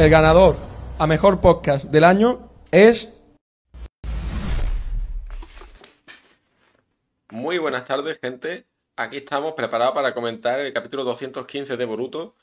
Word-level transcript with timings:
el 0.00 0.08
ganador 0.08 0.56
a 0.98 1.06
mejor 1.06 1.42
podcast 1.42 1.84
del 1.84 2.04
año 2.04 2.48
es. 2.70 3.12
Muy 7.30 7.58
buenas 7.58 7.84
tardes, 7.84 8.18
gente. 8.18 8.64
Aquí 8.96 9.18
estamos 9.18 9.52
preparados 9.52 9.94
para 9.94 10.14
comentar 10.14 10.58
el 10.58 10.72
capítulo 10.72 11.04
215 11.04 11.76
de 11.76 11.84
Boruto. 11.84 12.34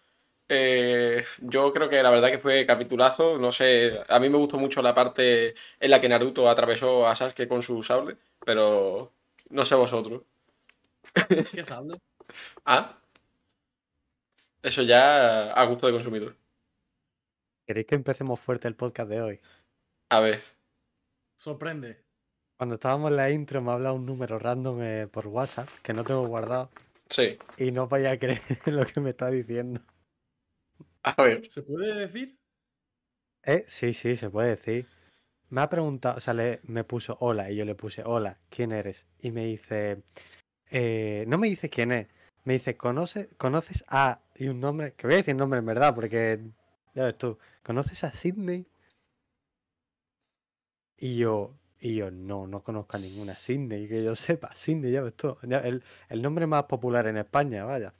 Eh, 0.47 1.25
yo 1.41 1.73
creo 1.73 1.89
que 1.89 2.03
la 2.03 2.11
verdad 2.11 2.29
que 2.29 2.37
fue 2.37 2.63
capitulazo. 2.67 3.39
No 3.39 3.51
sé, 3.51 4.01
a 4.07 4.19
mí 4.19 4.29
me 4.29 4.37
gustó 4.37 4.59
mucho 4.59 4.83
la 4.83 4.93
parte 4.93 5.55
en 5.79 5.89
la 5.89 5.99
que 5.99 6.09
Naruto 6.09 6.47
atravesó 6.47 7.07
a 7.07 7.15
Sasuke 7.15 7.47
con 7.47 7.63
su 7.63 7.81
sable, 7.81 8.17
pero 8.45 9.13
no 9.49 9.65
sé 9.65 9.73
vosotros. 9.73 10.21
¿Qué 11.27 11.63
sable? 11.63 11.97
ah, 12.65 12.99
eso 14.61 14.83
ya 14.83 15.53
a 15.53 15.65
gusto 15.65 15.87
de 15.87 15.93
consumidor. 15.93 16.36
¿Queréis 17.67 17.85
que 17.87 17.95
empecemos 17.95 18.39
fuerte 18.39 18.67
el 18.69 18.75
podcast 18.75 19.09
de 19.09 19.21
hoy? 19.21 19.39
A 20.09 20.19
ver, 20.21 20.41
Sorprende. 21.35 22.01
Cuando 22.57 22.75
estábamos 22.75 23.11
en 23.11 23.17
la 23.17 23.29
intro 23.29 23.61
me 23.61 23.71
ha 23.71 23.73
hablado 23.75 23.95
un 23.95 24.05
número 24.05 24.39
random 24.39 24.81
eh, 24.81 25.07
por 25.11 25.27
WhatsApp 25.27 25.67
que 25.83 25.93
no 25.93 26.03
tengo 26.03 26.25
guardado 26.27 26.71
sí, 27.09 27.37
y 27.57 27.71
no 27.71 27.87
vaya 27.87 28.11
a 28.11 28.17
creer 28.17 28.41
lo 28.65 28.85
que 28.85 28.99
me 28.99 29.11
está 29.11 29.29
diciendo. 29.29 29.81
a 31.03 31.21
ver. 31.21 31.49
¿Se 31.49 31.61
puede 31.61 31.93
decir? 31.93 32.37
Eh, 33.43 33.63
sí, 33.67 33.93
sí, 33.93 34.15
se 34.15 34.29
puede 34.29 34.49
decir. 34.49 34.87
Me 35.49 35.61
ha 35.61 35.69
preguntado, 35.69 36.17
o 36.17 36.19
sea, 36.21 36.33
le- 36.33 36.59
me 36.63 36.83
puso 36.83 37.17
hola 37.21 37.51
y 37.51 37.55
yo 37.57 37.65
le 37.65 37.75
puse 37.75 38.03
hola, 38.05 38.39
¿quién 38.49 38.71
eres? 38.71 39.05
Y 39.19 39.31
me 39.31 39.45
dice, 39.45 40.03
eh, 40.71 41.25
no 41.27 41.37
me 41.37 41.47
dice 41.47 41.69
quién 41.69 41.91
es, 41.93 42.07
me 42.45 42.53
dice, 42.53 42.77
¿conoce, 42.77 43.29
¿conoces 43.37 43.85
a, 43.87 44.21
y 44.35 44.47
un 44.49 44.59
nombre, 44.59 44.93
que 44.95 45.07
voy 45.07 45.15
a 45.15 45.17
decir 45.17 45.35
nombre 45.35 45.59
en 45.59 45.65
verdad 45.65 45.95
porque, 45.95 46.39
ya 46.97 47.03
ves 47.03 47.17
tú, 47.19 47.37
¿conoces 47.61 48.03
a 48.03 48.11
Sidney? 48.11 48.65
Y 50.97 51.17
yo, 51.17 51.53
y 51.79 51.93
yo, 51.93 52.09
no, 52.09 52.47
no 52.47 52.63
conozco 52.63 52.97
a 52.97 52.99
ninguna 52.99 53.35
Sidney, 53.35 53.87
que 53.87 54.03
yo 54.03 54.15
sepa, 54.15 54.55
Sidney, 54.55 54.91
ya 54.91 55.03
ves 55.03 55.13
tú, 55.13 55.37
ya, 55.43 55.59
el, 55.59 55.83
el 56.09 56.21
nombre 56.23 56.47
más 56.47 56.63
popular 56.63 57.05
en 57.05 57.17
España, 57.17 57.65
vaya. 57.65 57.93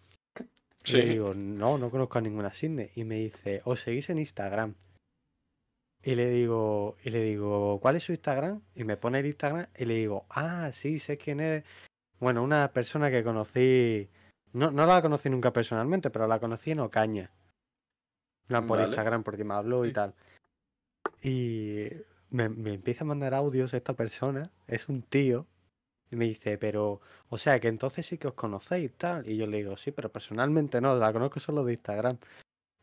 Y 0.83 0.93
le 0.93 1.05
digo, 1.05 1.33
no, 1.35 1.77
no 1.77 1.91
conozco 1.91 2.17
a 2.17 2.21
ninguna 2.21 2.53
Sidney. 2.53 2.89
Y 2.95 3.03
me 3.03 3.15
dice, 3.15 3.61
os 3.65 3.81
seguís 3.81 4.09
en 4.09 4.19
Instagram. 4.19 4.73
Y 6.01 6.15
le 6.15 6.29
digo, 6.29 6.95
y 7.03 7.09
le 7.09 7.21
digo, 7.23 7.79
¿cuál 7.81 7.97
es 7.97 8.03
su 8.03 8.13
Instagram? 8.13 8.61
Y 8.73 8.83
me 8.85 8.95
pone 8.95 9.19
el 9.19 9.25
Instagram 9.25 9.67
y 9.77 9.85
le 9.85 9.95
digo, 9.95 10.25
ah, 10.29 10.71
sí, 10.71 10.97
sé 10.97 11.17
quién 11.17 11.41
es. 11.41 11.63
Bueno, 12.19 12.41
una 12.41 12.71
persona 12.71 13.11
que 13.11 13.23
conocí. 13.23 14.09
No, 14.53 14.71
no 14.71 14.85
la 14.85 15.01
conocí 15.01 15.29
nunca 15.29 15.51
personalmente, 15.51 16.09
pero 16.09 16.25
la 16.25 16.39
conocí 16.39 16.71
en 16.71 16.79
Ocaña. 16.79 17.31
Plan, 18.47 18.65
por 18.65 18.77
Vale. 18.79 18.89
Instagram, 18.89 19.23
porque 19.23 19.43
me 19.43 19.53
habló 19.53 19.85
y 19.85 19.91
tal. 19.93 20.13
Y 21.21 21.87
me, 22.29 22.49
me 22.49 22.73
empieza 22.73 23.03
a 23.03 23.07
mandar 23.07 23.33
audios 23.33 23.73
esta 23.73 23.93
persona, 23.93 24.49
es 24.67 24.87
un 24.89 25.01
tío, 25.01 25.45
y 26.11 26.15
me 26.15 26.25
dice, 26.25 26.57
pero, 26.57 27.01
o 27.29 27.37
sea, 27.37 27.59
que 27.59 27.67
entonces 27.67 28.05
sí 28.05 28.17
que 28.17 28.27
os 28.29 28.33
conocéis 28.33 28.93
tal. 28.93 29.27
Y 29.27 29.37
yo 29.37 29.47
le 29.47 29.57
digo, 29.57 29.75
sí, 29.77 29.91
pero 29.91 30.09
personalmente 30.09 30.79
no, 30.79 30.95
la 30.95 31.11
conozco 31.11 31.39
solo 31.39 31.63
de 31.65 31.73
Instagram. 31.73 32.17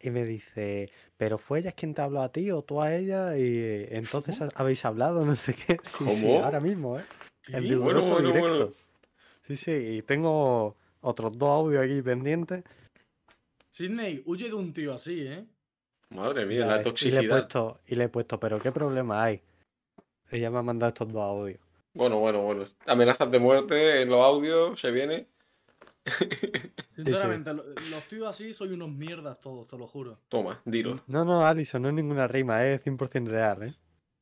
Y 0.00 0.10
me 0.10 0.24
dice, 0.26 0.90
pero 1.16 1.38
fue 1.38 1.60
ella 1.60 1.72
quien 1.72 1.94
te 1.94 2.02
habló 2.02 2.20
a 2.20 2.30
ti 2.30 2.50
o 2.50 2.60
tú 2.60 2.82
a 2.82 2.94
ella 2.94 3.38
y 3.38 3.86
entonces 3.90 4.42
ha- 4.42 4.50
habéis 4.54 4.84
hablado, 4.84 5.24
no 5.26 5.34
sé 5.36 5.54
qué. 5.54 5.78
Sí, 5.82 6.04
sí, 6.10 6.36
ahora 6.36 6.60
mismo, 6.60 6.98
¿eh? 6.98 7.04
Bueno, 7.78 8.02
bueno. 8.02 8.32
directo. 8.32 8.72
Sí, 9.46 9.56
sí, 9.56 9.70
y 9.70 10.02
tengo 10.02 10.76
otros 11.00 11.38
dos 11.38 11.48
audios 11.50 11.84
aquí 11.84 12.02
pendientes. 12.02 12.64
Sidney, 13.70 14.22
huye 14.26 14.48
de 14.48 14.54
un 14.54 14.72
tío 14.72 14.94
así, 14.94 15.20
¿eh? 15.26 15.46
Madre 16.14 16.46
mía, 16.46 16.64
la 16.66 16.78
ves, 16.78 16.78
Y 16.78 16.78
le 16.78 16.80
he 16.80 16.90
toxicidad. 16.92 17.28
puesto, 17.28 17.80
y 17.86 17.94
le 17.96 18.04
he 18.04 18.08
puesto, 18.08 18.38
pero 18.40 18.60
¿qué 18.60 18.72
problema 18.72 19.22
hay? 19.24 19.42
Ella 20.30 20.50
me 20.50 20.58
ha 20.58 20.62
mandado 20.62 20.88
estos 20.88 21.12
dos 21.12 21.22
audios. 21.22 21.60
Bueno, 21.92 22.18
bueno, 22.18 22.40
bueno. 22.42 22.64
Amenazas 22.86 23.30
de 23.30 23.38
muerte 23.38 24.02
en 24.02 24.08
los 24.08 24.20
audios, 24.20 24.80
se 24.80 24.90
viene. 24.90 25.26
Sinceramente, 26.96 27.52
lo- 27.52 27.64
los 27.90 28.08
tíos 28.08 28.28
así 28.28 28.52
soy 28.54 28.68
unos 28.72 28.90
mierdas 28.90 29.40
todos, 29.40 29.66
te 29.66 29.76
lo 29.78 29.86
juro. 29.86 30.18
Toma, 30.28 30.60
dilo. 30.64 31.00
No, 31.06 31.24
no, 31.24 31.44
Alison, 31.46 31.82
no 31.82 31.88
es 31.88 31.94
ninguna 31.94 32.26
rima, 32.28 32.64
es 32.66 32.82
100% 32.82 33.28
real, 33.28 33.62
¿eh? 33.64 33.72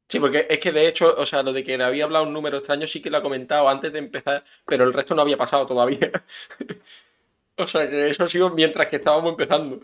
Sí, 0.09 0.21
porque 0.21 0.47
es 0.49 0.59
que 0.59 0.73
de 0.73 0.87
hecho, 0.89 1.15
o 1.17 1.25
sea, 1.25 1.43
lo 1.43 1.53
de 1.55 1.65
que 1.65 1.79
le 1.79 1.85
había 1.85 2.05
hablado 2.05 2.27
un 2.27 2.33
número 2.35 2.59
extraño 2.59 2.87
sí 2.87 3.01
que 3.01 3.09
lo 3.11 3.17
ha 3.19 3.23
comentado 3.23 3.69
antes 3.69 3.93
de 3.93 3.99
empezar, 3.99 4.45
pero 4.67 4.85
el 4.85 4.93
resto 4.93 5.15
no 5.15 5.23
había 5.23 5.37
pasado 5.39 5.67
todavía. 5.67 6.11
o 7.57 7.67
sea, 7.67 7.89
que 7.89 8.11
eso 8.11 8.25
ha 8.25 8.29
sido 8.29 8.51
mientras 8.51 8.89
que 8.89 8.97
estábamos 8.97 9.31
empezando. 9.31 9.81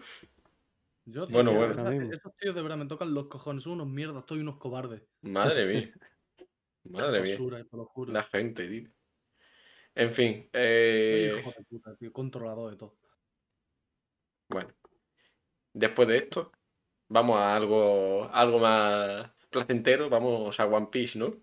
Yo, 1.11 1.27
Bueno, 1.29 1.51
tío, 1.53 1.59
bueno. 1.59 2.13
esos 2.13 2.37
tíos 2.37 2.55
de 2.55 2.63
verdad 2.63 2.77
me 2.77 2.87
tocan 2.87 3.15
los 3.15 3.29
cojones, 3.29 3.65
son 3.65 3.75
unos 3.75 3.87
mierdas, 3.89 4.21
estoy 4.21 4.41
unos 4.41 4.59
cobardes. 4.59 5.03
Madre 5.23 5.65
mía. 5.65 5.95
Madre 6.85 7.23
mía. 7.23 7.33
Basura, 7.33 7.65
te 7.65 7.77
lo 7.77 7.87
juro. 7.87 8.13
La 8.13 8.23
gente, 8.23 8.69
tío. 8.69 8.91
En 9.95 10.11
fin, 10.11 10.49
eh, 10.53 11.37
hijo 11.41 11.51
de 11.57 11.65
puta, 11.65 11.97
tío, 11.97 12.13
controlador 12.13 12.71
de 12.71 12.77
todo. 12.77 12.99
bueno. 14.49 14.71
Después 15.73 16.09
de 16.09 16.17
esto, 16.19 16.53
vamos 17.09 17.39
a 17.39 17.57
algo, 17.57 18.29
algo 18.33 18.59
más 18.59 19.31
placentero. 19.51 20.09
Vamos 20.11 20.59
a 20.61 20.67
One 20.67 20.89
Piece, 20.91 21.19
¿no? 21.19 21.35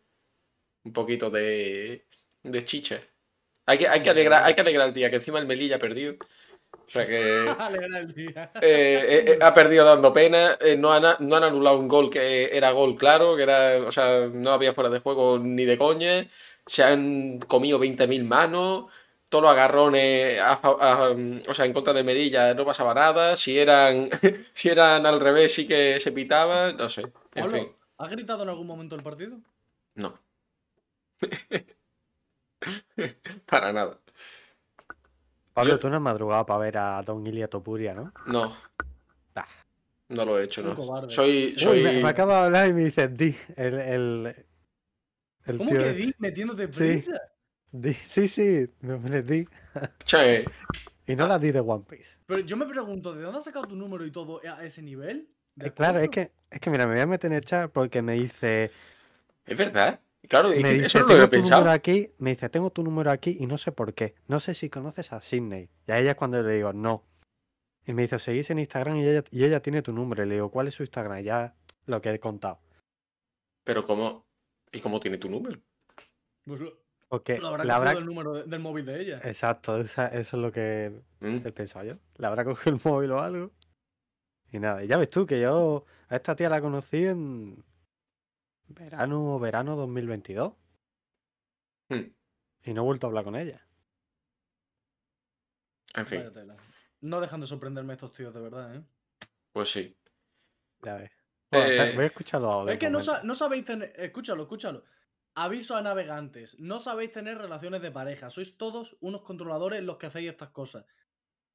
Un 0.83 0.93
poquito 0.93 1.29
de, 1.29 2.05
de 2.43 2.65
chicha. 2.65 3.01
Hay 3.65 3.79
que, 3.79 3.87
hay, 3.87 4.03
que 4.03 4.09
alegrar, 4.11 4.43
hay 4.43 4.53
que 4.53 4.61
alegrar 4.61 4.87
el 4.89 4.93
día, 4.93 5.09
que 5.09 5.15
encima 5.15 5.39
el 5.39 5.47
Melilla 5.47 5.77
ha 5.77 5.79
perdido. 5.79 6.15
O 6.87 6.91
sea 6.91 7.07
que... 7.07 7.45
Eh, 8.61 8.61
eh, 8.61 9.25
eh, 9.33 9.39
ha 9.41 9.53
perdido 9.53 9.85
dando 9.85 10.13
pena. 10.13 10.57
eh, 10.61 10.77
no, 10.77 10.91
han, 10.93 11.03
no 11.19 11.35
han 11.35 11.43
anulado 11.43 11.77
un 11.79 11.87
gol 11.87 12.09
que 12.09 12.55
era 12.55 12.71
gol 12.71 12.95
claro, 12.95 13.35
que 13.35 13.43
era, 13.43 13.77
o 13.85 13.91
sea, 13.91 14.27
no 14.31 14.51
había 14.51 14.73
fuera 14.73 14.89
de 14.89 14.99
juego 14.99 15.39
ni 15.39 15.65
de 15.65 15.77
coña. 15.77 16.27
Se 16.65 16.83
han 16.83 17.39
comido 17.39 17.79
20.000 17.79 18.23
manos. 18.23 18.85
Todos 19.29 19.43
los 19.43 19.51
agarrones, 19.51 20.39
a 20.39 20.55
fa- 20.57 20.77
a, 20.79 21.09
o 21.49 21.53
sea, 21.53 21.65
en 21.65 21.73
contra 21.73 21.93
de 21.93 22.03
Merilla 22.03 22.53
no 22.53 22.63
pasaba 22.65 22.93
nada. 22.93 23.35
Si 23.35 23.57
eran, 23.57 24.09
si 24.53 24.69
eran 24.69 25.05
al 25.05 25.19
revés, 25.19 25.53
sí 25.53 25.67
que 25.67 25.99
se 25.99 26.11
pitaban. 26.11 26.77
No 26.77 26.87
sé. 26.89 27.01
En 27.33 27.49
fin, 27.51 27.71
¿has 27.97 28.09
gritado 28.11 28.43
en 28.43 28.49
algún 28.49 28.67
momento 28.67 28.95
el 28.95 29.03
partido? 29.03 29.37
no. 29.95 30.19
Para 33.45 33.71
nada. 33.73 33.99
Pablo, 35.55 35.71
Yo- 35.75 35.79
tú 35.79 35.89
no 35.89 35.95
has 35.95 36.01
madrugado 36.01 36.45
para 36.45 36.59
ver 36.59 36.77
a 36.77 37.01
Don 37.01 37.25
Ilia 37.25 37.47
Topuria, 37.47 37.93
¿no? 37.93 38.11
No. 38.27 38.53
Ah. 39.35 39.47
No 40.09 40.25
lo 40.25 40.37
he 40.37 40.43
hecho, 40.43 40.61
no. 40.61 40.75
Soy, 41.09 41.53
Uy, 41.53 41.59
soy... 41.59 41.77
Uy, 41.77 41.83
me, 41.83 42.03
me 42.03 42.09
acaba 42.09 42.41
de 42.41 42.45
hablar 42.47 42.67
y 42.69 42.73
me 42.73 42.83
dice 42.83 43.07
Di, 43.07 43.33
el, 43.55 43.73
el, 43.79 44.45
el 45.45 45.57
¿Cómo 45.57 45.69
tío 45.69 45.79
que 45.79 45.89
este. 45.91 46.01
di 46.01 46.13
metiéndote 46.17 46.67
Sí. 46.73 46.79
prisa? 46.79 47.21
Di, 47.71 47.93
sí, 47.93 48.27
sí, 48.27 48.67
me 48.81 48.97
pone 48.97 49.21
Di. 49.21 49.47
Che, 50.03 50.43
Y 51.07 51.15
no 51.15 51.25
la 51.25 51.39
Di 51.39 51.51
de 51.53 51.61
One 51.61 51.85
Piece. 51.89 52.19
Pero 52.25 52.41
yo 52.41 52.57
me 52.57 52.65
pregunto, 52.65 53.13
¿de 53.15 53.21
dónde 53.23 53.37
has 53.39 53.45
sacado 53.45 53.65
tu 53.65 53.77
número 53.77 54.05
y 54.05 54.11
todo 54.11 54.41
a 54.43 54.61
ese 54.65 54.81
nivel? 54.81 55.29
¿De 55.55 55.67
Eh, 55.67 55.71
claro, 55.73 55.99
es 55.99 56.09
que, 56.09 56.31
es 56.51 56.59
que 56.59 56.69
mira, 56.69 56.85
me 56.85 56.93
voy 56.95 57.01
a 57.01 57.07
meter 57.07 57.31
en 57.31 57.37
el 57.37 57.45
chat 57.45 57.71
porque 57.71 58.01
me 58.01 58.13
dice, 58.15 58.71
es 59.45 59.57
verdad. 59.57 60.01
Claro, 60.27 60.51
es 60.51 60.61
me 60.61 60.69
que 60.69 60.73
dice, 60.75 60.85
eso 60.87 60.99
no 60.99 61.05
lo 61.05 61.09
tengo 61.11 61.23
he 61.23 61.27
tu 61.27 61.31
pensado. 61.31 61.61
número 61.61 61.73
aquí, 61.75 62.11
me 62.19 62.29
dice, 62.31 62.49
tengo 62.49 62.69
tu 62.71 62.83
número 62.83 63.11
aquí 63.11 63.37
y 63.39 63.45
no 63.47 63.57
sé 63.57 63.71
por 63.71 63.93
qué. 63.93 64.15
No 64.27 64.39
sé 64.39 64.53
si 64.55 64.69
conoces 64.69 65.11
a 65.13 65.21
Sidney. 65.21 65.69
Y 65.87 65.91
a 65.91 65.99
ella 65.99 66.11
es 66.11 66.17
cuando 66.17 66.41
le 66.41 66.51
digo, 66.53 66.73
no. 66.73 67.03
Y 67.85 67.93
me 67.93 68.01
dice, 68.03 68.17
seguís 68.19 68.49
en 68.49 68.59
Instagram 68.59 68.95
y 68.97 69.07
ella, 69.07 69.23
y 69.31 69.43
ella 69.43 69.61
tiene 69.61 69.81
tu 69.81 69.93
número. 69.93 70.23
Y 70.23 70.27
le 70.27 70.35
digo, 70.35 70.49
¿cuál 70.49 70.67
es 70.67 70.73
su 70.75 70.83
Instagram? 70.83 71.19
Y 71.19 71.23
Ya 71.23 71.53
lo 71.85 72.01
que 72.01 72.11
he 72.11 72.19
contado. 72.19 72.59
Pero 73.63 73.85
¿cómo? 73.85 74.25
¿Y 74.71 74.79
cómo 74.79 74.99
tiene 74.99 75.17
tu 75.17 75.29
número? 75.29 75.59
Pues 76.45 76.59
lo, 76.59 76.73
Porque 77.07 77.37
lo 77.37 77.47
habrá 77.47 77.63
cogido 77.63 77.75
habrá... 77.75 77.93
del 77.93 78.05
número 78.05 78.33
de- 78.33 78.43
del 78.43 78.59
móvil 78.59 78.85
de 78.85 79.01
ella. 79.01 79.21
Exacto, 79.23 79.77
esa- 79.79 80.07
eso 80.07 80.37
es 80.37 80.41
lo 80.43 80.51
que 80.51 80.91
Mm, 81.19 81.41
he 81.45 81.51
pensado 81.51 81.85
yo. 81.85 81.95
Le 82.17 82.27
habrá 82.27 82.43
cogido 82.45 82.75
el 82.75 82.81
móvil 82.83 83.11
o 83.11 83.19
algo. 83.19 83.51
Y 84.51 84.59
nada, 84.59 84.83
y 84.83 84.87
ya 84.87 84.97
ves 84.97 85.09
tú 85.09 85.25
que 85.25 85.39
yo 85.41 85.85
a 86.09 86.15
esta 86.15 86.35
tía 86.35 86.49
la 86.49 86.61
conocí 86.61 87.05
en 87.05 87.63
verano, 88.67 89.39
verano 89.39 89.75
2022. 89.75 90.53
mm. 91.89 91.95
Y 92.67 92.73
no 92.73 92.81
he 92.81 92.85
vuelto 92.85 93.05
a 93.05 93.09
hablar 93.09 93.23
con 93.23 93.35
ella. 93.35 93.61
En 95.93 96.05
fin. 96.05 96.23
No 97.01 97.21
dejan 97.21 97.41
de 97.41 97.47
sorprenderme 97.47 97.93
estos 97.93 98.11
tíos, 98.13 98.33
de 98.33 98.41
verdad, 98.41 98.75
¿eh? 98.75 98.83
pues 99.51 99.71
sí. 99.71 99.95
Ya 100.81 100.95
ves. 100.95 101.11
Bueno, 101.51 101.67
Eh, 101.83 101.93
voy 101.95 102.03
a 102.03 102.07
escuchar 102.07 102.41
los 102.41 102.51
audios. 102.51 102.73
Es 102.73 102.79
que 102.79 102.89
no, 102.89 102.99
sa- 103.01 103.23
no 103.23 103.35
sabéis 103.35 103.65
tener. 103.65 103.93
Escúchalo, 103.95 104.43
escúchalo. 104.43 104.83
Aviso 105.35 105.75
a 105.75 105.81
navegantes. 105.81 106.57
No 106.59 106.79
sabéis 106.79 107.11
tener 107.11 107.37
relaciones 107.37 107.81
de 107.81 107.91
pareja. 107.91 108.29
Sois 108.29 108.57
todos 108.57 108.97
unos 109.01 109.21
controladores 109.21 109.83
los 109.83 109.97
que 109.97 110.07
hacéis 110.07 110.31
estas 110.31 110.49
cosas. 110.49 110.85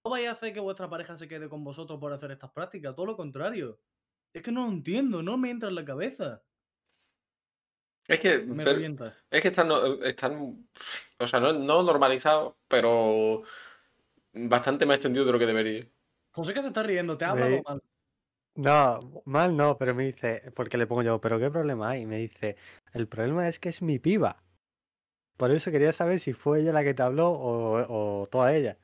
No 0.05 0.11
vais 0.13 0.29
a 0.29 0.33
hacer 0.33 0.53
que 0.55 0.61
vuestra 0.61 0.89
pareja 0.89 1.17
se 1.17 1.29
quede 1.29 1.49
con 1.49 1.65
vosotros 1.65 1.99
por 1.99 2.13
hacer 2.13 2.31
estas 2.31 2.53
prácticas. 2.53 2.95
Todo 2.95 3.07
lo 3.07 3.17
contrario. 3.17 3.81
Es 4.33 4.43
que 4.43 4.53
no 4.53 4.65
lo 4.67 4.73
entiendo. 4.73 5.23
No 5.23 5.37
me 5.37 5.51
entra 5.51 5.69
en 5.69 5.75
la 5.75 5.85
cabeza. 5.85 6.43
Es 8.09 8.19
que, 8.21 8.39
Me 8.39 8.57
pero- 8.65 8.73
revienta. 8.73 9.17
es 9.31 9.41
que 9.43 9.49
están, 9.49 9.69
no- 9.69 10.03
están, 10.05 10.69
o 11.19 11.27
sea, 11.27 11.39
no, 11.41 11.53
no 11.53 11.83
normalizados, 11.83 12.55
pero 12.69 13.43
bastante 14.33 14.87
más 14.87 14.97
extendido 14.97 15.25
de 15.25 15.33
lo 15.33 15.39
que 15.39 15.47
debería. 15.47 15.87
José 16.33 16.55
que 16.55 16.63
se 16.63 16.69
está 16.69 16.83
riendo. 16.83 17.17
Te 17.17 17.25
ha 17.25 17.35
Me- 17.35 17.43
hablado 17.45 17.63
mal. 17.67 17.83
No, 18.57 19.23
mal 19.27 19.57
no, 19.57 19.79
pero 19.79 19.95
me 19.95 20.07
dice, 20.07 20.51
porque 20.55 20.77
le 20.77 20.87
pongo 20.89 21.03
yo, 21.03 21.21
¿pero 21.21 21.39
qué 21.39 21.51
problema 21.51 21.91
hay? 21.91 22.03
Y 22.03 22.07
me 22.07 22.17
dice, 22.19 22.57
el 22.93 23.07
problema 23.07 23.49
es 23.49 23.59
que 23.61 23.69
es 23.69 23.81
mi 23.81 23.99
piba. 24.01 24.43
Por 25.37 25.53
eso 25.53 25.71
quería 25.71 25.93
saber 25.93 26.19
si 26.21 26.33
fue 26.33 26.61
ella 26.61 26.73
la 26.73 26.83
que 26.83 26.93
te 26.93 27.03
habló 27.03 27.31
o, 27.31 28.21
o 28.23 28.27
toda 28.27 28.55
ella. 28.55 28.77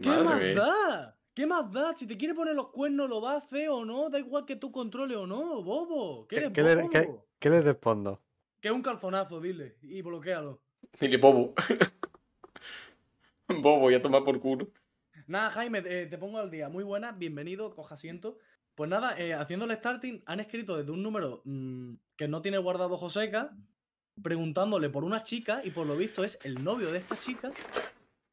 ¿Qué 0.00 0.08
más 0.08 0.40
da? 0.54 1.16
¿Qué 1.34 1.46
más 1.46 1.72
da? 1.72 1.96
Si 1.96 2.06
te 2.06 2.16
quiere 2.16 2.34
poner 2.34 2.54
los 2.54 2.68
cuernos, 2.68 3.08
lo 3.08 3.20
va 3.20 3.32
a 3.34 3.38
hacer 3.38 3.68
o 3.68 3.84
no. 3.84 4.10
Da 4.10 4.18
igual 4.18 4.44
que 4.44 4.56
tú 4.56 4.72
controles 4.72 5.16
o 5.16 5.26
no, 5.26 5.62
bobo. 5.62 6.26
¿Qué 6.26 6.36
¿Qué, 6.36 6.40
eres 6.42 6.52
qué 6.52 6.62
le, 6.62 6.88
qué- 6.88 7.10
qué 7.38 7.50
le 7.50 7.60
respondo? 7.62 8.20
Que 8.60 8.68
es 8.68 8.74
un 8.74 8.82
calzonazo, 8.82 9.40
dile. 9.40 9.76
Y 9.82 10.02
bloquealo. 10.02 10.60
Dile 11.00 11.16
bobo. 11.18 11.54
bobo, 13.48 13.90
ya 13.90 14.02
toma 14.02 14.24
por 14.24 14.38
culo. 14.40 14.68
Nada, 15.26 15.50
Jaime, 15.50 15.82
eh, 15.84 16.06
te 16.06 16.18
pongo 16.18 16.38
al 16.38 16.50
día. 16.50 16.68
Muy 16.68 16.84
buena, 16.84 17.12
bienvenido, 17.12 17.74
coja 17.74 17.94
asiento. 17.94 18.38
Pues 18.74 18.88
nada, 18.90 19.18
eh, 19.18 19.34
haciendo 19.34 19.66
el 19.66 19.72
starting, 19.76 20.22
han 20.26 20.40
escrito 20.40 20.76
desde 20.76 20.90
un 20.90 21.02
número 21.02 21.42
mm, 21.44 21.94
que 22.16 22.28
no 22.28 22.42
tiene 22.42 22.58
guardado 22.58 22.96
Joseca, 22.96 23.54
preguntándole 24.22 24.88
por 24.90 25.04
una 25.04 25.22
chica, 25.22 25.60
y 25.64 25.70
por 25.70 25.86
lo 25.86 25.96
visto 25.96 26.24
es 26.24 26.44
el 26.44 26.62
novio 26.64 26.90
de 26.90 26.98
esta 26.98 27.16
chica, 27.20 27.52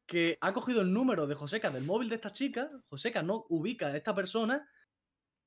que 0.08 0.38
ha 0.40 0.54
cogido 0.54 0.80
el 0.80 0.92
número 0.92 1.26
de 1.26 1.34
Joseca 1.34 1.70
del 1.70 1.84
móvil 1.84 2.08
de 2.08 2.14
esta 2.16 2.32
chica. 2.32 2.70
Joseca 2.88 3.22
no 3.22 3.44
ubica 3.50 3.88
a 3.88 3.96
esta 3.96 4.14
persona 4.14 4.66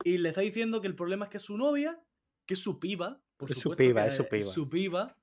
y 0.03 0.19
le 0.19 0.29
está 0.29 0.41
diciendo 0.41 0.79
que 0.79 0.87
el 0.87 0.95
problema 0.95 1.25
es 1.25 1.31
que 1.31 1.37
es 1.37 1.43
su 1.43 1.57
novia, 1.57 1.99
que 2.45 2.53
es 2.53 2.59
su 2.61 2.79
piba. 2.79 3.21
Por 3.37 3.49
Es 3.49 3.55
su 3.57 3.61
supuesto 3.63 3.83
piba, 3.83 4.05
es 4.05 4.15
su 4.15 4.27
piba. 4.27 4.51
su 4.51 4.69
piba. 4.69 5.17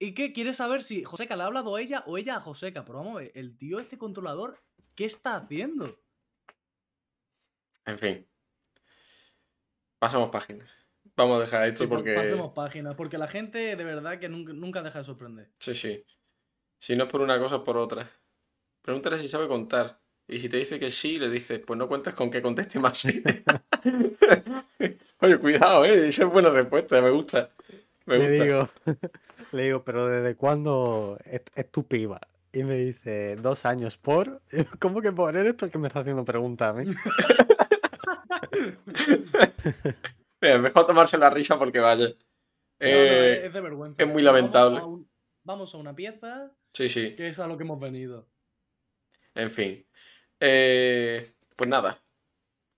Y 0.00 0.12
que 0.12 0.32
quiere 0.32 0.52
saber 0.52 0.82
si 0.82 1.04
Joseca 1.04 1.36
le 1.36 1.44
ha 1.44 1.46
hablado 1.46 1.76
a 1.76 1.80
ella 1.80 2.02
o 2.06 2.18
ella 2.18 2.36
a 2.36 2.40
Joseca. 2.40 2.84
Pero 2.84 2.98
vamos 2.98 3.16
a 3.16 3.18
ver, 3.20 3.32
el 3.34 3.56
tío, 3.56 3.78
este 3.78 3.96
controlador, 3.96 4.60
¿qué 4.96 5.04
está 5.04 5.36
haciendo? 5.36 6.00
En 7.86 7.98
fin. 7.98 8.28
Pasamos 10.00 10.30
páginas. 10.30 10.68
Vamos 11.16 11.36
a 11.38 11.40
dejar 11.40 11.68
esto 11.68 11.84
Sí, 11.84 11.88
porque. 11.88 12.14
Pasemos 12.14 12.52
páginas, 12.52 12.94
porque 12.96 13.18
la 13.18 13.28
gente 13.28 13.76
de 13.76 13.84
verdad 13.84 14.18
que 14.18 14.28
nunca, 14.28 14.52
nunca 14.52 14.82
deja 14.82 14.98
de 14.98 15.04
sorprender. 15.04 15.52
Sí, 15.60 15.74
sí. 15.76 16.04
Si 16.80 16.96
no 16.96 17.04
es 17.04 17.10
por 17.10 17.20
una 17.20 17.38
cosa, 17.38 17.56
es 17.56 17.62
por 17.62 17.76
otra. 17.76 18.08
Pregúntale 18.88 19.18
si 19.18 19.28
sabe 19.28 19.46
contar. 19.48 19.98
Y 20.26 20.38
si 20.38 20.48
te 20.48 20.56
dice 20.56 20.78
que 20.78 20.90
sí, 20.90 21.18
le 21.18 21.28
dices, 21.28 21.58
pues 21.60 21.78
no 21.78 21.86
cuentes 21.86 22.14
con 22.14 22.30
que 22.30 22.40
conteste 22.40 22.78
más. 22.78 23.04
Oye, 25.20 25.36
cuidado, 25.38 25.84
¿eh? 25.84 26.08
Esa 26.08 26.22
es 26.24 26.30
buena 26.30 26.48
respuesta, 26.48 27.02
me 27.02 27.10
gusta. 27.10 27.50
Me 28.06 28.16
Le 28.16 28.30
digo, 28.30 28.66
le 29.52 29.64
digo, 29.64 29.84
pero 29.84 30.06
¿desde 30.06 30.36
cuándo 30.36 31.18
es, 31.26 31.42
es 31.54 31.70
tu 31.70 31.86
piba? 31.86 32.18
Y 32.50 32.64
me 32.64 32.76
dice, 32.76 33.36
dos 33.36 33.66
años 33.66 33.98
por. 33.98 34.40
¿Cómo 34.80 35.02
que 35.02 35.12
por? 35.12 35.36
¿Eres 35.36 35.58
tú 35.58 35.66
el 35.66 35.70
que 35.70 35.76
me 35.76 35.88
está 35.88 36.00
haciendo 36.00 36.24
preguntas 36.24 36.70
a 36.70 36.72
mí? 36.72 36.86
Mira, 40.40 40.58
mejor 40.60 40.86
tomarse 40.86 41.18
la 41.18 41.28
risa 41.28 41.58
porque 41.58 41.80
vaya. 41.80 42.06
No, 42.06 42.08
no, 42.08 42.14
Eh, 42.80 43.42
es, 43.48 43.52
de 43.52 43.60
vergüenza. 43.60 44.02
es 44.02 44.08
muy 44.08 44.24
Vamos 44.24 44.24
a 44.24 44.32
lamentable. 44.60 44.80
un- 44.82 45.06
Vamos 45.44 45.74
a 45.74 45.78
una 45.78 45.94
pieza 45.94 46.50
sí, 46.72 46.88
sí. 46.88 47.14
que 47.16 47.28
es 47.28 47.38
a 47.38 47.46
lo 47.46 47.58
que 47.58 47.64
hemos 47.64 47.78
venido. 47.80 48.26
En 49.38 49.52
fin. 49.52 49.86
Eh, 50.40 51.32
pues 51.54 51.70
nada. 51.70 52.02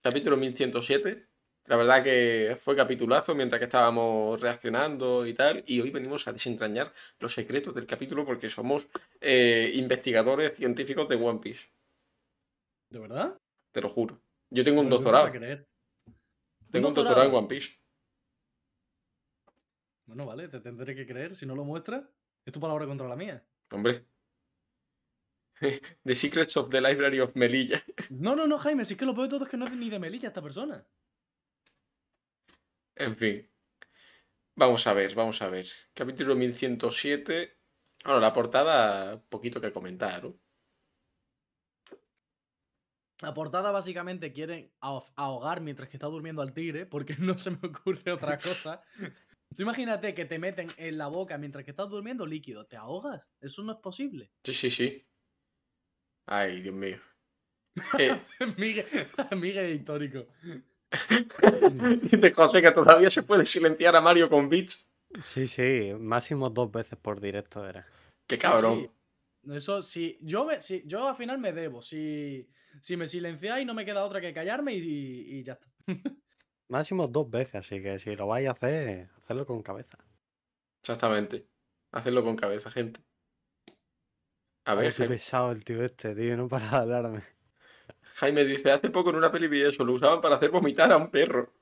Capítulo 0.02 0.36
1107. 0.36 1.26
La 1.64 1.76
verdad 1.76 2.04
que 2.04 2.58
fue 2.60 2.76
capitulazo 2.76 3.34
mientras 3.34 3.58
que 3.58 3.64
estábamos 3.64 4.38
reaccionando 4.40 5.26
y 5.26 5.32
tal. 5.32 5.64
Y 5.66 5.80
hoy 5.80 5.90
venimos 5.90 6.28
a 6.28 6.34
desentrañar 6.34 6.92
los 7.18 7.32
secretos 7.32 7.74
del 7.74 7.86
capítulo 7.86 8.26
porque 8.26 8.50
somos 8.50 8.88
eh, 9.22 9.70
investigadores 9.74 10.54
científicos 10.54 11.08
de 11.08 11.16
One 11.16 11.40
Piece. 11.40 11.68
¿De 12.90 12.98
verdad? 12.98 13.40
Te 13.72 13.80
lo 13.80 13.88
juro. 13.88 14.20
Yo 14.50 14.62
tengo 14.62 14.82
un 14.82 14.90
no 14.90 14.96
doctorado. 14.96 15.32
creer. 15.32 15.66
Tengo 16.70 16.88
un 16.88 16.94
doctorado? 16.94 17.24
doctorado 17.24 17.30
en 17.30 17.36
One 17.36 17.48
Piece. 17.48 17.72
Bueno, 20.04 20.26
vale, 20.26 20.48
te 20.48 20.60
tendré 20.60 20.94
que 20.94 21.06
creer. 21.06 21.34
Si 21.34 21.46
no 21.46 21.54
lo 21.54 21.64
muestras, 21.64 22.04
es 22.44 22.52
tu 22.52 22.60
palabra 22.60 22.84
contra 22.84 23.08
la 23.08 23.16
mía. 23.16 23.42
Hombre. 23.70 24.04
The 26.04 26.14
Secrets 26.14 26.56
of 26.56 26.70
the 26.70 26.80
Library 26.80 27.20
of 27.20 27.34
Melilla. 27.34 27.82
No, 28.10 28.34
no, 28.34 28.46
no, 28.46 28.58
Jaime, 28.58 28.84
si 28.84 28.94
es 28.94 28.98
que 28.98 29.04
lo 29.06 29.14
peor 29.14 29.26
de 29.28 29.30
todo 29.30 29.44
es 29.44 29.50
que 29.50 29.56
no 29.56 29.66
es 29.66 29.72
ni 29.72 29.90
de 29.90 29.98
Melilla 29.98 30.28
esta 30.28 30.42
persona. 30.42 30.86
En 32.96 33.16
fin. 33.16 33.48
Vamos 34.56 34.86
a 34.86 34.92
ver, 34.92 35.14
vamos 35.14 35.40
a 35.42 35.48
ver. 35.48 35.66
Capítulo 35.94 36.34
1107. 36.34 37.58
Bueno, 38.04 38.20
la 38.20 38.32
portada, 38.32 39.22
poquito 39.28 39.60
que 39.60 39.72
comentar, 39.72 40.24
¿no? 40.24 40.38
La 43.22 43.34
portada 43.34 43.70
básicamente 43.70 44.32
quiere 44.32 44.72
aho- 44.80 45.12
ahogar 45.16 45.60
mientras 45.60 45.88
que 45.90 45.96
está 45.98 46.06
durmiendo 46.06 46.40
al 46.42 46.54
tigre, 46.54 46.86
porque 46.86 47.16
no 47.18 47.36
se 47.36 47.50
me 47.50 47.58
ocurre 47.68 48.12
otra 48.12 48.38
cosa. 48.38 48.82
Tú 49.56 49.62
imagínate 49.62 50.14
que 50.14 50.24
te 50.24 50.38
meten 50.38 50.68
en 50.78 50.96
la 50.96 51.08
boca 51.08 51.36
mientras 51.36 51.64
que 51.64 51.70
estás 51.72 51.90
durmiendo 51.90 52.24
líquido. 52.24 52.66
¿Te 52.66 52.76
ahogas? 52.76 53.28
Eso 53.40 53.62
no 53.62 53.72
es 53.72 53.78
posible. 53.78 54.32
Sí, 54.44 54.54
sí, 54.54 54.70
sí. 54.70 55.06
Ay, 56.30 56.60
Dios 56.62 56.74
mío. 56.74 56.96
Eh, 57.98 58.20
Miguel, 58.56 58.86
Miguel 59.36 59.74
histórico. 59.74 60.26
dice 62.02 62.30
José 62.32 62.60
que 62.60 62.72
todavía 62.72 63.08
se 63.10 63.22
puede 63.22 63.46
silenciar 63.46 63.94
a 63.94 64.00
Mario 64.00 64.28
con 64.28 64.48
bits. 64.48 64.90
Sí, 65.22 65.46
sí, 65.46 65.92
máximo 65.98 66.50
dos 66.50 66.70
veces 66.70 66.98
por 66.98 67.20
directo 67.20 67.66
era. 67.66 67.86
Qué 68.26 68.38
cabrón. 68.38 68.90
Sí. 69.44 69.52
Eso 69.52 69.82
sí, 69.82 70.18
yo 70.20 70.44
me, 70.44 70.60
si, 70.60 70.82
yo 70.84 71.08
al 71.08 71.16
final 71.16 71.38
me 71.38 71.52
debo. 71.52 71.80
Si, 71.80 72.48
si 72.82 72.96
me 72.96 73.06
silenciáis, 73.06 73.66
no 73.66 73.72
me 73.72 73.84
queda 73.84 74.04
otra 74.04 74.20
que 74.20 74.34
callarme 74.34 74.74
y, 74.74 75.38
y 75.38 75.42
ya 75.44 75.54
está. 75.54 75.68
Máximo 76.68 77.08
dos 77.08 77.30
veces, 77.30 77.54
así 77.56 77.80
que 77.80 77.98
si 77.98 78.14
lo 78.14 78.26
vais 78.26 78.48
a 78.48 78.52
hacer, 78.52 79.08
hacerlo 79.22 79.46
con 79.46 79.62
cabeza. 79.62 79.98
Exactamente. 80.82 81.46
Hacerlo 81.92 82.22
con 82.22 82.36
cabeza, 82.36 82.70
gente. 82.70 83.00
A 84.64 84.74
ver, 84.74 84.94
qué 84.94 85.04
pesado 85.04 85.52
el 85.52 85.64
tío 85.64 85.84
este, 85.84 86.14
tío, 86.14 86.36
no 86.36 86.48
para 86.48 86.68
de 86.68 86.76
hablarme. 86.76 87.22
Jaime 88.16 88.44
dice, 88.44 88.70
hace 88.70 88.90
poco 88.90 89.10
en 89.10 89.16
una 89.16 89.32
peli 89.32 89.48
vi 89.48 89.62
eso, 89.62 89.84
lo 89.84 89.94
usaban 89.94 90.20
para 90.20 90.36
hacer 90.36 90.50
vomitar 90.50 90.92
a 90.92 90.96
un 90.96 91.10
perro. 91.10 91.52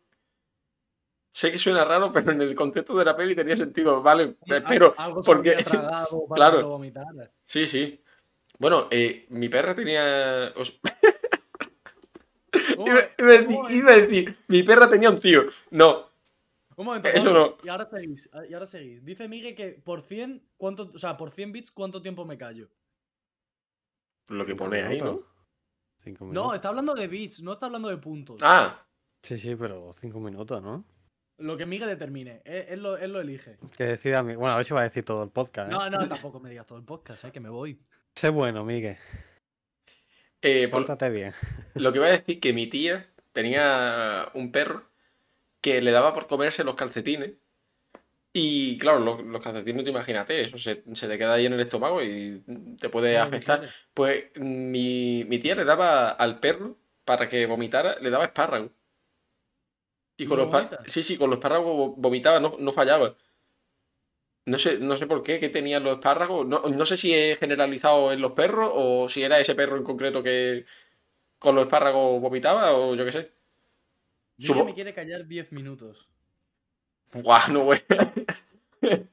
Sé 1.31 1.53
que 1.53 1.59
suena 1.59 1.85
raro, 1.85 2.13
pero 2.13 2.33
en 2.33 2.41
el 2.43 2.55
contexto 2.55 2.97
de 2.97 3.05
la 3.05 3.17
peli 3.17 3.37
tenía 3.37 3.57
sentido. 3.57 4.03
Vale, 4.03 4.37
pero 4.67 4.95
Algo 4.97 5.23
porque... 5.23 5.51
habría 5.51 5.65
tragado 5.65 6.27
para 6.29 6.51
Claro. 6.51 6.81
Sí, 7.45 7.67
sí. 7.69 8.03
Bueno, 8.59 8.89
eh, 8.91 9.27
mi 9.29 9.49
perra 9.49 9.75
tenía... 9.75 10.53
Iba, 12.79 12.87
iba 12.87 13.01
a 13.01 13.09
un 13.19 13.29
decir, 13.29 13.49
momento, 13.49 13.71
iba 13.75 13.91
a 13.91 13.97
decir, 13.97 14.39
mi 14.47 14.63
perra 14.63 14.89
tenía 14.89 15.11
un 15.11 15.19
tío. 15.19 15.45
No, 15.71 16.09
un 16.79 16.87
momento, 16.87 17.09
eso 17.09 17.33
no. 17.33 17.57
Y 17.65 17.69
ahora 17.69 17.87
seguís. 17.91 18.31
Y 18.49 18.55
ahora 18.55 18.67
seguís. 18.67 19.05
Dice 19.05 19.27
Miguel 19.27 19.57
que 19.57 19.71
por 19.71 20.01
100, 20.01 20.41
¿cuánto, 20.57 20.89
o 20.95 20.99
sea, 20.99 21.17
por 21.17 21.33
100 21.33 21.51
bits, 21.51 21.71
¿cuánto 21.73 22.01
tiempo 22.01 22.25
me 22.25 22.39
callo? 22.39 22.69
Lo 24.31 24.45
que 24.47 24.55
pone 24.55 24.83
ahí, 24.83 24.99
¿no? 24.99 25.05
minutos. 25.07 25.27
Cinco 26.05 26.25
No, 26.27 26.31
minutos. 26.31 26.55
está 26.55 26.69
hablando 26.69 26.95
de 26.95 27.07
bits, 27.09 27.43
no 27.43 27.53
está 27.55 27.67
hablando 27.67 27.89
de 27.89 27.97
puntos. 27.99 28.39
Ah, 28.43 28.85
Sí, 29.23 29.37
sí, 29.37 29.57
pero 29.57 29.93
cinco 30.01 30.21
minutos, 30.21 30.63
¿no? 30.63 30.85
Lo 31.39 31.57
que 31.57 31.67
Miguel 31.67 31.89
determine. 31.89 32.41
Él, 32.45 32.65
él 32.69 32.83
lo, 32.83 32.97
él 32.97 33.13
lo 33.13 33.21
elige. 33.21 33.59
Que 33.77 33.85
decida 33.85 34.23
mi... 34.23 34.37
Bueno, 34.37 34.53
a 34.55 34.57
ver 34.57 34.65
si 34.65 34.73
va 34.75 34.81
a 34.81 34.85
decir 34.85 35.05
todo 35.05 35.23
el 35.25 35.31
podcast, 35.31 35.69
¿eh? 35.71 35.73
No, 35.75 35.91
no, 35.91 36.09
tampoco 36.09 36.39
me 36.41 36.51
digas 36.51 36.67
todo 36.67 36.79
el 36.79 36.85
podcast, 36.85 37.25
¿eh? 37.25 37.33
que 37.33 37.41
me 37.41 37.49
voy. 37.49 37.81
Sé 38.15 38.29
bueno, 38.31 38.65
Miguel. 38.65 38.97
eh, 40.43 40.69
por- 40.69 40.83
Pórtate 40.83 41.11
bien. 41.11 41.33
lo 41.75 41.93
que 41.93 41.99
iba 41.99 42.07
a 42.07 42.11
decir 42.11 42.41
que 42.41 42.53
mi 42.53 42.67
tía 42.69 43.11
tenía 43.33 44.31
un 44.35 44.53
perro 44.53 44.85
que 45.61 45.83
le 45.83 45.91
daba 45.91 46.15
por 46.15 46.27
comerse 46.27 46.63
los 46.65 46.77
calcetines. 46.77 47.33
Y 48.33 48.79
claro, 48.79 48.99
los, 49.01 49.23
los 49.25 49.43
calcetines, 49.43 49.85
tú 49.85 49.91
imagínate, 49.91 50.41
eso 50.43 50.59
se, 50.59 50.83
se 50.95 51.09
te 51.09 51.19
queda 51.19 51.35
ahí 51.35 51.47
en 51.47 51.55
el 51.55 51.61
estómago 51.61 52.03
y 52.03 52.43
te 52.79 52.89
puede 52.89 53.17
No, 53.17 53.23
afectar. 53.23 53.63
Pues 53.95 54.27
mi, 54.37 55.25
mi 55.27 55.39
tía 55.39 55.55
le 55.55 55.65
daba 55.65 56.11
al 56.11 56.39
perro, 56.39 56.77
para 57.05 57.29
que 57.29 57.47
vomitara, 57.47 57.99
le 58.01 58.11
daba 58.11 58.27
espárrago. 58.27 58.71
Y 60.19 60.25
¿Y 60.25 60.27
con 60.27 60.39
lo 60.39 60.45
los? 60.51 60.69
Sí, 60.87 61.03
sí, 61.03 61.17
con 61.17 61.31
los 61.31 61.39
espárragos 61.39 61.75
vo- 61.77 61.95
vomitaba, 61.97 62.39
no, 62.39 62.55
no 62.59 62.71
fallaba. 62.73 63.17
No 64.47 64.59
sé, 64.59 64.79
no 64.79 64.97
sé 64.97 65.07
por 65.07 65.23
qué, 65.23 65.39
que 65.41 65.49
tenían 65.49 65.85
los 65.85 65.95
espárragos. 65.95 66.47
No, 66.47 66.61
no 66.63 66.85
sé 66.87 66.97
si 66.97 67.15
es 67.15 67.39
generalizado 67.39 68.13
en 68.13 68.21
los 68.21 68.33
perros 68.33 68.71
o 68.75 69.09
si 69.09 69.23
era 69.23 69.39
ese 69.41 69.55
perro 69.55 69.77
en 69.77 69.85
concreto 69.85 70.23
que 70.23 70.65
con 71.39 71.55
los 71.55 71.65
espárragos 71.65 72.21
vomitaba 72.21 72.73
o 72.75 72.95
yo 72.95 73.05
qué 73.05 73.13
sé. 73.13 73.33
Supo- 74.39 74.65
me 74.65 74.75
quiere 74.75 74.95
callar 74.95 75.27
10 75.27 75.53
minutos. 75.53 76.09
Guau, 77.13 77.53
no, 77.53 77.65
güey. 77.65 77.83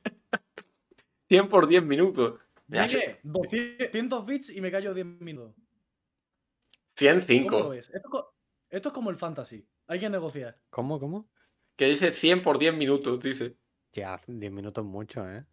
100 1.29 1.49
por 1.49 1.67
10 1.67 1.83
minutos. 1.83 2.39
Miguel, 2.67 3.19
200 3.23 4.25
bits 4.25 4.49
y 4.49 4.61
me 4.61 4.71
callo 4.71 4.93
10 4.93 5.05
minutos. 5.21 5.55
¿Cómo 5.55 6.95
105. 6.95 7.59
lo 7.59 7.69
ves? 7.69 7.89
Esto, 7.93 8.35
esto 8.69 8.89
es 8.89 8.93
como 8.93 9.09
el 9.09 9.17
fantasy. 9.17 9.67
Hay 9.87 9.99
que 9.99 10.09
negociar. 10.09 10.59
¿Cómo, 10.69 10.99
cómo? 10.99 11.29
Que 11.75 11.85
dice 11.85 12.11
100 12.11 12.41
por 12.41 12.57
10 12.57 12.75
minutos, 12.75 13.19
dice. 13.21 13.57
Ya, 13.91 14.19
10 14.27 14.51
minutos 14.51 14.83
mucho, 14.85 15.29
¿eh? 15.29 15.45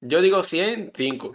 Yo 0.00 0.20
digo 0.20 0.42
105. 0.42 1.32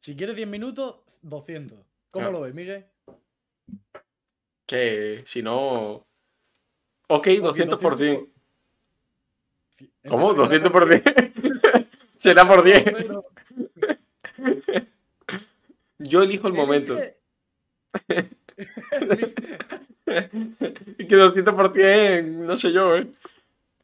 Si 0.00 0.16
quieres 0.16 0.34
10 0.36 0.48
minutos, 0.48 1.00
200. 1.22 1.84
¿Cómo 2.10 2.28
Ah. 2.28 2.30
lo 2.30 2.40
ves, 2.42 2.54
Miguel? 2.54 2.86
Que 4.66 5.22
si 5.26 5.42
no. 5.42 6.06
Ok, 7.14 7.26
200%. 7.28 8.28
¿Cómo? 10.08 10.30
Entiendo 10.30 10.72
que 10.72 10.78
era 10.78 10.86
¿200%? 11.04 11.86
Será 12.16 12.48
por 12.48 12.62
10. 12.62 12.84
Pero- 12.84 13.24
Yo 15.98 16.22
elijo 16.22 16.48
el 16.48 16.54
momento. 16.54 16.96
Es 16.98 17.14
que 20.06 21.16
200% 21.16 22.24
no 22.24 22.56
sé 22.56 22.72
yo, 22.72 22.96
¿eh? 22.96 23.06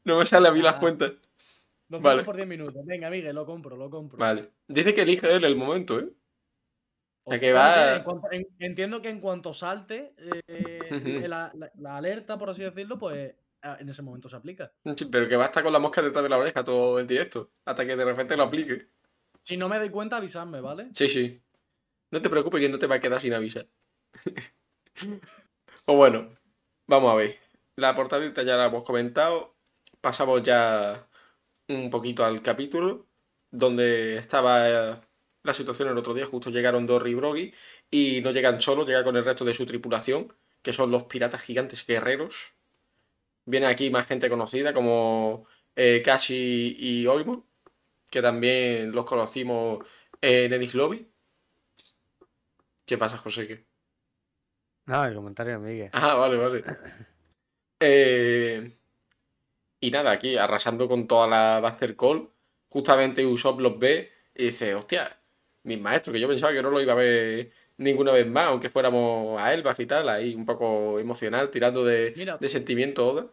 No 0.04 0.18
me 0.18 0.26
sale 0.26 0.48
a 0.48 0.52
mí 0.52 0.62
las 0.62 0.76
Ah. 0.76 0.80
cuentas. 0.80 1.12
200 1.90 2.02
Vale. 2.02 2.22
por 2.24 2.36
10 2.36 2.48
minutos. 2.48 2.84
Venga, 2.86 3.10
Miguel, 3.10 3.34
lo 3.34 3.44
compro, 3.46 3.76
lo 3.76 3.90
compro. 3.90 4.18
Vale. 4.18 4.48
Dice 4.68 4.94
que 4.94 5.02
elige 5.02 5.30
él 5.34 5.44
el 5.44 5.56
momento, 5.56 5.98
¿eh? 6.00 6.08
O 7.28 7.30
sea 7.30 7.40
que 7.40 7.52
No 7.52 7.58
sé, 7.58 7.64
va- 7.80 7.96
en 7.96 8.02
cuanto- 8.04 8.28
en- 8.32 8.46
entiendo 8.58 9.02
que 9.02 9.10
en 9.10 9.20
cuanto 9.20 9.52
salte 9.52 10.14
eh, 10.16 11.26
la, 11.28 11.52
la- 11.54 11.70
la 11.78 11.96
alerta, 11.98 12.38
por 12.38 12.48
así 12.48 12.62
decirlo, 12.62 12.98
pues 12.98 13.34
ah, 13.62 13.76
en 13.78 13.88
ese 13.90 14.00
momento 14.02 14.28
se 14.30 14.36
aplica. 14.36 14.72
Sí, 14.96 15.04
pero 15.12 15.28
que 15.28 15.36
va 15.36 15.44
a 15.44 15.46
estar 15.48 15.62
con 15.62 15.72
la 15.72 15.78
mosca 15.78 16.00
detrás 16.00 16.22
de 16.22 16.30
la 16.30 16.38
oreja 16.38 16.64
todo 16.64 16.98
el 16.98 17.06
directo. 17.06 17.50
Hasta 17.66 17.84
que 17.86 17.96
de 17.96 18.04
repente 18.04 18.34
lo 18.36 18.44
aplique. 18.44 18.88
Si 19.42 19.56
no 19.58 19.68
me 19.68 19.78
doy 19.78 19.90
cuenta, 19.90 20.16
avisadme, 20.16 20.60
¿vale? 20.62 20.88
Sí, 20.94 21.06
sí. 21.08 21.42
No 22.10 22.22
te 22.22 22.30
preocupes 22.30 22.60
que 22.60 22.68
no 22.70 22.78
te 22.78 22.86
va 22.86 22.94
a 22.94 23.00
quedar 23.00 23.20
sin 23.20 23.34
avisar. 23.34 23.66
o 25.86 25.94
bueno, 25.96 26.30
vamos 26.86 27.12
a 27.12 27.16
ver. 27.16 27.36
La 27.76 27.94
portadita 27.94 28.42
ya 28.42 28.56
la 28.56 28.66
hemos 28.66 28.84
comentado. 28.84 29.54
Pasamos 30.00 30.42
ya 30.42 31.06
un 31.68 31.90
poquito 31.90 32.24
al 32.24 32.40
capítulo. 32.42 33.06
Donde 33.50 34.16
estaba 34.16 35.00
la 35.48 35.54
situación 35.54 35.88
el 35.88 35.98
otro 35.98 36.14
día. 36.14 36.26
Justo 36.26 36.50
llegaron 36.50 36.86
Dory 36.86 37.10
y 37.10 37.14
Broggy. 37.14 37.54
Y 37.90 38.20
no 38.22 38.30
llegan 38.30 38.60
solos, 38.60 38.86
llega 38.86 39.04
con 39.04 39.16
el 39.16 39.24
resto 39.24 39.44
de 39.44 39.54
su 39.54 39.66
tripulación. 39.66 40.32
Que 40.62 40.72
son 40.72 40.90
los 40.90 41.04
piratas 41.04 41.42
gigantes 41.42 41.86
guerreros. 41.86 42.54
Viene 43.44 43.66
aquí 43.66 43.90
más 43.90 44.06
gente 44.06 44.28
conocida 44.28 44.72
como 44.72 45.46
eh, 45.74 46.02
Kashi 46.04 46.76
y 46.78 47.06
Oimo. 47.06 47.46
Que 48.10 48.22
también 48.22 48.92
los 48.92 49.04
conocimos 49.04 49.84
en 50.20 50.52
Enix 50.52 50.74
Lobby. 50.74 51.08
¿Qué 52.86 52.96
pasa, 52.96 53.18
José? 53.18 53.46
¿Qué? 53.46 53.66
No, 54.86 55.04
el 55.04 55.14
comentario 55.14 55.52
de 55.52 55.58
Miguel. 55.58 55.90
Ah, 55.92 56.14
vale, 56.14 56.36
vale. 56.36 56.64
Eh, 57.80 58.76
y 59.80 59.90
nada, 59.92 60.10
aquí 60.10 60.36
arrasando 60.36 60.88
con 60.88 61.06
toda 61.06 61.28
la 61.28 61.60
Buster 61.60 61.96
Call. 61.96 62.28
Justamente 62.68 63.24
Usopp 63.24 63.60
los 63.60 63.78
ve 63.78 64.10
y 64.34 64.46
dice, 64.46 64.74
hostia, 64.74 65.16
mis 65.68 65.80
maestros, 65.80 66.12
que 66.14 66.20
yo 66.20 66.26
pensaba 66.28 66.52
que 66.52 66.62
no 66.62 66.70
lo 66.70 66.80
iba 66.80 66.92
a 66.92 66.96
ver 66.96 67.50
ninguna 67.76 68.10
vez 68.12 68.26
más, 68.26 68.46
aunque 68.48 68.70
fuéramos 68.70 69.40
a 69.40 69.52
Elbaf 69.54 69.78
y 69.80 69.86
tal, 69.86 70.08
ahí 70.08 70.34
un 70.34 70.44
poco 70.44 70.98
emocional, 70.98 71.50
tirando 71.50 71.84
de, 71.84 72.12
Mira. 72.16 72.36
de 72.38 72.48
sentimiento 72.48 73.06
Oda. 73.08 73.30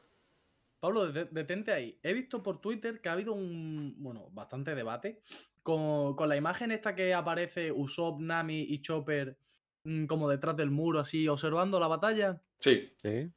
Pablo, 0.79 1.11
de- 1.11 1.25
detente 1.25 1.71
ahí. 1.71 1.97
He 2.03 2.13
visto 2.13 2.43
por 2.43 2.61
Twitter 2.61 3.01
que 3.01 3.09
ha 3.09 3.13
habido 3.13 3.33
un, 3.33 3.95
bueno, 3.97 4.29
bastante 4.31 4.75
debate 4.75 5.21
con, 5.63 6.15
con 6.15 6.29
la 6.29 6.35
imagen 6.37 6.71
esta 6.71 6.93
que 6.93 7.13
aparece 7.13 7.71
Usopp, 7.71 8.19
Nami 8.19 8.61
y 8.69 8.81
Chopper 8.83 9.35
mm, 9.83 10.05
como 10.05 10.29
detrás 10.29 10.55
del 10.55 10.69
muro, 10.69 10.99
así, 10.99 11.27
observando 11.27 11.79
la 11.79 11.87
batalla. 11.87 12.39
Sí, 12.59 12.93
¿Sí? 13.01 13.31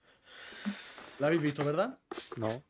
La 1.21 1.29
habéis 1.29 1.41
visto, 1.43 1.65
¿verdad? 1.65 1.99
No. 2.37 2.63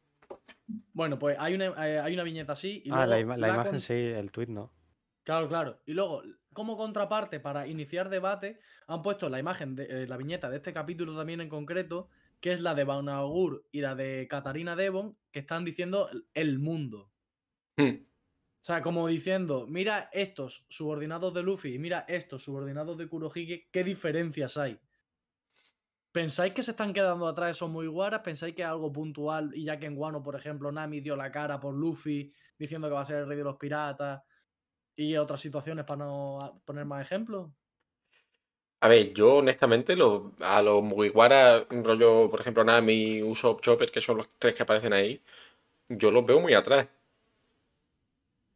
Bueno, 0.92 1.18
pues 1.18 1.36
hay 1.40 1.54
una, 1.54 1.66
eh, 1.88 1.98
hay 1.98 2.14
una 2.14 2.22
viñeta 2.22 2.52
así. 2.52 2.82
Y 2.84 2.90
Ah, 2.92 3.04
la, 3.06 3.18
ima- 3.20 3.36
la 3.36 3.48
imagen 3.48 3.72
con- 3.72 3.80
sí, 3.80 3.94
el 3.94 4.30
tweet 4.30 4.46
no. 4.48 4.70
Claro, 5.28 5.46
claro. 5.46 5.82
Y 5.84 5.92
luego, 5.92 6.22
como 6.54 6.78
contraparte, 6.78 7.38
para 7.38 7.66
iniciar 7.66 8.08
debate, 8.08 8.60
han 8.86 9.02
puesto 9.02 9.28
la 9.28 9.38
imagen, 9.38 9.76
de, 9.76 9.84
eh, 10.04 10.06
la 10.06 10.16
viñeta 10.16 10.48
de 10.48 10.56
este 10.56 10.72
capítulo 10.72 11.14
también 11.14 11.42
en 11.42 11.50
concreto, 11.50 12.08
que 12.40 12.52
es 12.52 12.62
la 12.62 12.74
de 12.74 12.84
Baunagur 12.84 13.66
y 13.70 13.82
la 13.82 13.94
de 13.94 14.26
Katarina 14.26 14.74
Devon, 14.74 15.18
que 15.30 15.40
están 15.40 15.66
diciendo 15.66 16.08
el- 16.32 16.58
mundo. 16.58 17.12
Hmm. 17.76 18.08
O 18.62 18.64
sea, 18.68 18.82
como 18.82 19.08
diciendo, 19.08 19.66
mira 19.66 20.10
estos 20.12 20.64
subordinados 20.68 21.34
de 21.34 21.42
Luffy 21.42 21.74
y 21.74 21.78
mira 21.80 22.04
estos 22.06 22.44
subordinados 22.44 22.96
de 22.96 23.08
Kurohige, 23.08 23.68
¿qué 23.72 23.82
diferencias 23.82 24.56
hay? 24.56 24.78
¿Pensáis 26.12 26.52
que 26.54 26.62
se 26.62 26.72
están 26.72 26.92
quedando 26.92 27.26
atrás 27.26 27.50
esos 27.56 27.70
muy 27.70 27.86
guaras? 27.86 28.20
¿Pensáis 28.22 28.54
que 28.54 28.62
es 28.62 28.68
algo 28.68 28.92
puntual? 28.92 29.52
Y 29.54 29.64
ya 29.64 29.78
que 29.78 29.86
en 29.86 29.94
Guano, 29.94 30.22
por 30.22 30.36
ejemplo, 30.36 30.72
Nami 30.72 31.00
dio 31.00 31.16
la 31.16 31.30
cara 31.30 31.60
por 31.60 31.74
Luffy, 31.74 32.32
diciendo 32.58 32.88
que 32.88 32.94
va 32.94 33.02
a 33.02 33.04
ser 33.04 33.16
el 33.18 33.28
rey 33.28 33.36
de 33.38 33.44
los 33.44 33.56
piratas, 33.56 34.22
y 34.98 35.16
otras 35.16 35.40
situaciones 35.40 35.86
para 35.86 36.04
no 36.04 36.60
poner 36.66 36.84
más 36.86 37.02
ejemplos. 37.02 37.50
A 38.80 38.88
ver, 38.88 39.12
yo 39.14 39.36
honestamente 39.36 39.94
lo- 39.96 40.32
a 40.40 40.62
los 40.62 40.82
Mugiwara, 40.82 41.64
rollo, 41.70 42.28
por 42.30 42.40
ejemplo, 42.40 42.64
Nami, 42.64 43.22
Usopp, 43.22 43.60
Chopper, 43.62 43.90
que 43.92 44.00
son 44.00 44.16
los 44.18 44.28
tres 44.38 44.54
que 44.54 44.62
aparecen 44.64 44.92
ahí, 44.92 45.22
yo 45.88 46.10
los 46.12 46.26
veo 46.26 46.40
muy 46.40 46.54
atrás. 46.54 46.88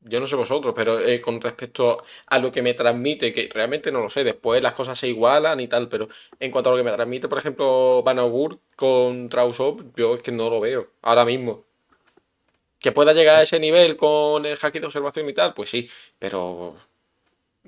Yo 0.04 0.18
no 0.20 0.26
sé 0.26 0.34
vosotros, 0.36 0.74
pero 0.76 0.98
eh, 1.00 1.20
con 1.20 1.40
respecto 1.40 2.02
a 2.26 2.38
lo 2.40 2.50
que 2.50 2.60
me 2.62 2.74
transmite, 2.74 3.32
que 3.32 3.48
realmente 3.52 3.92
no 3.92 4.00
lo 4.00 4.10
sé, 4.10 4.24
después 4.24 4.60
las 4.62 4.74
cosas 4.74 4.98
se 4.98 5.08
igualan 5.08 5.60
y 5.60 5.68
tal, 5.68 5.88
pero 5.88 6.08
en 6.40 6.50
cuanto 6.50 6.70
a 6.70 6.72
lo 6.72 6.78
que 6.78 6.84
me 6.84 6.92
transmite, 6.92 7.28
por 7.28 7.38
ejemplo, 7.38 8.02
Banaugur 8.02 8.58
contra 8.76 9.44
Usopp, 9.46 9.80
yo 9.96 10.14
es 10.16 10.22
que 10.22 10.32
no 10.32 10.50
lo 10.50 10.60
veo 10.60 10.90
ahora 11.02 11.24
mismo. 11.24 11.64
Que 12.82 12.92
pueda 12.92 13.12
llegar 13.12 13.36
a 13.36 13.42
ese 13.42 13.60
nivel 13.60 13.96
con 13.96 14.44
el 14.44 14.58
haki 14.60 14.80
de 14.80 14.86
observación 14.86 15.28
y 15.28 15.32
tal, 15.32 15.54
pues 15.54 15.70
sí, 15.70 15.88
pero 16.18 16.76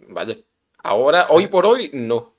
vaya, 0.08 0.36
ahora, 0.82 1.26
hoy 1.30 1.46
por 1.46 1.66
hoy, 1.66 1.90
no. 1.92 2.34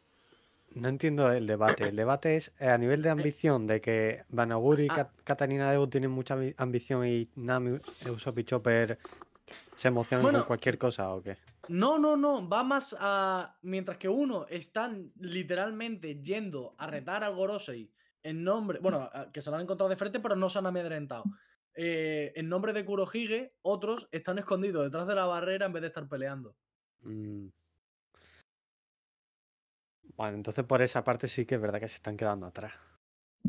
No 0.71 0.89
entiendo 0.89 1.31
el 1.31 1.47
debate. 1.47 1.87
El 1.87 1.95
debate 1.95 2.35
es 2.35 2.51
eh, 2.59 2.67
a 2.67 2.77
nivel 2.77 3.01
de 3.01 3.09
ambición, 3.09 3.65
de 3.65 3.79
que 3.79 4.23
Banagur 4.27 4.81
y 4.81 4.87
Ah. 4.89 4.95
Kat- 4.95 5.11
Katarina 5.23 5.71
Devo 5.71 5.87
tienen 5.87 6.11
mucha 6.11 6.35
ambi- 6.35 6.53
ambición 6.57 7.07
y 7.07 7.29
Nami, 7.35 7.79
Usopp 8.11 8.39
y 8.39 8.43
Chopper 8.43 8.99
se 9.73 9.87
emocionan 9.87 10.21
con 10.23 10.31
Bueno, 10.33 10.45
cualquier 10.47 10.77
cosa 10.77 11.13
o 11.13 11.21
qué. 11.23 11.37
No, 11.69 11.97
no, 11.97 12.17
no. 12.17 12.47
Va 12.49 12.63
más 12.63 12.93
a. 12.99 13.55
Mientras 13.61 13.97
que 13.97 14.09
uno 14.09 14.47
están 14.49 15.13
literalmente 15.21 16.21
yendo 16.21 16.75
a 16.77 16.87
retar 16.87 17.23
al 17.23 17.35
Gorosei 17.35 17.89
en 18.21 18.43
nombre. 18.43 18.79
Bueno, 18.79 19.09
que 19.31 19.39
se 19.39 19.49
lo 19.49 19.55
han 19.55 19.61
encontrado 19.63 19.89
de 19.89 19.95
frente, 19.95 20.19
pero 20.19 20.35
no 20.35 20.49
se 20.49 20.59
han 20.59 20.65
amedrentado. 20.65 21.23
Eh, 21.75 22.31
en 22.35 22.47
nombre 22.47 22.73
de 22.73 22.85
Kurohige, 22.85 23.53
otros 23.61 24.07
están 24.11 24.39
escondidos 24.39 24.85
detrás 24.85 25.07
de 25.07 25.15
la 25.15 25.25
barrera 25.25 25.65
en 25.65 25.73
vez 25.73 25.81
de 25.81 25.87
estar 25.89 26.07
peleando. 26.07 26.55
Mm. 27.01 27.47
Bueno, 30.15 30.37
entonces 30.37 30.63
por 30.63 30.81
esa 30.81 31.03
parte 31.03 31.27
sí 31.27 31.45
que 31.45 31.55
es 31.55 31.61
verdad 31.61 31.79
que 31.79 31.89
se 31.89 31.95
están 31.95 32.15
quedando 32.15 32.45
atrás. 32.45 32.73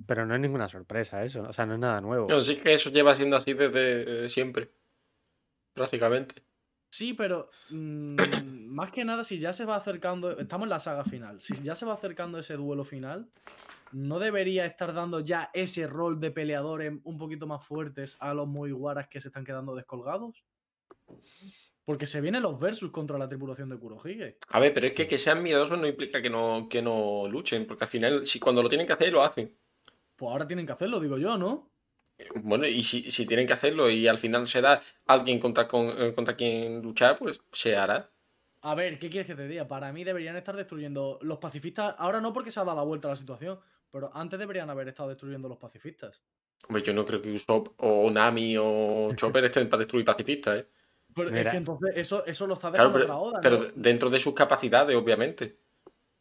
Pero 0.06 0.26
no 0.26 0.34
es 0.34 0.40
ninguna 0.40 0.68
sorpresa 0.68 1.24
eso, 1.24 1.42
o 1.42 1.52
sea, 1.52 1.64
no 1.64 1.74
es 1.74 1.80
nada 1.80 2.00
nuevo. 2.00 2.26
No, 2.28 2.40
sí 2.40 2.56
que 2.56 2.74
eso 2.74 2.90
lleva 2.90 3.14
siendo 3.14 3.36
así 3.36 3.54
desde 3.54 4.24
eh, 4.24 4.28
siempre. 4.28 4.70
Prácticamente. 5.72 6.45
Sí, 6.88 7.14
pero 7.14 7.50
mm, 7.70 8.16
más 8.68 8.90
que 8.90 9.04
nada, 9.04 9.24
si 9.24 9.38
ya 9.38 9.52
se 9.52 9.64
va 9.64 9.76
acercando, 9.76 10.38
estamos 10.38 10.66
en 10.66 10.70
la 10.70 10.80
saga 10.80 11.04
final, 11.04 11.40
si 11.40 11.54
ya 11.62 11.74
se 11.74 11.86
va 11.86 11.94
acercando 11.94 12.38
ese 12.38 12.54
duelo 12.54 12.84
final, 12.84 13.28
¿no 13.92 14.18
debería 14.18 14.66
estar 14.66 14.94
dando 14.94 15.20
ya 15.20 15.50
ese 15.52 15.86
rol 15.86 16.20
de 16.20 16.30
peleadores 16.30 16.92
un 17.04 17.18
poquito 17.18 17.46
más 17.46 17.64
fuertes 17.64 18.16
a 18.20 18.34
los 18.34 18.46
Mugiwaras 18.46 19.08
que 19.08 19.20
se 19.20 19.28
están 19.28 19.44
quedando 19.44 19.74
descolgados? 19.74 20.44
Porque 21.84 22.06
se 22.06 22.20
vienen 22.20 22.42
los 22.42 22.58
versus 22.58 22.90
contra 22.90 23.16
la 23.16 23.28
tripulación 23.28 23.68
de 23.68 23.78
Kurohige. 23.78 24.38
A 24.48 24.58
ver, 24.58 24.74
pero 24.74 24.88
es 24.88 24.92
que 24.92 25.06
que 25.06 25.18
sean 25.18 25.42
miedosos 25.42 25.78
no 25.78 25.86
implica 25.86 26.20
que 26.20 26.30
no, 26.30 26.66
que 26.68 26.82
no 26.82 27.28
luchen, 27.28 27.66
porque 27.66 27.84
al 27.84 27.90
final, 27.90 28.26
si 28.26 28.40
cuando 28.40 28.62
lo 28.62 28.68
tienen 28.68 28.86
que 28.86 28.92
hacer, 28.92 29.12
lo 29.12 29.22
hacen. 29.22 29.56
Pues 30.16 30.30
ahora 30.30 30.46
tienen 30.46 30.66
que 30.66 30.72
hacerlo, 30.72 30.98
digo 30.98 31.18
yo, 31.18 31.38
¿no? 31.38 31.70
Bueno, 32.42 32.66
y 32.66 32.82
si, 32.82 33.10
si 33.10 33.26
tienen 33.26 33.46
que 33.46 33.52
hacerlo 33.52 33.90
y 33.90 34.08
al 34.08 34.18
final 34.18 34.46
se 34.46 34.60
da 34.60 34.80
alguien 35.06 35.38
contra, 35.38 35.68
con- 35.68 35.90
eh, 35.98 36.12
contra 36.14 36.34
quien 36.36 36.80
luchar, 36.82 37.18
pues 37.18 37.40
se 37.52 37.76
hará. 37.76 38.10
A 38.62 38.74
ver, 38.74 38.98
¿qué 38.98 39.10
quieres 39.10 39.26
que 39.26 39.34
te 39.34 39.46
diga? 39.46 39.68
Para 39.68 39.92
mí 39.92 40.02
deberían 40.02 40.36
estar 40.36 40.56
destruyendo 40.56 41.18
los 41.22 41.38
pacifistas. 41.38 41.94
Ahora 41.98 42.20
no 42.20 42.32
porque 42.32 42.50
se 42.50 42.58
ha 42.60 42.64
dado 42.64 42.78
la 42.78 42.82
vuelta 42.84 43.08
a 43.08 43.10
la 43.12 43.16
situación, 43.16 43.58
pero 43.90 44.10
antes 44.14 44.38
deberían 44.38 44.70
haber 44.70 44.88
estado 44.88 45.10
destruyendo 45.10 45.48
los 45.48 45.58
pacifistas. 45.58 46.22
Hombre, 46.68 46.82
yo 46.82 46.92
no 46.94 47.04
creo 47.04 47.20
que 47.20 47.30
Usopp 47.30 47.74
o 47.82 48.10
Nami 48.10 48.56
o 48.58 49.12
Chopper 49.14 49.44
estén 49.44 49.68
para 49.68 49.80
destruir 49.80 50.04
pacifistas, 50.04 50.58
¿eh? 50.60 50.68
Pero 51.14 51.30
es 51.34 51.46
que 51.48 51.56
entonces 51.56 51.92
eso, 51.96 52.26
eso 52.26 52.46
lo 52.46 52.54
está 52.54 52.70
Claro, 52.72 52.90
dejando 52.90 53.06
pero, 53.06 53.38
otra 53.38 53.38
Oda. 53.38 53.40
pero 53.40 53.72
dentro 53.74 54.10
de 54.10 54.18
sus 54.18 54.34
capacidades, 54.34 54.96
obviamente. 54.96 55.58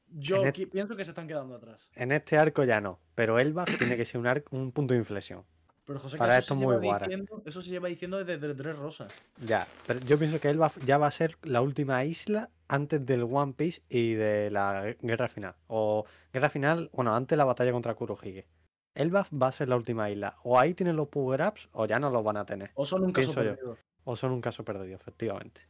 Yo 0.08 0.42
pienso 0.72 0.96
que 0.96 1.04
se 1.04 1.12
están 1.12 1.28
quedando 1.28 1.56
atrás. 1.56 1.90
En 1.96 2.12
este 2.12 2.38
arco 2.38 2.64
ya 2.64 2.80
no, 2.80 3.00
pero 3.16 3.40
Elbaf 3.40 3.78
tiene 3.78 3.98
que 3.98 4.06
ser 4.06 4.22
un, 4.22 4.28
arco, 4.28 4.56
un 4.56 4.72
punto 4.72 4.94
de 4.94 5.00
inflexión. 5.00 5.44
Pero 5.86 6.00
José, 6.00 6.16
que 6.16 6.20
Para 6.20 6.34
eso, 6.38 6.40
esto 6.40 6.56
se 6.56 6.64
muy 6.66 6.74
lleva 6.74 6.84
guara. 6.86 7.06
diciendo, 7.08 7.44
eso 7.46 7.62
se 7.62 7.70
lleva 7.70 7.88
diciendo 7.88 8.24
desde 8.24 8.54
Tres 8.56 8.76
Rosas. 8.78 9.14
Ya, 9.46 9.68
pero 9.86 10.00
yo 10.00 10.18
pienso 10.18 10.40
que 10.40 10.50
Elbaf 10.50 10.78
ya 10.84 10.98
va 10.98 11.08
a 11.08 11.12
ser 11.12 11.38
la 11.44 11.62
última 11.62 12.04
isla 12.06 12.50
antes 12.68 13.06
del 13.06 13.24
One 13.24 13.54
Piece 13.54 13.84
y 13.88 14.14
de 14.14 14.50
la 14.50 14.84
gue- 14.84 14.98
guerra 15.02 15.28
final. 15.30 15.56
O 15.68 16.06
guerra 16.34 16.50
final, 16.50 16.90
bueno, 16.92 17.14
antes 17.14 17.30
de 17.30 17.38
la 17.38 17.46
batalla 17.46 17.72
contra 17.72 17.94
Kurohige. 17.94 18.48
Elbaf 18.96 19.30
va 19.32 19.48
a 19.48 19.52
ser 19.52 19.68
la 19.70 19.76
última 19.76 20.10
isla. 20.10 20.38
O 20.44 20.58
ahí 20.60 20.74
tienen 20.74 20.96
los 20.96 21.10
power 21.10 21.42
ups 21.48 21.70
o 21.74 21.86
ya 21.86 22.00
no 22.00 22.10
los 22.10 22.24
van 22.24 22.38
a 22.38 22.46
tener. 22.46 22.72
O 22.76 22.86
son 22.86 23.04
un 23.04 23.12
caso 23.12 23.34
Pienso 23.34 23.44
yo. 23.44 23.50
perdido. 23.56 23.78
O 24.06 24.16
son 24.16 24.32
un 24.32 24.42
caso 24.42 24.64
perdido, 24.66 24.96
efectivamente. 24.96 25.62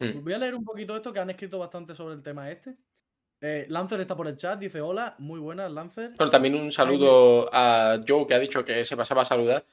Mm. 0.00 0.22
Voy 0.22 0.32
a 0.34 0.38
leer 0.38 0.54
un 0.54 0.64
poquito 0.64 0.94
esto 0.96 1.12
que 1.12 1.18
han 1.18 1.30
escrito 1.30 1.58
bastante 1.58 1.94
sobre 1.94 2.14
el 2.14 2.22
tema 2.22 2.50
este. 2.50 2.76
Eh, 3.46 3.66
Lancer 3.68 4.00
está 4.00 4.16
por 4.16 4.26
el 4.26 4.38
chat, 4.38 4.58
dice 4.58 4.80
hola, 4.80 5.16
muy 5.18 5.38
buenas, 5.38 5.70
Lancer. 5.70 6.12
Bueno, 6.16 6.30
también 6.30 6.54
un 6.54 6.72
saludo 6.72 7.50
a 7.52 8.00
Joe 8.08 8.26
que 8.26 8.32
ha 8.32 8.38
dicho 8.38 8.64
que 8.64 8.86
se 8.86 8.96
pasaba 8.96 9.20
a 9.20 9.26
saludar 9.26 9.66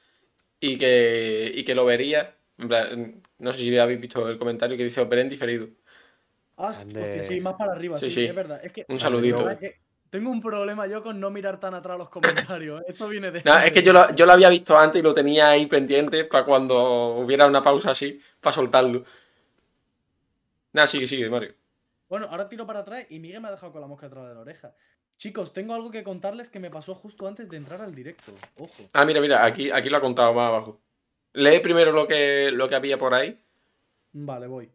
y 0.60 0.76
que, 0.76 1.50
y 1.54 1.64
que 1.64 1.74
lo 1.74 1.86
vería. 1.86 2.36
No 2.58 3.50
sé 3.50 3.58
si 3.60 3.78
habéis 3.78 3.98
visto 3.98 4.28
el 4.28 4.36
comentario 4.38 4.76
que 4.76 4.84
dice 4.84 5.02
veré 5.06 5.22
en 5.22 5.30
diferido. 5.30 5.68
Ah, 6.58 6.68
hostia, 6.68 7.22
sí, 7.22 7.40
más 7.40 7.54
para 7.54 7.72
arriba, 7.72 7.98
Sí, 7.98 8.10
sí, 8.10 8.16
sí. 8.20 8.24
es 8.26 8.34
verdad. 8.34 8.60
Es 8.62 8.72
que, 8.72 8.84
Un 8.88 8.98
saludito. 8.98 9.48
es 9.48 9.56
que 9.56 9.80
tengo 10.10 10.28
un 10.28 10.42
problema 10.42 10.86
yo 10.86 11.02
con 11.02 11.18
no 11.18 11.30
mirar 11.30 11.58
tan 11.58 11.72
atrás 11.72 11.96
los 11.96 12.10
comentarios. 12.10 12.82
¿eh? 12.82 12.84
Esto 12.88 13.08
viene 13.08 13.30
de. 13.30 13.42
No, 13.42 13.56
es 13.58 13.72
que 13.72 13.82
yo 13.82 13.94
lo, 13.94 14.14
yo 14.14 14.26
lo 14.26 14.32
había 14.32 14.50
visto 14.50 14.76
antes 14.76 15.00
y 15.00 15.02
lo 15.02 15.14
tenía 15.14 15.48
ahí 15.48 15.64
pendiente 15.64 16.26
para 16.26 16.44
cuando 16.44 17.14
hubiera 17.16 17.46
una 17.46 17.62
pausa 17.62 17.92
así, 17.92 18.20
para 18.38 18.52
soltarlo. 18.52 19.02
Nada, 20.74 20.86
sigue, 20.86 21.06
sigue, 21.06 21.30
Mario. 21.30 21.54
Bueno, 22.12 22.26
ahora 22.30 22.46
tiro 22.46 22.66
para 22.66 22.80
atrás 22.80 23.06
y 23.08 23.20
Miguel 23.20 23.40
me 23.40 23.48
ha 23.48 23.52
dejado 23.52 23.72
con 23.72 23.80
la 23.80 23.86
mosca 23.86 24.06
detrás 24.06 24.28
de 24.28 24.34
la 24.34 24.40
oreja. 24.40 24.74
Chicos, 25.16 25.54
tengo 25.54 25.72
algo 25.72 25.90
que 25.90 26.04
contarles 26.04 26.50
que 26.50 26.58
me 26.58 26.68
pasó 26.68 26.94
justo 26.94 27.26
antes 27.26 27.48
de 27.48 27.56
entrar 27.56 27.80
al 27.80 27.94
directo. 27.94 28.34
Ojo. 28.58 28.86
Ah, 28.92 29.06
mira, 29.06 29.18
mira, 29.18 29.42
aquí, 29.46 29.70
aquí 29.70 29.88
lo 29.88 29.96
ha 29.96 30.02
contado 30.02 30.34
más 30.34 30.48
abajo. 30.48 30.82
Lee 31.32 31.60
primero 31.60 31.90
lo 31.90 32.06
que, 32.06 32.50
lo 32.52 32.68
que 32.68 32.74
había 32.74 32.98
por 32.98 33.14
ahí. 33.14 33.42
Vale, 34.12 34.46
voy. 34.46 34.70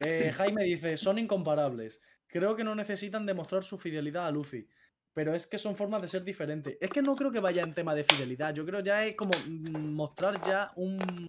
Eh, 0.00 0.32
Jaime 0.34 0.64
dice, 0.64 0.96
son 0.96 1.18
incomparables. 1.18 2.00
Creo 2.26 2.56
que 2.56 2.64
no 2.64 2.74
necesitan 2.74 3.26
demostrar 3.26 3.64
su 3.64 3.76
fidelidad 3.76 4.26
a 4.26 4.30
Luffy. 4.30 4.66
Pero 5.12 5.34
es 5.34 5.46
que 5.46 5.58
son 5.58 5.76
formas 5.76 6.00
de 6.00 6.08
ser 6.08 6.24
diferentes. 6.24 6.78
Es 6.80 6.88
que 6.88 7.02
no 7.02 7.16
creo 7.16 7.30
que 7.30 7.40
vaya 7.40 7.64
en 7.64 7.74
tema 7.74 7.94
de 7.94 8.04
fidelidad. 8.04 8.54
Yo 8.54 8.64
creo 8.64 8.80
ya 8.80 9.04
es 9.04 9.14
como 9.14 9.32
mm, 9.46 9.92
mostrar 9.92 10.42
ya 10.42 10.72
un, 10.76 11.28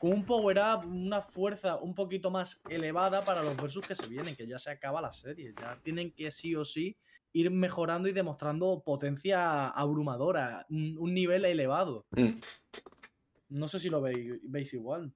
como 0.00 0.14
un 0.14 0.24
power 0.24 0.58
up, 0.58 0.86
una 0.86 1.20
fuerza 1.20 1.76
un 1.76 1.94
poquito 1.94 2.30
más 2.30 2.62
elevada 2.70 3.22
para 3.22 3.42
los 3.42 3.54
versus 3.54 3.86
que 3.86 3.94
se 3.94 4.06
vienen, 4.06 4.34
que 4.34 4.46
ya 4.46 4.58
se 4.58 4.70
acaba 4.70 5.02
la 5.02 5.12
serie. 5.12 5.52
Ya 5.60 5.78
tienen 5.82 6.10
que 6.12 6.30
sí 6.30 6.56
o 6.56 6.64
sí 6.64 6.96
ir 7.34 7.50
mejorando 7.50 8.08
y 8.08 8.12
demostrando 8.12 8.82
potencia 8.82 9.68
abrumadora, 9.68 10.64
un, 10.70 10.96
un 10.98 11.12
nivel 11.12 11.44
elevado. 11.44 12.06
Mm. 12.12 12.40
No 13.50 13.68
sé 13.68 13.78
si 13.78 13.90
lo 13.90 14.00
veis, 14.00 14.40
veis 14.42 14.72
igual. 14.72 15.12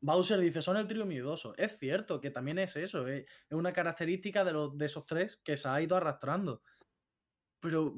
Bowser 0.00 0.38
dice, 0.38 0.62
son 0.62 0.76
el 0.76 0.86
trío 0.86 1.04
miedoso. 1.04 1.56
Es 1.56 1.76
cierto 1.76 2.20
que 2.20 2.30
también 2.30 2.60
es 2.60 2.76
eso, 2.76 3.08
eh, 3.08 3.26
es 3.50 3.56
una 3.56 3.72
característica 3.72 4.44
de, 4.44 4.52
los, 4.52 4.78
de 4.78 4.86
esos 4.86 5.06
tres 5.06 5.40
que 5.42 5.56
se 5.56 5.66
ha 5.66 5.82
ido 5.82 5.96
arrastrando. 5.96 6.62
Pero 7.58 7.96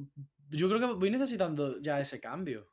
yo 0.48 0.66
creo 0.70 0.80
que 0.80 0.98
voy 0.98 1.10
necesitando 1.10 1.78
ya 1.82 2.00
ese 2.00 2.18
cambio. 2.20 2.69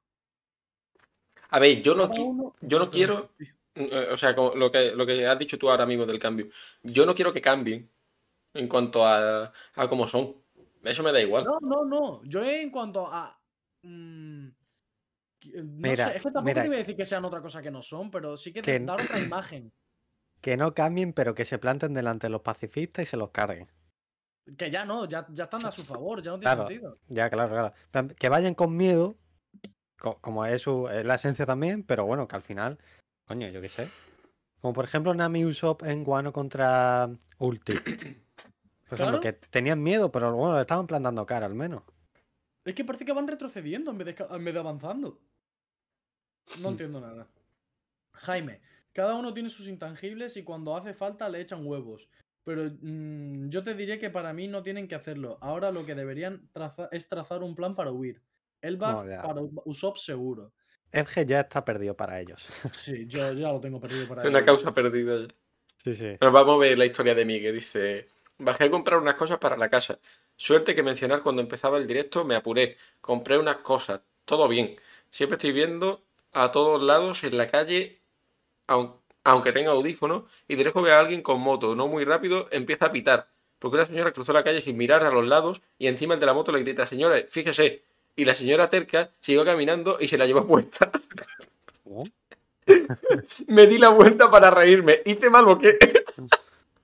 A 1.50 1.60
ver, 1.60 1.82
yo 1.82 1.96
no, 1.96 2.10
qui- 2.10 2.54
yo 2.62 2.80
no 2.80 2.90
quiero, 2.92 3.32
sí. 3.38 3.46
eh, 3.76 4.10
o 4.12 4.18
sea, 4.18 4.36
como 4.36 4.56
lo 4.56 4.70
que, 4.72 4.92
lo 4.96 5.06
que 5.06 5.26
has 5.26 5.40
dicho 5.40 5.58
tú 5.58 5.70
ahora 5.70 5.86
mismo 5.86 6.06
del 6.06 6.20
cambio. 6.20 6.48
Yo 6.84 7.06
no 7.06 7.14
quiero 7.16 7.32
que 7.34 7.42
cambien 7.42 7.90
en 8.54 8.68
cuanto 8.68 9.06
a, 9.06 9.52
a 9.76 9.90
cómo 9.90 10.08
son. 10.08 10.36
Eso 10.84 11.04
me 11.04 11.12
da 11.12 11.22
igual. 11.22 11.46
No, 11.46 11.60
no, 11.62 11.86
no. 11.86 12.24
Yo 12.24 12.44
en 12.44 12.70
cuanto 12.72 13.08
a... 13.08 13.40
mm, 13.84 14.48
no 14.48 14.54
Mira, 15.64 16.10
sé, 16.10 16.18
es 16.18 16.24
que 16.24 16.32
tampoco 16.32 16.44
mira, 16.44 16.62
te 16.64 16.68
voy 16.68 16.76
a 16.76 16.80
decir 16.80 16.96
que 16.96 17.06
sean 17.06 17.24
otra 17.26 17.42
cosa 17.42 17.62
que 17.62 17.72
no 17.72 17.82
son, 17.82 18.10
pero 18.12 18.36
sí 18.38 18.52
que, 18.52 18.62
que 18.62 18.80
te- 18.80 18.86
dar 18.86 19.00
otra 19.00 19.20
imagen. 19.28 19.72
Que 20.42 20.58
no 20.58 20.74
cambien, 20.74 21.14
pero 21.14 21.34
que 21.36 21.46
se 21.46 21.58
planten 21.60 21.94
delante 21.94 22.28
de 22.28 22.32
los 22.32 22.42
pacifistas 22.42 23.04
y 23.04 23.06
se 23.06 23.18
los 23.18 23.32
carguen. 23.32 23.68
Que 24.58 24.70
ya 24.72 24.86
no, 24.86 25.06
ya, 25.06 25.28
ya 25.32 25.44
están 25.46 25.66
a 25.66 25.72
su 25.72 25.84
favor, 25.84 26.22
ya 26.22 26.32
no 26.32 26.40
tiene 26.40 26.54
Claro. 26.56 26.68
sentido. 26.68 26.98
Ya, 27.10 27.30
claro, 27.30 27.74
claro. 27.92 28.16
Que 28.16 28.30
vayan 28.30 28.56
con 28.56 28.78
miedo, 28.78 29.16
co- 30.00 30.18
como 30.22 30.46
es, 30.46 30.62
su, 30.62 30.88
es 30.90 31.06
la 31.06 31.16
esencia 31.16 31.46
también, 31.46 31.84
pero 31.84 32.06
bueno, 32.06 32.28
que 32.28 32.36
al 32.36 32.42
final, 32.42 32.78
coño, 33.26 33.48
yo 33.50 33.62
qué 33.62 33.70
sé. 33.70 33.88
Como 34.62 34.74
por 34.74 34.86
ejemplo 34.86 35.14
Nami 35.14 35.46
Usopp 35.46 35.84
en 35.84 36.04
Guano 36.04 36.34
contra 36.34 37.10
Ulti. 37.40 37.74
Por 37.76 39.00
ejemplo, 39.00 39.20
Claro. 39.20 39.22
que 39.22 39.34
tenían 39.34 39.82
miedo, 39.84 40.12
pero 40.12 40.34
bueno, 40.36 40.56
le 40.56 40.62
estaban 40.62 40.88
plantando 40.88 41.26
cara 41.26 41.46
al 41.46 41.54
menos. 41.56 41.84
Es 42.66 42.74
que 42.74 42.84
parece 42.86 43.06
que 43.06 43.14
van 43.14 43.28
retrocediendo 43.28 43.92
en 43.92 43.98
vez 43.98 44.06
de, 44.08 44.16
ca- 44.16 44.28
en 44.32 44.44
vez 44.44 44.54
de 44.54 44.60
avanzando. 44.60 45.20
No 46.62 46.70
Hmm. 46.70 46.72
entiendo 46.72 47.02
nada. 47.02 47.28
Jaime, 48.14 48.62
cada 48.94 49.16
uno 49.16 49.34
tiene 49.34 49.50
sus 49.50 49.68
intangibles 49.68 50.38
y 50.38 50.44
cuando 50.44 50.76
hace 50.76 50.94
falta 50.94 51.30
le 51.30 51.42
echan 51.42 51.66
huevos. 51.66 52.10
Pero 52.44 52.64
mm, 52.82 53.50
yo 53.50 53.64
te 53.64 53.76
diré 53.76 54.00
que 54.00 54.10
para 54.10 54.32
mí 54.34 54.48
no 54.48 54.64
tienen 54.64 54.88
que 54.88 54.96
hacerlo. 54.96 55.38
Ahora 55.42 55.72
lo 55.72 55.86
que 55.86 55.96
deberían 55.96 56.50
traza- 56.54 56.88
es 56.92 57.08
trazar 57.10 57.44
un 57.44 57.56
plan 57.56 57.76
para 57.76 57.92
huir. 57.92 58.22
El 58.62 58.78
buff 58.78 58.88
No, 58.88 59.22
para 59.22 59.42
Usopp 59.66 59.98
seguro. 59.98 60.52
Edge 60.92 61.26
ya 61.26 61.42
está 61.42 61.64
perdido 61.66 61.96
para 61.96 62.20
ellos. 62.20 62.46
Sí, 62.72 63.06
yo 63.08 63.32
ya 63.34 63.52
lo 63.52 63.60
tengo 63.60 63.80
perdido 63.80 64.08
para 64.08 64.22
Una 64.28 64.40
ellos. 64.40 64.46
causa 64.46 64.74
perdida. 64.74 65.20
ya. 65.20 65.28
Sí, 65.84 65.94
sí. 65.96 66.16
Bueno, 66.20 66.32
vamos 66.32 66.56
a 66.56 66.60
ver 66.60 66.78
la 66.78 66.86
historia 66.86 67.14
de 67.14 67.26
Miguel. 67.26 67.56
Dice: 67.56 68.08
Bajé 68.40 68.66
a 68.66 68.70
comprar 68.72 69.00
unas 69.00 69.16
cosas 69.16 69.38
para 69.38 69.58
la 69.58 69.70
casa. 69.70 70.00
Suerte 70.36 70.76
que 70.76 70.84
mencionar 70.84 71.22
cuando 71.22 71.42
empezaba 71.42 71.78
el 71.78 71.88
directo 71.88 72.24
me 72.26 72.36
apuré. 72.36 72.78
Compré 73.02 73.38
unas 73.38 73.58
cosas. 73.58 74.02
Todo 74.26 74.48
bien. 74.48 74.76
Siempre 75.12 75.36
estoy 75.38 75.52
viendo 75.52 76.04
a 76.34 76.52
todos 76.52 76.82
lados 76.84 77.24
en 77.24 77.38
la 77.38 77.48
calle, 77.48 78.02
aun- 78.68 78.96
aunque 79.24 79.52
tenga 79.54 79.72
audífonos, 79.72 80.24
y 80.48 80.56
de 80.56 80.64
lejos 80.66 80.84
veo 80.84 80.94
a 80.96 81.00
alguien 81.00 81.22
con 81.22 81.40
moto, 81.42 81.76
no 81.76 81.88
muy 81.88 82.06
rápido, 82.06 82.48
empieza 82.52 82.88
a 82.88 82.92
pitar. 82.92 83.30
Porque 83.60 83.78
una 83.78 83.86
señora 83.86 84.12
cruzó 84.14 84.34
la 84.34 84.44
calle 84.44 84.62
sin 84.62 84.78
mirar 84.78 85.04
a 85.04 85.10
los 85.12 85.26
lados 85.26 85.62
y 85.80 85.88
encima 85.88 86.14
el 86.14 86.20
de 86.20 86.26
la 86.28 86.34
moto 86.34 86.52
le 86.52 86.60
grita, 86.60 86.86
señora, 86.86 87.18
fíjese. 87.28 87.84
Y 88.18 88.26
la 88.26 88.36
señora 88.36 88.68
terca 88.68 89.12
siguió 89.22 89.46
caminando 89.46 89.98
y 90.00 90.08
se 90.10 90.18
la 90.18 90.26
llevó 90.26 90.46
puesta. 90.46 90.92
¿Cómo? 91.84 92.04
Me 93.48 93.68
di 93.68 93.78
la 93.78 93.90
vuelta 93.90 94.30
para 94.30 94.50
reírme. 94.50 95.02
¿Hice 95.06 95.30
mal 95.30 95.48
o 95.48 95.58
qué? 95.58 95.78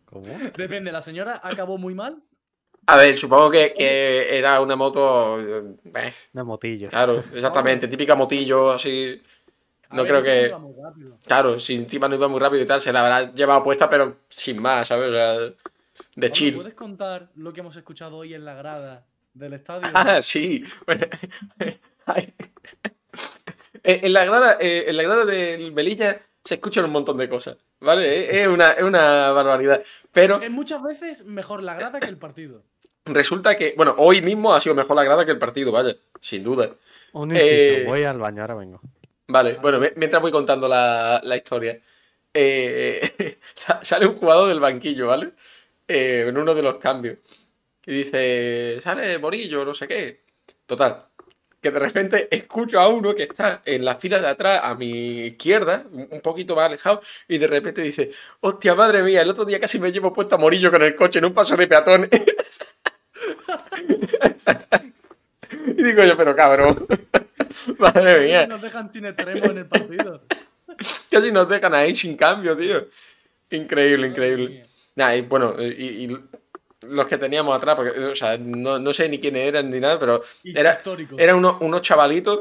¿Cómo? 0.06 0.28
Depende, 0.56 0.92
¿la 0.92 1.02
señora 1.02 1.42
acabó 1.44 1.78
muy 1.78 1.94
mal? 1.96 2.22
A 2.86 2.98
ver, 2.98 3.18
supongo 3.18 3.50
que, 3.50 3.74
que 3.74 4.38
era 4.38 4.62
una 4.62 4.76
moto. 4.76 5.40
eh, 5.40 5.76
Una 6.34 6.44
motillo. 6.44 6.90
claro, 6.90 7.24
exactamente. 7.34 7.88
Típica 7.88 8.14
motillo, 8.16 8.72
así. 8.72 9.22
No 9.92 10.04
ver, 10.04 10.12
creo 10.12 10.24
que- 10.24 10.48
iba 10.50 10.58
muy 10.60 10.74
rápido. 10.82 11.18
Claro, 11.26 11.60
si 11.60 11.76
encima 11.76 12.08
no 12.08 12.16
iba 12.16 12.28
muy 12.28 12.40
rápido 12.40 12.62
y 12.62 12.66
tal, 12.66 12.80
se 12.82 12.94
la 12.94 13.02
habrá 13.02 13.34
llevado 13.34 13.64
puesta, 13.64 13.90
pero 13.90 14.18
sin 14.30 14.62
más, 14.62 14.88
¿sabes? 14.88 15.10
O 15.10 15.14
sea, 15.14 15.54
de 16.16 16.32
chill. 16.32 16.56
¿Puedes 16.56 16.74
contar 16.76 17.30
lo 17.36 17.54
que 17.54 17.62
hemos 17.62 17.76
escuchado 17.76 18.18
hoy 18.18 18.34
en 18.34 18.44
la 18.46 18.54
grada 18.56 19.06
del 19.34 19.54
estadio? 19.54 19.90
Ah, 19.94 20.22
sí. 20.22 20.64
Ay. 22.06 22.34
Eh, 23.84 24.02
en 24.04 24.14
la 24.14 24.26
grada, 24.26 24.58
eh, 24.60 24.86
en 24.88 24.98
la 24.98 25.04
grada 25.04 25.26
del 25.26 25.72
Melilla 25.74 26.22
se 26.44 26.56
escuchan 26.56 26.86
un 26.86 26.92
montón 26.92 27.18
de 27.18 27.30
cosas, 27.30 27.58
¿vale? 27.80 28.08
Eh, 28.38 28.42
Es 28.44 28.48
una, 28.48 28.68
es 28.70 28.84
una 28.84 29.32
barbaridad. 29.32 29.82
Pero 30.12 30.42
Es 30.42 30.52
muchas 30.52 30.82
veces 30.84 31.26
mejor 31.26 31.64
la 31.64 31.74
grada 31.76 32.00
que 32.00 32.08
el 32.10 32.18
partido. 32.18 32.64
resulta 33.06 33.56
que, 33.56 33.74
bueno, 33.78 33.96
hoy 33.98 34.22
mismo 34.22 34.54
ha 34.54 34.62
sido 34.62 34.76
mejor 34.76 34.96
la 34.96 35.04
grada 35.04 35.26
que 35.26 35.32
el 35.32 35.38
partido, 35.40 35.72
vaya, 35.72 35.96
sin 36.22 36.44
duda. 36.44 36.72
Un 37.14 37.32
inciso. 37.32 37.48
Eh, 37.48 37.84
Voy 37.86 38.04
al 38.04 38.20
baño, 38.20 38.42
ahora 38.42 38.56
vengo. 38.56 38.82
Vale, 39.28 39.58
bueno, 39.62 39.80
mi- 39.80 39.88
mientras 39.96 40.22
voy 40.22 40.32
contando 40.32 40.68
la, 40.68 41.22
la 41.24 41.36
historia. 41.36 41.80
eh, 42.34 43.38
sa- 43.56 43.84
sale 43.84 44.06
un 44.06 44.16
jugador 44.16 44.50
del 44.50 44.60
banquillo, 44.60 45.08
¿vale? 45.08 45.32
Eh, 45.88 46.26
en 46.28 46.38
uno 46.38 46.54
de 46.54 46.62
los 46.62 46.76
cambios. 46.78 47.18
Y 47.86 47.94
dice, 47.94 48.80
sale 48.82 49.18
Morillo, 49.18 49.66
no 49.66 49.74
sé 49.74 49.88
qué. 49.88 50.22
Total. 50.66 51.06
Que 51.62 51.72
de 51.72 51.80
repente 51.80 52.28
escucho 52.32 52.80
a 52.80 52.90
uno 52.90 53.16
que 53.16 53.24
está 53.24 53.62
en 53.66 53.86
la 53.86 53.96
fila 53.96 54.20
de 54.20 54.28
atrás, 54.28 54.62
a 54.64 54.76
mi 54.76 55.28
izquierda, 55.28 55.86
un 55.92 56.22
poquito 56.22 56.56
más 56.56 56.66
alejado, 56.66 57.02
y 57.28 57.38
de 57.38 57.48
repente 57.48 57.82
dice, 57.82 58.12
hostia, 58.42 58.76
madre 58.76 59.04
mía, 59.04 59.22
el 59.22 59.30
otro 59.30 59.46
día 59.46 59.60
casi 59.60 59.80
me 59.80 59.92
llevo 59.92 60.12
puesto 60.12 60.36
a 60.36 60.38
Morillo 60.38 60.72
con 60.72 60.82
el 60.82 60.96
coche 60.96 61.20
en 61.20 61.26
un 61.26 61.34
paso 61.34 61.56
de 61.56 61.68
peatones. 61.68 62.10
y 65.68 65.84
digo 65.84 66.04
yo, 66.04 66.18
pero 66.18 66.36
cabrón. 66.36 66.86
madre 67.78 68.14
Casi 68.14 68.26
mía. 68.26 68.48
Nos 68.48 68.62
dejan 68.62 68.92
sin 68.92 69.06
extremo 69.06 69.46
en 69.46 69.58
el 69.58 69.66
partido. 69.66 70.22
Casi 71.12 71.32
nos 71.32 71.48
dejan 71.48 71.74
ahí 71.74 71.96
sin 71.96 72.18
cambio, 72.18 72.58
tío. 72.58 72.88
Increíble, 73.52 74.08
increíble. 74.08 74.66
Nah, 74.96 75.16
y 75.16 75.22
bueno, 75.22 75.56
y, 75.60 76.06
y 76.06 76.18
los 76.88 77.06
que 77.08 77.18
teníamos 77.18 77.56
atrás, 77.56 77.76
porque, 77.76 77.98
o 78.00 78.16
sea, 78.16 78.38
no, 78.38 78.80
no 78.80 78.94
sé 78.94 79.10
ni 79.10 79.20
quiénes 79.20 79.46
eran 79.48 79.70
ni 79.70 79.80
nada, 79.80 80.00
pero 80.00 80.22
Era- 80.44 80.72
histórico. 80.72 81.16
eran 81.18 81.38
unos, 81.38 81.58
unos 81.62 81.82
chavalitos, 81.82 82.40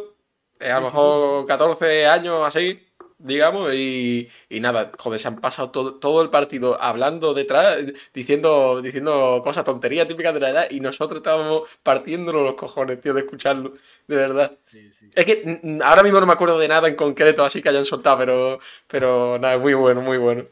eh, 0.61 0.71
a 0.71 0.79
lo 0.81 0.87
mejor 0.87 1.47
14 1.47 2.07
años 2.07 2.43
así, 2.47 2.81
digamos, 3.19 3.73
y, 3.73 4.29
y 4.49 4.61
nada, 4.61 4.91
joder, 4.99 5.19
se 5.21 5.29
han 5.29 5.41
pasado 5.41 5.71
todo, 5.71 5.95
todo 5.95 6.23
el 6.23 6.31
partido 6.31 6.81
hablando 6.83 7.35
detrás, 7.35 7.79
diciendo, 8.13 8.81
diciendo 8.83 9.41
cosas, 9.45 9.65
tonterías 9.65 10.09
típicas 10.09 10.35
de 10.35 10.41
la 10.41 10.51
edad, 10.51 10.67
y 10.71 10.81
nosotros 10.81 11.19
estábamos 11.19 11.69
partiéndonos 11.85 12.43
los 12.43 12.55
cojones, 12.55 13.01
tío, 13.01 13.15
de 13.15 13.21
escucharlo, 13.21 13.75
de 14.09 14.17
verdad. 14.17 14.59
Sí, 14.71 14.91
sí, 14.93 15.07
sí. 15.07 15.11
Es 15.15 15.25
que 15.25 15.61
mm, 15.63 15.83
ahora 15.83 16.03
mismo 16.03 16.19
no 16.21 16.27
me 16.27 16.33
acuerdo 16.33 16.59
de 16.59 16.67
nada 16.69 16.89
en 16.89 16.97
concreto 16.97 17.45
así 17.45 17.63
que 17.63 17.69
hayan 17.69 17.85
soltado, 17.85 18.19
pero, 18.19 18.59
pero 18.89 19.39
nada, 19.39 19.57
muy 19.59 19.75
bueno, 19.75 20.01
muy 20.01 20.19
bueno. 20.19 20.47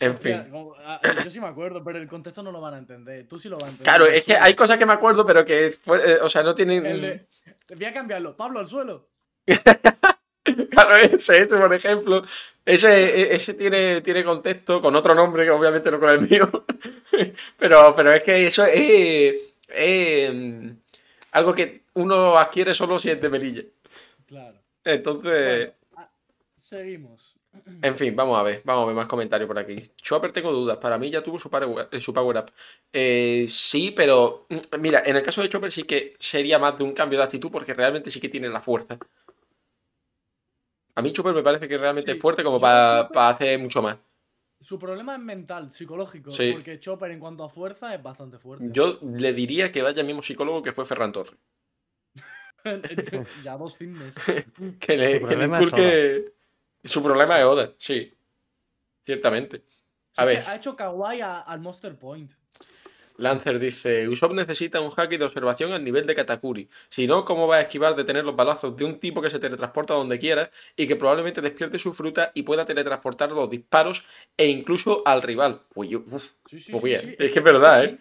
En 0.00 0.12
Hostia, 0.12 0.42
fin. 0.44 0.50
como- 0.52 0.74
ah, 0.78 1.00
yo 1.24 1.30
sí 1.30 1.40
me 1.40 1.48
acuerdo, 1.48 1.82
pero 1.82 1.98
el 1.98 2.06
contexto 2.06 2.42
no 2.42 2.52
lo 2.52 2.60
van 2.60 2.74
a 2.74 2.78
entender. 2.78 3.26
Tú 3.26 3.38
sí 3.38 3.48
lo 3.48 3.56
vas 3.56 3.64
a 3.64 3.68
entender. 3.70 3.84
Claro, 3.84 4.06
es 4.06 4.24
que 4.24 4.36
hay 4.36 4.54
cosas 4.54 4.78
que 4.78 4.86
me 4.86 4.92
acuerdo, 4.92 5.26
pero 5.26 5.44
que, 5.44 5.72
fue- 5.72 6.12
eh, 6.12 6.18
o 6.22 6.28
sea, 6.28 6.42
no 6.42 6.54
tienen... 6.54 6.82
De- 6.84 7.26
Voy 7.74 7.84
a 7.84 7.92
cambiarlo. 7.92 8.36
Pablo, 8.36 8.60
al 8.60 8.66
suelo. 8.66 9.08
Claro, 10.70 10.96
ese, 10.96 11.42
ese, 11.42 11.56
por 11.56 11.74
ejemplo. 11.74 12.22
Ese, 12.64 13.34
ese 13.34 13.52
tiene, 13.54 14.00
tiene 14.00 14.24
contexto 14.24 14.80
con 14.80 14.94
otro 14.96 15.14
nombre 15.14 15.44
que 15.44 15.50
obviamente 15.50 15.90
no 15.90 16.00
con 16.00 16.08
el 16.10 16.22
mío. 16.22 16.48
Pero, 17.58 17.94
pero 17.96 18.12
es 18.12 18.22
que 18.22 18.46
eso 18.46 18.64
es, 18.64 19.34
mm, 20.32 20.70
algo 21.32 21.52
que 21.52 21.82
uno 21.94 22.36
adquiere 22.38 22.72
solo 22.74 22.98
si 22.98 23.10
es 23.10 23.20
de 23.20 23.28
Melilla. 23.28 23.62
Claro. 24.26 24.56
Entonces, 24.84 25.56
Bueno, 25.58 25.72
ah, 25.96 26.10
seguimos. 26.54 27.34
En 27.82 27.96
fin, 27.96 28.14
vamos 28.16 28.38
a 28.38 28.42
ver, 28.42 28.62
vamos 28.64 28.84
a 28.84 28.86
ver 28.86 28.96
más 28.96 29.06
comentarios 29.06 29.46
por 29.48 29.58
aquí. 29.58 29.76
Chopper 29.96 30.32
tengo 30.32 30.52
dudas, 30.52 30.78
para 30.78 30.98
mí 30.98 31.10
ya 31.10 31.22
tuvo 31.22 31.38
su 31.38 31.48
power, 31.50 31.88
eh, 31.92 32.00
su 32.00 32.12
power 32.14 32.36
up. 32.38 32.52
Eh, 32.92 33.46
sí, 33.48 33.92
pero 33.94 34.46
mm, 34.48 34.80
mira, 34.80 35.02
en 35.04 35.16
el 35.16 35.22
caso 35.22 35.42
de 35.42 35.48
Chopper 35.48 35.70
sí 35.70 35.82
que 35.84 36.16
sería 36.18 36.58
más 36.58 36.76
de 36.78 36.84
un 36.84 36.92
cambio 36.92 37.18
de 37.18 37.24
actitud 37.24 37.50
porque 37.50 37.74
realmente 37.74 38.10
sí 38.10 38.20
que 38.20 38.28
tiene 38.28 38.48
la 38.48 38.60
fuerza. 38.60 38.98
A 40.94 41.02
mí 41.02 41.12
Chopper 41.12 41.34
me 41.34 41.42
parece 41.42 41.68
que 41.68 41.76
realmente 41.78 42.10
Sí, 42.12 42.16
es 42.16 42.22
fuerte 42.22 42.42
como 42.42 42.58
para 42.58 43.08
Chopper- 43.08 43.30
hacer 43.34 43.58
mucho 43.58 43.80
más. 43.82 43.98
Su 44.60 44.76
problema 44.78 45.14
es 45.14 45.20
mental, 45.20 45.70
psicológico, 45.70 46.32
Sí. 46.32 46.50
porque 46.52 46.80
Chopper 46.80 47.12
en 47.12 47.20
cuanto 47.20 47.44
a 47.44 47.48
fuerza 47.48 47.94
es 47.94 48.02
bastante 48.02 48.38
fuerte. 48.38 48.66
Yo 48.72 48.98
le 49.02 49.32
diría 49.32 49.70
que 49.70 49.82
vaya 49.82 50.00
al 50.00 50.06
mismo 50.06 50.22
psicólogo 50.22 50.62
que 50.62 50.72
fue 50.72 50.84
Ferran 50.84 51.12
Torres. 51.12 51.36
ya 53.44 53.56
dos 53.56 53.76
fines. 53.76 54.14
Que 54.80 54.96
le, 54.96 55.20
que 55.24 55.34
inculque- 55.36 56.32
Su 56.84 57.02
problema 57.02 57.38
es 57.38 57.44
Oda, 57.44 57.72
sí. 57.78 58.12
Ciertamente. 59.02 59.62
A 60.16 60.24
ver. 60.24 60.44
Ha 60.46 60.56
hecho 60.56 60.76
kawaii 60.76 61.20
a- 61.20 61.40
al 61.40 61.60
Monster 61.60 61.96
Point. 61.96 62.32
Lancer 63.16 63.58
dice, 63.58 64.08
Usopp 64.08 64.32
necesita 64.32 64.80
un 64.80 64.92
haki 64.96 65.16
de 65.16 65.24
observación 65.24 65.72
al 65.72 65.82
nivel 65.82 66.06
de 66.06 66.14
Katakuri. 66.14 66.68
Si 66.88 67.08
no, 67.08 67.24
¿cómo 67.24 67.48
va 67.48 67.56
a 67.56 67.60
esquivar 67.62 67.96
de 67.96 68.04
tener 68.04 68.24
los 68.24 68.36
balazos 68.36 68.76
de 68.76 68.84
un 68.84 69.00
tipo 69.00 69.20
que 69.20 69.28
se 69.28 69.40
teletransporta 69.40 69.94
donde 69.94 70.20
quiera 70.20 70.52
y 70.76 70.86
que 70.86 70.94
probablemente 70.94 71.40
despierte 71.40 71.80
su 71.80 71.92
fruta 71.92 72.30
y 72.34 72.42
pueda 72.44 72.64
teletransportar 72.64 73.32
los 73.32 73.50
disparos 73.50 74.04
e 74.36 74.46
incluso 74.46 75.02
al 75.04 75.22
rival? 75.22 75.62
Uy, 75.74 75.96
uf, 75.96 76.34
Sí, 76.46 76.60
sí, 76.60 76.70
pues 76.70 76.80
sí, 76.82 76.88
bien. 76.90 77.00
sí, 77.00 77.16
Es 77.18 77.32
que 77.32 77.38
es 77.40 77.44
verdad, 77.44 77.82
sí. 77.82 77.86
¿eh? 77.88 77.98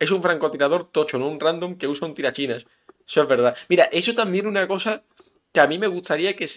Es 0.00 0.10
un 0.10 0.20
francotirador 0.20 0.90
tocho, 0.90 1.16
no 1.16 1.28
un 1.28 1.38
random 1.38 1.76
que 1.76 1.86
usa 1.86 2.08
un 2.08 2.14
tirachinas. 2.14 2.66
Eso 3.06 3.22
es 3.22 3.28
verdad. 3.28 3.56
Mira, 3.68 3.84
eso 3.92 4.14
también 4.14 4.46
es 4.46 4.50
una 4.50 4.66
cosa 4.66 5.04
que 5.52 5.60
a 5.60 5.66
mí 5.68 5.78
me 5.78 5.86
gustaría 5.86 6.34
que... 6.34 6.48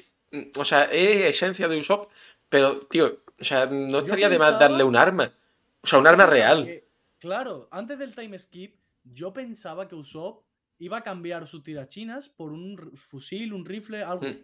O 0.57 0.65
sea, 0.65 0.83
es 0.85 1.25
esencia 1.35 1.67
de 1.67 1.77
Usopp, 1.77 2.11
pero, 2.49 2.81
tío, 2.87 3.23
o 3.39 3.43
sea, 3.43 3.65
no 3.65 3.99
estaría 3.99 4.29
de 4.29 4.37
más 4.37 4.59
darle 4.59 4.83
un 4.83 4.95
arma. 4.95 5.33
O 5.81 5.87
sea, 5.87 5.99
un 5.99 6.07
arma 6.07 6.25
real. 6.25 6.65
que- 6.65 6.87
claro, 7.19 7.67
antes 7.71 7.97
del 7.99 8.15
time 8.15 8.37
skip, 8.37 8.75
yo 9.03 9.33
pensaba 9.33 9.87
que 9.87 9.95
Usopp 9.95 10.43
iba 10.79 10.97
a 10.97 11.03
cambiar 11.03 11.47
su 11.47 11.61
tirachinas 11.61 12.29
por 12.29 12.51
un 12.51 12.91
fusil, 12.95 13.53
un 13.53 13.65
rifle, 13.65 14.03
algo. 14.03 14.27
Mm. 14.27 14.37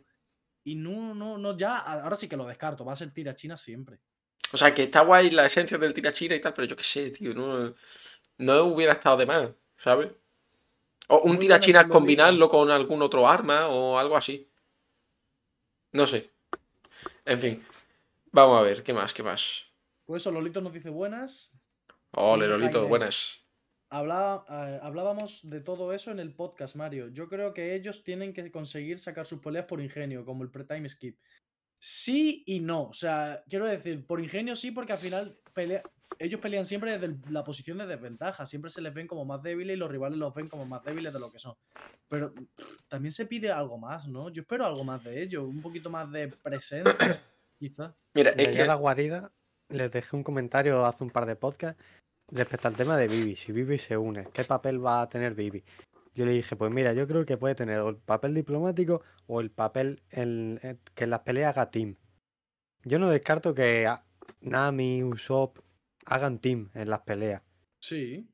Y 0.65 0.75
no, 0.75 1.13
no, 1.13 1.37
no, 1.37 1.55
ya, 1.55 1.77
ahora 1.77 2.15
sí 2.15 2.27
que 2.27 2.35
lo 2.37 2.45
descarto, 2.45 2.83
va 2.83 2.93
a 2.93 2.97
ser 2.97 3.13
tirachinas 3.13 3.61
siempre. 3.61 3.99
O 4.51 4.57
sea, 4.57 4.73
que 4.73 4.83
está 4.83 5.01
guay 5.01 5.29
la 5.29 5.45
esencia 5.45 5.77
del 5.77 5.93
tirachina 5.93 6.35
y 6.35 6.41
tal, 6.41 6.53
pero 6.53 6.67
yo 6.67 6.75
qué 6.75 6.83
sé, 6.83 7.11
tío, 7.11 7.33
no, 7.33 7.73
no 8.37 8.63
hubiera 8.63 8.93
estado 8.93 9.17
de 9.17 9.25
más, 9.25 9.49
¿sabes? 9.77 10.11
O 11.07 11.19
un 11.19 11.37
tirachinas 11.37 11.85
combinarlo 11.85 12.49
con 12.49 12.71
algún 12.71 13.01
otro 13.01 13.27
arma 13.29 13.67
o 13.67 13.99
algo 13.99 14.17
así. 14.17 14.49
No 15.95 16.05
sé. 16.05 16.29
En 17.23 17.39
fin. 17.39 17.63
Vamos 18.33 18.59
a 18.59 18.63
ver, 18.63 18.83
¿qué 18.83 18.91
más? 18.91 19.13
¿Qué 19.13 19.23
más? 19.23 19.63
Por 20.05 20.17
eso 20.17 20.29
Lolito 20.29 20.59
nos 20.59 20.73
dice 20.73 20.89
buenas. 20.89 21.53
Ole, 22.11 22.47
Lolito, 22.47 22.85
buenas. 22.87 23.45
Habla- 23.89 24.43
eh, 24.49 24.79
hablábamos 24.81 25.39
de 25.43 25.61
todo 25.61 25.93
eso 25.93 26.11
en 26.11 26.19
el 26.19 26.35
podcast, 26.35 26.75
Mario. 26.75 27.07
Yo 27.07 27.29
creo 27.29 27.53
que 27.53 27.75
ellos 27.75 28.03
tienen 28.03 28.33
que 28.33 28.51
conseguir 28.51 28.99
sacar 28.99 29.25
sus 29.25 29.39
peleas 29.39 29.67
por 29.67 29.79
ingenio, 29.79 30.25
como 30.25 30.43
el 30.43 30.51
pre-time 30.51 30.89
skip. 30.89 31.17
Sí 31.79 32.43
y 32.45 32.59
no. 32.59 32.89
O 32.89 32.93
sea, 32.93 33.41
quiero 33.49 33.65
decir, 33.65 34.05
por 34.05 34.19
ingenio 34.19 34.57
sí, 34.57 34.71
porque 34.71 34.91
al 34.91 34.99
final 34.99 35.39
pelea- 35.53 35.83
ellos 36.19 36.39
pelean 36.39 36.65
siempre 36.65 36.97
desde 36.97 37.15
la 37.31 37.43
posición 37.43 37.77
de 37.77 37.85
desventaja. 37.87 38.45
Siempre 38.45 38.71
se 38.71 38.81
les 38.81 38.93
ven 38.93 39.07
como 39.07 39.25
más 39.25 39.41
débiles 39.43 39.75
y 39.75 39.79
los 39.79 39.89
rivales 39.91 40.17
los 40.17 40.33
ven 40.33 40.47
como 40.49 40.65
más 40.65 40.83
débiles 40.83 41.11
de 41.13 41.19
lo 41.19 41.29
que 41.31 41.39
son. 41.39 41.55
Pero 42.07 42.33
pff, 42.33 42.87
también 42.87 43.11
se 43.11 43.25
pide 43.25 43.51
algo 43.51 43.77
más, 43.77 44.07
¿no? 44.07 44.29
Yo 44.29 44.41
espero 44.43 44.65
algo 44.65 44.83
más 44.83 45.03
de 45.03 45.21
ellos, 45.21 45.43
un 45.43 45.61
poquito 45.61 45.89
más 45.89 46.11
de 46.11 46.29
presencia, 46.29 46.93
quizá. 47.59 47.95
Mira, 48.13 48.31
es 48.31 48.49
que. 48.49 48.65
la 48.65 48.75
guarida 48.75 49.31
les 49.69 49.91
dejé 49.91 50.15
un 50.15 50.23
comentario 50.23 50.85
hace 50.85 51.03
un 51.03 51.09
par 51.09 51.25
de 51.25 51.35
podcasts 51.35 51.81
respecto 52.31 52.67
al 52.67 52.75
tema 52.75 52.97
de 52.97 53.07
Vivi. 53.07 53.35
Si 53.35 53.51
Vivi 53.51 53.77
se 53.79 53.97
une, 53.97 54.27
¿qué 54.33 54.43
papel 54.43 54.83
va 54.83 55.01
a 55.01 55.09
tener 55.09 55.33
Vivi? 55.33 55.63
Yo 56.13 56.25
le 56.25 56.31
dije, 56.31 56.55
pues 56.55 56.71
mira, 56.71 56.93
yo 56.93 57.07
creo 57.07 57.25
que 57.25 57.35
puede 57.37 57.55
tener 57.55 57.79
o 57.79 57.89
el 57.89 57.97
papel 57.97 58.33
diplomático 58.33 59.01
o 59.27 59.41
el 59.41 59.51
papel 59.51 60.01
en, 60.11 60.59
en- 60.63 60.79
que 60.93 61.03
en 61.03 61.09
las 61.09 61.19
peleas 61.21 61.49
haga 61.57 61.71
team. 61.71 61.95
Yo 62.83 62.99
no 62.99 63.09
descarto 63.09 63.53
que 63.53 63.85
a- 63.87 64.05
Nami, 64.41 65.03
Usopp 65.03 65.57
hagan 66.05 66.39
team 66.39 66.71
en 66.73 66.89
las 66.89 67.01
peleas. 67.01 67.41
Sí, 67.79 68.27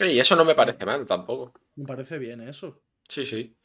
Y 0.00 0.18
eso 0.18 0.36
no 0.36 0.44
me 0.44 0.54
parece 0.54 0.84
mal 0.84 1.06
tampoco. 1.06 1.52
me 1.76 1.86
parece 1.86 2.18
bien 2.18 2.40
eso. 2.40 2.82
Sí, 3.08 3.24
sí. 3.26 3.56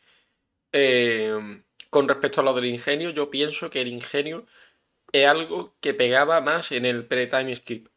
Eh, 0.71 1.63
con 1.89 2.07
respecto 2.07 2.41
a 2.41 2.43
lo 2.43 2.53
del 2.53 2.65
ingenio, 2.65 3.09
yo 3.11 3.29
pienso 3.29 3.69
que 3.69 3.81
el 3.81 3.87
ingenio 3.87 4.45
es 5.11 5.27
algo 5.27 5.75
que 5.79 5.93
pegaba 5.93 6.41
más 6.41 6.71
en 6.71 6.85
el 6.85 7.07
pre-time 7.07 7.55
skip. 7.55 7.87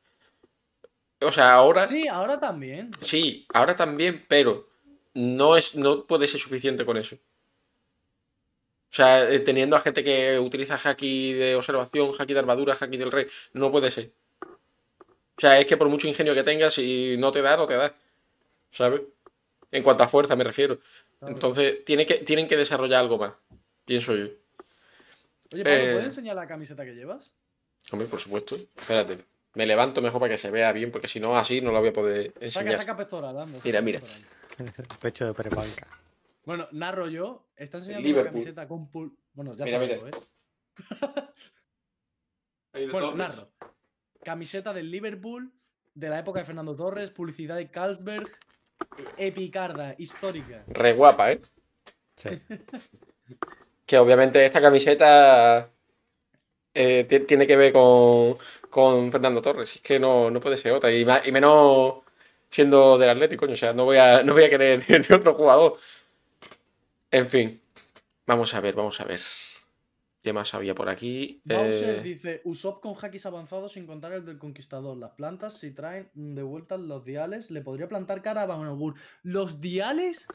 O 1.21 1.33
sea, 1.33 1.53
ahora. 1.53 1.87
Sí, 1.89 2.09
ahora 2.09 2.41
también. 2.41 2.91
Sí, 3.01 3.47
ahora 3.53 3.77
también, 3.77 4.25
pero 4.29 4.69
no 5.15 5.57
es, 5.57 5.75
no 5.75 6.07
puede 6.07 6.27
ser 6.27 6.41
suficiente 6.41 6.87
con 6.87 6.97
eso. 6.97 7.17
O 7.17 8.93
sea, 8.93 9.31
eh, 9.31 9.39
teniendo 9.41 9.77
a 9.77 9.81
gente 9.81 10.03
que 10.03 10.39
utiliza 10.39 10.77
haki 10.83 11.33
de 11.35 11.55
observación, 11.55 12.11
haki 12.19 12.33
de 12.33 12.39
armadura, 12.41 12.77
haki 12.81 12.97
del 12.97 13.13
rey, 13.13 13.27
no 13.53 13.71
puede 13.71 13.91
ser. 13.91 14.13
O 15.41 15.43
sea, 15.43 15.59
es 15.59 15.67
que 15.67 15.79
por 15.79 15.89
mucho 15.89 16.07
ingenio 16.07 16.35
que 16.35 16.43
tengas, 16.43 16.75
si 16.75 17.17
no 17.17 17.33
te 17.33 17.41
da, 17.41 17.57
no 17.57 17.65
te 17.65 17.75
da. 17.75 17.95
¿Sabes? 18.73 19.01
En 19.73 19.83
cuanto 19.83 20.03
a 20.05 20.09
fuerza 20.09 20.37
me 20.37 20.45
refiero. 20.45 20.79
Entonces, 21.23 21.83
tiene 21.87 22.05
que, 22.05 22.17
tienen 22.19 22.47
que 22.47 22.59
desarrollar 22.59 23.01
algo 23.01 23.17
más. 23.17 23.33
Pienso 23.87 24.15
yo. 24.15 24.27
Oye, 25.55 25.65
Pablo, 25.65 25.79
eh, 25.79 25.93
¿puedes 25.93 26.05
enseñar 26.05 26.37
la 26.37 26.47
camiseta 26.47 26.85
que 26.85 26.93
llevas? 26.95 27.33
Hombre, 27.91 28.07
por 28.07 28.21
supuesto. 28.21 28.55
Espérate. 28.77 29.19
Me 29.55 29.65
levanto 29.65 30.03
mejor 30.03 30.21
para 30.21 30.33
que 30.35 30.37
se 30.39 30.51
vea 30.51 30.71
bien, 30.73 30.91
porque 30.93 31.09
si 31.09 31.21
no, 31.21 31.35
así 31.39 31.63
no 31.63 31.73
la 31.73 31.81
voy 31.81 31.89
a 31.89 31.93
poder 31.95 32.33
Saca, 32.35 32.45
enseñar. 32.45 32.77
saca 32.77 32.97
pectoral, 32.99 33.39
anda, 33.39 33.55
saca 33.57 33.61
Mira, 33.65 33.81
mira. 33.81 34.01
pectoral. 34.01 34.89
Pecho 35.01 35.25
de 35.27 35.33
prebanca. 35.33 35.87
Bueno, 36.45 36.69
narro 36.73 37.09
yo. 37.09 37.47
Está 37.57 37.79
enseñando 37.79 38.01
una 38.01 38.09
Liverpool. 38.09 38.33
camiseta 38.33 38.69
con 38.69 38.91
pul... 38.91 39.17
Bueno, 39.33 39.55
ya 39.57 39.65
Mira, 39.65 39.79
mira. 39.79 39.95
¿eh? 39.97 40.11
Ahí 42.75 42.87
de 42.87 42.93
Bueno, 42.93 43.09
todo. 43.09 43.17
narro. 43.17 43.49
Camiseta 44.25 44.73
del 44.73 44.91
Liverpool, 44.91 45.51
de 45.95 46.09
la 46.09 46.19
época 46.19 46.41
de 46.41 46.47
Fernando 46.47 46.75
Torres, 46.77 47.11
publicidad 47.11 47.57
de 47.57 47.71
Carlsberg, 47.71 48.29
e- 49.17 49.27
epicarda, 49.29 49.95
histórica. 49.99 50.65
Re 50.69 50.93
guapa, 50.93 51.33
¿eh? 51.33 51.41
Sí. 52.17 52.31
Que 53.87 53.99
obviamente 53.99 54.45
esta 54.47 54.61
camiseta 54.61 55.69
eh, 56.75 57.05
ti- 57.09 57.21
tiene 57.21 57.45
que 57.45 57.57
ver 57.57 57.73
con, 57.73 58.37
con 58.71 59.11
Fernando 59.11 59.43
Torres. 59.43 59.75
Es 59.75 59.83
que 59.83 59.99
no, 59.99 60.31
no 60.31 60.39
puede 60.39 60.57
ser 60.57 60.71
otra. 60.71 60.93
Y, 60.93 61.05
menos 61.33 61.95
siendo 62.49 62.97
del 62.99 63.11
Atlético, 63.11 63.41
coño. 63.41 63.55
O 63.55 63.57
sea, 63.57 63.73
no 63.73 63.85
voy 63.85 63.97
a, 63.97 64.23
no 64.23 64.33
voy 64.35 64.45
a 64.45 64.49
querer 64.49 64.87
de 65.09 65.13
otro 65.15 65.35
jugador. 65.35 65.77
En 67.11 67.27
fin. 67.27 67.61
Vamos 68.27 68.55
a 68.55 68.61
ver, 68.61 68.77
vamos 68.77 69.01
a 69.01 69.05
ver. 69.05 69.21
¿Qué 70.23 70.33
más 70.35 70.53
había 70.53 70.75
por 70.75 70.89
aquí? 70.91 71.41
Bowser 71.45 72.01
Eh, 72.01 72.03
dice, 72.03 72.41
Usopp 72.45 72.83
con 72.83 72.95
hakis 73.01 73.25
avanzados 73.25 73.73
sin 73.73 73.87
contar 73.87 74.13
el 74.13 74.25
del 74.27 74.39
conquistador. 74.39 74.97
Las 74.99 75.13
plantas, 75.13 75.59
si 75.59 75.73
traen 75.73 76.11
de 76.15 76.43
vuelta 76.43 76.77
los 76.77 77.05
diales, 77.05 77.51
le 77.51 77.63
podría 77.63 77.89
plantar 77.89 78.21
cara 78.21 78.43
a 78.43 78.47
Bangur. 78.47 78.97
Los 79.23 79.61
diales 79.63 80.27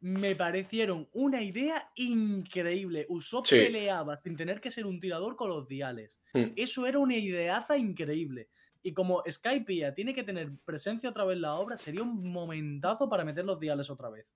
me 0.00 0.36
parecieron 0.36 1.08
una 1.12 1.42
idea 1.42 1.90
increíble. 1.96 3.06
Usopp 3.08 3.46
Sí. 3.46 3.56
peleaba 3.56 4.16
sin 4.22 4.36
tener 4.36 4.60
que 4.60 4.70
ser 4.70 4.86
un 4.86 5.00
tirador 5.00 5.34
con 5.34 5.48
los 5.48 5.66
diales. 5.66 6.20
Mm. 6.34 6.52
Eso 6.54 6.86
era 6.86 6.98
una 7.00 7.16
ideaza 7.16 7.76
increíble. 7.76 8.48
Y 8.84 8.92
como 8.94 9.22
Skypiea 9.28 9.94
tiene 9.94 10.14
que 10.14 10.24
tener 10.24 10.50
presencia 10.64 11.10
otra 11.10 11.24
vez 11.24 11.36
en 11.36 11.42
la 11.42 11.54
obra, 11.54 11.76
sería 11.76 12.02
un 12.02 12.32
momentazo 12.32 13.08
para 13.08 13.24
meter 13.24 13.44
los 13.44 13.58
diales 13.58 13.90
otra 13.90 14.08
vez. 14.10 14.26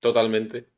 Totalmente. 0.00 0.68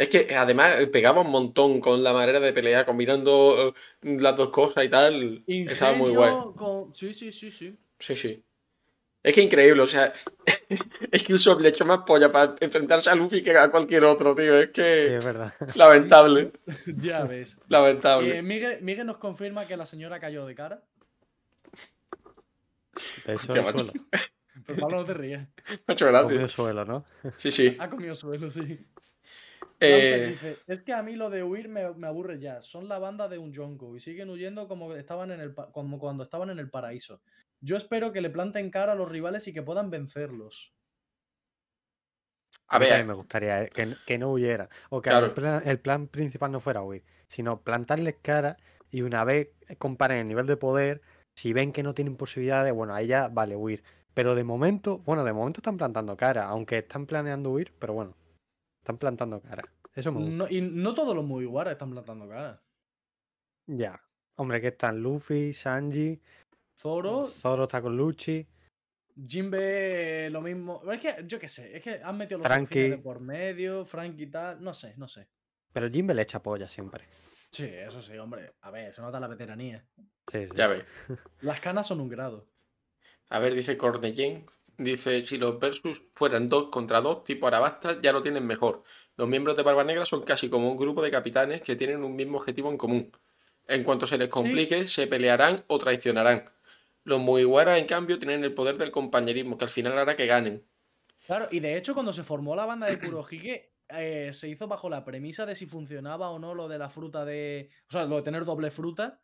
Es 0.00 0.08
que 0.08 0.34
además 0.34 0.76
eh, 0.78 0.86
pegaba 0.86 1.20
un 1.20 1.30
montón 1.30 1.78
con 1.80 2.02
la 2.02 2.14
manera 2.14 2.40
de 2.40 2.52
pelear, 2.54 2.86
combinando 2.86 3.74
eh, 4.02 4.16
las 4.18 4.34
dos 4.34 4.48
cosas 4.48 4.84
y 4.84 4.88
tal. 4.88 5.44
Estaba 5.46 5.92
muy 5.92 6.10
guay. 6.10 6.32
Con- 6.56 6.94
Sí, 6.94 7.12
sí, 7.12 7.30
sí, 7.32 7.50
sí. 7.52 7.76
Sí, 7.98 8.16
sí. 8.16 8.42
Es 9.22 9.34
que 9.34 9.42
increíble, 9.42 9.82
o 9.82 9.86
sea, 9.86 10.10
es 11.12 11.22
que 11.22 11.34
Usopp 11.34 11.60
le 11.60 11.68
echó 11.68 11.84
más 11.84 12.00
polla 12.06 12.32
para 12.32 12.54
enfrentarse 12.60 13.10
a 13.10 13.14
Luffy 13.14 13.42
que 13.42 13.54
a 13.58 13.70
cualquier 13.70 14.04
otro, 14.04 14.34
tío. 14.34 14.58
Es 14.58 14.68
Sí, 14.68 14.72
que 14.72 15.16
es 15.18 15.22
verdad. 15.24 15.52
lamentable, 15.74 16.52
ya 16.86 17.24
ves. 17.24 17.58
lamentable. 17.68 18.38
Eh, 18.38 18.42
Miguel, 18.42 18.80
Miguel 18.80 19.06
nos 19.06 19.18
confirma 19.18 19.66
que 19.66 19.76
la 19.76 19.84
señora 19.84 20.18
cayó 20.18 20.46
de 20.46 20.54
cara. 20.54 20.82
De 23.26 23.38
suelo. 23.38 23.92
Pero 24.66 24.78
Pablo 24.80 24.96
no 24.98 25.04
te 25.04 25.14
ríes. 25.14 25.46
Muchas 25.86 26.08
Comió 26.08 26.28
gracias. 26.28 26.52
suelo, 26.52 26.84
¿no? 26.86 27.04
Sí, 27.36 27.50
sí. 27.50 27.76
Ha 27.78 27.88
comido 27.90 28.14
suelo, 28.14 28.48
sí. 28.50 28.78
Eh, 29.80 30.26
dice, 30.30 30.58
es 30.66 30.82
que 30.82 30.92
a 30.92 31.02
mí 31.02 31.16
lo 31.16 31.30
de 31.30 31.42
huir 31.42 31.68
me, 31.68 31.90
me 31.94 32.06
aburre 32.06 32.38
ya. 32.38 32.60
Son 32.60 32.88
la 32.88 32.98
banda 32.98 33.28
de 33.28 33.38
un 33.38 33.54
Jonko 33.54 33.96
y 33.96 34.00
siguen 34.00 34.28
huyendo 34.28 34.68
como, 34.68 34.94
estaban 34.94 35.30
en 35.30 35.40
el, 35.40 35.54
como 35.54 35.98
cuando 35.98 36.24
estaban 36.24 36.50
en 36.50 36.58
el 36.58 36.70
paraíso. 36.70 37.22
Yo 37.60 37.76
espero 37.76 38.12
que 38.12 38.20
le 38.20 38.30
planten 38.30 38.70
cara 38.70 38.92
a 38.92 38.94
los 38.94 39.08
rivales 39.08 39.48
y 39.48 39.52
que 39.52 39.62
puedan 39.62 39.90
vencerlos. 39.90 40.74
a 42.68 42.78
mí 42.78 42.84
ver, 42.84 42.90
también 42.90 43.08
me 43.08 43.14
gustaría 43.14 43.62
eh, 43.64 43.70
que, 44.06 44.18
no 44.18 44.30
huyeran. 44.32 44.68
O 44.90 45.00
que 45.00 45.10
el, 45.10 45.32
plan, 45.32 45.62
el 45.64 45.80
plan 45.80 46.08
principal 46.08 46.52
no 46.52 46.60
fuera 46.60 46.82
huir, 46.82 47.04
sino 47.28 47.62
plantarles 47.62 48.16
cara 48.22 48.56
y 48.90 49.02
una 49.02 49.24
vez 49.24 49.48
comparen 49.78 50.18
el 50.18 50.28
nivel 50.28 50.46
de 50.46 50.56
poder, 50.56 51.02
si 51.34 51.52
ven 51.52 51.72
que 51.72 51.82
no 51.82 51.94
tienen 51.94 52.16
posibilidades, 52.16 52.72
bueno, 52.72 52.94
ahí 52.94 53.06
ya 53.06 53.28
vale 53.28 53.56
huir. 53.56 53.82
Pero 54.14 54.34
de 54.34 54.44
momento, 54.44 54.98
bueno, 54.98 55.24
de 55.24 55.32
momento 55.32 55.60
están 55.60 55.78
plantando 55.78 56.16
cara, 56.16 56.46
aunque 56.46 56.78
están 56.78 57.06
planeando 57.06 57.50
huir, 57.50 57.72
pero 57.78 57.94
bueno, 57.94 58.16
están 58.80 58.98
plantando 58.98 59.40
cara. 59.40 59.62
Eso 59.94 60.12
me 60.12 60.18
gusta. 60.20 60.34
No- 60.34 60.48
y 60.48 60.60
no 60.60 60.94
todos 60.94 61.14
los 61.14 61.24
Mugiwara 61.24 61.72
están 61.72 61.90
plantando 61.90 62.28
cara. 62.28 62.62
Ya. 63.66 64.00
Hombre, 64.36 64.60
que 64.60 64.68
están 64.68 65.02
Luffy, 65.02 65.52
Sanji, 65.52 66.18
Zoro, 66.78 67.24
Zoro 67.24 67.64
está 67.64 67.82
con 67.82 67.96
Luchi. 67.96 68.46
Jinbe, 69.26 70.30
lo 70.30 70.40
mismo. 70.40 70.80
Es 70.90 71.00
que, 71.00 71.24
yo 71.26 71.38
qué 71.38 71.46
sé, 71.48 71.76
es 71.76 71.82
que 71.82 72.00
han 72.02 72.16
metido 72.16 72.38
los 72.38 72.46
Frankie. 72.46 72.90
de 72.90 72.98
por 72.98 73.20
medio, 73.20 73.84
Frankie 73.84 74.22
y 74.22 74.26
tal. 74.30 74.62
No 74.62 74.72
sé, 74.72 74.94
no 74.96 75.06
sé. 75.08 75.28
Pero 75.72 75.90
Jimbe 75.90 76.14
le 76.14 76.22
echa 76.22 76.42
polla 76.42 76.68
siempre. 76.70 77.04
Sí, 77.50 77.64
eso 77.66 78.00
sí, 78.00 78.16
hombre. 78.16 78.54
A 78.62 78.70
ver, 78.70 78.92
se 78.94 79.02
nota 79.02 79.20
la 79.20 79.26
veteranía. 79.28 79.84
Sí, 80.30 80.46
sí. 80.46 80.50
ya 80.54 80.68
ves. 80.68 80.84
Las 81.42 81.60
canas 81.60 81.86
son 81.86 82.00
un 82.00 82.08
grado. 82.08 82.46
A 83.28 83.38
ver, 83.40 83.54
dice 83.54 83.76
Cornellén. 83.76 84.46
Dice, 84.80 85.26
si 85.26 85.36
los 85.36 85.60
versus 85.60 86.04
fueran 86.14 86.48
dos 86.48 86.70
contra 86.70 87.02
dos, 87.02 87.22
tipo 87.22 87.46
Arabasta, 87.46 88.00
ya 88.00 88.12
lo 88.14 88.22
tienen 88.22 88.46
mejor. 88.46 88.82
Los 89.14 89.28
miembros 89.28 89.54
de 89.54 89.62
Barba 89.62 89.84
Negra 89.84 90.06
son 90.06 90.22
casi 90.22 90.48
como 90.48 90.70
un 90.70 90.78
grupo 90.78 91.02
de 91.02 91.10
capitanes 91.10 91.60
que 91.60 91.76
tienen 91.76 92.02
un 92.02 92.16
mismo 92.16 92.38
objetivo 92.38 92.70
en 92.70 92.78
común. 92.78 93.12
En 93.68 93.84
cuanto 93.84 94.06
se 94.06 94.16
les 94.16 94.30
complique, 94.30 94.86
se 94.86 95.06
pelearán 95.06 95.64
o 95.66 95.76
traicionarán. 95.76 96.44
Los 97.04 97.20
Mugiwara, 97.20 97.76
en 97.76 97.84
cambio, 97.84 98.18
tienen 98.18 98.42
el 98.42 98.54
poder 98.54 98.78
del 98.78 98.90
compañerismo, 98.90 99.58
que 99.58 99.66
al 99.66 99.70
final 99.70 99.98
hará 99.98 100.16
que 100.16 100.24
ganen. 100.24 100.64
Claro, 101.26 101.48
y 101.50 101.60
de 101.60 101.76
hecho, 101.76 101.92
cuando 101.92 102.14
se 102.14 102.24
formó 102.24 102.56
la 102.56 102.64
banda 102.64 102.86
de 102.86 102.98
Kurohige, 102.98 103.74
eh, 103.90 104.30
se 104.32 104.48
hizo 104.48 104.66
bajo 104.66 104.88
la 104.88 105.04
premisa 105.04 105.44
de 105.44 105.56
si 105.56 105.66
funcionaba 105.66 106.30
o 106.30 106.38
no 106.38 106.54
lo 106.54 106.68
de 106.68 106.78
la 106.78 106.88
fruta 106.88 107.26
de. 107.26 107.68
O 107.86 107.92
sea, 107.92 108.06
lo 108.06 108.16
de 108.16 108.22
tener 108.22 108.46
doble 108.46 108.70
fruta. 108.70 109.20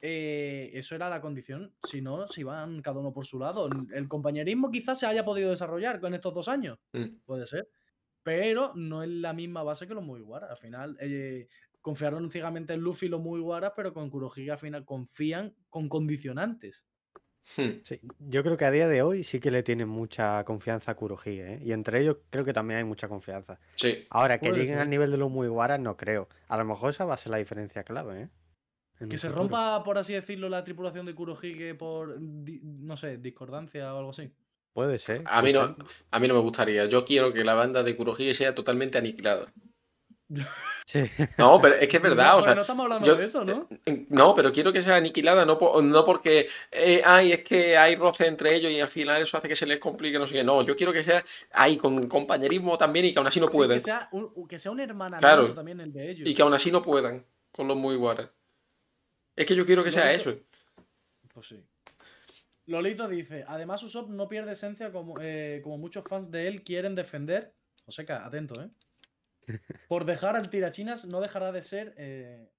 Eh, 0.00 0.70
eso 0.74 0.94
era 0.94 1.08
la 1.08 1.20
condición. 1.20 1.74
Si 1.82 2.00
no, 2.00 2.28
se 2.28 2.42
iban 2.42 2.82
cada 2.82 3.00
uno 3.00 3.12
por 3.12 3.26
su 3.26 3.38
lado. 3.38 3.68
El 3.92 4.08
compañerismo 4.08 4.70
quizás 4.70 4.98
se 4.98 5.06
haya 5.06 5.24
podido 5.24 5.50
desarrollar 5.50 6.00
con 6.00 6.14
estos 6.14 6.34
dos 6.34 6.48
años. 6.48 6.78
Mm. 6.92 7.20
Puede 7.24 7.46
ser. 7.46 7.68
Pero 8.22 8.72
no 8.74 9.02
es 9.02 9.08
la 9.08 9.32
misma 9.32 9.62
base 9.62 9.86
que 9.86 9.94
los 9.94 10.04
Mugiwara. 10.04 10.48
Al 10.48 10.56
final, 10.56 10.96
eh, 11.00 11.48
confiaron 11.80 12.30
ciegamente 12.30 12.74
en 12.74 12.80
Luffy 12.80 13.06
y 13.06 13.08
los 13.08 13.20
Mugiwara, 13.20 13.74
pero 13.74 13.92
con 13.92 14.10
Kurohige 14.10 14.50
al 14.50 14.58
final 14.58 14.84
confían 14.84 15.54
con 15.68 15.88
condicionantes. 15.88 16.84
Hmm. 17.56 17.80
Sí, 17.82 17.98
yo 18.18 18.42
creo 18.42 18.58
que 18.58 18.66
a 18.66 18.70
día 18.70 18.88
de 18.88 19.00
hoy 19.00 19.24
sí 19.24 19.40
que 19.40 19.50
le 19.50 19.62
tienen 19.62 19.88
mucha 19.88 20.44
confianza 20.44 20.92
a 20.92 20.96
Kurohige, 20.96 21.54
¿eh? 21.54 21.60
Y 21.62 21.72
entre 21.72 22.00
ellos 22.02 22.18
creo 22.28 22.44
que 22.44 22.52
también 22.52 22.78
hay 22.78 22.84
mucha 22.84 23.08
confianza. 23.08 23.58
Sí. 23.76 24.06
Ahora, 24.10 24.38
que 24.38 24.50
lleguen 24.50 24.74
ser. 24.74 24.80
al 24.80 24.90
nivel 24.90 25.10
de 25.10 25.16
los 25.16 25.30
Mugiwara, 25.30 25.78
no 25.78 25.96
creo. 25.96 26.28
A 26.48 26.58
lo 26.58 26.66
mejor 26.66 26.90
esa 26.90 27.06
va 27.06 27.14
a 27.14 27.16
ser 27.16 27.30
la 27.30 27.38
diferencia 27.38 27.84
clave, 27.84 28.22
¿eh? 28.22 28.28
Que 29.08 29.16
se 29.18 29.28
futuro. 29.28 29.42
rompa, 29.44 29.84
por 29.84 29.98
así 29.98 30.12
decirlo, 30.14 30.48
la 30.48 30.64
tripulación 30.64 31.06
de 31.06 31.14
Kurohige 31.14 31.74
por, 31.74 32.16
di- 32.18 32.60
no 32.62 32.96
sé, 32.96 33.18
discordancia 33.18 33.94
o 33.94 33.98
algo 33.98 34.10
así. 34.10 34.30
Puede 34.72 34.98
ser. 34.98 35.22
A 35.26 35.42
mí 35.42 35.52
no, 35.52 35.76
a 36.10 36.18
mí 36.20 36.28
no 36.28 36.34
me 36.34 36.40
gustaría. 36.40 36.86
Yo 36.86 37.04
quiero 37.04 37.32
que 37.32 37.44
la 37.44 37.54
banda 37.54 37.82
de 37.82 37.96
Kurohige 37.96 38.34
sea 38.34 38.54
totalmente 38.54 38.98
aniquilada. 38.98 39.46
Sí. 40.86 41.00
No, 41.36 41.60
pero 41.60 41.74
es 41.74 41.86
que 41.86 41.98
es 41.98 42.02
verdad, 42.02 42.30
o 42.32 42.36
Pues 42.36 42.44
sea, 42.46 42.54
no 42.54 42.62
estamos 42.62 42.84
hablando 42.84 43.06
yo- 43.06 43.16
de 43.16 43.24
eso, 43.24 43.44
¿no? 43.44 43.68
Eh, 43.84 44.06
No, 44.08 44.34
pero 44.34 44.50
quiero 44.50 44.72
que 44.72 44.80
sea 44.80 44.96
aniquilada, 44.96 45.44
no, 45.44 45.58
po- 45.58 45.82
no 45.82 46.02
porque, 46.02 46.48
eh, 46.72 47.02
ay, 47.04 47.32
es 47.32 47.44
que 47.44 47.76
hay 47.76 47.94
roce 47.94 48.26
entre 48.26 48.54
ellos 48.54 48.72
y 48.72 48.80
al 48.80 48.88
final 48.88 49.20
eso 49.20 49.36
hace 49.36 49.48
que 49.48 49.56
se 49.56 49.66
les 49.66 49.78
complique, 49.78 50.18
no 50.18 50.26
sé 50.26 50.32
qué. 50.32 50.44
No, 50.44 50.62
yo 50.62 50.74
quiero 50.76 50.94
que 50.94 51.04
sea 51.04 51.22
ahí 51.52 51.76
con 51.76 52.08
compañerismo 52.08 52.78
también 52.78 53.04
y 53.04 53.12
que 53.12 53.18
aún 53.18 53.26
así 53.28 53.38
no 53.38 53.48
Sí, 53.50 53.56
puedan. 53.58 53.76
que, 53.76 53.84
sea 53.84 54.08
un, 54.12 54.48
que 54.48 54.58
sea 54.58 54.70
un 54.72 54.80
hermanamiento 54.80 55.26
Claro. 55.26 55.52
también 55.54 55.78
el 55.80 55.92
de 55.92 56.10
ellos. 56.10 56.26
Y 56.28 56.32
que 56.34 56.40
aún 56.40 56.54
así 56.54 56.70
no 56.72 56.80
puedan 56.80 57.26
con 57.52 57.68
los 57.68 57.76
muy 57.76 57.96
guaras. 57.96 58.30
Es 59.38 59.46
que 59.46 59.54
yo 59.54 59.64
quiero 59.64 59.84
que 59.84 59.92
sea 59.92 60.12
eso. 60.12 60.36
Pues 61.32 61.46
sí. 61.46 61.64
Lolito 62.66 63.06
dice, 63.06 63.44
además 63.46 63.80
Usopp 63.84 64.10
no 64.10 64.28
pierde 64.28 64.52
esencia 64.52 64.90
como, 64.90 65.14
eh, 65.20 65.60
como 65.62 65.78
muchos 65.78 66.02
fans 66.08 66.28
de 66.28 66.48
él 66.48 66.64
quieren 66.64 66.96
defender. 66.96 67.54
Joseca, 67.84 68.26
atento, 68.26 68.60
¿eh? 68.60 68.68
Por 69.88 70.04
dejar 70.04 70.34
al 70.34 70.50
tirachinas 70.50 71.04
no 71.04 71.20
dejará 71.20 71.52
de 71.52 71.62
ser... 71.62 71.94
Eh... 71.96 72.50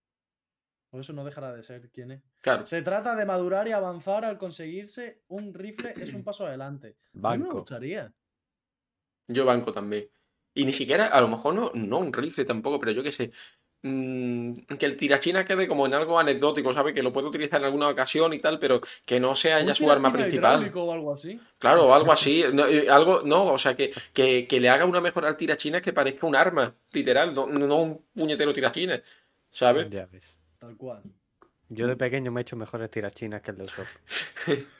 Por 0.89 1.01
eso 1.01 1.11
no 1.11 1.25
dejará 1.25 1.53
de 1.53 1.63
ser, 1.63 1.89
¿quién 1.91 2.11
es? 2.11 2.23
Claro. 2.39 2.65
Se 2.65 2.81
trata 2.81 3.13
de 3.13 3.25
madurar 3.25 3.67
y 3.67 3.73
avanzar 3.73 4.23
al 4.23 4.37
conseguirse 4.37 5.21
un 5.27 5.53
rifle 5.53 5.93
es 5.97 6.13
un 6.13 6.23
paso 6.23 6.45
adelante. 6.45 6.95
Mí 7.11 7.19
me 7.19 7.21
Banco. 7.21 7.57
gustaría. 7.57 8.11
Yo 9.27 9.45
banco 9.45 9.73
también. 9.73 10.09
Y 10.53 10.65
ni 10.65 10.71
siquiera, 10.71 11.07
a 11.07 11.19
lo 11.19 11.27
mejor 11.27 11.53
no, 11.53 11.71
no 11.75 11.99
un 11.99 12.13
rifle 12.13 12.45
tampoco, 12.45 12.79
pero 12.79 12.93
yo 12.93 13.03
qué 13.03 13.11
sé. 13.11 13.31
Mm, 13.81 14.53
que 14.77 14.85
el 14.85 14.97
tirachina 14.97 15.45
quede 15.45 15.67
como 15.67 15.85
en 15.85 15.93
algo 15.93 16.19
anecdótico, 16.19 16.73
¿sabe? 16.73 16.93
Que 16.93 17.03
lo 17.03 17.11
puede 17.13 17.27
utilizar 17.27 17.59
en 17.59 17.65
alguna 17.65 17.87
ocasión 17.89 18.33
y 18.33 18.39
tal, 18.39 18.59
pero 18.59 18.81
que 19.05 19.19
no 19.19 19.35
sea 19.35 19.61
ya 19.61 19.75
su 19.75 19.89
arma 19.91 20.11
principal. 20.11 20.71
o 20.75 20.91
algo 20.93 21.13
así. 21.13 21.39
Claro, 21.57 21.85
o 21.85 21.93
algo 21.93 22.11
así. 22.11 22.43
No, 22.53 22.65
eh, 22.65 22.89
algo, 22.89 23.21
no, 23.23 23.45
o 23.45 23.57
sea, 23.57 23.75
que, 23.75 23.91
que, 24.13 24.47
que 24.47 24.59
le 24.59 24.69
haga 24.69 24.85
una 24.85 25.01
mejora 25.01 25.27
al 25.27 25.37
tirachina 25.37 25.81
que 25.81 25.93
parezca 25.93 26.27
un 26.27 26.35
arma, 26.35 26.73
literal, 26.91 27.33
no, 27.33 27.47
no 27.47 27.75
un 27.77 28.01
puñetero 28.15 28.53
tirachina, 28.53 29.01
¿sabes? 29.51 29.89
Ya 29.89 30.05
ves. 30.11 30.39
Tal 30.59 30.75
cual. 30.75 31.01
Yo 31.69 31.85
de 31.87 31.95
pequeño 31.95 32.31
me 32.31 32.41
he 32.41 32.43
hecho 32.43 32.55
mejores 32.55 32.89
tirachinas 32.89 33.41
que 33.41 33.51
el 33.51 33.57
de 33.57 33.63
Usopp. 33.65 33.87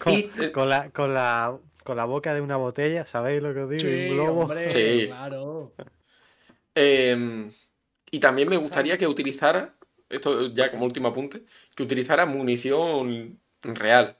con, 0.00 0.12
Y, 0.12 0.30
eh, 0.38 0.52
con 0.52 0.68
la, 0.68 0.90
con, 0.90 1.14
la, 1.14 1.56
con 1.82 1.96
la 1.96 2.04
boca 2.04 2.34
de 2.34 2.40
una 2.40 2.56
botella, 2.56 3.06
¿sabéis 3.06 3.42
lo 3.42 3.54
que 3.54 3.60
os 3.60 3.70
digo? 3.70 3.80
Sí, 3.80 4.08
un 4.10 4.14
globo. 4.14 4.40
hombre, 4.42 4.70
Sí. 4.70 5.06
claro. 5.06 5.72
Eh, 6.74 7.50
y 8.10 8.20
también 8.20 8.48
me 8.48 8.56
gustaría 8.56 8.96
que 8.98 9.06
utilizara, 9.06 9.76
esto 10.08 10.48
ya 10.48 10.70
como 10.70 10.84
último 10.84 11.08
apunte, 11.08 11.44
que 11.74 11.82
utilizara 11.82 12.26
munición 12.26 13.40
real, 13.62 14.18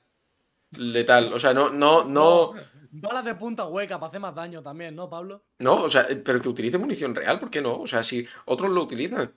letal. 0.72 1.32
O 1.32 1.38
sea, 1.38 1.54
no, 1.54 1.70
no, 1.70 2.04
no, 2.04 2.54
Balas 2.96 3.24
de 3.24 3.34
punta 3.34 3.66
hueca 3.66 3.98
para 3.98 4.08
hacer 4.08 4.20
más 4.20 4.34
daño 4.34 4.62
también, 4.62 4.94
¿no, 4.94 5.08
Pablo? 5.10 5.44
no, 5.58 5.82
o 5.82 5.90
sea, 5.90 6.02
eh, 6.02 6.16
pero 6.16 6.40
que 6.40 6.48
utilice 6.48 6.78
munición 6.78 7.14
real, 7.14 7.40
¿por 7.40 7.50
qué 7.50 7.60
no? 7.60 7.80
O 7.80 7.86
sea, 7.88 8.04
si 8.04 8.26
otros 8.44 8.70
lo 8.70 8.82
utilizan. 8.82 9.34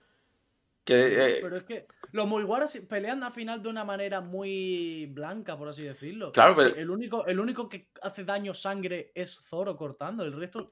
Que, 0.84 1.38
eh, 1.38 1.40
Pero 1.42 1.58
es 1.58 1.64
que 1.64 1.88
los 2.12 2.28
Mugiwaras 2.28 2.80
pelean 2.88 3.24
al 3.24 3.34
final 3.34 3.62
de 3.62 3.70
una 3.70 3.84
manera 3.84 4.22
muy 4.22 5.08
blanca, 5.08 5.58
por 5.58 5.70
así 5.70 5.82
decirlo. 5.82 6.32
Claro, 6.32 6.56
pero- 6.56 6.76
el, 6.76 6.90
único, 6.90 7.26
el 7.26 7.40
único 7.40 7.68
que 7.68 7.90
hace 8.02 8.24
daño 8.24 8.54
sangre 8.54 9.12
es 9.16 9.42
Zoro 9.50 9.76
cortando. 9.76 10.24
El 10.24 10.34
resto, 10.34 10.68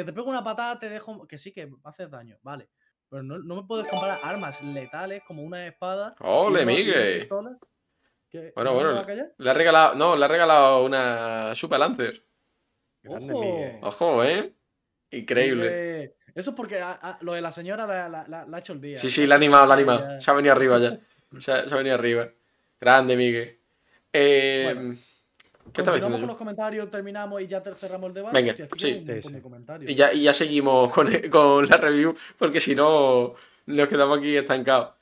que 0.00 0.04
te 0.04 0.12
pega 0.12 0.28
una 0.28 0.44
patada, 0.44 0.78
te 0.78 0.88
dejo. 0.88 1.26
Que 1.26 1.38
sí, 1.38 1.52
que 1.52 1.70
haces 1.84 2.10
daño, 2.10 2.38
vale. 2.42 2.68
Pero 3.08 3.22
no, 3.22 3.38
no 3.38 3.56
me 3.56 3.62
puedes 3.66 3.86
comparar 3.88 4.18
armas 4.22 4.60
letales 4.62 5.22
como 5.26 5.42
una 5.42 5.66
espada. 5.66 6.14
¡Ole, 6.20 6.62
una- 6.62 6.72
y 6.72 6.82
una 6.82 6.92
Migue! 6.92 7.18
pistola. 7.20 7.58
¿Qué? 8.30 8.52
Bueno, 8.54 8.70
¿No 8.72 8.76
me 8.76 8.84
bueno, 9.04 9.32
le 9.38 9.50
ha 9.50 9.54
regalado, 9.54 9.94
no, 9.94 10.16
le 10.16 10.24
ha 10.24 10.28
regalado 10.28 10.84
una 10.84 11.54
Super 11.54 11.78
Lancer. 11.78 12.24
Grande 13.02 13.32
¡Ojo! 13.32 13.42
Miguel. 13.44 13.78
Ojo, 13.82 14.24
¿eh? 14.24 14.52
Increíble. 15.12 16.16
Eso 16.34 16.50
es 16.50 16.56
porque 16.56 16.80
a- 16.80 16.90
a- 17.00 17.18
lo 17.22 17.32
de 17.34 17.40
la 17.40 17.52
señora 17.52 17.86
la, 17.86 18.08
la- 18.08 18.26
la- 18.28 18.44
la 18.44 18.56
ha 18.56 18.60
hecho 18.60 18.72
el 18.72 18.80
día. 18.80 18.98
Sí, 18.98 19.08
sí, 19.08 19.26
la 19.26 19.36
ha 19.36 19.38
animado, 19.38 19.64
la 19.66 19.72
ha 19.74 19.76
animado. 19.76 20.00
Ya. 20.00 20.20
Se 20.20 20.30
ha 20.30 20.34
venido 20.34 20.52
arriba 20.54 20.78
ya. 20.78 20.98
Se 21.38 21.52
ha, 21.52 21.68
se 21.68 21.72
ha 21.74 21.76
venido 21.78 21.94
arriba. 21.94 22.28
Grande, 22.80 23.16
Miguel. 23.16 23.58
Eh, 24.12 24.72
Bueno, 24.74 24.94
¿Qué 25.76 25.82
Continuamos 25.82 26.00
diciendo 26.00 26.18
con 26.18 26.26
los 26.28 26.36
comentarios, 26.36 26.90
terminamos 26.90 27.40
y 27.42 27.46
ya 27.46 27.60
cerramos 27.60 28.08
el 28.08 28.14
debate. 28.14 28.34
Venga, 28.34 28.52
aquí 28.52 28.78
sí. 28.78 29.04
Y 29.86 29.94
ya, 29.94 30.12
y 30.12 30.22
ya 30.22 30.32
seguimos 30.32 30.90
con, 30.94 31.08
con 31.30 31.66
la 31.66 31.76
review, 31.76 32.14
porque 32.38 32.60
si 32.60 32.74
no, 32.74 33.34
nos 33.66 33.86
quedamos 33.88 34.18
aquí 34.18 34.36
estancados. 34.36 34.94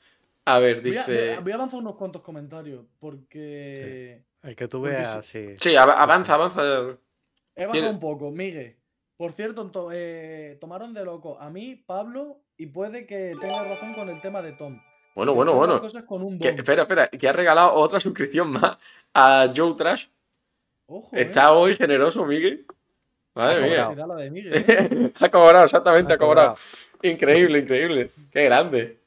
A 0.47 0.59
ver, 0.59 0.81
Voy 0.81 0.91
a, 0.91 0.93
dice. 0.93 1.39
voy 1.41 1.51
a 1.53 1.55
avanzar 1.55 1.79
unos 1.79 1.95
cuantos 1.95 2.21
comentarios 2.21 2.85
porque 2.99 4.23
El 4.43 4.55
que 4.55 4.67
tú 4.67 4.81
veas, 4.81 5.25
sí. 5.25 5.55
Sí, 5.59 5.75
av- 5.75 5.89
avanza, 5.97 6.35
avanza. 6.35 6.61
he 7.55 7.61
bajado 7.65 7.71
Tiene- 7.71 7.89
un 7.89 7.99
poco. 7.99 8.29
Miguel, 8.31 8.75
por 9.17 9.31
cierto, 9.31 9.71
to- 9.71 9.89
eh, 9.91 10.57
tomaron 10.61 10.93
de 10.93 11.03
loco 11.03 11.39
a 11.39 11.49
mí, 11.49 11.75
Pablo, 11.87 12.41
y 12.57 12.67
puede 12.67 13.07
que 13.07 13.31
tenga 13.41 13.63
razón 13.63 13.93
con 13.95 14.09
el 14.09 14.21
tema 14.21 14.41
de 14.41 14.51
Tom. 14.51 14.79
Bueno, 15.15 15.33
bueno, 15.33 15.53
bueno. 15.53 15.79
cosas 15.79 16.03
con 16.03 16.21
un 16.21 16.37
Que- 16.37 16.51
don. 16.51 16.59
espera, 16.59 16.81
espera, 16.83 17.07
que 17.07 17.27
ha 17.27 17.33
regalado 17.33 17.73
otra 17.73 17.99
suscripción 17.99 18.51
más 18.51 18.77
a 19.13 19.51
Joe 19.55 19.73
Trash. 19.75 20.07
Ojo, 20.87 21.15
eh. 21.15 21.21
Está 21.21 21.53
hoy 21.53 21.75
generoso, 21.75 22.25
Miguel. 22.25 22.65
Madre 23.33 23.61
mía. 23.69 23.89
de 24.17 24.31
Miguel, 24.31 24.53
eh. 24.67 25.11
ha 25.19 25.29
cobrado, 25.29 25.65
exactamente, 25.65 26.13
ha 26.13 26.15
Ha 26.15 26.19
cobrado. 26.19 26.55
cobrado. 26.55 26.67
Increíble, 27.03 27.59
increíble. 27.59 28.11
Qué 28.31 28.45
grande. 28.45 28.99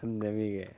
De 0.00 0.30
Miguel. 0.32 0.70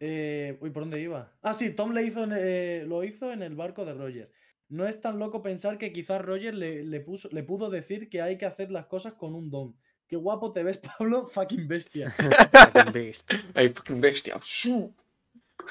Eh, 0.00 0.56
uy, 0.60 0.70
¿por 0.70 0.84
dónde 0.84 1.00
iba? 1.00 1.30
Ah, 1.42 1.52
sí, 1.52 1.70
Tom 1.74 1.92
le 1.92 2.04
hizo 2.04 2.24
en, 2.24 2.32
eh, 2.36 2.84
lo 2.86 3.04
hizo 3.04 3.32
en 3.32 3.42
el 3.42 3.54
barco 3.54 3.84
de 3.84 3.94
Roger. 3.94 4.30
No 4.68 4.86
es 4.86 5.00
tan 5.00 5.18
loco 5.18 5.42
pensar 5.42 5.76
que 5.78 5.92
quizás 5.92 6.22
Roger 6.22 6.54
le, 6.54 6.84
le 6.84 7.00
puso, 7.00 7.28
le 7.32 7.42
pudo 7.42 7.68
decir 7.70 8.08
que 8.08 8.22
hay 8.22 8.38
que 8.38 8.46
hacer 8.46 8.70
las 8.70 8.86
cosas 8.86 9.14
con 9.14 9.34
un 9.34 9.50
don. 9.50 9.74
Qué 10.06 10.16
guapo 10.16 10.52
te 10.52 10.62
ves, 10.62 10.78
Pablo, 10.98 11.26
fucking 11.26 11.66
bestia. 11.68 12.12
Fucking 12.72 12.92
beast. 12.92 13.30
Ay, 13.54 13.68
fucking 13.68 14.00
bestia. 14.00 14.38
¡Su! 14.42 14.94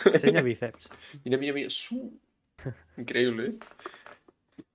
Enseña 0.06 0.42
bíceps. 0.42 0.90
Mira, 1.24 1.38
mira, 1.38 1.54
mira. 1.54 1.70
¡Su! 1.70 2.20
Increíble, 2.98 3.46
¿eh? 3.48 3.56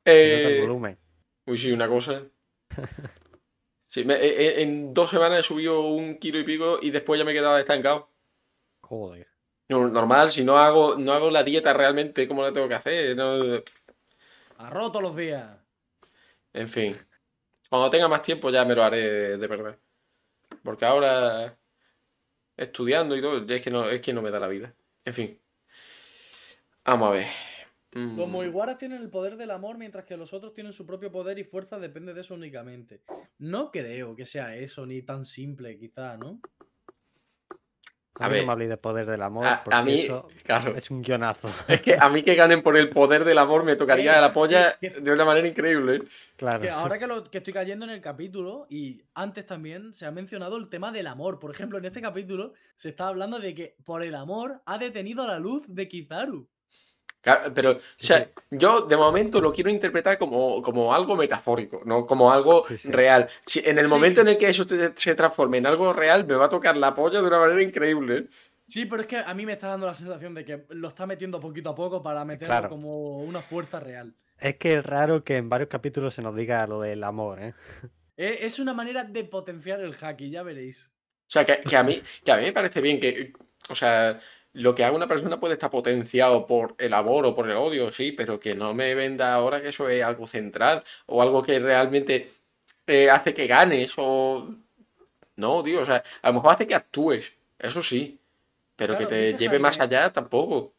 Nota 0.05 0.49
el 0.49 0.55
Eh, 0.55 0.61
volumen. 0.61 0.99
Uy, 1.47 1.59
sí, 1.59 1.73
una 1.73 1.89
cosa. 1.89 2.23
Sí, 3.89 4.05
me- 4.05 4.15
eh, 4.15 4.47
eh, 4.47 4.63
en 4.63 4.95
dos 4.95 5.11
semanas 5.11 5.41
he 5.41 5.43
subido 5.43 5.81
un 5.81 6.17
kilo 6.19 6.39
y 6.39 6.45
pico 6.45 6.79
y 6.81 6.91
después 6.91 7.19
ya 7.19 7.25
me 7.25 7.33
he 7.33 7.35
quedado 7.35 7.59
estancado. 7.59 8.09
Joder. 8.81 9.29
No, 9.69 9.87
Normal, 9.89 10.31
si 10.31 10.45
no 10.45 10.59
hago, 10.59 10.97
no 10.97 11.13
hago 11.13 11.31
la 11.31 11.43
dieta 11.43 11.73
realmente 11.73 12.27
como 12.27 12.43
la 12.43 12.53
tengo 12.53 12.69
que 12.69 12.75
hacer. 12.75 13.17
no- 13.17 13.63
Arroz 14.59 14.93
todos 14.93 15.03
los 15.03 15.17
días. 15.17 15.59
En 16.53 16.69
fin. 16.69 16.97
Cuando 17.69 17.91
tenga 17.91 18.09
más 18.09 18.23
tiempo 18.23 18.51
ya 18.51 18.65
me 18.65 18.75
lo 18.75 18.83
haré 18.83 19.37
de 19.39 19.47
verdad. 19.47 19.79
Porque 20.63 20.85
ahora 20.85 21.59
estudiando 22.57 23.17
y 23.17 23.23
todo, 23.23 23.45
es 23.47 23.63
que 23.63 23.71
no, 23.71 23.89
es 23.89 24.01
que 24.01 24.13
no 24.13 24.23
me 24.23 24.31
da 24.31 24.39
la 24.39 24.49
vida. 24.49 24.75
En 25.05 25.15
fin. 25.15 25.41
Vamos 26.85 27.09
a 27.09 27.13
ver. 27.13 27.27
Mm, 27.95 28.17
Como 28.17 28.43
iguaras 28.43 28.79
tienen 28.79 29.03
el 29.03 29.11
poder 29.11 29.37
del 29.37 29.51
amor, 29.51 29.77
mientras 29.77 30.05
que 30.07 30.17
los 30.17 30.33
otros 30.33 30.55
tienen 30.55 30.73
su 30.73 30.87
propio 30.87 31.13
poder 31.13 31.39
y 31.39 31.45
fuerza, 31.45 31.79
depende 31.79 32.15
de 32.15 32.23
eso 32.23 32.35
únicamente. 32.35 33.03
No 33.39 33.71
creo 33.71 34.17
que 34.17 34.25
sea 34.25 34.57
eso, 34.57 34.87
ni 34.87 35.03
tan 35.03 35.25
simple, 35.27 35.79
quizá, 35.79 36.17
¿no? 36.17 36.41
A, 38.19 38.27
A 38.27 38.29
mí 38.29 38.35
ver. 38.35 38.43
no 38.43 38.47
me 38.49 38.53
habléis 38.53 38.71
de 38.71 38.77
poder 38.77 39.07
del 39.07 39.23
amor. 39.23 39.47
A, 39.47 39.65
porque 39.65 39.75
a 39.77 39.83
mí, 39.83 40.01
eso 40.03 40.29
claro. 40.45 40.77
es 40.77 40.91
un 40.91 41.01
guionazo. 41.03 41.49
Es 41.67 41.81
que 41.81 41.97
a 41.99 42.09
mí 42.11 42.23
que 42.23 42.35
ganen 42.35 42.63
por 42.63 42.77
el 42.77 42.91
poder 42.91 43.25
del 43.25 43.39
amor 43.39 43.65
me 43.65 43.75
tocaría 43.75 44.21
la 44.21 44.33
polla 44.35 44.77
de 44.81 45.13
una 45.13 45.25
manera 45.25 45.49
increíble. 45.49 45.97
¿eh? 45.97 46.03
Claro. 46.37 46.61
Que 46.61 46.71
ahora 46.71 46.99
que, 46.99 47.07
lo, 47.07 47.25
que 47.25 47.39
estoy 47.39 47.55
cayendo 47.55 47.87
en 47.87 47.91
el 47.91 48.03
capítulo, 48.03 48.67
y 48.69 49.03
antes 49.15 49.47
también 49.47 49.95
se 49.95 50.05
ha 50.05 50.11
mencionado 50.11 50.59
el 50.59 50.69
tema 50.69 50.93
del 50.93 51.07
amor. 51.07 51.39
Por 51.39 51.51
ejemplo, 51.51 51.79
en 51.79 51.87
este 51.87 52.03
capítulo 52.03 52.53
se 52.77 52.91
está 52.91 53.09
hablando 53.09 53.39
de 53.39 53.55
que 53.55 53.77
por 53.85 54.03
el 54.03 54.15
amor 54.15 54.61
ha 54.67 54.77
detenido 54.79 55.27
la 55.27 55.39
luz 55.39 55.65
de 55.67 55.89
Kizaru. 55.89 56.49
Claro, 57.23 57.53
pero, 57.55 57.71
o 57.71 57.79
sea, 57.99 58.29
yo 58.51 58.81
de 58.83 58.97
momento 58.97 59.41
lo 59.41 59.53
quiero 59.53 59.71
interpretar 59.71 60.19
como, 60.19 60.61
como 60.61 60.93
algo 60.93 61.15
metafórico, 61.17 61.81
no 61.85 62.05
como 62.05 62.33
algo 62.33 62.65
Sí, 62.67 62.77
sí. 62.79 62.91
real. 62.91 63.29
Si, 63.47 63.61
en 63.65 63.79
el 63.79 63.87
Sí. 63.87 63.91
momento 63.93 64.21
en 64.23 64.29
el 64.29 64.37
que 64.37 64.49
eso 64.49 64.67
te- 64.67 64.93
se 64.97 65.15
transforme 65.15 65.59
en 65.59 65.67
algo 65.67 65.93
real, 65.93 66.27
me 66.27 66.35
va 66.35 66.47
a 66.47 66.49
tocar 66.49 66.77
la 66.77 66.95
polla 66.95 67.21
de 67.23 67.29
una 67.29 67.39
manera 67.39 67.63
increíble. 67.63 68.17
¿eh? 68.19 68.27
Sí, 68.67 68.87
pero 68.87 69.03
es 69.03 69.09
que 69.09 69.19
a 69.19 69.33
mí 69.35 69.47
me 69.47 69.53
está 69.53 69.69
dando 69.69 69.87
la 69.87 69.95
sensación 69.95 70.35
de 70.35 70.45
que 70.45 70.65
lo 70.71 70.89
está 70.89 71.07
metiendo 71.07 71.39
poquito 71.41 71.71
a 71.71 71.75
poco 71.77 72.03
para 72.03 72.25
meterlo 72.25 72.53
Claro. 72.53 72.69
como 72.69 73.19
una 73.19 73.41
fuerza 73.41 73.79
real. 73.79 74.15
Es 74.41 74.57
que 74.57 74.75
es 74.75 74.85
raro 74.85 75.23
que 75.23 75.37
en 75.37 75.49
varios 75.49 75.69
capítulos 75.69 76.15
se 76.15 76.23
nos 76.23 76.35
diga 76.35 76.67
lo 76.67 76.81
del 76.81 77.05
amor, 77.05 77.41
¿eh? 77.41 77.55
Eh, 78.17 78.41
Es 78.43 78.59
una 78.59 78.75
manera 78.75 79.05
de 79.05 79.25
potenciar 79.25 79.81
el 79.81 79.95
haki, 79.99 80.29
ya 80.31 80.43
veréis. 80.43 80.91
O 81.29 81.31
sea, 81.33 81.45
que, 81.47 81.61
que 81.63 81.77
a 81.77 81.83
mí, 81.83 82.03
que 82.25 82.31
a 82.33 82.37
mí 82.37 82.43
me 82.43 82.53
parece 82.53 82.81
bien 82.83 83.01
que, 83.01 83.33
o 83.71 83.75
sea, 83.75 84.21
lo 84.55 84.75
que 84.75 84.85
haga 84.85 84.95
una 84.97 85.07
persona 85.09 85.41
puede 85.41 85.55
estar 85.55 85.71
potenciado 85.71 86.47
por 86.47 86.75
el 86.79 86.93
amor 86.95 87.25
o 87.27 87.35
por 87.35 87.49
el 87.51 87.57
odio, 87.57 87.91
sí, 87.93 88.13
pero 88.13 88.39
que 88.39 88.55
no 88.55 88.75
me 88.75 88.95
venda 88.95 89.33
ahora 89.35 89.63
que 89.63 89.69
eso 89.69 89.89
es 89.89 90.05
algo 90.05 90.27
central 90.27 90.83
o 91.07 91.23
algo 91.23 91.43
que 91.43 91.59
realmente 91.59 92.29
eh, 92.87 93.11
hace 93.11 93.33
que 93.33 93.47
ganes 93.47 93.93
o... 93.97 94.55
No, 95.37 95.63
tío, 95.63 95.81
o 95.81 95.85
sea, 95.87 96.03
a 96.21 96.29
lo 96.29 96.35
mejor 96.35 96.53
hace 96.53 96.67
que 96.67 96.75
actúes, 96.75 97.33
eso 97.59 97.83
sí, 97.83 98.19
pero 98.77 98.99
que 98.99 99.07
te 99.07 99.35
lleve 99.35 99.59
más 99.59 99.81
allá 99.81 100.13
tampoco. 100.13 100.75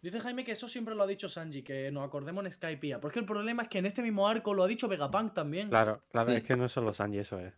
Dice 0.00 0.20
Jaime 0.20 0.44
que 0.44 0.52
eso 0.52 0.68
siempre 0.68 0.94
lo 0.94 1.02
ha 1.02 1.06
dicho 1.06 1.28
Sanji, 1.28 1.62
que 1.62 1.90
nos 1.90 2.04
acordemos 2.04 2.44
en 2.44 2.52
Skypiea. 2.52 3.00
Porque 3.00 3.18
el 3.20 3.24
problema 3.24 3.62
es 3.62 3.68
que 3.68 3.78
en 3.78 3.86
este 3.86 4.02
mismo 4.02 4.28
arco 4.28 4.52
lo 4.52 4.62
ha 4.62 4.66
dicho 4.66 4.86
Vegapunk 4.86 5.32
también. 5.32 5.68
Claro, 5.70 6.02
claro, 6.10 6.30
Mm. 6.32 6.36
es 6.36 6.44
que 6.44 6.56
no 6.56 6.64
es 6.66 6.72
solo 6.72 6.92
Sanji, 6.92 7.18
eso 7.18 7.38
es. 7.40 7.52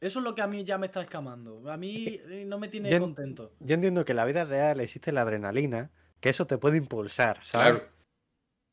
Eso 0.00 0.20
es 0.20 0.24
lo 0.24 0.34
que 0.34 0.42
a 0.42 0.46
mí 0.46 0.64
ya 0.64 0.78
me 0.78 0.86
está 0.86 1.00
escamando. 1.02 1.68
A 1.70 1.76
mí 1.76 2.20
no 2.46 2.58
me 2.58 2.68
tiene 2.68 2.90
Yo 2.90 2.96
en- 2.96 3.02
contento. 3.02 3.52
Yo 3.60 3.74
entiendo 3.74 4.04
que 4.04 4.12
en 4.12 4.16
la 4.16 4.24
vida 4.24 4.44
real 4.44 4.80
existe 4.80 5.10
la 5.10 5.22
adrenalina, 5.22 5.90
que 6.20 6.28
eso 6.28 6.46
te 6.46 6.56
puede 6.58 6.76
impulsar, 6.78 7.44
¿sabes? 7.44 7.78
Claro. 7.80 7.92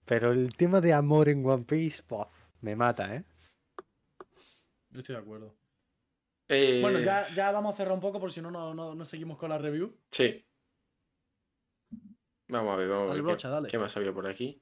Pero 0.06 0.32
el 0.32 0.56
tema 0.56 0.82
de 0.82 0.94
amor 0.94 1.30
en 1.30 1.44
One 1.46 1.64
Piece, 1.66 2.04
¡puf! 2.04 2.28
me 2.62 2.76
mata, 2.76 3.16
¿eh? 3.16 3.24
Yo 4.92 5.00
estoy 5.02 5.16
de 5.16 5.22
acuerdo. 5.22 5.56
Eh, 6.48 6.80
Bueno, 6.82 7.00
ya, 7.00 7.28
ya 7.34 7.52
vamos 7.52 7.74
a 7.74 7.78
cerrar 7.78 7.94
un 7.96 8.00
poco 8.02 8.20
por 8.20 8.32
si 8.32 8.40
no, 8.42 8.52
no, 8.52 8.74
no, 8.76 8.94
no 8.94 9.04
seguimos 9.06 9.38
con 9.40 9.50
la 9.50 9.58
review. 9.58 9.98
Sí. 10.12 10.46
Vamos 12.48 12.74
a 12.74 12.76
ver, 12.78 12.88
vamos 12.88 13.12
a 13.12 13.14
ver. 13.22 13.38
¿qué- 13.38 13.48
dale. 13.48 13.68
¿Qué 13.68 13.80
más 13.80 13.98
había 13.98 14.14
por 14.14 14.28
aquí? 14.28 14.62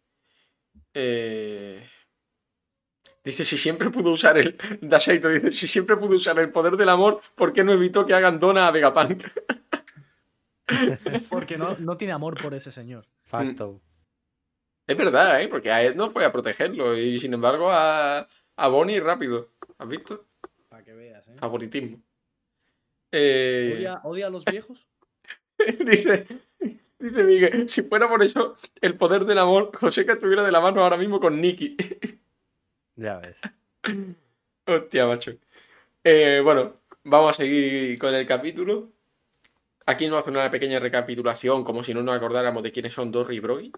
Eh, 0.93 1.86
Dice, 3.23 3.45
si 3.45 3.57
siempre 3.57 3.89
pudo 3.89 4.12
usar 4.12 4.38
el... 4.38 4.55
Daseito 4.81 5.29
dice, 5.29 5.51
si 5.51 5.67
siempre 5.67 5.95
pudo 5.95 6.15
usar 6.15 6.38
el 6.39 6.51
poder 6.51 6.75
del 6.75 6.89
amor, 6.89 7.21
¿por 7.36 7.53
qué 7.53 7.63
no 7.63 7.71
evitó 7.71 8.05
que 8.05 8.13
hagan 8.13 8.39
dona 8.39 8.67
a 8.67 8.71
Vegapunk? 8.71 9.23
Porque 11.29 11.57
no, 11.57 11.77
no 11.79 11.97
tiene 11.97 12.13
amor 12.13 12.41
por 12.41 12.53
ese 12.53 12.71
señor. 12.71 13.05
Facto. 13.23 13.81
Es 14.88 14.97
verdad, 14.97 15.41
¿eh? 15.41 15.47
Porque 15.47 15.71
a 15.71 15.81
él 15.83 15.95
no 15.95 16.12
fue 16.12 16.25
a 16.25 16.31
protegerlo 16.31 16.97
y 16.97 17.17
sin 17.17 17.33
embargo 17.33 17.71
a, 17.71 18.27
a 18.57 18.67
Bonnie 18.67 18.99
rápido. 18.99 19.51
¿Has 19.77 19.88
visto? 19.88 20.25
Para 20.67 20.83
que 20.83 20.93
veas, 20.93 21.25
¿eh? 21.27 21.36
Favoritismo. 21.38 22.01
Eh, 23.12 23.75
¿Odia, 23.77 24.01
odia 24.03 24.27
a 24.27 24.29
los 24.29 24.43
viejos? 24.43 24.88
dice, 25.86 26.25
dice 26.99 27.23
Miguel, 27.23 27.69
si 27.69 27.83
fuera 27.83 28.09
por 28.09 28.23
eso 28.23 28.57
el 28.81 28.95
poder 28.95 29.25
del 29.25 29.38
amor, 29.38 29.71
José 29.75 30.05
que 30.05 30.13
estuviera 30.13 30.43
de 30.43 30.51
la 30.51 30.59
mano 30.59 30.81
ahora 30.81 30.97
mismo 30.97 31.19
con 31.19 31.39
Nicky. 31.39 31.77
Ya 32.95 33.17
ves. 33.19 33.39
Hostia, 34.65 35.08
macho. 35.08 35.34
Eh, 36.03 36.41
bueno, 36.43 36.73
vamos 37.03 37.32
a 37.32 37.34
seguir 37.34 37.97
con 37.99 38.13
el 38.13 38.25
capítulo. 38.27 38.89
Aquí 39.86 40.08
nos 40.08 40.19
hace 40.19 40.29
una 40.29 40.49
pequeña 40.49 40.79
recapitulación, 40.79 41.63
como 41.63 41.84
si 41.84 41.93
no 41.93 42.01
nos 42.01 42.15
acordáramos 42.15 42.63
de 42.63 42.71
quiénes 42.71 42.93
son 42.93 43.12
Dory 43.12 43.38
y 43.38 43.39
Brogy. 43.39 43.71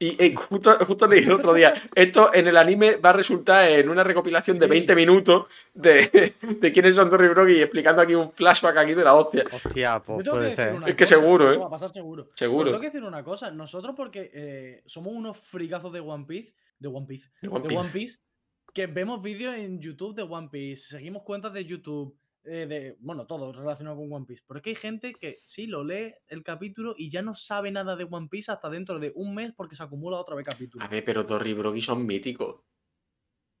Y 0.00 0.22
eh, 0.22 0.32
justo, 0.36 0.72
justo 0.86 1.08
leí 1.08 1.24
el 1.24 1.32
otro 1.32 1.52
día, 1.54 1.74
esto 1.92 2.30
en 2.32 2.46
el 2.46 2.56
anime 2.56 2.96
va 2.96 3.10
a 3.10 3.14
resultar 3.14 3.68
en 3.68 3.88
una 3.88 4.04
recopilación 4.04 4.56
de 4.56 4.66
Sí. 4.66 4.70
20 4.70 4.94
minutos 4.94 5.46
de, 5.74 6.34
de 6.40 6.72
quiénes 6.72 6.94
son 6.94 7.10
Dory 7.10 7.24
y 7.26 7.28
Brogy 7.30 7.60
explicando 7.62 8.02
aquí 8.02 8.14
un 8.14 8.30
flashback 8.30 8.76
aquí 8.76 8.94
de 8.94 9.02
la 9.02 9.14
hostia. 9.14 9.44
Hostia, 9.50 9.98
pues 10.00 10.28
puede 10.28 10.54
ser. 10.54 10.76
Es 10.86 10.94
que 10.94 11.04
seguro, 11.06 11.52
¿eh? 11.52 11.56
Va 11.56 11.66
a 11.66 11.70
pasar 11.70 11.90
seguro. 11.90 12.28
Seguro. 12.34 12.66
Pero 12.66 12.76
tengo 12.76 12.80
que 12.82 12.86
decir 12.96 13.02
una 13.02 13.24
cosa. 13.24 13.50
Nosotros 13.50 13.94
porque 13.96 14.30
eh, 14.32 14.82
somos 14.86 15.12
unos 15.14 15.36
frigazos 15.36 15.92
de 15.92 15.98
One 16.00 16.26
Piece. 16.28 16.52
De 16.78 16.88
One 16.88 17.06
Piece. 17.06 17.28
De 17.42 17.48
One 17.48 17.60
de 17.62 17.68
Piece. 17.68 17.80
One 17.80 17.90
Piece. 17.90 18.18
Que 18.74 18.86
vemos 18.86 19.22
vídeos 19.22 19.54
en 19.56 19.80
YouTube 19.80 20.14
de 20.14 20.22
One 20.22 20.48
Piece. 20.50 20.88
Seguimos 20.88 21.22
cuentas 21.22 21.52
de 21.52 21.64
YouTube. 21.64 22.16
eh, 22.44 22.66
de, 22.66 22.96
bueno, 23.00 23.26
todo 23.26 23.52
relacionado 23.52 23.96
con 23.98 24.10
One 24.10 24.24
Piece. 24.24 24.42
Pero 24.46 24.58
es 24.58 24.62
que 24.64 24.70
hay 24.70 24.76
gente 24.76 25.12
que 25.12 25.38
sí 25.44 25.66
lo 25.66 25.84
lee 25.84 26.14
el 26.28 26.42
capítulo 26.42 26.94
y 26.96 27.10
ya 27.10 27.20
no 27.20 27.34
sabe 27.34 27.70
nada 27.70 27.94
de 27.94 28.06
One 28.10 28.28
Piece 28.30 28.50
hasta 28.50 28.70
dentro 28.70 28.98
de 28.98 29.12
un 29.16 29.34
mes 29.34 29.52
porque 29.54 29.76
se 29.76 29.82
acumula 29.82 30.16
otra 30.16 30.34
vez 30.34 30.46
capítulo. 30.46 30.82
A 30.82 30.88
ver, 30.88 31.04
pero 31.04 31.24
Dory 31.24 31.50
y 31.50 31.54
Brogy 31.54 31.80
son 31.82 32.06
míticos. 32.06 32.62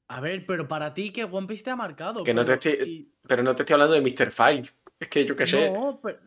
A 0.08 0.20
ver, 0.22 0.46
pero 0.46 0.66
para 0.66 0.94
ti 0.94 1.10
que 1.12 1.24
One 1.24 1.46
Piece 1.46 1.64
te 1.64 1.70
ha 1.70 1.76
marcado. 1.76 2.24
Que 2.24 2.32
no 2.32 2.42
te 2.44 2.56
pero 2.56 2.70
estoy- 2.70 2.84
si- 2.84 3.14
Pero 3.26 3.42
no 3.42 3.54
te 3.54 3.62
estoy 3.62 3.74
hablando 3.74 3.94
de 3.94 4.00
Mr. 4.00 4.30
Five. 4.30 4.62
Es 4.98 5.08
que 5.08 5.24
yo 5.26 5.36
qué 5.36 5.46
sé. 5.46 5.70
No, 5.70 6.00
pero, 6.02 6.18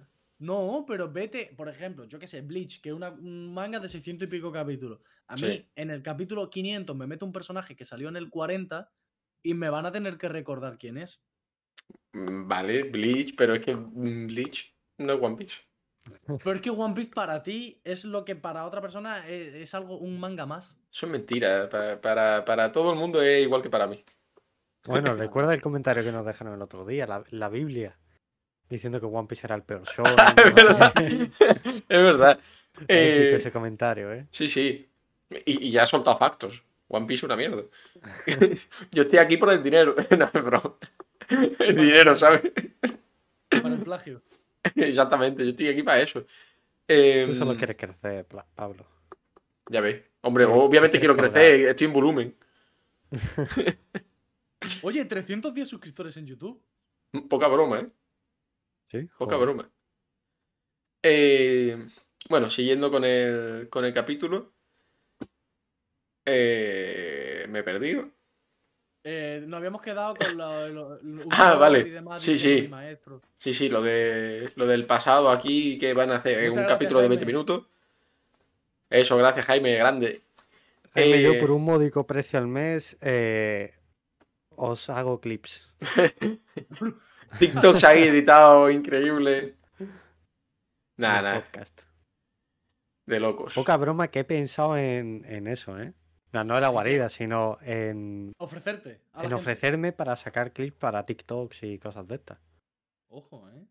no, 0.42 0.86
pero 0.88 1.12
vete, 1.12 1.54
por 1.56 1.70
ejemplo, 1.70 2.06
yo 2.06 2.20
que 2.20 2.28
sé, 2.28 2.42
Bleach, 2.42 2.82
que 2.82 2.90
es 2.90 2.96
un 2.96 3.54
manga 3.54 3.80
de 3.80 3.88
600 3.88 4.28
y 4.28 4.32
pico 4.32 4.52
capítulos. 4.52 5.00
A 5.28 5.38
Sí. 5.38 5.46
mí, 5.46 5.70
en 5.76 5.92
el 5.92 6.02
capítulo 6.04 6.50
500 6.50 6.96
me 6.96 7.08
mete 7.08 7.24
un 7.24 7.32
personaje 7.32 7.76
que 7.76 7.86
salió 7.86 8.10
en 8.10 8.18
el 8.18 8.30
40 8.30 8.92
y 9.44 9.54
me 9.54 9.70
van 9.70 9.86
a 9.86 9.92
tener 9.92 10.18
que 10.18 10.28
recordar 10.30 10.78
quién 10.78 10.98
es. 10.98 11.22
Mm, 12.14 12.48
Vale, 12.48 12.84
Bleach, 12.84 13.36
pero 13.38 13.54
es 13.56 13.64
que 13.64 13.76
mm, 13.76 14.28
Bleach 14.28 14.76
no 14.98 15.14
es 15.14 15.22
One 15.22 15.36
Piece. 15.38 15.62
Pero 16.44 16.56
es 16.56 16.62
que 16.62 16.72
One 16.72 16.96
Piece 16.96 17.12
para 17.14 17.44
ti 17.44 17.80
es 17.84 18.04
lo 18.04 18.26
que 18.26 18.36
para 18.36 18.66
otra 18.66 18.82
persona 18.82 19.28
es, 19.28 19.54
es 19.54 19.76
algo, 19.76 20.00
un 20.00 20.20
manga 20.20 20.48
más. 20.48 20.76
Eso 20.92 21.06
es 21.06 21.12
mentira. 21.12 21.70
pa- 21.70 22.02
Para, 22.02 22.44
para 22.44 22.72
todo 22.72 22.92
el 22.94 22.98
mundo 23.00 23.22
es 23.22 23.44
igual 23.44 23.62
que 23.62 23.70
para 23.70 23.86
mí. 23.86 24.04
Bueno, 24.88 25.14
recuerda 25.16 25.54
el 25.54 25.62
comentario 25.62 26.04
que 26.04 26.12
nos 26.12 26.26
dejaron 26.26 26.56
el 26.56 26.62
otro 26.64 26.86
día, 26.86 27.06
la, 27.06 27.24
la 27.30 27.50
Biblia, 27.50 28.00
diciendo 28.76 29.00
que 29.00 29.06
One 29.06 29.28
Piece 29.28 29.46
era 29.46 29.56
el 29.56 29.64
peor 29.64 29.84
show. 29.88 30.06
es 30.46 30.56
verdad. 30.56 30.94
es 30.98 31.88
verdad. 31.90 32.40
Eh, 32.88 33.34
ese 33.36 33.52
comentario, 33.52 34.12
¿eh? 34.14 34.26
sí, 34.32 34.48
sí. 34.48 34.90
Y, 35.46 35.68
y 35.68 35.72
ya 35.72 35.84
ha 35.84 35.86
soltado 35.86 36.18
factos. 36.18 36.64
One 36.88 37.06
Piece 37.06 37.20
es 37.20 37.24
una 37.24 37.36
mierda. 37.36 37.64
Yo 38.92 39.02
estoy 39.04 39.20
aquí 39.20 39.38
por 39.38 39.52
el 39.52 39.62
dinero. 39.62 39.94
no, 40.18 40.42
broma. 40.42 40.76
El 41.60 41.76
dinero, 41.76 42.16
¿sabes? 42.16 42.42
Para 43.50 43.76
el 43.76 43.84
plagio. 43.84 44.24
Exactamente, 44.76 45.44
yo 45.44 45.50
estoy 45.50 45.68
aquí 45.68 45.84
para 45.84 46.02
eso. 46.02 46.26
Eh, 46.88 47.26
Tú 47.28 47.36
solo 47.36 47.56
quieres 47.56 47.78
crecer, 47.78 48.26
Pablo. 48.56 48.88
Ya 49.70 49.82
ves. 49.82 50.02
Hombre, 50.22 50.46
Sí, 50.46 50.52
obviamente 50.54 50.98
quiero 51.00 51.16
crecer, 51.16 51.62
estoy 51.70 51.88
en 51.88 51.94
volumen. 51.94 52.36
Oye, 54.84 55.06
310 55.06 55.68
suscriptores 55.68 56.18
en 56.18 56.26
YouTube. 56.26 56.62
Poca 57.30 57.48
broma, 57.48 57.80
¿eh? 57.82 57.88
¿Sí? 58.92 59.08
Poca 59.18 59.36
Joder. 59.36 59.40
broma. 59.40 59.70
Eh, 61.04 61.84
bueno, 62.30 62.50
siguiendo 62.50 62.92
con 62.92 63.06
el, 63.06 63.70
con 63.70 63.86
el 63.86 63.94
capítulo. 63.94 64.52
Eh, 66.26 67.46
me 67.50 67.60
he 67.60 67.64
perdido. 67.64 68.10
Eh, 69.04 69.44
nos 69.48 69.58
habíamos 69.58 69.82
quedado 69.82 70.14
con 70.16 70.38
lo, 70.38 70.68
lo- 70.70 71.00
lo- 71.02 71.24
Ah, 71.32 71.56
vale. 71.56 71.86
demás, 71.86 72.22
Sí, 72.22 72.38
sí. 72.38 72.66
y 72.66 72.68
maestros. 72.68 73.24
Sí, 73.36 73.54
sí, 73.54 73.70
lo 73.70 73.82
de 73.82 74.52
lo 74.56 74.68
del 74.68 74.86
pasado 74.86 75.32
aquí 75.32 75.80
que 75.80 75.94
van 75.94 76.12
a 76.12 76.18
hacer 76.18 76.36
Muchas 76.38 76.50
un 76.50 76.56
gracias, 76.58 76.74
capítulo 76.76 77.02
de 77.02 77.08
20 77.08 77.26
Jaime. 77.26 77.34
minutos. 77.34 77.66
Eso, 78.92 79.18
gracias 79.18 79.46
Jaime, 79.48 79.74
grande. 79.76 80.22
Jaime, 80.94 81.18
Eh, 81.18 81.22
yo 81.24 81.40
por 81.40 81.50
un 81.52 81.64
módico 81.64 82.06
precio 82.06 82.38
al 82.38 82.48
mes 82.48 82.96
eh, 83.02 83.74
os 84.56 84.90
hago 84.90 85.20
clips. 85.20 85.68
TikToks 87.40 87.84
ahí 87.84 88.04
editado, 88.04 88.70
increíble. 88.70 89.56
Nada, 90.98 91.18
de 91.18 91.22
nada, 91.24 91.42
podcast. 91.42 91.82
de 93.06 93.20
locos. 93.20 93.54
Poca 93.54 93.78
broma 93.78 94.10
que 94.10 94.20
he 94.20 94.24
pensado 94.24 94.78
en, 94.78 95.24
en 95.28 95.48
eso, 95.48 95.80
¿eh? 95.80 95.94
No, 96.34 96.44
no 96.44 96.56
en 96.56 96.62
la 96.62 96.70
guarida, 96.70 97.10
sino 97.10 97.58
en, 97.62 98.34
Ofrecerte. 98.38 99.02
a 99.14 99.24
la 99.24 99.24
en 99.24 99.32
gente. 99.32 99.36
ofrecerme 99.36 99.92
para 99.92 100.16
sacar 100.16 100.54
clips 100.54 100.78
para 100.78 101.06
TikToks 101.06 101.64
y 101.64 101.80
cosas 101.80 102.08
de 102.08 102.16
estas. 102.16 102.40
Ojo, 103.10 103.50
¿eh? 103.50 103.66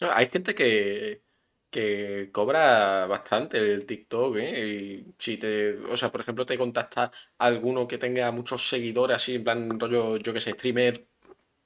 No, 0.00 0.10
Hay 0.12 0.28
gente 0.28 0.54
que, 0.54 1.22
que 1.70 2.30
cobra 2.32 3.06
bastante 3.06 3.58
el 3.58 3.86
TikTok, 3.86 4.36
¿eh? 4.36 4.66
Y 4.66 5.14
si 5.18 5.36
te, 5.38 5.74
o 5.78 5.96
sea, 5.96 6.10
por 6.12 6.20
ejemplo, 6.22 6.44
te 6.44 6.58
contacta 6.58 7.10
alguno 7.38 7.86
que 7.88 7.98
tenga 7.98 8.30
muchos 8.30 8.68
seguidores, 8.68 9.16
así, 9.16 9.36
en 9.36 9.44
plan, 9.44 9.80
rollo, 9.80 10.16
yo 10.18 10.32
que 10.32 10.40
sé, 10.40 10.52
streamer 10.52 11.09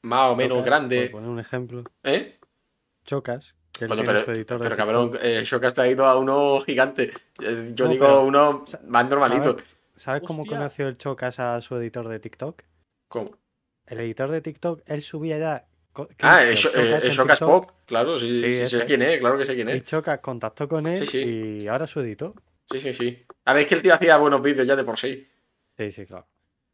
más 0.05 0.31
o 0.33 0.37
menos 0.37 0.59
Chocas, 0.59 0.67
grande, 0.67 1.01
Por 1.03 1.11
poner 1.13 1.29
un 1.31 1.41
ejemplo. 1.41 1.85
¿eh? 2.03 2.39
Chocas. 3.05 3.55
Que 3.77 3.87
tiene 3.87 4.05
pero, 4.05 4.25
su 4.25 4.31
editor 4.31 4.59
de 4.59 4.65
pero 4.65 4.77
cabrón, 4.77 5.13
eh, 5.21 5.43
Shocas 5.45 5.75
te 5.75 5.81
ha 5.83 5.89
ido 5.89 6.07
a 6.07 6.17
uno 6.17 6.61
gigante. 6.61 7.13
Eh, 7.43 7.71
Yo 7.75 7.87
No, 7.87 7.91
digo 7.91 8.07
pero, 8.07 8.23
uno 8.25 8.65
más 8.87 9.09
normalito. 9.11 9.51
¿Sabes, 9.57 9.65
sabes 9.97 10.23
cómo 10.23 10.47
conoció 10.47 10.87
el 10.87 10.97
Chocas 10.97 11.41
a 11.41 11.61
su 11.61 11.75
editor 11.77 12.07
de 12.09 12.21
TikTok? 12.21 12.63
¿Cómo? 13.09 13.37
El 13.87 14.01
editor 14.01 14.31
de 14.31 14.41
TikTok, 14.41 14.83
él 14.87 15.03
subía 15.03 15.39
ya. 15.39 15.67
Ah, 16.21 16.45
eh, 16.45 16.55
Chocas 16.55 17.03
TikTok, 17.03 17.39
Pop, 17.39 17.71
claro, 17.87 18.17
sí, 18.19 18.43
Sí, 18.45 18.67
sí, 18.67 18.79
sé 18.79 18.85
quién 18.85 19.03
es, 19.03 19.19
claro 19.19 19.37
que 19.39 19.45
sé 19.45 19.55
quién 19.55 19.69
Y 19.69 19.73
es. 19.73 19.85
Chocas 19.85 20.19
contactó 20.21 20.69
con 20.69 20.87
él 20.87 20.97
Sí, 20.99 21.07
sí. 21.07 21.23
y 21.63 21.69
ahora 21.69 21.87
su 21.87 22.01
editor. 22.01 22.33
Sí, 22.71 22.81
sí, 22.81 22.93
sí. 22.93 23.25
A 23.45 23.53
ver, 23.55 23.63
es 23.63 23.69
que 23.69 23.75
el 23.77 23.83
tío 23.83 23.95
hacía 23.95 24.17
buenos 24.17 24.41
vídeos 24.43 24.67
ya 24.67 24.75
de 24.77 24.85
por 24.85 24.99
sí. 24.99 25.29
Sí, 25.77 25.93
sí, 25.93 26.07
claro. 26.07 26.27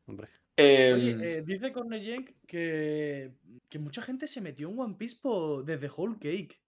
Hombre. 0.07 0.28
Em, 0.61 0.94
Oye, 0.94 1.38
eh, 1.38 1.42
dice 1.42 1.72
Cornejenk 1.72 2.30
que, 2.46 3.32
que 3.68 3.78
mucha 3.78 4.02
gente 4.02 4.26
se 4.26 4.40
metió 4.40 4.68
en 4.68 4.78
One 4.78 4.94
Piece 4.96 5.16
po- 5.20 5.62
desde 5.62 5.88
Whole 5.90 6.16
Cake. 6.20 6.61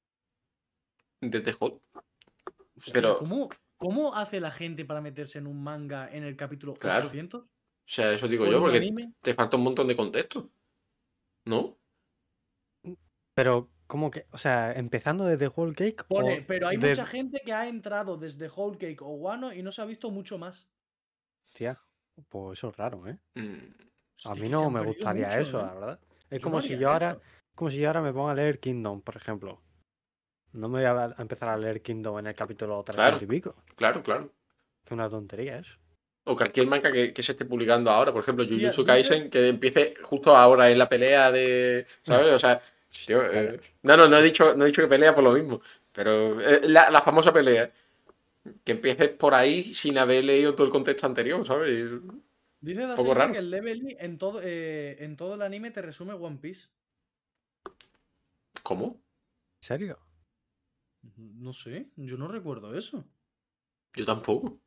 desde. 1.21 1.51
Hostia, 1.61 2.93
Pero- 2.93 3.19
¿cómo, 3.19 3.49
¿Cómo 3.77 4.15
hace 4.15 4.39
la 4.39 4.53
gente 4.53 4.85
para 4.85 5.01
meterse 5.01 5.39
en 5.39 5.49
un 5.49 5.61
manga 5.63 6.09
en 6.13 6.23
el 6.23 6.37
capítulo 6.37 6.73
Claro. 6.75 7.07
800? 7.07 7.43
O 7.45 7.49
sea, 7.85 8.13
eso 8.13 8.29
digo 8.29 8.45
¿O 8.45 8.47
en 8.47 8.53
yo, 8.53 8.61
porque 8.61 8.77
anime? 8.77 9.13
te 9.21 9.35
falta 9.35 9.57
un 9.57 9.65
montón 9.65 9.89
de 9.89 9.97
contexto. 9.97 10.53
¿No? 11.45 11.77
Pero, 13.35 13.71
¿cómo 13.89 14.11
que? 14.11 14.27
O 14.31 14.39
sea, 14.39 14.73
empezando 14.73 15.25
desde 15.25 15.49
Whole 15.49 15.75
Cake. 15.75 16.05
Pone, 16.05 16.41
o 16.41 16.47
pero 16.47 16.69
hay 16.69 16.77
de- 16.77 16.91
mucha 16.91 17.07
gente 17.07 17.41
que 17.45 17.53
ha 17.53 17.67
entrado 17.69 18.17
desde 18.17 18.49
Whole 18.49 18.79
Cake 18.79 19.03
o 19.03 19.09
Wano 19.15 19.53
y 19.53 19.63
no 19.63 19.73
se 19.73 19.83
ha 19.83 19.85
visto 19.85 20.11
mucho 20.11 20.39
más. 20.39 20.69
Hostia, 21.47 21.81
pues 22.29 22.59
eso 22.59 22.69
es 22.71 22.77
raro, 22.77 23.07
¿eh? 23.09 23.17
Mm, 23.35 24.29
A 24.29 24.35
mí 24.35 24.49
no 24.49 24.71
me 24.71 24.81
gustaría 24.83 25.27
mucho, 25.29 25.39
eso, 25.41 25.61
¿eh? 25.61 25.63
la 25.67 25.75
verdad. 25.75 26.01
Es 26.31 26.39
Yo 26.41 26.45
como 26.45 26.57
no 26.57 26.63
si 26.63 26.77
yo 26.79 26.91
ahora, 26.91 27.11
eso. 27.13 27.21
como 27.55 27.71
si 27.71 27.79
yo 27.79 27.89
ahora 27.89 28.01
me 28.03 28.13
pongo 28.13 28.29
a 28.29 28.35
leer 28.35 28.59
Kingdom, 28.61 29.01
por 29.03 29.17
ejemplo. 29.17 29.61
No 30.53 30.69
me 30.69 30.79
voy 30.81 30.87
a 30.87 31.15
empezar 31.19 31.49
a 31.49 31.57
leer 31.57 31.81
Kingdom 31.83 32.19
en 32.19 32.27
el 32.29 32.35
capítulo 32.35 32.83
300 32.85 32.95
Claro. 33.19 33.25
y 33.25 33.27
pico. 33.27 33.55
claro, 33.77 34.03
claro. 34.03 34.31
Que 34.85 34.95
una 34.95 35.09
tontería 35.09 35.59
eso. 35.59 35.77
O 36.25 36.37
cualquier 36.37 36.67
manga 36.69 36.93
que, 36.93 37.13
que 37.13 37.23
se 37.23 37.33
esté 37.33 37.45
publicando 37.45 37.91
ahora, 37.91 38.13
por 38.13 38.23
ejemplo, 38.23 38.45
Jujutsu 38.49 38.85
Kaisen, 38.85 39.29
que 39.31 39.49
empiece 39.49 39.95
justo 40.03 40.37
ahora 40.37 40.71
en 40.71 40.79
la 40.79 40.89
pelea 40.89 41.33
de. 41.33 41.87
¿Sabes? 42.03 42.33
O 42.33 42.39
sea, 42.39 42.61
tío, 43.07 43.23
eh, 43.33 43.61
no, 43.83 43.97
no, 43.97 44.07
no 44.07 44.19
he 44.19 44.23
dicho, 44.23 44.55
no 44.55 44.65
he 44.65 44.69
dicho 44.69 44.83
que 44.83 44.89
pelea 44.89 45.15
por 45.15 45.25
lo 45.25 45.33
mismo. 45.33 45.61
Pero 45.93 46.41
eh, 46.41 46.61
la, 46.65 46.91
la 46.91 47.01
famosa 47.03 47.33
pelea. 47.33 47.73
Que 48.65 48.73
empieces 48.73 49.11
por 49.11 49.35
ahí 49.35 49.73
sin 49.75 49.99
haber 49.99 50.25
leído 50.25 50.55
todo 50.55 50.67
el 50.67 50.73
contexto 50.73 51.07
anterior, 51.07 51.47
¿sabes? 51.47 51.91
Dice 52.61 52.87
poco 52.97 53.15
raro. 53.15 53.33
que 53.33 53.39
el 53.39 53.51
leveling 53.51 53.97
en 53.99 54.19
todo, 54.19 54.41
eh, 54.43 54.97
en 55.05 55.17
todo 55.17 55.35
el 55.35 55.43
anime 55.43 55.71
te 55.71 55.83
resume 55.83 56.13
One 56.15 56.39
Piece. 56.39 56.69
¿Cómo? 58.63 59.01
¿En 59.61 59.67
serio? 59.67 59.99
No 61.17 61.53
sé, 61.53 61.91
yo 61.97 62.17
no 62.17 62.29
recuerdo 62.29 62.77
eso. 62.77 63.05
Yo 63.95 64.05
tampoco. 64.05 64.61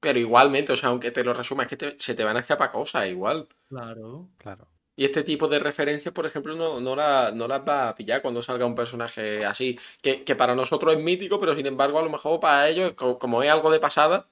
Pero 0.00 0.18
igualmente, 0.18 0.72
o 0.72 0.76
sea, 0.76 0.90
aunque 0.90 1.10
te 1.10 1.24
lo 1.24 1.34
resuma, 1.34 1.64
es 1.64 1.68
que 1.68 1.76
te- 1.76 1.96
se 1.98 2.14
te 2.14 2.24
van 2.24 2.36
a 2.36 2.40
escapar 2.40 2.70
cosas 2.72 3.08
igual. 3.08 3.48
Claro. 3.68 4.30
Claro. 4.38 4.68
Y 4.96 5.04
este 5.04 5.22
tipo 5.24 5.46
de 5.48 5.58
referencias, 5.58 6.12
por 6.14 6.26
ejemplo, 6.26 6.54
no, 6.56 6.80
no, 6.80 6.96
la- 6.96 7.30
no 7.32 7.46
las 7.46 7.60
va 7.68 7.88
a 7.90 7.94
pillar 7.94 8.22
cuando 8.22 8.42
salga 8.42 8.66
un 8.66 8.74
personaje 8.74 9.44
así. 9.44 9.78
Que, 10.02 10.24
que 10.24 10.34
para 10.36 10.54
nosotros 10.54 10.94
es 10.94 11.00
mítico, 11.02 11.38
pero 11.38 11.54
sin 11.54 11.66
embargo, 11.66 11.98
a 11.98 12.02
lo 12.02 12.10
mejor 12.10 12.40
para 12.40 12.68
ellos, 12.68 12.94
co- 12.94 13.18
como 13.18 13.42
es 13.42 13.50
algo 13.50 13.70
de 13.70 13.80
pasada, 13.80 14.28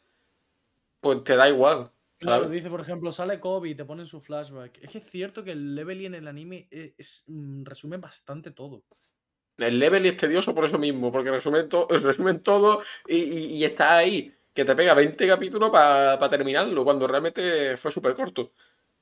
pues 1.01 1.23
te 1.25 1.37
da 1.37 1.49
igual. 1.49 1.91
Claro, 2.19 2.49
dice, 2.49 2.71
por 2.71 2.81
ejemplo, 2.81 3.13
sale 3.13 3.41
Kobe 3.41 3.69
y 3.71 3.75
te 3.75 3.85
ponen 3.85 4.07
su 4.07 4.21
flashback. 4.21 4.79
Es 4.83 4.91
que 4.91 4.99
es 4.99 5.11
cierto 5.11 5.45
que 5.45 5.53
el 5.53 5.75
leveling 5.75 6.07
en 6.07 6.15
el 6.15 6.29
anime 6.29 6.69
es, 6.71 6.93
es, 6.97 7.25
mm, 7.27 7.65
resume 7.65 7.99
bastante 7.99 8.51
todo. 8.51 8.83
El 9.59 9.79
level 9.79 10.07
es 10.07 10.17
tedioso 10.17 10.55
por 10.55 10.65
eso 10.65 10.79
mismo, 10.79 11.13
porque 11.13 11.31
resumen, 11.31 11.69
to- 11.69 11.87
resumen 11.91 12.43
todo 12.43 12.83
y, 13.07 13.17
y, 13.17 13.45
y 13.57 13.65
está 13.65 13.97
ahí. 13.99 14.33
Que 14.55 14.65
te 14.65 14.75
pega 14.77 14.95
20 14.95 15.27
capítulos 15.27 15.71
para 15.71 16.29
terminarlo, 16.29 16.85
cuando 16.85 17.07
realmente 17.09 17.77
fue 17.77 17.91
súper 17.91 18.15
corto. 18.15 18.53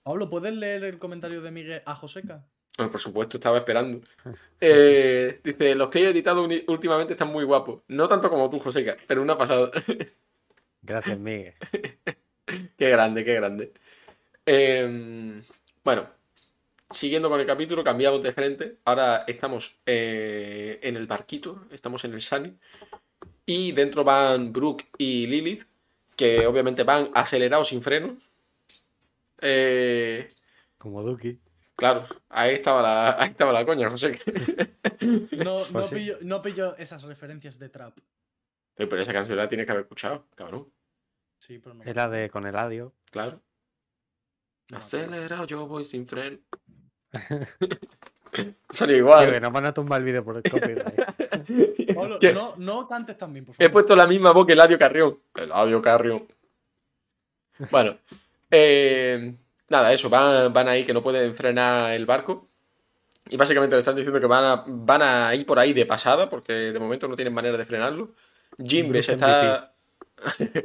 Pablo, 0.03 0.29
¿puedes 0.29 0.53
leer 0.53 0.85
el 0.85 0.99
comentario 0.99 1.43
de 1.43 1.51
Miguel 1.51 1.83
a 1.87 1.95
Joseca? 1.95 2.45
Bueno, 2.77 2.91
por 2.91 3.01
supuesto, 3.01 3.37
estaba 3.37 3.59
esperando. 3.59 4.01
Eh, 4.65 5.41
dice, 5.43 5.75
los 5.75 5.89
que 5.89 5.99
he 5.99 6.09
editado 6.11 6.47
últimamente 6.69 7.15
están 7.15 7.33
muy 7.33 7.43
guapos. 7.43 7.83
No 7.89 8.07
tanto 8.07 8.31
como 8.31 8.49
tú, 8.49 8.61
Joseca, 8.61 8.97
pero 9.09 9.21
una 9.21 9.37
pasada. 9.37 9.73
Gracias, 10.83 11.19
Miguel. 11.19 11.55
qué 12.79 12.89
grande, 12.91 13.25
qué 13.25 13.35
grande. 13.35 13.73
Eh, 14.47 15.43
bueno, 15.83 16.07
siguiendo 16.91 17.29
con 17.29 17.41
el 17.41 17.47
capítulo, 17.47 17.83
cambiamos 17.83 18.23
de 18.23 18.33
frente. 18.33 18.77
Ahora 18.85 19.25
estamos 19.27 19.77
eh, 19.85 20.79
en 20.83 20.97
el 20.97 21.09
barquito, 21.09 21.65
estamos 21.73 22.05
en 22.05 22.15
el 22.15 22.21
Sunny. 22.21 22.57
Y 23.45 23.73
dentro 23.73 24.05
van 24.05 24.53
Brooke 24.53 24.87
y 24.97 25.27
Lilith, 25.27 25.65
que 26.17 26.47
obviamente 26.47 26.85
van 26.85 27.11
acelerados 27.15 27.69
sin 27.69 27.83
freno. 27.83 28.17
Eh, 29.43 30.29
Como 30.79 31.03
Duki. 31.03 31.39
claro, 31.77 32.05
ahí 32.29 32.55
estaba 32.55 32.81
la, 32.83 33.21
ahí 33.23 33.31
estaba 33.31 33.53
la 33.53 33.67
coña, 33.67 33.91
José. 33.91 34.19
No, 35.33 35.59
no, 35.59 35.65
Pues 35.73 35.89
sí. 35.89 35.95
pillo, 35.97 36.19
no 36.23 36.41
pillo 36.43 36.77
esas 36.77 37.03
referencias 37.03 37.59
de 37.59 37.69
trap. 37.69 37.99
Pero 38.75 38.97
esa 38.99 39.13
canción 39.13 39.37
la 39.37 39.49
tienes 39.49 39.67
que 39.67 39.73
haber 39.73 39.83
escuchado, 39.83 40.27
cabrón. 40.35 40.73
Sí, 41.39 41.59
pero 41.59 41.75
no. 41.75 41.83
Era 41.85 42.09
de 42.09 42.31
con 42.31 42.47
el 42.47 42.57
adio. 42.57 42.95
Claro. 43.11 43.41
no. 44.71 44.79
Acelerado, 44.79 45.45
yo 45.47 45.67
voy 45.67 45.85
sin 45.85 46.07
freno. 46.07 46.39
Salió 48.73 48.97
igual. 48.97 49.25
Tío, 49.27 49.35
que 49.35 49.41
nos 49.41 49.53
van 49.53 49.67
a 49.67 49.75
tumbar 49.75 50.01
el 50.01 50.07
vídeo 50.07 50.25
por 50.25 50.37
el 50.39 50.43
copyright. 50.43 50.95
No, 52.35 52.55
no 52.57 52.89
cantes 52.89 53.19
también, 53.19 53.45
por 53.45 53.55
He 53.55 53.59
favor. 53.65 53.73
puesto 53.73 53.97
la 53.97 54.07
misma 54.07 54.33
voz 54.33 54.47
que 54.47 54.53
Eladio 54.53 54.79
Carrión. 54.79 55.19
Eladio 55.35 55.83
Carrión. 55.83 56.27
Bueno, 57.71 57.99
eh, 58.53 59.35
nada, 59.69 59.93
eso, 59.93 60.09
van, 60.11 60.53
van 60.53 60.69
ahí 60.69 60.85
que 60.85 60.95
no 60.95 61.03
pueden 61.03 61.35
frenar 61.35 61.93
el 61.95 62.07
barco. 62.07 62.49
Y 63.31 63.37
básicamente 63.37 63.77
le 63.77 63.81
están 63.81 63.97
diciendo 63.97 64.21
que 64.21 64.27
van 64.27 64.45
a, 64.45 64.65
van 64.67 65.03
a 65.03 65.35
ir 65.35 65.47
por 65.47 65.59
ahí 65.59 65.73
de 65.73 65.87
pasada, 65.87 66.29
porque 66.29 66.53
de 66.53 66.79
momento 66.81 67.09
no 67.09 67.17
tienen 67.17 67.35
manera 67.35 67.57
de 67.57 67.65
frenarlo. 67.65 68.11
Jimbe 68.63 69.03
se 69.03 69.13
está. 69.13 69.75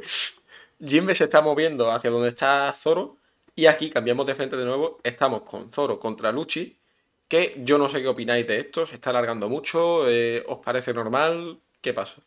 Jimbe 0.84 1.14
se 1.14 1.24
está 1.24 1.40
moviendo 1.40 1.90
hacia 1.90 2.10
donde 2.10 2.28
está 2.28 2.72
Zoro. 2.76 3.16
Y 3.54 3.66
aquí 3.66 3.90
cambiamos 3.90 4.26
de 4.26 4.34
frente 4.34 4.56
de 4.56 4.64
nuevo. 4.64 5.00
Estamos 5.02 5.42
con 5.42 5.72
Zoro 5.72 5.98
contra 5.98 6.30
Luchi. 6.32 6.76
Que 7.28 7.54
yo 7.58 7.78
no 7.78 7.88
sé 7.88 8.00
qué 8.02 8.08
opináis 8.08 8.46
de 8.46 8.60
esto. 8.60 8.86
Se 8.86 8.96
está 8.96 9.10
alargando 9.10 9.48
mucho. 9.48 10.08
eh, 10.08 10.44
¿Os 10.46 10.58
parece 10.58 10.94
normal? 10.94 11.58
¿Qué 11.80 11.92
pasa? 11.92 12.20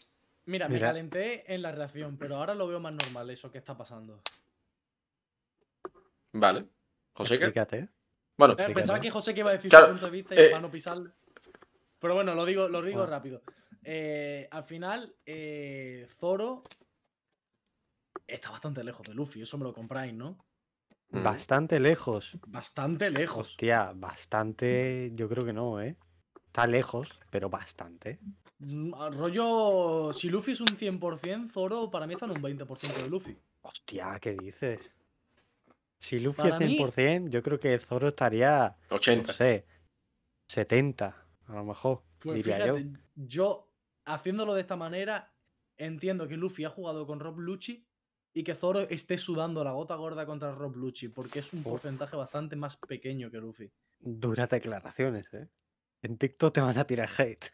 Mira, 0.45 0.67
me 0.67 0.75
Mira. 0.75 0.87
calenté 0.89 1.43
en 1.53 1.61
la 1.61 1.71
reacción, 1.71 2.17
pero 2.17 2.35
ahora 2.37 2.55
lo 2.55 2.67
veo 2.67 2.79
más 2.79 2.93
normal 2.95 3.29
eso 3.29 3.51
que 3.51 3.57
está 3.59 3.77
pasando. 3.77 4.19
Vale. 6.33 6.67
José, 7.13 7.37
¿qué? 7.37 7.45
Explícate. 7.45 7.89
Bueno, 8.37 8.55
Eh, 8.57 8.73
pensaba 8.73 8.99
que 8.99 9.11
José 9.11 9.33
que 9.33 9.41
iba 9.41 9.49
a 9.49 9.53
decir 9.53 9.69
Claro, 9.69 9.87
su 9.87 9.91
punto 9.91 10.05
de 10.05 10.11
vista 10.11 10.35
y 10.35 10.39
eh, 10.39 10.49
para 10.49 10.61
no 10.61 10.71
pisarle. 10.71 11.11
Pero 11.99 12.15
bueno, 12.15 12.33
lo 12.33 12.45
digo, 12.45 12.67
lo 12.67 12.81
digo 12.81 12.99
Bueno. 12.99 13.11
rápido. 13.11 13.41
Eh, 13.83 14.47
al 14.49 14.63
final, 14.63 15.15
eh, 15.25 16.07
Zoro 16.19 16.63
está 18.25 18.49
bastante 18.49 18.83
lejos 18.83 19.05
de 19.07 19.13
Luffy, 19.13 19.41
eso 19.41 19.57
me 19.57 19.63
lo 19.65 19.73
compráis, 19.73 20.13
¿no? 20.13 20.43
Mm. 21.09 21.23
Bastante 21.23 21.79
lejos. 21.79 22.37
Bastante 22.47 23.09
lejos. 23.11 23.49
Hostia, 23.49 23.91
bastante. 23.93 25.11
Yo 25.13 25.27
creo 25.27 25.43
que 25.45 25.53
no, 25.53 25.81
¿eh? 25.81 25.97
Está 26.47 26.65
lejos, 26.67 27.09
pero 27.29 27.49
bastante. 27.49 28.19
Mm, 28.59 28.93
al 28.93 29.13
rollo, 29.13 30.13
si 30.13 30.29
Luffy 30.29 30.51
es 30.51 30.61
un 30.61 30.67
100%, 30.77 31.49
Zoro 31.51 31.89
para 31.91 32.07
mí 32.07 32.13
está 32.13 32.25
en 32.25 32.31
un 32.31 32.41
20% 32.41 33.01
de 33.03 33.09
Luffy. 33.09 33.37
Hostia, 33.61 34.19
¿qué 34.19 34.33
dices? 34.35 34.79
Si 36.01 36.19
Luffy 36.19 36.47
es 36.47 36.59
mí- 36.59 36.77
100%, 36.77 37.29
yo 37.29 37.43
creo 37.43 37.59
que 37.59 37.77
Zoro 37.77 38.07
estaría, 38.09 38.75
no 38.89 38.95
80. 38.97 39.33
sé, 39.33 39.65
70, 40.47 41.15
a 41.47 41.53
lo 41.53 41.63
mejor, 41.63 42.03
Pues 42.19 42.37
diría 42.37 42.65
yo. 42.67 42.75
yo. 43.15 43.67
haciéndolo 44.05 44.55
de 44.55 44.61
esta 44.61 44.75
manera, 44.75 45.31
entiendo 45.77 46.27
que 46.27 46.35
Luffy 46.37 46.65
ha 46.65 46.69
jugado 46.71 47.05
con 47.05 47.19
Rob 47.19 47.37
Lucci 47.39 47.85
y 48.33 48.43
que 48.43 48.55
Zoro 48.55 48.79
esté 48.81 49.17
sudando 49.19 49.63
la 49.63 49.73
gota 49.73 49.93
gorda 49.95 50.25
contra 50.25 50.53
Rob 50.55 50.75
Lucci, 50.75 51.07
porque 51.09 51.39
es 51.39 51.53
un 51.53 51.59
Uf. 51.59 51.65
porcentaje 51.65 52.15
bastante 52.15 52.55
más 52.55 52.77
pequeño 52.77 53.29
que 53.29 53.37
Luffy. 53.37 53.71
Duras 53.99 54.49
declaraciones, 54.49 55.31
¿eh? 55.33 55.47
En 56.03 56.17
TikTok 56.17 56.51
te 56.53 56.61
van 56.61 56.75
a 56.77 56.83
tirar 56.85 57.07
hate. 57.15 57.51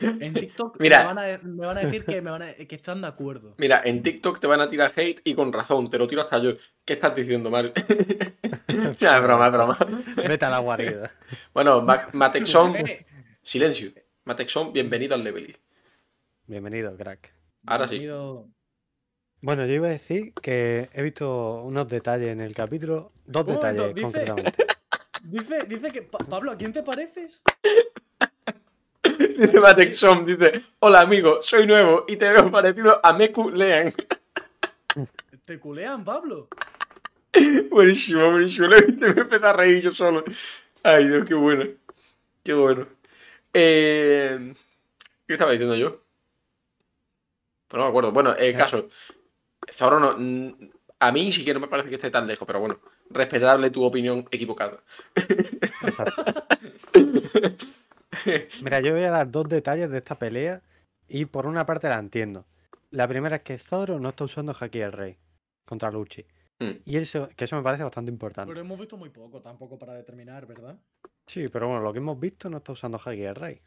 En 0.00 0.32
TikTok 0.32 0.80
Mira. 0.80 1.00
Me, 1.00 1.04
van 1.04 1.18
a, 1.18 1.38
me 1.42 1.66
van 1.66 1.76
a 1.76 1.80
decir 1.82 2.04
que, 2.06 2.22
me 2.22 2.30
van 2.30 2.42
a- 2.42 2.54
que 2.54 2.74
están 2.74 3.02
de 3.02 3.06
acuerdo. 3.08 3.54
Mira, 3.58 3.82
en 3.84 4.02
TikTok 4.02 4.38
te 4.40 4.46
van 4.46 4.60
a 4.62 4.68
tirar 4.68 4.90
hate 4.96 5.20
y 5.24 5.34
con 5.34 5.52
razón, 5.52 5.90
te 5.90 5.98
lo 5.98 6.06
tiro 6.08 6.22
hasta 6.22 6.38
yo. 6.38 6.52
¿Qué 6.84 6.94
estás 6.94 7.14
diciendo, 7.14 7.50
Mario? 7.50 7.72
es 8.68 8.98
broma, 9.22 9.46
es 9.46 9.52
broma. 9.52 9.78
Vete 10.16 10.44
a 10.46 10.50
la 10.50 10.58
guarida. 10.60 11.10
Bueno, 11.52 11.82
Ma- 11.82 12.08
Matexon, 12.14 12.76
Eh, 12.76 13.04
silencio. 13.42 13.90
Matexon, 14.24 14.72
bienvenido 14.72 15.14
al 15.14 15.22
Level. 15.22 15.54
Bienvenido, 16.46 16.96
crack. 16.96 17.34
Ahora 17.66 17.86
sí. 17.86 18.06
Bueno, 19.42 19.66
yo 19.66 19.72
iba 19.74 19.88
a 19.88 19.90
decir 19.90 20.32
que 20.40 20.88
he 20.94 21.02
visto 21.02 21.62
unos 21.64 21.86
detalles 21.88 22.28
en 22.28 22.40
el 22.40 22.54
capítulo, 22.54 23.12
dos 23.26 23.46
detalles 23.46 23.94
dice- 23.94 24.02
concretamente. 24.02 24.64
Dice, 25.22 25.64
dice 25.64 25.90
que. 25.90 26.02
Pa- 26.02 26.18
Pablo, 26.18 26.50
¿a 26.52 26.56
quién 26.56 26.72
te 26.72 26.82
pareces? 26.82 27.40
Dice 29.02 29.58
Matexon, 29.60 30.26
dice, 30.26 30.62
hola 30.80 31.00
amigo, 31.00 31.40
soy 31.40 31.66
nuevo 31.66 32.04
y 32.06 32.16
te 32.16 32.30
veo 32.30 32.50
parecido 32.50 33.00
a 33.02 33.12
Meku 33.12 33.50
Lean. 33.50 33.92
Te 35.44 35.58
culean, 35.58 36.04
Pablo. 36.04 36.48
buenísimo, 37.70 38.30
buenísimo. 38.30 38.66
Lo 38.68 38.76
me 39.14 39.20
empecé 39.22 39.46
a 39.46 39.52
reír 39.52 39.80
yo 39.82 39.90
solo. 39.92 40.22
Ay, 40.82 41.08
Dios, 41.08 41.24
qué 41.26 41.34
bueno. 41.34 41.64
Qué 42.44 42.54
bueno. 42.54 42.86
Eh, 43.54 44.52
¿Qué 45.26 45.32
estaba 45.34 45.52
diciendo 45.52 45.76
yo? 45.76 46.02
Pues 47.68 47.78
no 47.78 47.84
me 47.84 47.88
acuerdo. 47.88 48.12
Bueno, 48.12 48.34
el 48.34 48.52
Ya. 48.52 48.58
caso. 48.58 48.88
Zoro 49.72 49.98
no. 50.00 50.56
A 51.00 51.12
mí 51.12 51.32
sí 51.32 51.44
que 51.44 51.54
no 51.54 51.60
me 51.60 51.68
parece 51.68 51.88
que 51.88 51.94
esté 51.96 52.10
tan 52.10 52.26
lejos, 52.26 52.46
pero 52.46 52.60
bueno. 52.60 52.78
Respetable 53.10 53.70
tu 53.70 53.82
opinión 53.84 54.26
equivocada. 54.30 54.82
Exacto. 55.82 56.24
Mira, 58.62 58.80
yo 58.80 58.92
voy 58.92 59.04
a 59.04 59.10
dar 59.10 59.30
dos 59.30 59.48
detalles 59.48 59.90
de 59.90 59.98
esta 59.98 60.18
pelea 60.18 60.62
y 61.08 61.24
por 61.26 61.46
una 61.46 61.66
parte 61.66 61.88
la 61.88 61.98
entiendo. 61.98 62.46
La 62.90 63.06
primera 63.08 63.36
es 63.36 63.42
que 63.42 63.58
Zoro 63.58 64.00
no 64.00 64.10
está 64.10 64.24
usando 64.24 64.54
Haki 64.58 64.80
el 64.80 64.92
Rey 64.92 65.16
contra 65.64 65.90
Lucci. 65.90 66.24
Mm. 66.58 66.70
Y 66.84 66.96
eso, 66.96 67.28
que 67.36 67.44
eso 67.44 67.56
me 67.56 67.62
parece 67.62 67.82
bastante 67.82 68.10
importante. 68.10 68.50
Pero 68.52 68.60
hemos 68.60 68.78
visto 68.78 68.96
muy 68.96 69.10
poco 69.10 69.40
tampoco 69.40 69.78
para 69.78 69.94
determinar, 69.94 70.46
¿verdad? 70.46 70.78
Sí, 71.26 71.48
pero 71.48 71.68
bueno, 71.68 71.82
lo 71.82 71.92
que 71.92 71.98
hemos 71.98 72.18
visto 72.18 72.50
no 72.50 72.58
está 72.58 72.72
usando 72.72 73.00
Haki 73.04 73.22
el 73.22 73.34
Rey. 73.34 73.60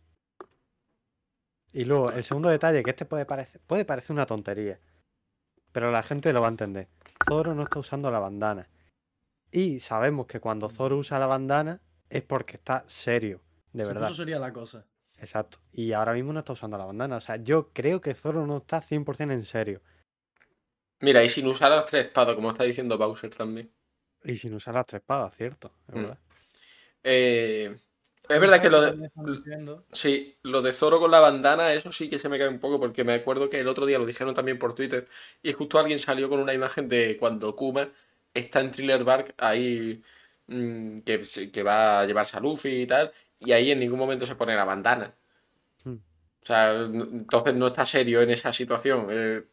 Y 1.71 1.85
luego, 1.85 2.11
el 2.11 2.23
segundo 2.23 2.49
detalle, 2.49 2.83
que 2.83 2.91
este 2.91 3.05
puede 3.05 3.25
parecer, 3.25 3.59
puede 3.65 3.83
parecer 3.83 4.13
una 4.13 4.27
tontería, 4.27 4.79
pero 5.71 5.89
la 5.89 6.03
gente 6.03 6.31
lo 6.31 6.41
va 6.41 6.47
a 6.47 6.51
entender. 6.51 6.87
Zoro 7.27 7.55
no 7.55 7.63
está 7.63 7.79
usando 7.79 8.11
la 8.11 8.19
bandana. 8.19 8.69
Y 9.55 9.79
sabemos 9.79 10.25
que 10.25 10.39
cuando 10.39 10.67
Zoro 10.67 10.97
usa 10.97 11.19
la 11.19 11.27
bandana 11.27 11.79
es 12.09 12.23
porque 12.23 12.57
está 12.57 12.83
serio, 12.87 13.39
de 13.71 13.85
Sí, 13.85 13.91
verdad. 13.93 14.07
Eso 14.09 14.15
sería 14.15 14.39
la 14.39 14.51
cosa. 14.51 14.83
Exacto. 15.19 15.59
Y 15.71 15.93
ahora 15.93 16.13
mismo 16.13 16.33
no 16.33 16.39
está 16.39 16.53
usando 16.53 16.75
la 16.75 16.85
bandana. 16.85 17.17
O 17.17 17.21
sea, 17.21 17.35
yo 17.35 17.69
creo 17.71 18.01
que 18.01 18.15
Zoro 18.15 18.47
no 18.47 18.57
está 18.57 18.81
100% 18.81 19.31
en 19.31 19.43
serio. 19.43 19.81
Mira, 21.01 21.23
y 21.23 21.29
sin 21.29 21.45
usar 21.45 21.69
las 21.69 21.85
tres 21.85 22.07
espadas, 22.07 22.35
como 22.35 22.49
está 22.49 22.63
diciendo 22.63 22.97
Bowser 22.97 23.29
también. 23.29 23.71
Y 24.23 24.35
sin 24.37 24.55
usar 24.55 24.73
las 24.73 24.87
tres 24.87 25.01
espadas, 25.01 25.35
cierto. 25.35 25.71
Es 25.87 25.93
Mm. 25.93 25.97
verdad. 25.99 26.17
Eh, 27.03 27.75
es 28.29 28.39
verdad 28.39 28.59
que 28.59 28.69
lo 28.71 28.81
de. 28.81 29.11
Sí, 29.91 30.35
lo 30.41 30.63
de 30.63 30.73
Zoro 30.73 30.99
con 30.99 31.11
la 31.11 31.19
bandana, 31.19 31.73
eso 31.73 31.91
sí 31.91 32.09
que 32.09 32.17
se 32.17 32.27
me 32.27 32.39
cae 32.39 32.47
un 32.47 32.59
poco, 32.59 32.79
porque 32.79 33.03
me 33.03 33.13
acuerdo 33.13 33.49
que 33.51 33.59
el 33.59 33.67
otro 33.67 33.85
día 33.85 33.99
lo 33.99 34.05
dijeron 34.07 34.33
también 34.33 34.57
por 34.57 34.73
Twitter, 34.73 35.07
y 35.43 35.53
justo 35.53 35.77
alguien 35.77 35.99
salió 35.99 36.27
con 36.27 36.39
una 36.39 36.53
imagen 36.53 36.87
de 36.87 37.17
cuando 37.19 37.55
Kuma 37.55 37.91
está 38.33 38.59
en 38.61 38.71
Thriller 38.71 39.03
Bark 39.03 39.33
ahí, 39.37 40.01
mm, 40.47 40.97
que, 40.99 41.63
va 41.63 42.01
a 42.01 42.05
llevarse 42.05 42.37
a 42.37 42.39
Luffy 42.39 42.81
y 42.81 42.87
tal, 42.87 43.11
y 43.39 43.51
ahí 43.51 43.71
en 43.71 43.79
ningún 43.79 43.99
momento 43.99 44.25
se 44.25 44.35
pone 44.35 44.55
la 44.55 44.65
bandana. 44.65 45.13
Hmm. 45.83 45.95
O 45.95 46.45
sea, 46.45 46.71
entonces 46.73 47.53
no 47.53 47.67
está 47.67 47.85
serio 47.85 48.21
en 48.21 48.31
esa 48.31 48.51
situación. 48.53 49.07
eh, 49.09 49.43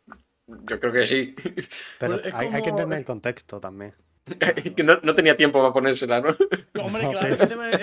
yo 0.46 0.80
creo 0.80 0.92
que 0.92 1.06
sí. 1.06 1.34
Pero 1.98 2.14
Pues 2.14 2.26
es 2.26 2.34
hay, 2.34 2.48
hay 2.48 2.62
que 2.62 2.70
entender 2.70 2.98
el 2.98 3.04
contexto 3.04 3.60
también. 3.60 3.94
que 4.76 4.82
no, 4.82 4.98
no 5.02 5.14
tenía 5.14 5.34
tiempo 5.34 5.60
para 5.60 5.72
ponérsela, 5.72 6.20
¿no? 6.20 6.36
Hombre, 6.82 7.02
No, 7.04 7.10
claro, 7.10 7.36
pero- 7.36 7.38
¿qué 7.38 7.46
te, 7.46 7.54
iba 7.54 7.64
a- 7.64 7.70
es 7.70 7.78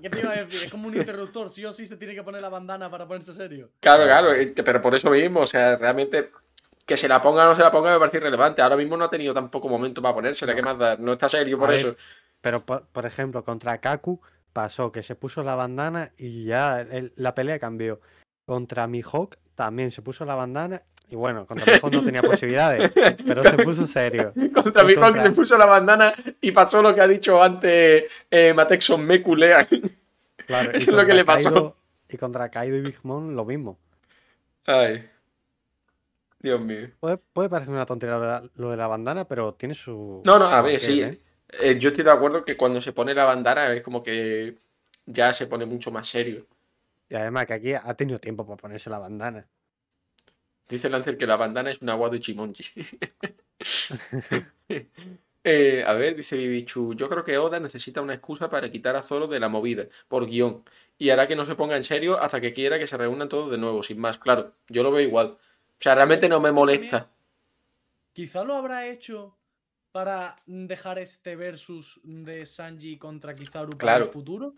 ¿qué 0.00 0.10
te 0.10 0.20
iba 0.20 0.30
a 0.30 0.36
decir? 0.44 0.64
Es 0.64 0.70
como 0.70 0.88
un 0.88 0.96
interruptor, 0.96 1.50
sí 1.50 1.64
o 1.64 1.72
sí 1.72 1.86
se 1.86 1.96
tiene 1.96 2.14
que 2.14 2.22
poner 2.22 2.42
la 2.42 2.48
bandana 2.48 2.90
para 2.90 3.06
ponerse 3.06 3.34
serio. 3.34 3.70
Claro, 3.80 4.04
claro, 4.04 4.32
eh, 4.32 4.52
pero 4.64 4.80
por 4.80 4.94
eso 4.94 5.10
mismo, 5.10 5.40
o 5.40 5.46
sea, 5.46 5.76
realmente 5.76 6.30
que 6.86 6.96
se 6.96 7.08
la 7.08 7.22
ponga 7.22 7.44
o 7.44 7.48
no 7.48 7.54
se 7.54 7.62
la 7.62 7.70
ponga 7.70 7.92
me 7.92 7.98
parece 7.98 8.18
irrelevante. 8.18 8.60
Ahora 8.62 8.76
mismo 8.76 8.96
no 8.96 9.04
ha 9.04 9.10
tenido 9.10 9.32
tampoco 9.34 9.68
momento 9.68 10.02
para 10.02 10.14
ponérsela, 10.14 10.54
¿qué 10.54 10.62
más 10.62 10.78
da? 10.78 10.96
No 10.96 11.12
está 11.14 11.28
serio 11.28 11.58
por 11.58 11.68
ver, 11.70 11.78
eso. 11.78 11.96
Pero, 12.40 12.64
por, 12.64 12.86
por 12.86 13.06
ejemplo, 13.06 13.42
contra 13.44 13.78
Kaku 13.78 14.20
pasó 14.52 14.92
que 14.92 15.02
se 15.02 15.14
puso 15.14 15.42
la 15.42 15.54
bandana 15.54 16.12
y 16.18 16.44
ya 16.44 16.80
el- 16.80 17.12
la 17.16 17.34
pelea 17.34 17.58
cambió. 17.58 18.00
Contra 18.46 18.86
Mihawk 18.86 19.36
también 19.54 19.90
se 19.90 20.02
puso 20.02 20.24
la 20.26 20.34
bandana 20.34 20.82
y 21.08 21.16
bueno, 21.16 21.46
contra 21.46 21.72
Mihawk 21.72 21.92
no 21.92 22.04
tenía 22.04 22.22
posibilidades, 22.22 22.92
pero 23.26 23.42
se 23.42 23.56
puso 23.64 23.86
serio. 23.86 24.32
Contra 24.54 24.82
y 24.82 24.86
mi 24.86 24.92
Hulk 24.92 25.00
contra- 25.02 25.22
se 25.22 25.30
puso 25.32 25.56
la 25.56 25.66
bandana 25.66 26.12
y 26.40 26.52
pasó 26.52 26.82
lo 26.82 26.94
que 26.94 27.00
ha 27.00 27.08
dicho 27.08 27.42
antes 27.42 28.04
eh, 28.30 28.52
Matexon 28.54 29.04
me 29.06 29.22
culea. 29.22 29.66
Claro, 30.46 30.70
Eso 30.74 30.90
es 30.90 30.96
lo 30.96 31.06
que 31.06 31.14
le 31.14 31.24
pasó. 31.24 31.76
Y 32.10 32.16
contra 32.18 32.50
Kaido 32.50 32.76
y 32.76 32.82
Big 32.82 32.98
Mom 33.02 33.34
lo 33.34 33.44
mismo. 33.46 33.78
Ay. 34.66 35.08
Dios 36.44 36.60
mío. 36.60 36.90
Puede, 37.00 37.16
puede 37.16 37.48
parecer 37.48 37.72
una 37.72 37.86
tontería 37.86 38.42
lo 38.54 38.70
de, 38.70 38.76
la, 38.76 38.86
bandana, 38.86 39.26
pero 39.26 39.54
tiene 39.54 39.74
su. 39.74 40.20
No, 40.26 40.38
no, 40.38 40.44
a 40.44 40.60
ver, 40.60 40.78
sí. 40.78 41.00
¿eh? 41.00 41.18
Eh, 41.48 41.78
yo 41.78 41.88
estoy 41.88 42.04
de 42.04 42.10
acuerdo 42.10 42.44
que 42.44 42.54
cuando 42.54 42.82
se 42.82 42.92
pone 42.92 43.14
la 43.14 43.24
bandana 43.24 43.72
es 43.72 43.82
como 43.82 44.02
que 44.02 44.58
ya 45.06 45.32
se 45.32 45.46
pone 45.46 45.64
mucho 45.64 45.90
más 45.90 46.06
serio. 46.06 46.46
Y 47.08 47.14
además 47.14 47.46
que 47.46 47.54
aquí 47.54 47.72
ha 47.72 47.94
tenido 47.94 48.18
tiempo 48.18 48.44
para 48.44 48.58
ponerse 48.58 48.90
la 48.90 48.98
bandana. 48.98 49.46
Dice 50.68 50.90
Lancer 50.90 51.16
que 51.16 51.26
la 51.26 51.36
bandana 51.36 51.70
es 51.70 51.80
un 51.80 51.88
agua 51.88 52.10
de 52.10 52.20
Chimonji. 52.20 52.64
Eh, 55.46 55.84
a 55.86 55.92
ver, 55.92 56.16
dice 56.16 56.38
Bibichu, 56.38 56.94
yo 56.94 57.06
creo 57.10 57.22
que 57.22 57.36
Oda 57.36 57.60
necesita 57.60 58.00
una 58.00 58.14
excusa 58.14 58.48
para 58.48 58.72
quitar 58.72 58.96
a 58.96 59.02
Zoro 59.02 59.26
de 59.26 59.38
la 59.38 59.50
movida, 59.50 59.84
por 60.08 60.26
guion, 60.26 60.64
y 60.96 61.10
hará 61.10 61.28
que 61.28 61.36
no 61.36 61.44
se 61.44 61.54
ponga 61.54 61.76
en 61.76 61.82
serio 61.82 62.18
hasta 62.18 62.40
que 62.40 62.54
quiera 62.54 62.78
que 62.78 62.86
se 62.86 62.96
reúnan 62.96 63.28
todos 63.28 63.50
de 63.50 63.58
nuevo, 63.58 63.82
sin 63.82 63.98
más, 63.98 64.16
claro, 64.16 64.54
yo 64.68 64.82
lo 64.82 64.90
veo 64.90 65.06
igual. 65.06 65.36
O 65.84 65.86
sea, 65.86 65.94
realmente 65.94 66.30
no 66.30 66.40
me 66.40 66.50
molesta. 66.50 67.10
Quizá 68.14 68.42
lo 68.42 68.54
habrá 68.54 68.86
hecho 68.86 69.36
para 69.92 70.34
dejar 70.46 70.98
este 70.98 71.36
versus 71.36 72.00
de 72.02 72.46
Sanji 72.46 72.96
contra 72.96 73.34
Kizaru 73.34 73.72
para 73.72 73.78
Claro. 73.78 74.04
el 74.06 74.10
futuro. 74.10 74.54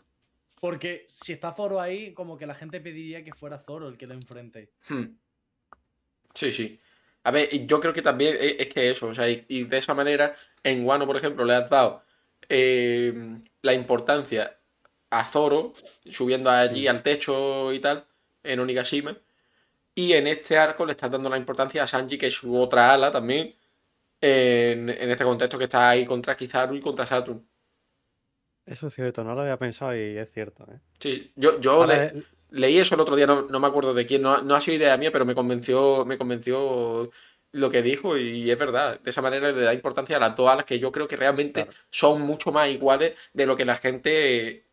Porque 0.61 1.05
si 1.09 1.33
está 1.33 1.51
Zoro 1.51 1.81
ahí, 1.81 2.15
como 2.15 2.39
que 2.39 2.47
la 2.47 2.55
gente 2.55 2.81
pediría 2.81 3.25
que 3.25 3.35
fuera 3.35 3.59
Zoro 3.59 3.89
el 3.89 3.99
que 3.99 4.07
lo 4.07 4.15
enfrente. 4.15 4.71
Hmm. 4.89 5.17
Sí, 6.33 6.53
sí. 6.53 6.79
A 7.25 7.33
ver, 7.33 7.53
y 7.53 7.67
yo 7.67 7.81
creo 7.81 7.93
que 7.93 8.03
también 8.03 8.37
e- 8.39 8.63
es, 8.63 8.69
que 8.73 8.89
eso, 8.89 9.09
o 9.09 9.15
sea, 9.15 9.29
y, 9.29 9.45
y 9.49 9.65
de 9.65 9.79
esa 9.79 9.95
manera, 9.95 10.33
en 10.63 10.87
Wano, 10.87 11.07
por 11.09 11.17
ejemplo, 11.17 11.45
le 11.45 11.57
has 11.57 11.69
dado 11.69 12.05
eh, 12.49 13.13
la 13.63 13.73
importancia 13.73 14.57
a 15.11 15.25
Zoro, 15.25 15.75
subiendo 16.09 16.51
allí 16.51 16.87
al 16.87 17.03
techo 17.03 17.73
y 17.73 17.81
tal, 17.81 18.07
en 18.45 18.61
Onigashima, 18.61 19.19
y 19.97 20.13
en 20.13 20.29
este 20.29 20.57
arco 20.57 20.87
le 20.87 20.93
estás 20.93 21.11
dando 21.11 21.29
la 21.29 21.37
importancia 21.37 21.83
a 21.83 21.87
Sanji, 21.89 22.17
que 22.19 22.29
es 22.29 22.35
su 22.35 22.57
otra 22.57 22.93
ala 22.95 23.11
también, 23.11 23.57
en, 24.21 24.89
en 24.91 25.11
este 25.11 25.25
contexto 25.25 25.59
que 25.59 25.65
está 25.65 25.91
ahí 25.91 26.05
contra 26.07 26.37
Kizaru 26.37 26.77
y 26.77 26.81
contra 26.81 27.05
Saturn. 27.05 27.45
Eso 28.65 28.89
es 28.89 28.95
cierto, 28.95 29.23
no 29.25 29.35
lo 29.35 29.41
había 29.43 29.59
pensado 29.59 29.95
y 29.97 30.17
es 30.19 30.31
cierto. 30.33 30.65
¿eh? 30.71 30.79
Sí, 30.99 31.33
yo, 31.37 31.61
yo 31.61 31.73
Ahora, 31.83 32.13
le- 32.13 32.23
Leí 32.51 32.79
eso 32.79 32.95
el 32.95 33.01
otro 33.01 33.17
día, 33.17 33.27
no, 33.27 33.43
no 33.43 33.59
me 33.59 33.67
acuerdo 33.67 33.93
de 33.93 34.07
quién, 34.07 34.23
no, 34.23 34.41
no 34.41 34.55
ha 34.55 34.61
sido 34.61 34.77
idea 34.77 34.97
mía, 34.97 35.11
pero 35.11 35.25
me 35.27 35.35
convenció, 35.35 36.05
me 36.05 36.17
convenció 36.17 37.11
lo 37.53 37.71
que 37.71 37.83
dijo 37.83 38.17
y 38.17 38.49
es 38.51 38.59
verdad. 38.59 39.01
De 39.01 39.11
esa 39.11 39.21
manera 39.21 39.51
le 39.51 39.63
da 39.63 39.75
importancia 39.75 40.17
a 40.17 40.21
las 40.21 40.37
dos 40.37 40.49
alas 40.49 40.65
que 40.65 40.79
yo 40.79 40.93
creo 40.93 41.09
que 41.09 41.17
realmente 41.17 41.65
Claro. 41.65 41.77
son 41.91 42.23
mucho 42.23 42.53
más 42.53 42.69
iguales 42.69 43.15
de 43.33 43.47
lo 43.47 43.57
que 43.57 43.65
la 43.65 43.77
gente 43.77 44.66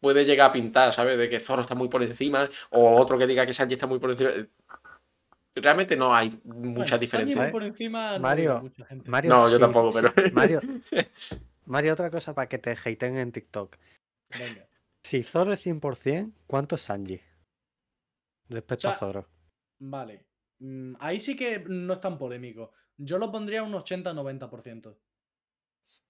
puede 0.00 0.24
llegar 0.24 0.50
a 0.50 0.52
pintar, 0.52 0.92
¿sabes? 0.92 1.18
De 1.18 1.28
que 1.28 1.40
Zoro 1.40 1.62
está 1.62 1.74
muy 1.74 1.88
por 1.88 2.02
encima 2.02 2.48
o 2.70 2.96
otro 3.00 3.16
que 3.18 3.26
diga 3.26 3.46
que 3.46 3.52
Sanji 3.52 3.74
está 3.74 3.86
muy 3.86 3.98
por 3.98 4.10
encima. 4.10 4.30
Realmente 5.54 5.96
no 5.96 6.14
hay 6.14 6.30
mucha 6.44 6.96
Bueno, 6.96 6.98
diferencia. 6.98 7.36
Sanji 7.36 7.48
¿eh? 7.48 7.52
por 7.52 7.62
encima 7.62 8.12
no 8.14 8.20
Mario, 8.20 8.42
diga 8.50 8.62
mucha 8.62 8.84
gente. 8.86 9.10
Mario, 9.10 9.30
No, 9.30 9.48
yo 9.48 9.56
sí, 9.56 9.60
tampoco, 9.60 9.92
sí, 9.92 9.98
pero- 10.00 10.26
sí. 10.28 10.32
Mario, 10.34 10.60
Mario, 11.66 11.92
otra 11.92 12.10
cosa 12.10 12.34
para 12.34 12.48
que 12.48 12.58
te 12.58 12.70
hateen 12.72 13.18
en 13.18 13.32
TikTok. 13.32 13.76
Venga. 14.38 14.66
Si 15.04 15.22
Zoro 15.22 15.52
es 15.52 15.60
100%, 15.66 16.32
¿cuánto 16.46 16.76
es 16.76 16.82
Sanji? 16.82 17.20
Respecto 18.48 18.88
O 18.88 18.90
sea, 18.90 18.96
a 18.96 18.98
Zoro. 18.98 19.28
Vale. 19.80 20.24
Mm, 20.60 20.94
Ahí 21.00 21.20
sí 21.20 21.36
que 21.36 21.64
no 21.68 21.92
es 21.94 22.00
tan 22.00 22.16
polémico. 22.18 22.72
Yo 22.96 23.18
lo 23.18 23.30
pondría 23.30 23.62
un 23.62 23.72
80-90%. 23.72 24.96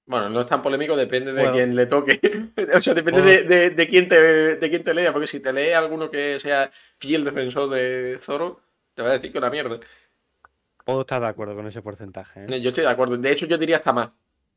Bueno, 0.05 0.29
no 0.29 0.41
es 0.41 0.47
tan 0.47 0.63
polémico, 0.63 0.97
depende 0.97 1.33
de 1.33 1.41
Bueno. 1.43 1.53
quién 1.55 1.77
le 1.77 1.87
toque. 1.87 2.21
o 2.75 2.83
sea, 2.83 2.93
depende 2.95 3.23
de, 3.23 3.43
de- 3.45 3.71
de 3.71 3.89
quién 3.89 4.09
te, 4.09 4.57
de 4.57 4.71
quién 4.71 4.83
te 4.83 4.95
lea, 4.95 5.13
porque 5.13 5.27
si 5.29 5.41
te 5.41 5.53
lee 5.53 5.71
alguno 5.73 6.11
que 6.11 6.39
sea 6.41 6.71
fiel 6.97 7.25
defensor 7.25 7.71
de 7.71 8.17
Zoro, 8.19 8.61
te 8.95 9.03
va 9.03 9.11
a 9.11 9.13
decir 9.13 9.31
que 9.33 9.39
una 9.39 9.51
mierda. 9.51 9.79
Puedo 10.85 11.03
estar 11.03 11.21
de 11.21 11.29
acuerdo 11.29 11.55
con 11.55 11.67
ese 11.69 11.81
porcentaje. 11.83 12.45
¿eh? 12.49 12.61
Yo 12.61 12.71
estoy 12.71 12.83
de 12.85 12.91
acuerdo. 12.91 13.17
De 13.17 13.31
hecho, 13.31 13.47
yo 13.47 13.57
diría 13.57 13.77
hasta 13.77 13.93
más, 13.93 14.11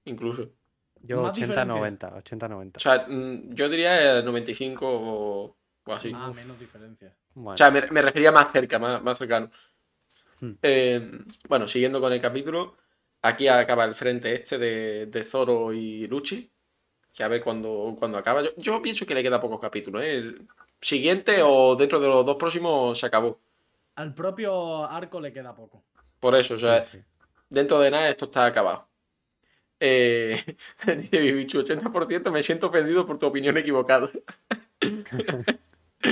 incluso. 0.06 0.50
Yo 1.04 1.22
Más 1.22 1.36
diferencia. 1.36 1.66
80-90, 1.66 2.24
80-90. 2.24 2.78
O 2.78 2.80
sea, 2.80 3.06
mm, 3.08 3.54
yo 3.54 3.70
diría 3.70 4.20
eh, 4.20 4.24
95 4.24 4.88
o, 4.90 5.56
o 5.86 5.94
así. 5.94 6.12
Ah, 6.16 6.30
Uf. 6.32 6.36
menos 6.36 6.60
diferencia. 6.60 7.14
Bueno, 7.36 7.54
O 7.54 7.58
sea, 7.58 7.70
me, 7.70 7.82
me 7.92 8.02
refería 8.02 8.32
más 8.32 8.52
cerca, 8.52 8.80
más, 8.80 9.04
más 9.04 9.16
cercano. 9.20 9.52
Hmm. 10.42 10.54
Eh, 10.64 11.12
bueno, 11.48 11.68
siguiendo 11.68 12.02
con 12.02 12.12
el 12.12 12.20
capítulo, 12.22 12.76
aquí 13.26 13.48
acaba 13.48 13.86
el 13.86 13.96
frente 13.96 14.34
este 14.34 14.58
de, 14.58 15.06
de 15.08 15.24
Zoro 15.24 15.74
y 15.74 16.08
Luchi. 16.08 16.52
Que 17.14 17.24
a 17.24 17.28
ver 17.28 17.42
cuándo 17.42 17.96
cuándo 17.98 18.18
acaba. 18.18 18.44
Yo, 18.44 18.50
yo 18.58 18.82
pienso 18.82 19.06
que 19.06 19.16
le 19.16 19.24
queda 19.24 19.40
pocos 19.40 19.60
capítulos. 19.60 20.04
¿eh? 20.04 20.16
El 20.16 20.48
siguiente 20.82 21.42
o 21.42 21.76
dentro 21.76 22.00
de 22.00 22.08
los 22.08 22.26
dos 22.26 22.36
próximos 22.36 23.00
se 23.00 23.06
acabó. 23.06 23.40
Al 23.96 24.14
propio 24.14 24.86
arco 24.86 25.22
le 25.22 25.32
queda 25.32 25.56
poco. 25.56 25.84
Por 26.20 26.36
eso, 26.36 26.56
o 26.56 26.60
sea, 26.60 26.86
sí, 26.86 26.98
sí. 26.98 27.04
dentro 27.50 27.80
de 27.80 27.92
nada 27.92 28.10
esto 28.10 28.26
está 28.26 28.46
acabado. 28.46 28.88
Eh, 29.80 30.44
dice 30.98 31.20
Bibichu, 31.20 31.62
80% 31.62 32.32
me 32.32 32.44
siento 32.44 32.68
ofendido 32.68 33.06
por 33.06 33.20
tu 33.20 33.28
opinión 33.28 33.58
equivocada. 33.58 34.10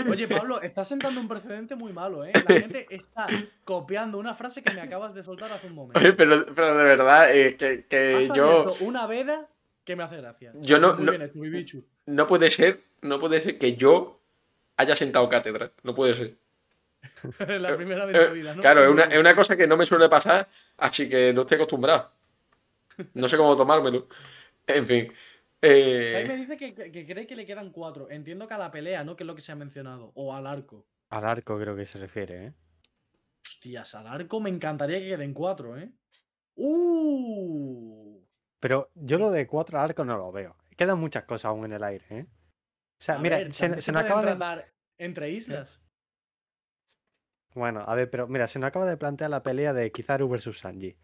Oye, 0.09 0.27
Pablo, 0.27 0.61
estás 0.61 0.87
sentando 0.87 1.19
un 1.19 1.27
precedente 1.27 1.75
muy 1.75 1.93
malo, 1.93 2.23
¿eh? 2.25 2.31
La 2.33 2.59
gente 2.59 2.87
está 2.95 3.27
copiando 3.63 4.17
una 4.17 4.33
frase 4.35 4.61
que 4.63 4.73
me 4.73 4.81
acabas 4.81 5.13
de 5.13 5.23
soltar 5.23 5.51
hace 5.51 5.67
un 5.67 5.75
momento. 5.75 5.99
pero, 6.17 6.45
pero 6.53 6.77
de 6.77 6.83
verdad, 6.83 7.35
eh, 7.35 7.55
que, 7.55 7.85
que 7.87 8.15
Has 8.15 8.33
yo... 8.33 8.73
una 8.81 9.05
veda 9.07 9.47
que 9.85 9.95
me 9.95 10.03
hace 10.03 10.17
gracia. 10.17 10.51
Yo 10.55 10.79
no- 10.79 10.93
Muy 10.95 11.05
no- 11.05 11.11
bien 11.11 11.21
hecho, 11.23 11.39
Bibichu. 11.39 11.83
no 12.05 12.27
puede 12.27 12.49
ser, 12.51 12.81
no 13.01 13.19
puede 13.19 13.41
ser 13.41 13.57
que 13.57 13.75
yo 13.75 14.19
haya 14.77 14.95
sentado 14.95 15.27
cátedra. 15.29 15.71
No 15.83 15.93
puede 15.93 16.15
ser. 16.15 16.35
La 17.59 17.75
primera 17.75 18.05
vez 18.05 18.17
de 18.17 18.23
Eh, 18.23 18.27
tu 18.27 18.33
vida, 18.33 18.55
¿no? 18.55 18.61
claro, 18.61 18.83
es 18.83 18.89
una, 18.89 19.03
es 19.03 19.17
una 19.19 19.33
cosa 19.35 19.57
que 19.57 19.67
no 19.67 19.75
me 19.77 19.85
suele 19.85 20.07
pasar, 20.09 20.47
así 20.77 21.09
que 21.09 21.33
no 21.33 21.41
estoy 21.41 21.55
acostumbrado. 21.55 22.09
No 23.13 23.27
sé 23.27 23.37
cómo 23.37 23.57
tomármelo. 23.57 24.07
En 24.67 24.85
fin. 24.87 25.11
Ahí 25.63 26.27
me 26.27 26.33
Eh, 26.33 26.37
dice 26.37 26.57
que, 26.57 26.75
que- 26.75 26.91
que 26.91 27.05
cree 27.05 27.25
que 27.25 27.35
le 27.35 27.45
quedan 27.45 27.71
cuatro. 27.71 28.09
Entiendo 28.09 28.47
que 28.47 28.53
a 28.53 28.57
la 28.57 28.71
pelea, 28.71 29.03
¿no? 29.03 29.15
Que 29.15 29.23
es 29.23 29.27
lo 29.27 29.35
que 29.35 29.41
se 29.41 29.51
ha 29.51 29.55
mencionado. 29.55 30.11
O 30.15 30.33
al 30.33 30.45
arco. 30.45 30.85
Al 31.09 31.25
arco 31.25 31.57
creo 31.59 31.75
que 31.75 31.85
se 31.85 31.99
refiere, 31.99 32.45
¿eh? 32.47 32.53
Hostias, 33.45 33.95
al 33.95 34.07
arco 34.07 34.39
me 34.39 34.49
encantaría 34.49 34.99
que 34.99 35.07
queden 35.09 35.33
cuatro, 35.33 35.77
¿eh? 35.77 35.91
¡Uh! 36.55 38.21
Pero 38.59 38.89
yo 38.95 39.17
lo 39.17 39.31
de 39.31 39.47
cuatro 39.47 39.79
arcos 39.79 40.05
no 40.05 40.17
lo 40.17 40.31
veo. 40.31 40.55
Quedan 40.77 40.99
muchas 40.99 41.23
cosas 41.23 41.45
aún 41.45 41.65
en 41.65 41.73
el 41.73 41.83
aire, 41.83 42.05
¿eh? 42.09 42.25
O 42.99 43.03
sea, 43.03 43.15
A 43.15 43.19
mira, 43.19 43.37
ver, 43.37 43.53
se, 43.53 43.69
nos 43.69 43.87
acaba 43.89 44.23
de... 44.23 44.65
entre 44.97 45.29
islas. 45.31 45.81
Bueno, 47.53 47.81
a 47.85 47.95
ver, 47.95 48.09
pero 48.09 48.27
mira, 48.27 48.47
se 48.47 48.59
nos 48.59 48.67
acaba 48.69 48.85
de 48.85 48.97
plantear 48.97 49.29
la 49.29 49.43
pelea 49.43 49.73
de 49.73 49.91
Kizaru 49.91 50.27
versus 50.29 50.59
Sanji. 50.59 50.97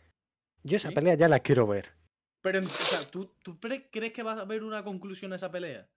Yo 0.63 0.77
esa 0.77 0.89
¿Sí? 0.89 0.95
pelea 0.95 1.15
ya 1.15 1.27
la 1.27 1.39
quiero 1.41 1.67
ver. 1.67 1.93
Pero, 2.41 2.59
o 2.61 2.69
sea, 2.69 3.09
¿tú, 3.09 3.33
tú 3.43 3.59
crees 3.59 4.13
que 4.13 4.23
va 4.23 4.33
a 4.33 4.41
haber 4.41 4.63
una 4.63 4.83
conclusión 4.83 5.33
a 5.33 5.35
esa 5.35 5.51
pelea? 5.51 5.87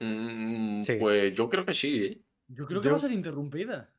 mm, 0.00 0.82
Sí. 0.82 0.94
Pues 0.98 1.34
yo 1.34 1.48
creo 1.48 1.64
que 1.64 1.74
sí. 1.74 2.04
¿eh? 2.04 2.22
Yo 2.48 2.66
creo 2.66 2.80
que 2.80 2.86
Yo- 2.86 2.92
va 2.92 2.96
a 2.96 3.00
ser 3.00 3.12
interrumpida. 3.12 3.90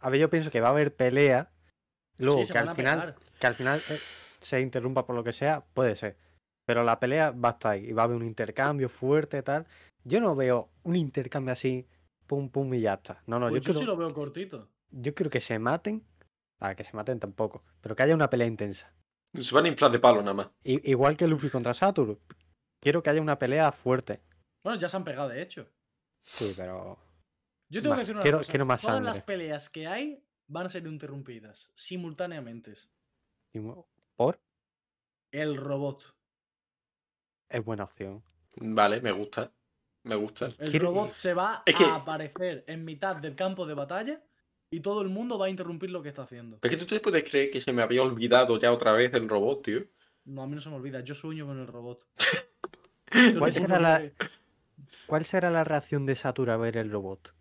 A 0.00 0.10
ver, 0.10 0.20
yo 0.20 0.30
pienso 0.30 0.50
que 0.50 0.60
va 0.60 0.68
a 0.68 0.70
haber 0.70 0.94
pelea. 0.94 1.50
Luego, 2.18 2.44
sí, 2.44 2.52
que, 2.52 2.58
al 2.58 2.74
final, 2.74 3.16
que 3.40 3.46
al 3.46 3.54
final 3.54 3.80
eh, 3.90 3.98
se 4.40 4.60
interrumpa 4.60 5.04
por 5.04 5.14
lo 5.16 5.24
que 5.24 5.32
sea, 5.32 5.64
puede 5.74 5.96
ser. 5.96 6.16
Pero 6.66 6.84
la 6.84 7.00
pelea 7.00 7.32
va 7.32 7.50
a 7.50 7.52
estar 7.52 7.72
ahí. 7.72 7.86
Y 7.86 7.92
va 7.92 8.02
a 8.02 8.04
haber 8.04 8.16
un 8.16 8.24
intercambio 8.26 8.88
fuerte, 8.88 9.42
tal. 9.42 9.66
Yo 10.04 10.20
no 10.20 10.36
veo 10.36 10.70
un 10.84 10.96
intercambio 10.96 11.52
así, 11.52 11.86
pum, 12.26 12.48
pum 12.48 12.72
y 12.74 12.80
ya 12.82 12.94
está. 12.94 13.22
No, 13.26 13.38
no, 13.40 13.48
Pues 13.48 13.62
yo, 13.62 13.66
yo 13.66 13.74
quiero, 13.74 13.80
sí 13.80 13.86
lo 13.86 13.96
veo 13.96 14.14
cortito. 14.14 14.68
yo 14.90 15.14
quiero 15.14 15.30
que 15.30 15.40
se 15.40 15.58
maten. 15.58 16.04
Ah, 16.60 16.74
que 16.74 16.84
se 16.84 16.92
maten 16.96 17.18
tampoco. 17.20 17.62
Pero 17.80 17.94
que 17.96 18.02
haya 18.04 18.14
una 18.14 18.30
pelea 18.30 18.46
intensa. 18.46 18.92
Se 19.34 19.54
van 19.54 19.64
a 19.66 19.68
inflar 19.68 19.90
de 19.90 19.98
palo 19.98 20.20
nada 20.20 20.34
más. 20.34 20.48
I- 20.64 20.90
igual 20.90 21.16
que 21.16 21.26
Luffy 21.26 21.50
contra 21.50 21.74
Saturn. 21.74 22.18
Quiero 22.80 23.02
que 23.02 23.10
haya 23.10 23.20
una 23.20 23.38
pelea 23.38 23.72
fuerte. 23.72 24.22
Bueno, 24.62 24.78
ya 24.78 24.88
se 24.88 24.96
han 24.96 25.04
pegado, 25.04 25.28
de 25.28 25.42
hecho. 25.42 25.68
Sí, 26.22 26.52
pero. 26.56 26.98
Yo 27.70 27.82
tengo 27.82 27.94
Más- 27.94 27.98
que 27.98 28.02
decir 28.02 28.14
una 28.14 28.22
quiero- 28.22 28.38
cosa. 28.38 28.52
quiero 28.52 28.66
más 28.66 28.80
Todas 28.82 29.02
las 29.02 29.22
peleas 29.22 29.68
que 29.68 29.86
hay 29.86 30.24
van 30.46 30.66
a 30.66 30.68
ser 30.70 30.86
interrumpidas 30.86 31.70
simultáneamente. 31.74 32.74
¿Por? 34.16 34.40
El 35.32 35.56
robot. 35.56 36.14
Es 37.50 37.64
buena 37.64 37.84
opción. 37.84 38.22
Vale, 38.56 39.00
me 39.00 39.12
gusta. 39.12 39.52
Me 40.04 40.14
gusta. 40.16 40.46
El 40.58 40.70
Quiero- 40.70 40.86
robot 40.88 41.12
se 41.16 41.34
va 41.34 41.62
Es 41.66 41.74
que- 41.74 41.84
a 41.84 41.96
aparecer 41.96 42.64
en 42.66 42.84
mitad 42.84 43.16
del 43.16 43.34
campo 43.34 43.66
de 43.66 43.74
batalla 43.74 44.22
y 44.70 44.80
todo 44.80 45.02
el 45.02 45.08
mundo 45.08 45.38
va 45.38 45.46
a 45.46 45.50
interrumpir 45.50 45.90
lo 45.90 46.02
que 46.02 46.08
está 46.10 46.22
haciendo. 46.22 46.58
Es 46.62 46.70
que 46.70 46.76
tú 46.76 46.86
te 46.86 47.00
puedes 47.00 47.28
creer 47.28 47.50
que 47.50 47.60
se 47.60 47.72
me 47.72 47.82
había 47.82 48.02
olvidado 48.02 48.58
ya 48.58 48.72
otra 48.72 48.92
vez 48.92 49.12
el 49.14 49.28
robot, 49.28 49.62
tío. 49.64 49.84
No, 50.24 50.42
a 50.42 50.46
mí 50.46 50.54
no 50.54 50.60
se 50.60 50.68
me 50.68 50.76
olvida, 50.76 51.00
yo 51.00 51.14
sueño 51.14 51.46
con 51.46 51.58
el 51.58 51.66
robot. 51.66 52.04
¿Cuál 53.38 53.52
será 53.54 53.78
la- 53.78 54.02
¿Cuál 55.06 55.24
será 55.24 55.50
la 55.50 55.64
reacción 55.64 56.04
de 56.04 56.14
Saturn 56.16 56.50
a 56.50 56.56
ver 56.58 56.76
el 56.76 56.90
robot? 56.90 57.34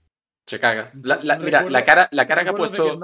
Se 0.45 0.59
caga. 0.59 0.91
La- 1.03 1.19
la- 1.21 1.37
mira, 1.37 1.63
la 1.69 1.83
cara, 1.83 2.07
la 2.11 2.25
cara 2.25 2.43
que 2.43 2.49
ha 2.51 2.55
puesto. 2.55 2.99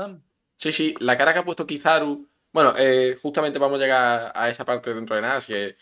Sí, 0.55 0.71
sí, 0.71 0.95
la 0.99 1.17
cara 1.17 1.33
que 1.33 1.39
ha 1.39 1.45
puesto 1.45 1.67
Kizaru. 1.67 2.27
Bueno, 2.53 2.73
eh, 2.77 3.17
justamente 3.21 3.59
vamos 3.59 3.79
a 3.79 3.83
llegar 3.83 4.31
a 4.33 4.49
esa 4.49 4.63
parte 4.63 4.93
dentro 4.93 5.15
de 5.15 5.21
nada, 5.23 5.37
así 5.37 5.51
que 5.51 5.75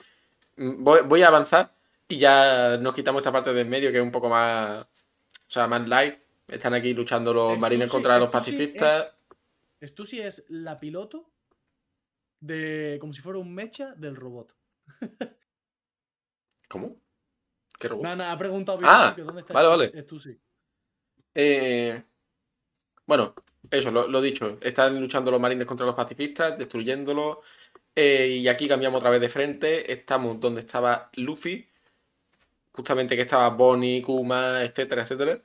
mm, 0.58 0.84
voy, 0.84 1.02
voy 1.06 1.22
a 1.22 1.28
avanzar 1.28 1.72
y 2.08 2.18
ya 2.18 2.78
nos 2.78 2.94
quitamos 2.96 3.20
esta 3.20 3.32
parte 3.32 3.54
de 3.54 3.62
en 3.62 3.70
medio 3.70 3.92
que 3.92 3.98
es 3.98 4.04
un 4.04 4.12
poco 4.12 4.30
más, 4.30 4.84
o 4.84 4.88
sea, 5.52 5.68
más 5.68 5.88
light. 5.88 6.16
Están 6.48 6.74
aquí 6.74 6.94
luchando 6.94 7.34
los 7.34 7.60
marines 7.60 7.89
contra 7.89 8.18
los 8.18 8.30
pacifistas. 8.30 9.14
Esto 9.80 10.06
sí 10.06 10.20
es 10.20 10.46
la 10.50 10.80
piloto 10.80 11.32
de. 12.39 12.98
como 13.00 13.14
si 13.14 13.22
fuera 13.22 13.39
un 13.39 13.54
mecha 13.54 13.94
del 13.96 14.16
robot. 14.16 14.54
¿Cómo? 16.68 16.98
¿Qué 17.80 17.88
robot? 17.88 18.04
Nana, 18.04 18.32
ha 18.32 18.38
preguntado 18.38 18.80
Ah, 18.84 19.14
que 19.16 19.24
dónde 19.24 19.42
está 19.42 19.54
vale, 19.54 19.68
vale. 19.68 20.04
Stussy. 20.04 20.39
Eh, 21.34 22.04
bueno, 23.06 23.34
eso, 23.70 23.92
lo, 23.92 24.08
lo 24.08 24.22
dicho. 24.22 24.58
Están 24.62 25.00
luchando 25.00 25.32
los 25.32 25.39
marines 25.39 25.66
contra 25.68 25.86
los 25.86 25.96
pacifistas, 25.96 26.58
destruyéndolos. 26.58 27.38
Eh, 27.96 28.39
y 28.42 28.48
aquí 28.48 28.68
cambiamos 28.68 29.00
otra 29.00 29.10
vez 29.10 29.22
de 29.22 29.30
frente. 29.30 29.92
Estamos 29.92 30.39
donde 30.39 30.62
estaba 30.62 31.10
Luffy. 31.16 31.68
Justamente 32.72 33.16
que 33.16 33.24
estaba 33.24 33.50
Bonnie, 33.50 34.02
Kuma, 34.02 34.64
etcétera, 34.64 35.02
etcétera. 35.04 35.42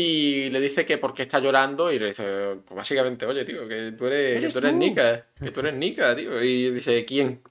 Y 0.00 0.48
le 0.50 0.60
dice 0.60 0.86
que 0.86 0.96
porque 0.98 1.22
está 1.22 1.38
llorando. 1.40 1.92
Y 1.92 1.98
le 1.98 2.06
dice, 2.06 2.56
pues 2.64 2.76
básicamente, 2.76 3.26
oye, 3.26 3.44
tío, 3.44 3.68
que 3.68 3.92
tú 3.92 4.06
eres, 4.06 4.32
que 4.32 4.36
¡Eres 4.38 4.52
tú 4.52 4.58
eres 4.60 4.72
tú! 4.72 4.78
Nika. 4.78 5.26
Que 5.38 5.50
tú 5.50 5.60
eres 5.60 5.74
Nika, 5.74 6.16
tío. 6.16 6.42
Y 6.42 6.70
dice, 6.70 7.04
¿quién? 7.04 7.42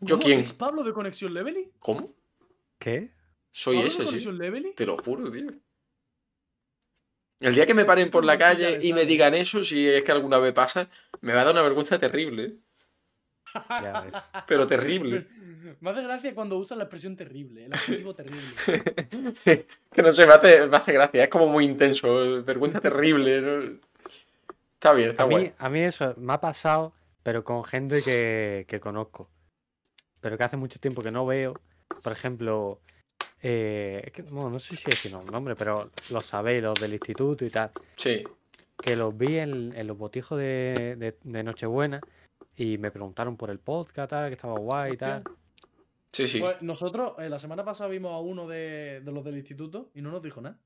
¿Yo 0.00 0.16
¿Cómo? 0.16 0.24
quién? 0.24 0.40
¿Es 0.40 0.52
Pablo 0.52 0.84
de 0.84 0.92
Conexión 0.92 1.34
Levely? 1.34 1.72
¿Cómo? 1.78 2.14
¿Qué? 2.78 3.10
Soy 3.50 3.76
¿Pablo 3.76 3.88
ese, 3.88 3.98
de 3.98 4.04
sí. 4.04 4.06
Conexión 4.10 4.38
Levely? 4.38 4.74
Te 4.74 4.86
lo 4.86 4.96
juro, 4.98 5.30
tío. 5.30 5.50
El 7.40 7.54
día 7.54 7.66
que 7.66 7.74
me 7.74 7.84
paren 7.84 8.10
por 8.10 8.24
la 8.24 8.38
calle 8.38 8.78
y 8.80 8.92
me 8.92 9.04
digan 9.04 9.34
eso, 9.34 9.64
si 9.64 9.86
es 9.88 10.02
que 10.02 10.12
alguna 10.12 10.38
vez 10.38 10.52
pasa, 10.54 10.88
me 11.20 11.32
va 11.32 11.42
a 11.42 11.44
dar 11.44 11.54
una 11.54 11.62
vergüenza 11.62 11.98
terrible. 11.98 12.56
Ya 13.68 14.00
ves. 14.00 14.14
Pero 14.46 14.66
terrible. 14.66 15.26
Me 15.80 15.90
hace 15.90 16.02
gracia 16.02 16.34
cuando 16.34 16.56
usan 16.58 16.78
la 16.78 16.84
expresión 16.84 17.16
terrible, 17.16 17.66
el 17.66 17.74
adjetivo 17.74 18.14
terrible. 18.16 18.42
que 19.92 20.02
no 20.02 20.12
sé, 20.12 20.26
me 20.26 20.32
hace, 20.34 20.66
me 20.66 20.76
hace 20.76 20.92
gracia. 20.92 21.24
Es 21.24 21.30
como 21.30 21.46
muy 21.48 21.64
intenso. 21.64 22.42
Vergüenza 22.44 22.80
terrible. 22.80 23.40
¿no? 23.40 23.78
Está 24.74 24.92
bien, 24.92 25.10
está 25.10 25.22
A 25.22 25.26
mí, 25.26 25.34
guay. 25.34 25.52
a 25.58 25.68
mí 25.70 25.80
eso 25.80 26.14
me 26.18 26.32
ha 26.34 26.40
pasado, 26.40 26.92
pero 27.22 27.44
con 27.44 27.64
gente 27.64 28.02
que, 28.02 28.64
que 28.68 28.80
conozco. 28.80 29.28
Pero 30.20 30.36
que 30.38 30.44
hace 30.44 30.56
mucho 30.56 30.78
tiempo 30.78 31.02
que 31.02 31.10
no 31.10 31.26
veo. 31.26 31.54
Por 32.02 32.12
ejemplo, 32.12 32.80
eh, 33.42 34.02
es 34.06 34.12
que, 34.12 34.22
bueno, 34.22 34.50
no 34.50 34.58
sé 34.58 34.76
si 34.76 34.84
decir 34.90 35.14
un 35.14 35.26
nombre, 35.26 35.54
pero 35.56 35.90
lo 36.10 36.20
sabéis, 36.20 36.62
los 36.62 36.78
del 36.80 36.94
instituto 36.94 37.44
y 37.44 37.50
tal. 37.50 37.70
Sí. 37.96 38.24
Que 38.82 38.96
los 38.96 39.16
vi 39.16 39.38
en, 39.38 39.72
en 39.76 39.86
los 39.86 39.96
botijos 39.96 40.38
de, 40.38 40.96
de- 40.98 41.16
de 41.22 41.42
Nochebuena 41.42 42.00
y 42.56 42.78
me 42.78 42.90
preguntaron 42.90 43.36
por 43.36 43.50
el 43.50 43.58
podcast, 43.58 44.10
tal, 44.10 44.28
que 44.28 44.34
estaba 44.34 44.58
guay 44.58 44.90
y 44.90 44.92
Hostia. 44.94 45.22
tal. 45.22 45.34
Sí, 46.14 46.28
sí. 46.28 46.38
Pues 46.40 46.62
nosotros 46.62 47.14
eh, 47.18 47.28
la 47.28 47.38
semana 47.40 47.64
pasada 47.64 47.90
vimos 47.90 48.12
a 48.12 48.18
uno 48.20 48.46
de, 48.46 49.00
de 49.04 49.12
los 49.12 49.24
del 49.24 49.36
instituto 49.36 49.90
y 49.94 50.00
no 50.00 50.10
nos 50.12 50.22
dijo 50.22 50.40
nada. 50.40 50.56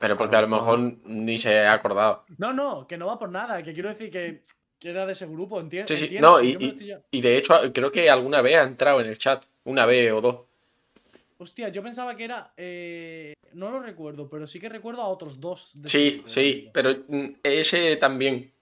Pero 0.00 0.16
porque 0.16 0.36
a 0.36 0.42
lo 0.42 0.48
mejor 0.48 0.78
ni 1.04 1.38
se 1.38 1.60
ha 1.60 1.72
acordado. 1.72 2.24
No, 2.38 2.52
no, 2.52 2.86
que 2.86 2.96
no 2.96 3.06
va 3.06 3.18
por 3.18 3.30
nada, 3.30 3.62
que 3.62 3.72
quiero 3.72 3.88
decir 3.88 4.10
que, 4.10 4.42
que 4.78 4.90
era 4.90 5.04
de 5.06 5.12
ese 5.12 5.26
grupo, 5.26 5.60
enti- 5.60 5.84
Sí, 5.86 5.96
sí, 5.96 6.04
entiendo. 6.04 6.30
no, 6.32 6.40
y- 6.42 6.86
ya- 6.86 7.00
Y 7.10 7.20
de 7.20 7.36
hecho, 7.36 7.54
creo 7.72 7.90
que 7.90 8.08
alguna 8.10 8.40
vez 8.42 8.56
ha 8.56 8.62
entrado 8.64 9.00
en 9.00 9.06
el 9.06 9.18
chat. 9.18 9.44
Una 9.64 9.86
vez 9.86 10.12
o 10.12 10.20
dos. 10.20 10.36
Hostia, 11.38 11.68
yo 11.70 11.82
pensaba 11.82 12.16
que 12.16 12.24
era. 12.24 12.52
eh, 12.56 13.32
no 13.52 13.70
lo 13.70 13.80
recuerdo, 13.80 14.28
pero 14.28 14.46
sí 14.46 14.60
que 14.60 14.68
recuerdo 14.68 15.02
a 15.02 15.08
otros 15.08 15.40
dos. 15.40 15.70
de 15.74 15.88
Sí, 15.88 16.22
sí. 16.26 16.68
Pero 16.72 16.90
mm, 17.08 17.26
ese 17.42 17.96
también. 17.96 18.52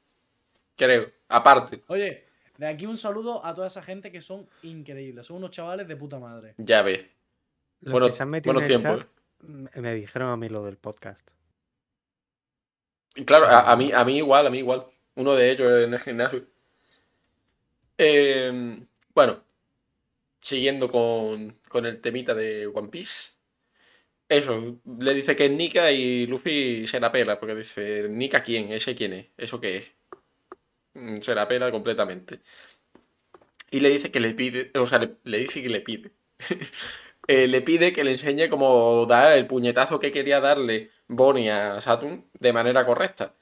Creo. 0.76 1.10
Aparte. 1.28 1.82
Oye, 1.88 2.27
de 2.58 2.66
aquí 2.66 2.84
un 2.86 2.98
saludo 2.98 3.44
a 3.44 3.54
toda 3.54 3.68
esa 3.68 3.82
gente 3.82 4.12
que 4.12 4.20
son 4.20 4.46
increíbles. 4.62 5.26
Son 5.26 5.36
unos 5.36 5.50
chavales 5.52 5.88
de 5.88 5.96
puta 5.96 6.18
madre. 6.18 6.54
Ya 6.58 6.82
ves. 6.82 7.06
Bueno- 7.80 8.08
que 8.08 8.12
se 8.12 8.22
han 8.22 8.30
metido 8.30 8.52
buenos 8.52 8.68
en 8.68 8.74
el 8.76 8.82
tiempos, 8.82 9.06
chat, 9.70 9.76
me 9.76 9.94
dijeron 9.94 10.28
a 10.30 10.36
mí 10.36 10.48
lo 10.48 10.64
del 10.64 10.76
podcast. 10.76 11.30
Y 13.14 13.24
claro, 13.24 13.46
a, 13.46 13.70
a 13.72 13.76
mí, 13.76 13.90
a 13.92 14.04
mí 14.04 14.16
igual, 14.18 14.46
a 14.46 14.50
mí 14.50 14.58
igual. 14.58 14.86
Uno 15.14 15.34
de 15.34 15.50
ellos 15.50 15.82
en 15.82 15.94
el 15.94 16.00
gimnasio. 16.00 16.44
Eh, 17.96 18.80
bueno, 19.14 19.42
siguiendo 20.40 20.90
con, 20.90 21.58
con 21.68 21.86
el 21.86 22.00
temita 22.00 22.34
de 22.34 22.66
One 22.66 22.88
Piece. 22.88 23.30
Eso, 24.28 24.78
le 24.98 25.14
dice 25.14 25.34
que 25.34 25.46
es 25.46 25.50
Nika 25.50 25.90
y 25.90 26.26
Luffy 26.26 26.86
se 26.86 27.00
la 27.00 27.10
pela, 27.10 27.38
porque 27.40 27.54
dice, 27.54 28.08
¿Nika 28.10 28.42
quién? 28.42 28.70
¿Ese 28.72 28.94
quién 28.94 29.14
es? 29.14 29.26
¿Eso 29.36 29.60
qué 29.60 29.78
es? 29.78 29.92
Mm, 30.98 31.20
Se 31.20 31.34
la 31.34 31.46
pela 31.48 31.70
completamente. 31.70 32.40
Y 33.70 33.80
le 33.80 33.90
dice 33.90 34.10
que 34.10 34.20
le 34.20 34.34
pide, 34.34 34.70
o 34.78 34.86
sea, 34.86 34.98
le, 34.98 35.16
le 35.24 35.38
dice 35.38 35.62
que 35.62 35.68
le 35.70 35.80
pide. 35.80 36.12
Eh, 37.30 37.46
le 37.46 37.60
pide 37.60 37.92
que 37.92 38.04
le 38.04 38.12
enseñe 38.12 38.48
cómo 38.48 39.04
dar 39.04 39.34
el 39.36 39.46
puñetazo 39.46 39.98
que 40.00 40.10
quería 40.10 40.40
darle 40.40 40.90
Bonnie 41.08 41.50
a 41.50 41.78
Saturn 41.82 42.24
de 42.32 42.54
manera 42.54 42.86
correcta. 42.86 43.34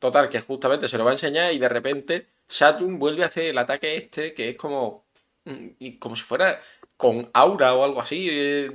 Total, 0.00 0.28
que 0.28 0.40
justamente 0.40 0.88
se 0.88 0.98
lo 0.98 1.04
va 1.04 1.10
a 1.12 1.14
enseñar 1.14 1.52
y 1.52 1.58
de 1.60 1.68
repente 1.68 2.26
Saturn 2.48 2.98
vuelve 2.98 3.24
a 3.24 3.26
hacer 3.28 3.44
el 3.46 3.58
ataque 3.58 3.96
este, 3.96 4.34
que 4.34 4.50
es 4.50 4.56
como. 4.56 5.04
mm, 5.44 5.68
y 5.78 5.98
como 5.98 6.16
si 6.16 6.24
fuera 6.24 6.60
con 6.96 7.30
aura 7.34 7.74
o 7.74 7.84
algo 7.84 8.00
así. 8.02 8.28
eh, 8.30 8.70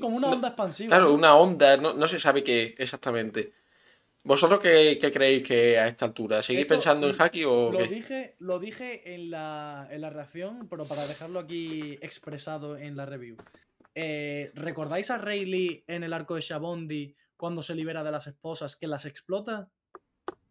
como 0.00 0.16
una 0.16 0.28
onda 0.30 0.48
expansiva. 0.48 0.88
Claro, 0.88 1.12
una 1.12 1.36
onda, 1.36 1.76
no, 1.76 1.92
no 1.94 2.08
se 2.08 2.20
sabe 2.20 2.44
qué 2.44 2.74
exactamente. 2.78 3.52
¿Vosotros 4.26 4.58
qué, 4.60 4.98
qué 5.00 5.12
creéis 5.12 5.46
que 5.46 5.78
a 5.78 5.86
esta 5.86 6.04
altura? 6.04 6.42
¿Seguís 6.42 6.62
Esto, 6.62 6.74
pensando 6.74 7.08
en 7.08 7.14
Haki 7.16 7.44
o 7.44 7.70
Lo 7.70 7.78
qué? 7.78 7.86
dije, 7.86 8.34
lo 8.40 8.58
dije 8.58 9.14
en 9.14 9.30
la, 9.30 9.86
en 9.88 10.00
la 10.00 10.10
reacción, 10.10 10.68
pero 10.68 10.84
para 10.84 11.06
dejarlo 11.06 11.38
aquí 11.38 11.96
expresado 12.00 12.76
en 12.76 12.96
la 12.96 13.06
review. 13.06 13.36
Eh, 13.94 14.50
¿Recordáis 14.54 15.10
a 15.12 15.18
Rayleigh 15.18 15.84
en 15.86 16.02
el 16.02 16.12
arco 16.12 16.34
de 16.34 16.40
Shabondi 16.40 17.14
cuando 17.36 17.62
se 17.62 17.76
libera 17.76 18.02
de 18.02 18.10
las 18.10 18.26
esposas 18.26 18.74
que 18.74 18.88
las 18.88 19.04
explota? 19.04 19.70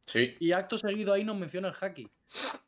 Sí, 0.08 0.36
Y 0.40 0.54
acto 0.54 0.78
seguido 0.78 1.12
ahí 1.14 1.24
nos 1.26 1.36
menciona 1.38 1.68
el 1.68 1.76
haki. 1.80 2.08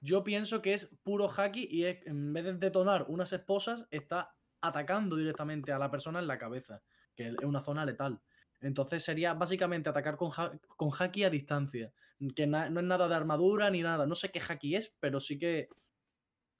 Yo 0.01 0.23
pienso 0.23 0.61
que 0.61 0.73
es 0.73 0.87
puro 1.03 1.31
haki 1.35 1.67
y 1.71 1.85
es- 1.85 2.05
en 2.05 2.33
vez 2.33 2.43
de 2.43 2.53
detonar 2.53 3.05
unas 3.07 3.31
esposas, 3.31 3.87
está 3.91 4.35
atacando 4.59 5.15
directamente 5.15 5.71
a 5.71 5.79
la 5.79 5.89
persona 5.89 6.19
en 6.19 6.27
la 6.27 6.37
cabeza, 6.37 6.81
que 7.15 7.29
es 7.29 7.35
una 7.43 7.61
zona 7.61 7.85
letal. 7.85 8.19
Entonces 8.61 9.03
sería 9.03 9.33
básicamente 9.33 9.89
atacar 9.89 10.17
con, 10.17 10.31
ha- 10.37 10.57
con 10.75 10.89
haki 10.97 11.23
a 11.23 11.29
distancia. 11.29 11.93
Que 12.35 12.47
no 12.47 12.63
es 12.65 12.71
nada 12.71 13.07
de 13.07 13.15
armadura 13.15 13.69
ni 13.69 13.81
nada. 13.81 14.05
No 14.07 14.15
sé 14.15 14.31
qué 14.31 14.41
haki 14.47 14.75
es, 14.75 14.93
pero 14.99 15.19
sí 15.19 15.37
que 15.37 15.69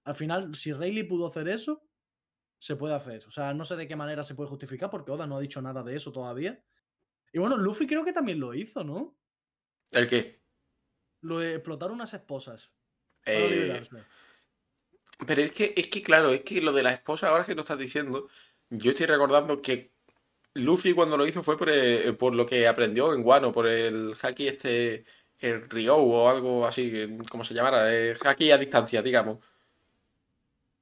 al 0.04 0.16
final, 0.16 0.54
si 0.56 0.72
Rayleigh 0.72 1.08
pudo 1.08 1.28
hacer 1.28 1.48
eso, 1.48 1.84
se 2.60 2.76
puede 2.76 2.94
hacer. 2.96 3.26
O 3.28 3.32
sea, 3.32 3.54
no 3.54 3.66
sé 3.66 3.76
de 3.76 3.88
qué 3.88 3.96
manera 3.96 4.24
se 4.24 4.36
puede 4.36 4.50
justificar 4.50 4.90
porque 4.90 5.12
Oda 5.12 5.28
no 5.28 5.38
ha 5.38 5.42
dicho 5.42 5.62
nada 5.62 5.84
de 5.84 5.96
eso 5.96 6.12
todavía. 6.12 6.64
Y 7.34 7.40
bueno, 7.40 7.58
Luffy 7.58 7.86
creo 7.88 8.06
que 8.06 8.14
también 8.14 8.40
lo 8.40 8.54
hizo, 8.54 8.84
¿no? 8.84 9.18
¿el 9.92 10.08
qué? 10.08 10.42
Lo 11.22 11.40
de 11.40 11.56
explotar 11.56 11.92
unas 11.92 12.14
esposas. 12.14 12.72
Eh. 13.26 13.82
Pero 15.26 15.42
es 15.42 15.52
que, 15.52 15.74
es 15.76 15.88
que, 15.88 16.04
claro, 16.04 16.30
es 16.30 16.42
que 16.44 16.62
lo 16.62 16.72
de 16.72 16.84
la 16.84 16.94
esposa, 16.94 17.30
ahora 17.30 17.44
que 17.44 17.56
lo 17.56 17.62
estás 17.62 17.78
diciendo, 17.80 18.30
yo 18.70 18.92
estoy 18.92 19.08
recordando 19.08 19.62
que 19.62 19.97
Luffy 20.58 20.94
cuando 20.94 21.18
lo 21.18 21.28
hizo 21.28 21.44
fue 21.44 21.58
por, 21.58 21.70
eh, 21.70 22.14
por 22.14 22.36
lo 22.36 22.46
que 22.46 22.68
aprendió 22.68 23.14
en 23.14 23.26
Wano, 23.26 23.52
por 23.52 23.68
el 23.68 24.14
haki 24.22 24.48
este, 24.48 25.06
el 25.40 25.70
Ryo 25.70 25.98
o 25.98 26.30
algo 26.30 26.66
así, 26.66 27.18
como 27.30 27.44
se 27.44 27.54
llamara, 27.54 27.94
el 27.94 28.18
haki 28.24 28.52
a 28.52 28.58
distancia, 28.58 29.02
digamos. 29.02 29.40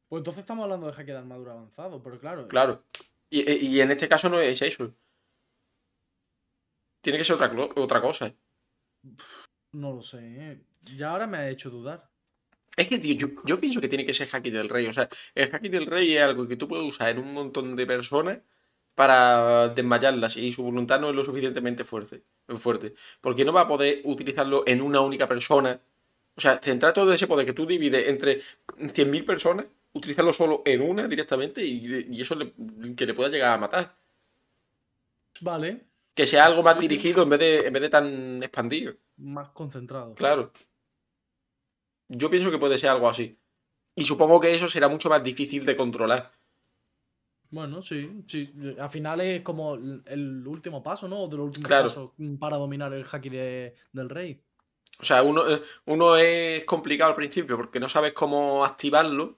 Pues 0.08 0.20
entonces 0.20 0.42
estamos 0.42 0.64
hablando 0.64 0.88
de 0.88 0.94
haki 0.94 1.12
de 1.12 1.18
armadura 1.18 1.54
avanzado, 1.54 2.02
pero 2.02 2.20
claro. 2.20 2.48
Claro. 2.48 2.84
Y, 3.30 3.50
y 3.52 3.82
en 3.82 3.92
este 3.92 4.08
caso 4.08 4.30
no 4.30 4.40
es 4.40 4.62
eso. 4.62 4.94
Tiene 7.02 7.18
que 7.18 7.24
ser 7.24 7.36
otra, 7.36 7.52
otra 7.76 8.02
cosa. 8.02 8.34
No 9.74 9.94
lo 9.94 10.02
sé. 10.02 10.20
¿eh? 10.22 10.62
Ya 10.96 11.12
ahora 11.12 11.28
me 11.28 11.38
ha 11.38 11.50
hecho 11.50 11.70
dudar. 11.70 12.10
Es 12.78 12.88
que, 12.88 12.98
tío, 12.98 13.16
yo, 13.16 13.28
yo 13.46 13.60
pienso 13.60 13.80
que 13.80 13.88
tiene 13.88 14.06
que 14.06 14.14
ser 14.14 14.28
haki 14.32 14.50
del 14.50 14.70
rey. 14.70 14.88
O 14.88 14.94
sea, 14.94 15.10
el 15.34 15.54
haki 15.54 15.70
del 15.70 15.86
rey 15.86 16.16
es 16.16 16.24
algo 16.24 16.48
que 16.48 16.58
tú 16.58 16.68
puedes 16.68 16.86
usar 16.86 17.10
en 17.10 17.20
un 17.20 17.34
montón 17.34 17.76
de 17.76 17.86
personas 17.86 18.40
para 18.96 19.70
desmayarlas 19.70 20.38
y 20.38 20.52
su 20.52 20.64
voluntad 20.64 21.00
no 21.00 21.10
es 21.10 21.16
lo 21.16 21.24
suficientemente 21.24 21.84
fuerte, 21.84 22.24
fuerte. 22.58 22.96
Porque 23.22 23.46
no 23.46 23.54
va 23.54 23.62
a 23.62 23.68
poder 23.68 24.02
utilizarlo 24.06 24.64
en 24.66 24.82
una 24.82 25.02
única 25.02 25.28
persona. 25.28 25.80
O 26.38 26.42
sea, 26.42 26.60
centrar 26.64 26.94
todo 26.94 27.14
ese 27.14 27.28
poder 27.28 27.46
que 27.46 27.54
tú 27.54 27.66
divides 27.66 28.08
entre 28.08 28.42
100.000 28.78 29.24
personas, 29.26 29.66
utilizarlo 29.94 30.34
solo 30.34 30.62
en 30.66 30.82
una 30.82 31.08
directamente 31.08 31.64
y, 31.64 32.08
y 32.10 32.22
eso 32.22 32.36
le- 32.36 32.54
que 32.96 33.06
le 33.06 33.14
pueda 33.14 33.30
llegar 33.30 33.54
a 33.54 33.58
matar. 33.58 33.96
Vale. 35.42 35.82
Que 36.14 36.26
sea 36.28 36.46
algo 36.46 36.64
más 36.64 36.80
dirigido 36.80 37.24
en 37.24 37.30
vez 37.30 37.40
de, 37.40 37.68
en 37.68 37.74
vez 37.74 37.82
de 37.82 37.90
tan 37.90 38.42
expandido. 38.42 38.94
Más 39.18 39.50
concentrado. 39.50 40.14
Claro. 40.16 40.52
Yo 42.08 42.30
pienso 42.30 42.52
que 42.52 42.58
puede 42.58 42.78
ser 42.78 42.90
algo 42.90 43.10
así. 43.10 43.38
Y 43.96 44.04
supongo 44.04 44.40
que 44.40 44.54
eso 44.54 44.68
será 44.70 44.88
mucho 44.88 45.10
más 45.10 45.24
difícil 45.24 45.66
de 45.66 45.76
controlar. 45.76 46.32
Bueno, 47.56 47.82
sí, 47.82 48.22
sí. 48.28 48.54
Al 48.78 48.90
final 48.90 49.22
es 49.22 49.42
como 49.42 49.76
el 49.76 50.46
último 50.46 50.84
paso, 50.84 51.08
¿no? 51.08 51.26
De 51.30 51.38
los 51.38 51.46
últimos 51.46 51.70
Claro. 51.70 51.88
pasos 51.88 52.12
para 52.38 52.58
dominar 52.58 52.92
el 52.92 53.06
haki 53.10 53.30
de- 53.30 53.74
del 53.94 54.10
rey. 54.10 54.42
O 55.00 55.04
sea, 55.06 55.24
uno, 55.24 55.48
eh, 55.50 55.62
uno 55.86 56.18
es 56.18 56.66
complicado 56.66 57.12
al 57.12 57.16
principio 57.16 57.56
porque 57.56 57.80
no 57.80 57.88
sabes 57.88 58.12
cómo 58.12 58.66
activarlo. 58.66 59.38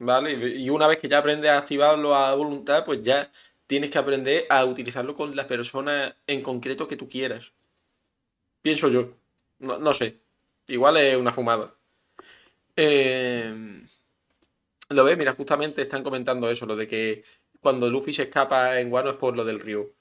¿Vale? 0.00 0.32
Y 0.32 0.68
una 0.68 0.88
vez 0.88 0.98
que 0.98 1.08
ya 1.08 1.18
aprendes 1.18 1.50
a 1.50 1.58
activarlo 1.58 2.12
a 2.14 2.34
voluntad, 2.34 2.84
pues 2.84 3.02
ya 3.04 3.30
tienes 3.68 3.90
que 3.90 3.98
aprender 3.98 4.46
a 4.50 4.64
utilizarlo 4.64 5.14
con 5.14 5.34
las 5.36 5.46
personas 5.46 6.14
en 6.26 6.42
concreto 6.42 6.88
que 6.88 6.96
tú 6.96 7.08
quieras. 7.08 7.52
Pienso 8.62 8.88
yo. 8.88 9.12
No, 9.60 9.78
no 9.78 9.94
sé. 9.94 10.18
Igual 10.66 10.96
es 10.96 11.16
una 11.16 11.32
fumada. 11.32 11.72
Eh, 12.74 13.82
Lo 14.90 15.04
ves, 15.04 15.18
mira, 15.18 15.34
justamente 15.34 15.82
están 15.82 16.02
comentando 16.02 16.50
eso, 16.50 16.64
lo 16.64 16.76
de 16.76 16.88
que 16.88 17.24
cuando 17.60 17.90
Luffy 17.90 18.12
se 18.12 18.22
escapa 18.24 18.80
en 18.80 18.90
Wano 18.92 19.10
es 19.10 19.16
por 19.16 19.36
lo 19.36 19.44
del 19.44 19.60
río. 19.60 19.92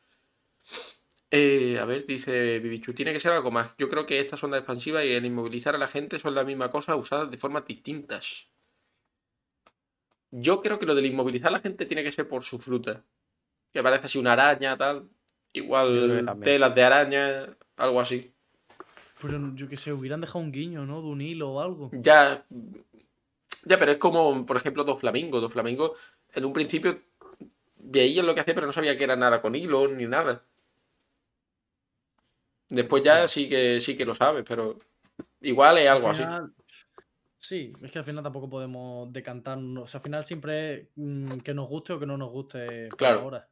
Eh, 1.30 1.78
a 1.80 1.86
ver, 1.86 2.06
dice 2.06 2.60
Bibichu, 2.60 2.94
tiene 2.94 3.12
que 3.12 3.20
ser 3.20 3.34
algo 3.34 3.52
más. 3.52 3.76
Yo 3.78 3.90
creo 3.90 4.06
que 4.06 4.20
esta 4.20 4.38
sonda 4.38 4.58
expansiva 4.58 5.04
y 5.04 5.12
el 5.12 5.26
inmovilizar 5.26 5.76
a 5.76 5.78
la 5.78 5.88
gente 5.88 6.20
son 6.20 6.36
la 6.36 6.46
misma 6.46 6.72
cosa 6.72 6.96
usadas 6.96 7.30
de 7.30 7.38
formas 7.38 7.66
distintas. 7.66 8.48
Yo 10.32 10.62
creo 10.62 10.80
que 10.80 10.86
lo 10.86 10.96
del 10.96 11.06
inmovilizar 11.06 11.50
a 11.50 11.54
la 11.54 11.60
gente 11.60 11.86
tiene 11.86 12.04
que 12.04 12.12
ser 12.12 12.28
por 12.28 12.44
su 12.44 12.60
fruta. 12.60 13.04
Que 13.74 13.84
parece 13.84 14.06
así 14.06 14.18
una 14.18 14.34
araña, 14.34 14.78
tal. 14.78 15.10
Igual 15.52 16.40
telas 16.44 16.76
de 16.76 16.84
araña, 16.84 17.58
algo 17.76 18.00
así. 18.00 18.34
Pero 19.22 19.54
yo 19.56 19.68
que 19.68 19.78
sé, 19.78 19.92
hubieran 19.92 20.22
dejado 20.22 20.40
un 20.40 20.52
guiño, 20.52 20.86
¿no? 20.86 21.02
De 21.02 21.08
un 21.08 21.22
hilo 21.22 21.52
o 21.52 21.62
algo. 21.62 21.90
Ya. 21.94 22.46
Ya, 23.64 23.78
pero 23.78 23.91
es 23.91 23.97
como, 23.97 24.45
por 24.45 24.58
ejemplo, 24.58 24.84
dos 24.84 24.99
flamingos. 24.99 25.41
Dos 25.41 25.51
flamingos, 25.51 25.91
en 26.34 26.45
un 26.45 26.53
principio 26.53 27.01
veía 27.78 28.24
lo 28.24 28.34
que 28.34 28.41
hacía, 28.41 28.55
pero 28.55 28.68
no 28.68 28.74
sabía 28.74 28.97
que 28.97 29.03
era 29.03 29.16
nada 29.16 29.41
con 29.41 29.55
hilo 29.55 29.88
ni 29.88 30.05
nada. 30.05 30.43
Después 32.70 33.03
ya 33.03 33.28
sí 33.28 33.47
que 33.47 33.80
sí 33.80 33.95
que 33.95 34.05
lo 34.05 34.14
sabes, 34.14 34.43
pero 34.47 34.78
igual 35.41 35.78
es 35.78 35.89
algo 35.89 36.10
Al 36.10 36.14
así. 36.14 36.51
Sí, 37.38 37.72
es 37.82 37.91
que 37.91 37.99
al 37.99 38.05
final 38.05 38.24
tampoco 38.24 38.49
podemos 38.49 39.12
decantarnos. 39.14 39.84
O 39.86 39.88
sea, 39.88 39.99
al 39.99 40.03
final 40.03 40.24
siempre 40.24 40.74
es 40.74 40.88
mm, 40.95 41.38
que 41.38 41.53
nos 41.53 41.70
guste 41.70 41.93
o 41.93 41.99
que 41.99 42.05
no 42.05 42.18
nos 42.18 42.30
guste 42.30 42.88
Claro. 42.97 43.22
ahora. 43.22 43.47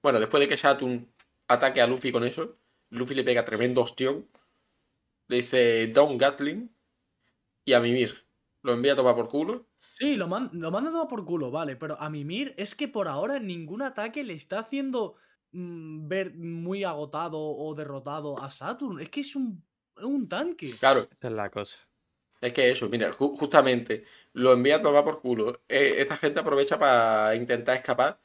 Bueno, 0.00 0.20
después 0.20 0.40
de 0.40 0.48
que 0.48 0.56
Saturn 0.56 1.08
ataque 1.48 1.80
a 1.80 1.86
Luffy 1.86 2.12
con 2.12 2.24
eso, 2.24 2.56
Luffy 2.90 3.14
le 3.14 3.24
pega 3.24 3.44
tremendo 3.44 3.80
ostión. 3.80 4.28
Le 5.28 5.36
dice 5.36 5.88
Don 5.88 6.18
Gatling 6.18 6.70
y 7.64 7.72
a 7.72 7.80
Mimir. 7.80 8.21
Lo 8.62 8.72
envía 8.72 8.94
a 8.94 8.96
tomar 8.96 9.14
por 9.14 9.28
culo. 9.28 9.68
Sí, 9.94 10.16
lo, 10.16 10.26
man- 10.26 10.50
lo 10.54 10.70
manda 10.70 10.90
todo 10.90 11.06
por 11.08 11.24
culo, 11.24 11.50
vale, 11.50 11.76
pero 11.76 12.00
a 12.00 12.08
Mimir 12.08 12.54
es 12.56 12.74
que 12.74 12.88
por 12.88 13.08
ahora 13.08 13.38
ningún 13.38 13.82
ataque 13.82 14.24
le 14.24 14.34
está 14.34 14.60
haciendo 14.60 15.16
mm, 15.52 16.08
ver 16.08 16.34
muy 16.34 16.82
agotado 16.84 17.38
o 17.38 17.74
derrotado 17.74 18.40
a 18.40 18.48
Saturn. 18.50 19.00
Es 19.00 19.10
que 19.10 19.20
es 19.20 19.36
un, 19.36 19.66
es 19.96 20.04
un 20.04 20.28
tanque. 20.28 20.80
Claro, 20.80 21.10
Esa 21.10 21.28
es 21.28 21.32
la 21.34 21.50
cosa. 21.50 21.76
es 22.40 22.52
que 22.52 22.70
eso, 22.70 22.88
mira, 22.88 23.12
ju- 23.12 23.36
justamente 23.38 24.04
lo 24.32 24.52
envía 24.52 24.76
a 24.76 24.82
tomar 24.82 25.04
por 25.04 25.20
culo. 25.20 25.62
Eh, 25.68 25.96
esta 25.98 26.16
gente 26.16 26.40
aprovecha 26.40 26.78
para 26.78 27.34
intentar 27.36 27.76
escapar. 27.76 28.20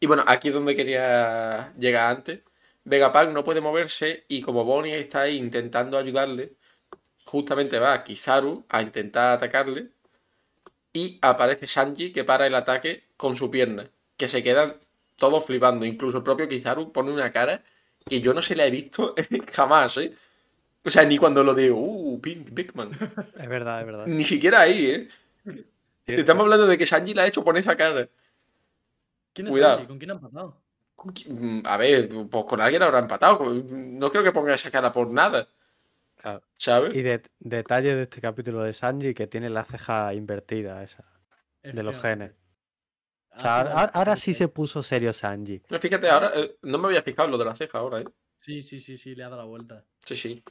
Y 0.00 0.06
bueno, 0.06 0.24
aquí 0.26 0.48
es 0.48 0.54
donde 0.54 0.76
quería 0.76 1.74
llegar 1.78 2.16
antes. 2.16 2.42
Vegapunk 2.84 3.30
no 3.32 3.44
puede 3.44 3.60
moverse 3.62 4.26
y 4.28 4.42
como 4.42 4.64
Bonnie 4.64 4.94
está 4.98 5.22
ahí 5.22 5.36
intentando 5.38 5.98
ayudarle, 5.98 6.56
justamente 7.26 7.78
va 7.78 8.02
Kizaru 8.04 8.64
a 8.68 8.80
intentar 8.82 9.32
atacarle 9.32 9.88
y 10.92 11.18
aparece 11.20 11.66
Sanji 11.66 12.12
que 12.12 12.24
para 12.24 12.46
el 12.46 12.54
ataque 12.54 13.04
con 13.16 13.36
su 13.36 13.50
pierna, 13.50 13.90
que 14.16 14.28
se 14.28 14.42
quedan 14.42 14.76
todos 15.16 15.44
flipando, 15.44 15.84
incluso 15.84 16.18
el 16.18 16.22
propio 16.22 16.48
Kizaru 16.48 16.92
pone 16.92 17.10
una 17.12 17.30
cara 17.30 17.62
que 18.06 18.20
yo 18.20 18.32
no 18.32 18.40
se 18.40 18.54
la 18.56 18.66
he 18.66 18.70
visto 18.70 19.14
jamás, 19.52 19.96
¿eh? 19.98 20.14
O 20.84 20.90
sea, 20.90 21.04
ni 21.04 21.18
cuando 21.18 21.42
lo 21.42 21.52
de, 21.52 21.70
uh, 21.72 22.20
Pink 22.20 22.50
Bigman. 22.52 22.90
Es 23.38 23.48
verdad, 23.48 23.80
es 23.80 23.86
verdad. 23.86 24.06
Ni 24.06 24.22
siquiera 24.24 24.60
ahí, 24.60 24.86
¿eh? 24.86 25.08
Cierto. 25.44 26.20
Estamos 26.20 26.44
hablando 26.44 26.66
de 26.68 26.78
que 26.78 26.86
Sanji 26.86 27.12
la 27.12 27.22
ha 27.22 27.26
hecho 27.26 27.42
poner 27.42 27.60
esa 27.60 27.76
cara. 27.76 28.08
¿Quién 29.32 29.48
es 29.48 29.50
Cuidado. 29.50 29.78
Sanji? 29.78 29.88
¿Con 29.88 29.98
quién 29.98 30.10
han 30.12 30.20
pasado? 30.20 30.56
Mm, 31.28 31.62
A 31.64 31.76
ver, 31.76 32.08
pues 32.30 32.44
con 32.46 32.60
alguien 32.60 32.82
habrá 32.82 33.00
empatado. 33.00 33.44
No 33.44 34.10
creo 34.10 34.22
que 34.22 34.32
ponga 34.32 34.54
esa 34.54 34.70
cara 34.70 34.92
por 34.92 35.10
nada, 35.10 35.48
Claro. 36.26 36.42
¿sabes? 36.56 36.96
Y 36.96 37.02
de, 37.02 37.22
detalle 37.38 37.94
de 37.94 38.02
este 38.02 38.20
capítulo 38.20 38.64
de 38.64 38.72
Sanji 38.72 39.14
que 39.14 39.28
tiene 39.28 39.48
la 39.48 39.64
ceja 39.64 40.12
invertida 40.12 40.82
esa, 40.82 41.04
de 41.62 41.82
los 41.84 42.00
genes. 42.00 42.32
O 43.30 43.38
sea, 43.38 43.60
ahora, 43.60 44.16
sí 44.16 44.34
se 44.34 44.48
puso 44.48 44.82
serio 44.82 45.12
Sanji. 45.12 45.62
No, 45.70 45.78
Fíjate, 45.78 46.08
ahora 46.08 46.32
eh, 46.34 46.56
no 46.62 46.78
me 46.78 46.88
había 46.88 47.02
fijado 47.02 47.28
lo 47.28 47.38
de 47.38 47.44
la 47.44 47.54
ceja 47.54 47.78
ahora, 47.78 48.00
¿eh? 48.00 48.06
Sí, 48.36 48.60
sí, 48.60 48.80
sí, 48.80 48.98
sí, 48.98 49.14
le 49.14 49.22
ha 49.22 49.28
dado 49.28 49.42
la 49.42 49.46
vuelta. 49.46 49.84
Sí, 50.04 50.16
sí. 50.16 50.42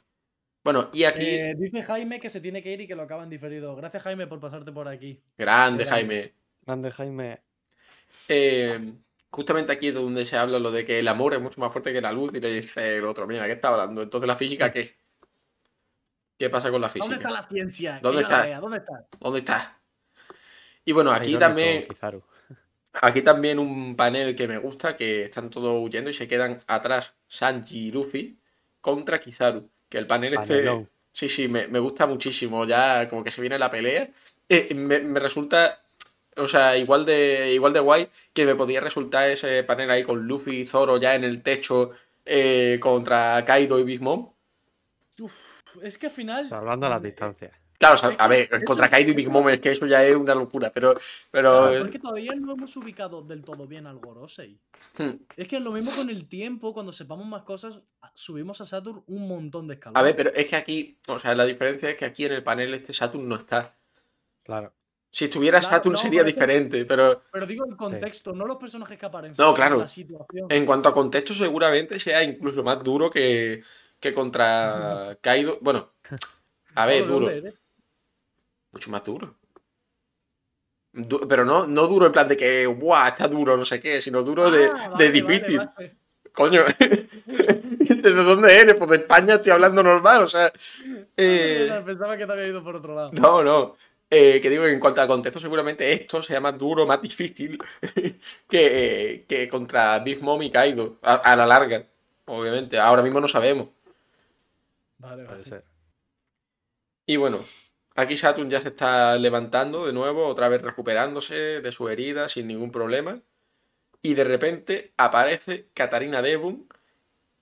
Bueno, 0.64 0.88
y 0.94 1.04
aquí, 1.04 1.26
Eh, 1.26 1.54
dice 1.58 1.82
Jaime 1.82 2.20
que 2.20 2.30
se 2.30 2.40
tiene 2.40 2.62
que 2.62 2.72
ir 2.72 2.80
y 2.80 2.86
que 2.86 2.94
lo 2.94 3.02
acaban 3.02 3.28
diferido. 3.28 3.76
Gracias, 3.76 4.02
Jaime, 4.02 4.26
por 4.26 4.40
pasarte 4.40 4.72
por 4.72 4.88
aquí. 4.88 5.22
grande 5.36 5.84
grande. 5.84 5.84
Jaime. 5.84 6.34
Grande 6.62 6.90
Jaime. 6.90 7.42
Eh, 8.28 8.78
justamente 9.28 9.72
aquí 9.72 9.88
es 9.88 9.94
donde 9.94 10.24
se 10.24 10.38
habla 10.38 10.58
lo 10.58 10.70
de 10.70 10.86
que 10.86 11.00
el 11.00 11.08
amor 11.08 11.34
es 11.34 11.40
mucho 11.42 11.60
más 11.60 11.70
fuerte 11.70 11.92
que 11.92 12.00
la 12.00 12.12
luz 12.12 12.34
y 12.34 12.40
le 12.40 12.50
dice 12.50 12.96
el 12.96 13.04
otro, 13.04 13.26
mira, 13.26 13.44
¿qué 13.44 13.52
está 13.52 13.68
hablando? 13.68 14.00
Entonces 14.00 14.26
la 14.26 14.36
física, 14.36 14.72
¿qué? 14.72 14.96
¿Qué 16.38 16.50
pasa 16.50 16.70
con 16.70 16.80
la 16.80 16.88
física? 16.88 17.04
¿Dónde 17.06 17.16
está 17.16 17.30
la 17.30 17.42
ciencia? 17.42 17.98
¿Dónde 18.02 18.22
está? 18.22 18.44
vea, 18.44 18.60
¿Dónde 18.60 18.78
está? 18.78 19.06
¿Dónde 19.18 19.38
está? 19.38 19.78
Y 20.84 20.92
bueno, 20.92 21.10
aquí 21.10 21.30
Irónico, 21.30 21.40
también, 21.40 21.88
Kizaru. 21.88 22.22
aquí 22.92 23.22
también 23.22 23.58
un 23.58 23.96
panel 23.96 24.36
que 24.36 24.46
me 24.46 24.58
gusta, 24.58 24.96
que 24.96 25.24
están 25.24 25.50
todos 25.50 25.82
huyendo 25.82 26.10
y 26.10 26.12
se 26.12 26.28
quedan 26.28 26.60
atrás 26.66 27.14
Sanji 27.26 27.88
y 27.88 27.92
Luffy 27.92 28.38
contra 28.80 29.18
Kizaru. 29.18 29.68
Que 29.88 29.98
el 29.98 30.06
panel 30.06 30.34
este... 30.34 30.58
Panelón. 30.58 30.90
Sí, 31.12 31.30
sí, 31.30 31.48
me, 31.48 31.66
me 31.66 31.78
gusta 31.78 32.06
muchísimo. 32.06 32.66
Ya 32.66 33.08
como 33.08 33.24
que 33.24 33.30
se 33.30 33.40
viene 33.40 33.58
la 33.58 33.70
pelea. 33.70 34.10
Eh, 34.50 34.74
me, 34.74 35.00
me 35.00 35.18
resulta, 35.18 35.80
o 36.36 36.46
sea, 36.46 36.76
igual 36.76 37.06
de, 37.06 37.54
igual 37.54 37.72
de 37.72 37.80
guay 37.80 38.08
que 38.34 38.44
me 38.44 38.54
podía 38.54 38.80
resultar 38.80 39.30
ese 39.30 39.64
panel 39.64 39.90
ahí 39.90 40.02
con 40.04 40.26
Luffy 40.26 40.60
y 40.60 40.66
Zoro 40.66 40.98
ya 40.98 41.14
en 41.14 41.24
el 41.24 41.42
techo 41.42 41.92
eh, 42.26 42.78
contra 42.80 43.42
Kaido 43.46 43.78
y 43.78 43.84
Big 43.84 44.02
Mom. 44.02 44.30
Uf, 45.18 45.55
es 45.82 45.98
que 45.98 46.06
al 46.06 46.12
final. 46.12 46.48
Salvando 46.48 46.88
las 46.88 47.00
mm, 47.00 47.04
eh, 47.04 47.08
distancias. 47.08 47.52
Claro, 47.78 47.94
o 47.94 47.98
sea, 47.98 48.08
Es 48.10 48.16
a 48.18 48.26
ver, 48.28 48.64
contra 48.64 48.88
Kaido 48.88 49.10
y 49.10 49.14
Big 49.14 49.28
Mom 49.28 49.46
es 49.50 49.60
que 49.60 49.72
eso 49.72 49.84
ya 49.86 50.02
es 50.02 50.16
una 50.16 50.34
locura, 50.34 50.70
pero... 50.72 50.94
pero 51.30 51.64
Claro, 51.68 51.80
porque 51.80 51.98
todavía 51.98 52.32
no 52.34 52.52
hemos 52.54 52.74
ubicado 52.78 53.20
del 53.20 53.44
todo 53.44 53.66
bien 53.66 53.86
al 53.86 53.98
Gorosei. 53.98 54.58
hmm. 54.96 55.10
Es 55.36 55.46
que 55.46 55.56
es 55.56 55.62
lo 55.62 55.72
mismo 55.72 55.90
con 55.94 56.08
el 56.08 56.26
tiempo, 56.26 56.72
cuando 56.72 56.90
sepamos 56.90 57.26
más 57.26 57.42
cosas, 57.42 57.78
a- 58.00 58.10
subimos 58.14 58.62
a 58.62 58.64
Saturn 58.64 59.02
un 59.08 59.28
montón 59.28 59.68
de 59.68 59.74
escalones. 59.74 60.00
A 60.00 60.02
ver, 60.02 60.16
pero 60.16 60.30
es 60.34 60.46
que 60.46 60.56
aquí, 60.56 60.96
o 61.08 61.18
sea, 61.18 61.34
la 61.34 61.44
diferencia 61.44 61.90
es 61.90 61.96
que 61.96 62.06
aquí 62.06 62.24
en 62.24 62.32
el 62.32 62.42
panel 62.42 62.72
este 62.72 62.94
Saturn 62.94 63.28
no 63.28 63.34
está. 63.34 63.74
Claro. 64.42 64.72
Si 65.10 65.26
estuviera 65.26 65.60
Claro, 65.60 65.76
Saturn 65.76 65.92
no, 65.92 65.98
sería 65.98 66.20
pero 66.20 66.28
es 66.30 66.34
que- 66.34 66.40
diferente, 66.40 66.84
pero 66.86 67.22
Pero 67.30 67.46
digo 67.46 67.66
el 67.66 67.76
contexto, 67.76 68.32
no 68.32 68.46
los 68.46 68.56
personajes 68.56 68.98
que 68.98 69.04
aparecen. 69.04 69.36
No, 69.38 69.52
claro. 69.52 69.80
La 69.80 69.88
situación. 69.88 70.46
En 70.50 70.64
cuanto 70.64 70.88
a 70.88 70.94
contexto, 70.94 71.34
seguramente 71.34 71.98
sea 72.00 72.22
incluso 72.22 72.62
más 72.62 72.82
duro 72.82 73.10
que, 73.10 73.62
que 74.00 74.14
contra 74.14 75.18
Kaido. 75.20 75.58
Bueno, 75.60 75.92
a 76.74 76.86
ver, 76.86 77.06
¿De 77.06 77.12
duro. 77.12 77.28
eres? 77.30 77.54
Mucho 78.72 78.90
más 78.90 79.02
duro. 79.04 79.34
Du- 80.92 81.26
pero 81.28 81.44
no, 81.44 81.66
no 81.66 81.86
duro 81.86 82.06
en 82.06 82.12
plan 82.12 82.26
de 82.28 82.36
que, 82.36 82.66
¡buah! 82.66 83.08
Está 83.08 83.28
duro, 83.28 83.56
no 83.56 83.64
sé 83.66 83.80
qué, 83.80 84.00
sino 84.00 84.22
duro 84.22 84.50
de, 84.50 84.66
Ah, 84.66 84.88
de 84.88 85.10
vale, 85.10 85.10
difícil. 85.10 85.56
vale, 85.58 85.70
vale. 85.76 85.96
Coño, 86.32 86.62
¿de 87.26 88.12
dónde 88.12 88.58
eres? 88.60 88.74
Pues 88.74 88.90
de 88.90 88.96
España 88.96 89.34
estoy 89.34 89.52
hablando 89.52 89.82
normal, 89.82 90.22
o 90.22 90.26
sea. 90.26 90.52
eh, 91.16 91.82
Pensaba 91.84 92.16
que 92.16 92.26
te 92.26 92.32
había 92.32 92.46
ido 92.48 92.62
por 92.64 92.76
otro 92.76 92.94
lado. 92.94 93.10
no, 93.12 93.42
no. 93.42 93.76
Eh, 94.08 94.40
que 94.40 94.48
digo, 94.50 94.64
en 94.66 94.78
cuanto 94.78 95.00
a 95.02 95.06
contexto, 95.06 95.40
seguramente 95.40 95.92
esto 95.92 96.22
sea 96.22 96.40
más 96.40 96.56
duro, 96.56 96.86
más 96.86 97.02
difícil 97.02 97.58
que, 98.48 98.62
eh, 99.14 99.24
que 99.28 99.48
contra 99.48 99.98
Big 99.98 100.22
Mom 100.22 100.40
y 100.42 100.50
Kaido, 100.50 100.98
a, 101.02 101.14
a 101.16 101.36
la 101.36 101.46
larga. 101.46 101.84
Obviamente, 102.26 102.78
ahora 102.78 103.02
mismo 103.02 103.20
no 103.20 103.28
sabemos. 103.28 103.68
Ser. 105.44 105.64
Y 107.06 107.16
bueno, 107.16 107.44
aquí 107.94 108.16
Saturn 108.16 108.50
ya 108.50 108.60
se 108.60 108.68
está 108.68 109.16
levantando 109.16 109.86
de 109.86 109.92
nuevo, 109.92 110.26
otra 110.26 110.48
vez 110.48 110.62
recuperándose 110.62 111.60
de 111.60 111.72
su 111.72 111.88
herida 111.88 112.28
sin 112.28 112.48
ningún 112.48 112.72
problema. 112.72 113.20
Y 114.02 114.14
de 114.14 114.24
repente 114.24 114.92
aparece 114.96 115.68
Katarina 115.74 116.22
Devon 116.22 116.68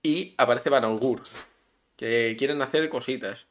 y 0.01 0.35
aparece 0.37 0.69
Van 0.69 0.83
Augur, 0.83 1.23
que 1.95 2.35
quieren 2.37 2.61
hacer 2.61 2.87
cositas. 2.89 3.47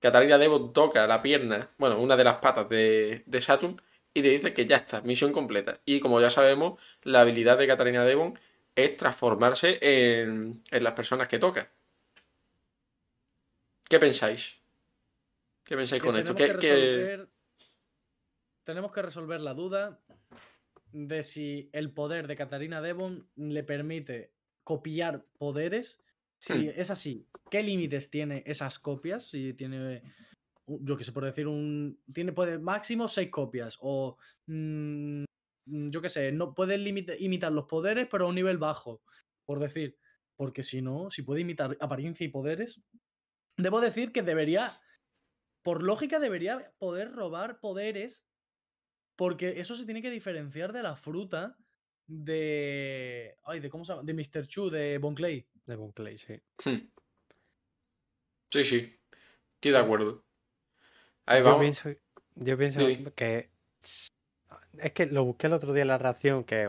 Katarina 0.00 0.38
Devon 0.38 0.72
toca 0.72 1.06
la 1.06 1.22
pierna, 1.22 1.70
bueno, 1.78 1.98
una 1.98 2.16
de 2.16 2.24
las 2.24 2.36
patas 2.36 2.68
de, 2.68 3.22
de 3.26 3.40
Saturn 3.40 3.80
y 4.14 4.22
le 4.22 4.30
dice 4.30 4.52
que 4.52 4.66
ya 4.66 4.76
está, 4.76 5.02
misión 5.02 5.32
completa. 5.32 5.80
Y 5.84 6.00
como 6.00 6.20
ya 6.20 6.30
sabemos, 6.30 6.80
la 7.02 7.20
habilidad 7.20 7.58
de 7.58 7.66
Katarina 7.66 8.04
Devon 8.04 8.38
es 8.74 8.96
transformarse 8.96 9.78
en, 9.80 10.62
en 10.70 10.84
las 10.84 10.94
personas 10.94 11.28
que 11.28 11.38
toca. 11.38 11.70
¿Qué 13.90 13.98
pensáis? 13.98 14.56
¿Qué 15.64 15.76
pensáis 15.76 16.00
Que 16.00 16.06
con 16.08 16.16
esto? 16.16 16.32
tenemos 16.32 16.60
¿Qué, 16.60 16.68
que 16.68 16.74
qué- 16.74 17.16
resolver- 17.16 17.28
Tenemos 18.62 18.92
que 18.92 19.02
resolver 19.02 19.40
la 19.40 19.52
duda 19.52 20.00
de 20.92 21.24
si 21.24 21.68
el 21.72 21.92
poder 21.92 22.28
de 22.28 22.36
Katarina 22.36 22.80
Devon 22.80 23.28
le 23.34 23.64
permite 23.64 24.32
copiar 24.62 25.24
poderes. 25.38 25.98
Si 26.38 26.52
Hmm. 26.52 26.72
es 26.76 26.90
así, 26.90 27.26
¿qué 27.50 27.64
límites 27.64 28.10
tiene 28.10 28.44
esas 28.46 28.78
copias? 28.78 29.24
Si 29.28 29.54
tiene, 29.54 30.02
yo 30.68 30.96
que 30.96 31.02
sé, 31.04 31.10
por 31.10 31.24
decir 31.24 31.48
un. 31.48 32.00
Tiene 32.14 32.32
puede, 32.32 32.58
máximo 32.58 33.08
seis 33.08 33.28
copias. 33.30 33.76
O. 33.80 34.16
mm, 34.46 35.24
yo 35.66 36.00
que 36.00 36.08
sé, 36.08 36.30
no 36.30 36.54
puede 36.54 36.78
limita- 36.78 37.16
imitar 37.18 37.50
los 37.52 37.66
poderes, 37.66 38.06
pero 38.08 38.26
a 38.26 38.28
un 38.28 38.36
nivel 38.36 38.58
bajo. 38.58 39.02
Por 39.44 39.58
decir. 39.58 39.96
Porque 40.36 40.62
si 40.62 40.80
no, 40.80 41.10
si 41.10 41.22
puede 41.22 41.40
imitar 41.42 41.76
apariencia 41.80 42.24
y 42.24 42.28
poderes. 42.28 42.80
Debo 43.62 43.80
decir 43.80 44.12
que 44.12 44.22
debería. 44.22 44.70
Por 45.62 45.82
lógica, 45.82 46.18
debería 46.18 46.72
poder 46.78 47.12
robar 47.12 47.60
poderes. 47.60 48.24
Porque 49.16 49.60
eso 49.60 49.74
se 49.76 49.84
tiene 49.84 50.00
que 50.02 50.10
diferenciar 50.10 50.72
de 50.72 50.82
la 50.82 50.96
fruta 50.96 51.56
de. 52.06 53.36
Ay, 53.44 53.60
de 53.60 53.68
cómo 53.70 53.84
se 53.84 53.92
llama. 53.92 54.02
De 54.02 54.14
Mr. 54.14 54.46
Chu, 54.46 54.70
de 54.70 54.98
Bon 54.98 55.14
Clay. 55.14 55.46
De 55.66 55.76
Bon 55.76 55.92
Clay, 55.92 56.16
sí. 56.18 56.40
Hmm. 56.64 56.88
Sí, 58.52 58.64
sí. 58.64 59.00
Estoy 59.54 59.72
de 59.72 59.78
acuerdo. 59.78 60.24
Ahí 61.26 61.40
Yo 61.40 61.44
vamos. 61.44 61.60
pienso, 61.60 61.90
yo 62.36 62.58
pienso 62.58 62.80
Sí. 62.80 63.04
que. 63.14 63.50
Es 64.78 64.92
que 64.92 65.06
lo 65.06 65.24
busqué 65.24 65.46
el 65.48 65.52
otro 65.52 65.72
día 65.72 65.82
en 65.82 65.88
la 65.88 65.98
reacción 65.98 66.44
que, 66.44 66.66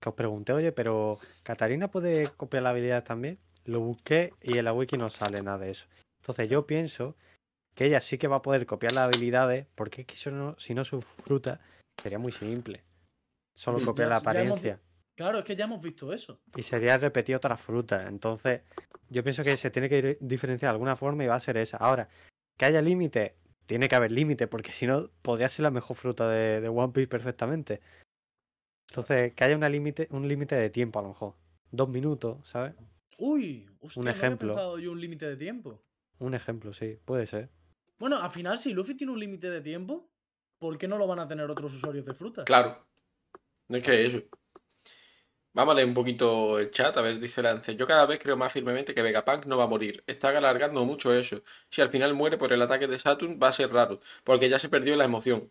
que 0.00 0.08
os 0.08 0.14
pregunté, 0.14 0.52
oye, 0.52 0.72
pero 0.72 1.18
¿Catarina 1.42 1.88
puede 1.90 2.28
copiar 2.36 2.62
la 2.62 2.70
habilidad 2.70 3.04
también? 3.04 3.38
Lo 3.64 3.80
busqué 3.80 4.32
y 4.42 4.58
en 4.58 4.64
la 4.64 4.72
wiki 4.72 4.96
no 4.96 5.10
sale 5.10 5.42
nada 5.42 5.58
de 5.58 5.70
eso. 5.72 5.86
Entonces 6.22 6.48
yo 6.48 6.66
pienso 6.68 7.16
que 7.74 7.86
ella 7.86 8.00
sí 8.00 8.16
que 8.16 8.28
va 8.28 8.36
a 8.36 8.42
poder 8.42 8.64
copiar 8.64 8.92
las 8.92 9.08
habilidades, 9.12 9.66
porque 9.74 10.02
es 10.02 10.06
que 10.06 10.14
si 10.16 10.30
no, 10.30 10.56
si 10.58 10.72
no 10.72 10.84
su 10.84 11.02
fruta 11.02 11.60
sería 12.00 12.18
muy 12.20 12.30
simple. 12.30 12.84
Solo 13.56 13.80
Mm. 13.80 13.84
copiar 13.84 14.06
Ya- 14.08 14.10
la 14.10 14.16
hemos 14.18 14.28
apariencia. 14.28 14.80
Claro, 15.16 15.38
es 15.40 15.44
que 15.44 15.56
ya 15.56 15.64
hemos 15.64 15.82
visto 15.82 16.12
eso. 16.12 16.40
Y 16.56 16.62
sería 16.62 16.96
repetir 16.96 17.34
otras 17.34 17.60
frutas. 17.60 18.06
Entonces, 18.06 18.62
yo 19.10 19.22
pienso 19.24 19.42
que 19.42 19.56
se 19.56 19.70
tiene 19.70 19.88
que 19.88 20.00
di- 20.02 20.16
diferenciar 20.20 20.70
de 20.70 20.74
alguna 20.74 20.94
forma 20.96 21.24
y 21.24 21.26
va 21.26 21.34
a 21.34 21.40
ser 21.40 21.56
esa. 21.56 21.76
Ahora, 21.78 22.08
que 22.56 22.64
haya 22.64 22.80
límite, 22.80 23.34
tiene 23.66 23.88
que 23.88 23.96
haber 23.96 24.12
límite, 24.12 24.46
porque 24.46 24.72
si 24.72 24.86
no, 24.86 25.10
podría 25.22 25.48
ser 25.48 25.64
la 25.64 25.70
mejor 25.70 25.96
fruta 25.96 26.28
de, 26.28 26.60
de 26.60 26.68
One 26.68 26.92
Piece 26.92 27.08
perfectamente. 27.08 27.80
Entonces, 28.90 29.34
que 29.34 29.44
haya 29.44 29.56
una 29.56 29.66
un 30.10 30.28
límite 30.28 30.54
de 30.54 30.70
tiempo, 30.70 30.98
a 30.98 31.02
lo 31.02 31.08
mejor. 31.08 31.34
Dos 31.72 31.88
minutos, 31.88 32.38
¿sabes? 32.48 32.74
Uy, 33.18 33.68
hostia, 33.80 34.02
no 34.02 34.10
había 34.10 34.22
ejemplo. 34.22 34.78
yo 34.78 34.92
un 34.92 35.00
límite 35.00 35.26
de 35.26 35.36
tiempo. 35.36 35.82
Un 36.22 36.34
ejemplo, 36.34 36.72
sí, 36.72 37.00
puede 37.04 37.26
ser. 37.26 37.50
Bueno, 37.98 38.16
al 38.16 38.30
final, 38.30 38.56
si 38.56 38.72
Luffy 38.72 38.94
tiene 38.94 39.12
un 39.12 39.18
límite 39.18 39.50
de 39.50 39.60
tiempo, 39.60 40.08
¿por 40.60 40.78
qué 40.78 40.86
no 40.86 40.96
lo 40.96 41.08
van 41.08 41.18
a 41.18 41.26
tener 41.26 41.50
otros 41.50 41.74
usuarios 41.74 42.06
de 42.06 42.14
fruta? 42.14 42.44
Claro. 42.44 42.86
No 43.66 43.78
es 43.78 43.82
que 43.82 44.06
eso. 44.06 44.22
Vamos 45.52 45.72
a 45.72 45.74
leer 45.74 45.88
un 45.88 45.94
poquito 45.94 46.60
el 46.60 46.70
chat, 46.70 46.96
a 46.96 47.02
ver, 47.02 47.18
dice 47.18 47.42
Lance. 47.42 47.74
Yo 47.74 47.88
cada 47.88 48.06
vez 48.06 48.20
creo 48.20 48.36
más 48.36 48.52
firmemente 48.52 48.94
que 48.94 49.02
Vegapunk 49.02 49.46
no 49.46 49.56
va 49.56 49.64
a 49.64 49.66
morir. 49.66 50.04
Están 50.06 50.36
alargando 50.36 50.84
mucho 50.84 51.12
eso. 51.12 51.42
Si 51.70 51.80
al 51.80 51.88
final 51.88 52.14
muere 52.14 52.38
por 52.38 52.52
el 52.52 52.62
ataque 52.62 52.86
de 52.86 53.00
Saturn, 53.00 53.40
va 53.42 53.48
a 53.48 53.52
ser 53.52 53.72
raro, 53.72 53.98
porque 54.22 54.48
ya 54.48 54.60
se 54.60 54.68
perdió 54.68 54.94
la 54.94 55.04
emoción. 55.04 55.50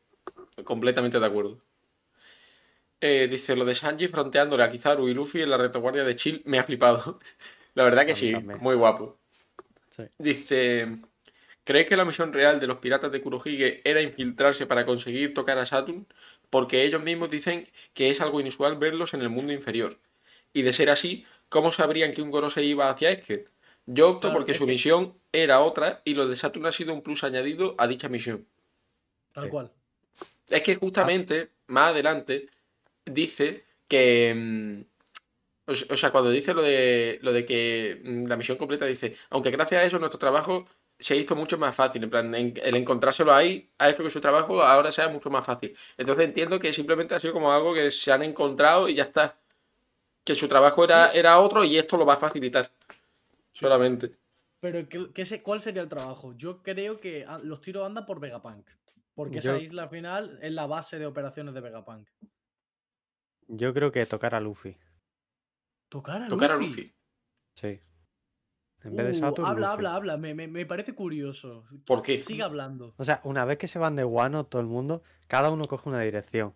Completamente 0.64 1.20
de 1.20 1.26
acuerdo. 1.26 1.62
Eh, 3.02 3.28
dice, 3.30 3.58
lo 3.58 3.66
de 3.66 3.76
Sanji 3.76 4.08
fronteándole 4.08 4.64
a 4.64 4.72
Kizaru 4.72 5.10
y 5.10 5.14
Luffy 5.14 5.42
en 5.42 5.50
la 5.50 5.58
retaguardia 5.58 6.06
de 6.06 6.16
Chill 6.16 6.44
me 6.46 6.60
ha 6.60 6.64
flipado. 6.64 7.20
la 7.74 7.84
verdad 7.84 8.06
que 8.06 8.16
sí, 8.16 8.34
muy 8.34 8.76
guapo. 8.76 9.21
Sí. 9.96 10.04
Dice, 10.18 10.98
¿crees 11.64 11.88
que 11.88 11.96
la 11.98 12.06
misión 12.06 12.34
real 12.34 12.60
de 12.60 12.68
los 12.68 12.78
piratas 12.78 13.12
de 13.12 13.22
Kurohige 13.22 13.82
era 13.84 14.02
infiltrarse 14.02 14.66
para 14.66 14.86
conseguir 14.86 15.34
tocar 15.34 15.58
a 15.58 15.66
Saturn? 15.66 16.08
Porque 16.50 16.84
ellos 16.84 17.02
mismos 17.02 17.30
dicen 17.30 17.68
que 17.94 18.10
es 18.10 18.20
algo 18.22 18.40
inusual 18.42 18.78
verlos 18.78 19.14
en 19.14 19.22
el 19.22 19.30
mundo 19.30 19.54
inferior. 19.54 20.00
Y 20.54 20.64
de 20.64 20.74
ser 20.74 20.90
así, 20.90 21.26
¿cómo 21.50 21.72
sabrían 21.72 22.12
que 22.14 22.22
un 22.22 22.32
Gorosei 22.32 22.66
iba 22.68 22.90
hacia 22.90 23.12
Esker? 23.12 23.50
Yo 23.86 24.10
opto 24.10 24.22
Claro, 24.28 24.36
porque 24.36 24.54
su 24.54 24.66
que- 24.66 24.72
misión 24.74 25.14
era 25.32 25.62
otra 25.62 26.02
y 26.06 26.14
lo 26.14 26.28
de 26.28 26.36
Saturn 26.36 26.66
ha 26.66 26.72
sido 26.72 26.94
un 26.94 27.02
plus 27.02 27.24
añadido 27.24 27.76
a 27.78 27.88
dicha 27.88 28.10
misión. 28.10 28.46
Tal 29.34 29.50
cual. 29.50 29.72
Es 30.50 30.62
que 30.62 30.76
justamente, 30.76 31.50
más 31.68 31.92
adelante, 31.92 32.50
dice 33.06 33.64
que. 33.88 34.84
O 35.72 35.76
se- 35.76 35.92
o 35.94 35.98
sea, 35.98 36.12
cuando 36.12 36.30
dice 36.30 36.54
lo 36.54 36.62
de, 36.62 37.20
lo 37.22 37.32
de 37.34 37.46
que 37.46 38.02
mm, 38.04 38.26
la 38.28 38.38
misión 38.38 38.58
completa 38.58 38.86
dice, 38.86 39.16
aunque 39.30 39.52
gracias 39.52 39.82
a 39.82 39.86
eso 39.86 40.00
nuestro 40.00 40.20
trabajo 40.20 40.68
se 41.00 41.16
hizo 41.18 41.36
mucho 41.36 41.58
más 41.58 41.76
fácil, 41.76 42.04
en 42.04 42.10
plan, 42.10 42.36
en- 42.36 42.54
el 42.62 42.76
encontrárselo 42.76 43.34
ahí 43.34 43.72
ha 43.80 43.90
hecho 43.90 44.04
que 44.04 44.10
su 44.10 44.22
trabajo 44.22 44.62
ahora 44.62 44.92
sea 44.92 45.08
mucho 45.10 45.30
más 45.30 45.46
fácil. 45.46 45.76
Entonces 45.98 46.26
entiendo 46.26 46.60
que 46.60 46.72
simplemente 46.74 47.16
ha 47.16 47.20
sido 47.20 47.34
como 47.34 47.52
algo 47.52 47.74
que 47.74 47.90
se 47.90 48.12
han 48.12 48.22
encontrado 48.24 48.88
y 48.90 48.96
ya 48.96 49.04
está. 49.04 49.38
Que 50.24 50.36
su 50.36 50.48
trabajo 50.48 50.84
era, 50.84 51.12
era 51.12 51.40
otro 51.40 51.64
y 51.64 51.78
esto 51.78 51.98
lo 51.98 52.06
va 52.06 52.14
a 52.14 52.18
facilitar. 52.18 52.70
Solamente. 53.52 54.12
Pero 54.60 54.88
¿qué, 54.88 55.08
qué 55.14 55.42
¿cuál 55.42 55.60
sería 55.62 55.82
el 55.82 55.90
trabajo? 55.90 56.34
Yo 56.38 56.62
creo 56.62 57.00
que 57.00 57.26
ah, 57.28 57.40
los 57.42 57.62
tiros 57.62 57.84
andan 57.86 58.06
por 58.06 58.20
Vegapunk. 58.20 58.68
Porque 59.16 59.40
Yo- 59.40 59.56
esa 59.56 59.58
isla 59.64 59.88
final 59.88 60.38
es 60.42 60.52
la 60.52 60.68
base 60.68 61.00
de 61.00 61.08
operaciones 61.08 61.54
de 61.56 61.62
Vegapunk. 61.62 62.08
Yo 63.48 63.74
creo 63.74 63.92
que 63.92 64.06
tocar 64.06 64.36
a 64.36 64.40
Luffy. 64.40 64.78
Tocar 65.92 66.22
a 66.24 66.28
Tocar 66.30 66.52
a 66.52 66.56
Luffy. 66.56 66.68
Luffy. 66.68 66.96
Sí. 67.56 67.82
En 68.84 68.96
vez 68.96 69.06
de 69.08 69.12
Uh, 69.12 69.20
Saturn. 69.20 69.46
habla, 69.48 69.68
Luffy. 69.68 69.74
habla, 69.76 69.96
habla. 69.96 70.18
Me, 70.18 70.34
me- 70.34 70.48
me 70.48 70.66
parece 70.66 70.96
curioso. 70.96 71.66
¿Por 71.86 72.02
qué? 72.02 72.24
Sigue 72.24 72.44
hablando. 72.44 72.96
O 72.98 73.04
sea, 73.04 73.20
una 73.26 73.44
vez 73.46 73.58
que 73.58 73.68
se 73.68 73.78
van 73.78 73.98
de 73.98 74.06
Wano, 74.06 74.46
todo 74.46 74.62
el 74.62 74.68
mundo, 74.68 75.04
cada 75.28 75.52
uno 75.52 75.66
coge 75.66 75.90
una 75.90 76.00
dirección. 76.00 76.56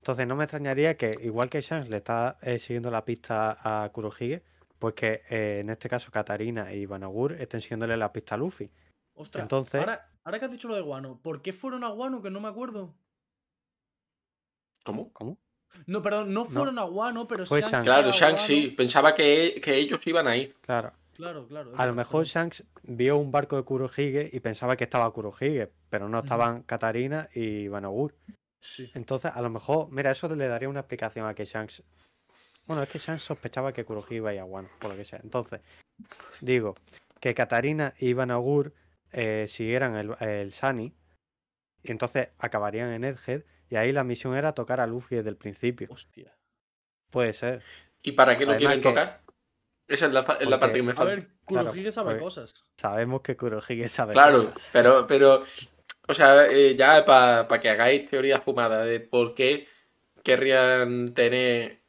Entonces 0.00 0.26
no 0.26 0.34
me 0.34 0.44
extrañaría 0.44 0.96
que, 0.96 1.12
igual 1.22 1.48
que 1.48 1.60
Shanks 1.60 1.88
le 1.88 1.98
está 1.98 2.36
eh, 2.42 2.58
siguiendo 2.58 2.90
la 2.90 3.04
pista 3.04 3.56
a 3.84 3.88
Kurohige, 3.92 4.42
pues 4.80 4.94
que 4.94 5.22
eh, 5.30 5.60
en 5.60 5.70
este 5.70 5.88
caso 5.88 6.10
Katarina 6.10 6.72
y 6.74 6.86
Vanagur 6.86 7.34
estén 7.34 7.60
siguiéndole 7.60 7.96
la 7.96 8.12
pista 8.12 8.34
a 8.34 8.38
Luffy. 8.38 8.68
Ostras, 9.14 9.42
Entonces- 9.44 9.78
ahora, 9.80 10.10
ahora 10.24 10.38
que 10.40 10.44
has 10.46 10.50
dicho 10.50 10.66
lo 10.66 10.74
de 10.74 10.80
Guano, 10.82 11.20
¿por 11.22 11.40
qué 11.40 11.52
fueron 11.52 11.84
a 11.84 11.88
Guano? 11.90 12.20
Que 12.20 12.30
no 12.30 12.40
me 12.40 12.48
acuerdo. 12.48 12.96
¿Cómo? 14.84 15.12
¿Cómo? 15.12 15.38
No, 15.86 16.02
perdón, 16.02 16.32
no 16.32 16.44
fueron 16.44 16.78
a 16.78 16.82
Guano, 16.84 17.26
pero 17.26 17.44
Fue 17.46 17.60
Shanks 17.60 17.72
Shanks. 17.72 17.84
fue 17.84 17.94
Claro, 17.94 18.12
Shanks 18.12 18.42
sí. 18.42 18.64
Wano. 18.64 18.76
Pensaba 18.76 19.14
que, 19.14 19.60
que 19.62 19.74
ellos 19.76 20.00
iban 20.06 20.26
a 20.28 20.36
ir. 20.36 20.54
Claro. 20.60 20.92
Claro, 21.14 21.46
claro. 21.46 21.72
A 21.76 21.86
lo 21.86 21.94
mejor. 21.94 22.24
Shanks 22.24 22.64
vio 22.82 23.16
un 23.18 23.30
barco 23.30 23.56
de 23.56 23.62
Kurohige 23.64 24.30
y 24.32 24.40
pensaba 24.40 24.76
que 24.76 24.84
estaba 24.84 25.10
Kurohige, 25.12 25.70
pero 25.90 26.08
no 26.08 26.20
estaban 26.20 26.62
Katarina 26.62 27.28
y 27.34 27.68
Vanagur. 27.68 28.14
Sí. 28.60 28.90
Entonces, 28.94 29.32
a 29.34 29.42
lo 29.42 29.50
mejor, 29.50 29.90
mira, 29.90 30.10
eso 30.10 30.28
le 30.34 30.48
daría 30.48 30.68
una 30.68 30.80
explicación 30.80 31.26
a 31.26 31.34
que 31.34 31.44
Shanks. 31.44 31.82
Bueno, 32.66 32.82
es 32.82 32.88
que 32.88 32.98
Shanks 32.98 33.22
sospechaba 33.24 33.72
que 33.72 33.84
Kurohige 33.84 34.16
iba 34.16 34.30
a 34.30 34.34
ir 34.34 34.40
a 34.40 34.44
Wano, 34.44 34.68
por 34.78 34.90
lo 34.90 34.96
que 34.96 35.04
sea. 35.04 35.20
Entonces, 35.22 35.60
digo, 36.40 36.76
que 37.20 37.34
Katarina 37.34 37.92
y 37.98 38.12
Vanagur 38.14 38.72
eh, 39.12 39.46
siguieran 39.48 39.96
el, 39.96 40.14
el 40.20 40.52
Sunny, 40.52 40.92
y 41.82 41.90
entonces 41.90 42.32
acabarían 42.38 42.90
en 42.90 43.04
Egghead, 43.04 43.42
y 43.72 43.76
ahí 43.76 43.90
la 43.90 44.04
misión 44.04 44.36
era 44.36 44.52
tocar 44.52 44.80
a 44.80 44.86
Luffy 44.86 45.16
desde 45.16 45.30
el 45.30 45.36
principio. 45.38 45.88
Hostia. 45.90 46.36
Puede 47.08 47.32
ser. 47.32 47.62
¿Y 48.02 48.12
para 48.12 48.36
qué 48.36 48.44
lo 48.44 48.52
Además 48.52 48.58
quieren 48.74 48.82
que- 48.82 48.88
tocar? 48.90 49.22
Esa 49.88 50.06
es 50.06 50.12
la, 50.12 50.20
es 50.20 50.46
parte 50.58 50.72
que 50.76 50.82
me 50.82 50.92
A 50.92 50.94
falta. 50.94 51.14
ver, 51.14 51.28
Claro, 51.46 51.68
Kurohige 51.70 51.90
sabe 51.90 52.10
porque- 52.10 52.22
cosas. 52.22 52.52
Sabemos 52.76 53.22
que 53.22 53.36
Kurohige 53.36 53.88
sabe 53.88 54.12
Claro, 54.12 54.36
cosas. 54.44 54.68
pero, 54.74 55.06
pero, 55.06 55.42
o 56.06 56.14
sea, 56.14 56.46
eh, 56.50 56.76
ya 56.76 57.02
para 57.04 57.60
que 57.60 57.70
hagáis 57.70 58.10
teoría 58.10 58.40
fumada 58.42 58.84
de 58.84 59.00
por 59.00 59.34
qué 59.34 59.66
querrían 60.22 61.14
tener 61.14 61.80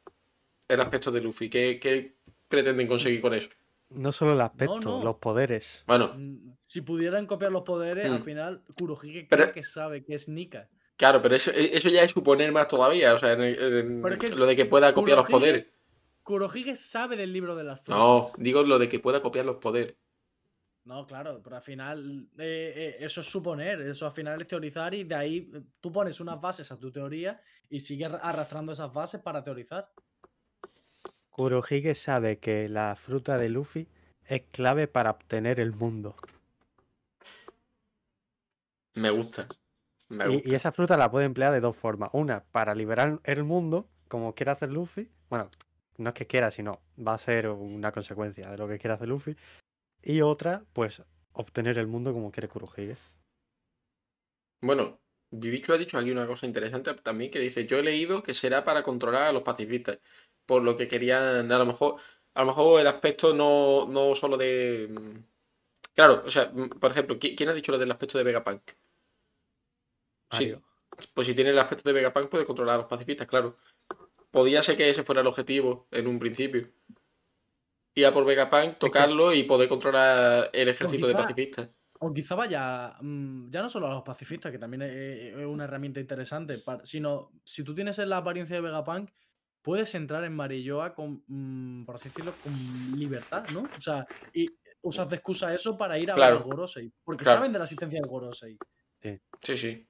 el 0.68 0.80
aspecto 0.80 1.10
de 1.12 1.20
Luffy, 1.20 1.48
¿qué, 1.50 1.78
qué 1.80 2.16
pretenden 2.48 2.88
conseguir 2.88 3.20
con 3.20 3.34
eso? 3.34 3.50
No 3.90 4.10
solo 4.10 4.32
el 4.32 4.40
aspecto, 4.40 4.80
no. 4.80 5.04
los 5.04 5.16
poderes. 5.16 5.84
Bueno, 5.86 6.12
Mm, 6.16 6.54
Si 6.66 6.80
pudieran 6.80 7.26
copiar 7.26 7.52
los 7.52 7.62
poderes, 7.62 8.06
al 8.06 8.20
Hmm. 8.20 8.24
final 8.24 8.62
Kurohige 8.76 9.26
Pero- 9.30 9.42
creo 9.44 9.54
que 9.54 9.62
sabe 9.62 10.02
que 10.02 10.14
es 10.14 10.28
Nika. 10.28 10.68
Claro, 10.96 11.20
pero 11.22 11.34
eso, 11.36 11.50
eh, 11.50 11.70
eso 11.72 11.88
ya 11.88 12.02
es 12.02 12.12
suponer 12.12 12.52
más 12.52 12.68
todavía, 12.68 13.14
o 13.14 13.18
sea, 13.18 13.32
en 13.32 13.42
el- 13.42 13.76
en 13.76 14.02
Pero 14.02 14.14
es 14.14 14.20
que 14.20 14.34
lo 14.34 14.46
de 14.46 14.56
que 14.56 14.66
pueda 14.66 14.92
copiar 14.94 15.18
los 15.18 15.28
poderes. 15.30 15.66
Kurohige 16.22 16.74
sabe 16.76 17.16
del 17.16 17.32
libro 17.32 17.54
de 17.54 17.64
las 17.64 17.80
frutas. 17.80 17.98
No, 17.98 18.32
digo 18.38 18.62
lo 18.62 18.78
de 18.78 18.88
que 18.88 18.98
pueda 18.98 19.20
copiar 19.20 19.44
los 19.44 19.56
poderes. 19.56 19.94
No, 20.84 21.06
claro, 21.06 21.40
pero 21.42 21.56
al 21.56 21.62
final 21.62 22.28
eh, 22.38 22.72
eh, 22.76 22.96
eso 23.00 23.22
es 23.22 23.26
suponer, 23.26 23.80
eso 23.82 24.04
al 24.06 24.12
final 24.12 24.40
es 24.42 24.46
teorizar 24.46 24.92
y 24.94 25.04
de 25.04 25.14
ahí 25.14 25.50
eh, 25.54 25.62
tú 25.80 25.90
pones 25.90 26.20
unas 26.20 26.38
bases 26.40 26.70
a 26.72 26.78
tu 26.78 26.92
teoría 26.92 27.40
y 27.70 27.80
sigues 27.80 28.12
arrastrando 28.12 28.72
esas 28.72 28.92
bases 28.92 29.20
para 29.22 29.42
teorizar. 29.42 29.90
Kurohige 31.30 31.94
sabe 31.94 32.38
que 32.38 32.68
la 32.68 32.94
fruta 32.96 33.38
de 33.38 33.48
Luffy 33.48 33.88
es 34.26 34.42
clave 34.52 34.86
para 34.86 35.10
obtener 35.10 35.58
el 35.58 35.72
mundo. 35.72 36.16
Me 38.94 39.10
gusta. 39.10 39.48
Y, 40.44 40.54
esa 40.54 40.72
fruta 40.72 40.96
la 40.96 41.10
puede 41.10 41.26
emplear 41.26 41.52
de 41.52 41.60
dos 41.60 41.76
formas. 41.76 42.10
Una, 42.12 42.44
para 42.52 42.74
liberar 42.74 43.20
el 43.24 43.44
mundo, 43.44 43.88
como 44.08 44.34
quiere 44.34 44.52
hacer 44.52 44.70
Luffy. 44.70 45.10
Bueno, 45.28 45.50
no 45.98 46.08
es 46.10 46.14
que 46.14 46.26
quiera, 46.26 46.50
sino 46.50 46.80
va 46.98 47.14
a 47.14 47.18
ser 47.18 47.48
una 47.48 47.92
consecuencia 47.92 48.50
de 48.50 48.58
lo 48.58 48.68
que 48.68 48.78
quiere 48.78 48.94
hacer 48.94 49.08
Luffy. 49.08 49.36
Y 50.02 50.20
otra, 50.20 50.62
pues, 50.72 51.02
obtener 51.32 51.78
el 51.78 51.86
mundo 51.86 52.12
como 52.12 52.30
quiere 52.30 52.48
Kurohige. 52.48 52.96
Bueno, 54.60 55.00
Bibichu 55.30 55.72
ha 55.72 55.78
dicho 55.78 55.98
aquí 55.98 56.10
una 56.10 56.26
cosa 56.26 56.46
interesante 56.46 56.94
también 56.94 57.30
que 57.30 57.38
dice, 57.38 57.66
yo 57.66 57.78
he 57.78 57.82
leído 57.82 58.22
que 58.22 58.34
será 58.34 58.64
para 58.64 58.82
controlar 58.82 59.24
a 59.24 59.32
los 59.32 59.42
pacifistas, 59.42 59.98
por 60.46 60.62
lo 60.62 60.76
que 60.76 60.88
querían, 60.88 61.50
a 61.50 61.58
lo 61.58 61.66
mejor, 61.66 61.96
a 62.34 62.40
lo 62.40 62.46
mejor 62.46 62.80
el 62.80 62.86
aspecto 62.86 63.34
no, 63.34 63.86
no 63.88 64.14
solo 64.14 64.36
de... 64.36 64.88
mm, 64.90 65.18
Claro, 65.94 66.22
o 66.26 66.30
sea, 66.30 66.50
mm, 66.52 66.70
por 66.80 66.90
ejemplo, 66.90 67.18
¿qui- 67.18 67.36
¿quién 67.36 67.48
ha 67.48 67.54
dicho 67.54 67.72
lo 67.72 67.78
del 67.78 67.90
aspecto 67.90 68.18
de 68.18 68.24
Vegapunk? 68.24 68.62
Sí, 70.34 70.54
pues 71.14 71.26
si 71.26 71.34
tiene 71.34 71.50
el 71.50 71.58
aspecto 71.58 71.88
de 71.88 71.94
Vegapunk 71.94 72.28
puede 72.28 72.44
controlar 72.44 72.76
a 72.76 72.78
los 72.78 72.86
pacifistas, 72.86 73.26
claro. 73.26 73.56
Podía 74.30 74.62
ser 74.62 74.76
que 74.76 74.88
ese 74.88 75.04
fuera 75.04 75.20
el 75.20 75.26
objetivo 75.26 75.86
en 75.90 76.06
un 76.06 76.18
principio. 76.18 76.68
Ir 77.94 78.06
a 78.06 78.12
por 78.12 78.24
Vegapunk, 78.24 78.78
tocarlo 78.78 79.32
y 79.32 79.44
poder 79.44 79.68
controlar 79.68 80.50
el 80.52 80.68
ejército 80.68 81.06
de 81.06 81.14
pacifistas. 81.14 81.70
O 82.00 82.12
quizá 82.12 82.34
vaya, 82.34 82.96
mm, 83.00 83.50
ya 83.50 83.62
no 83.62 83.68
solo 83.68 83.86
a 83.86 83.94
los 83.94 84.02
pacifistas, 84.02 84.50
que 84.50 84.58
también 84.58 84.82
es, 84.82 85.34
una 85.46 85.64
herramienta 85.64 86.00
interesante, 86.00 86.62
sino 86.82 87.30
si 87.44 87.62
tú 87.62 87.74
tienes 87.74 87.98
la 87.98 88.18
apariencia 88.18 88.56
de 88.56 88.62
Vegapunk, 88.62 89.10
puedes 89.62 89.94
entrar 89.94 90.22
en 90.24 90.34
Marilloa 90.34 90.94
con, 90.94 91.24
mm, 91.26 91.84
por 91.84 91.94
así 91.94 92.08
decirlo, 92.08 92.34
con 92.42 92.52
libertad, 92.98 93.44
¿no? 93.54 93.62
O 93.62 93.80
sea, 93.80 94.04
y 94.32 94.46
usas 94.82 95.08
de 95.08 95.16
excusa 95.16 95.54
eso 95.54 95.78
para 95.78 95.98
ir 95.98 96.10
a 96.10 96.14
Claro. 96.14 96.36
ver 96.36 96.44
Gorosei, 96.44 96.92
porque 97.02 97.24
Claro. 97.24 97.38
saben 97.38 97.52
de 97.52 97.58
la 97.58 97.64
existencia 97.64 97.98
del 98.00 98.08
Gorosei. 98.08 98.58
Sí, 99.42 99.56
sí. 99.56 99.86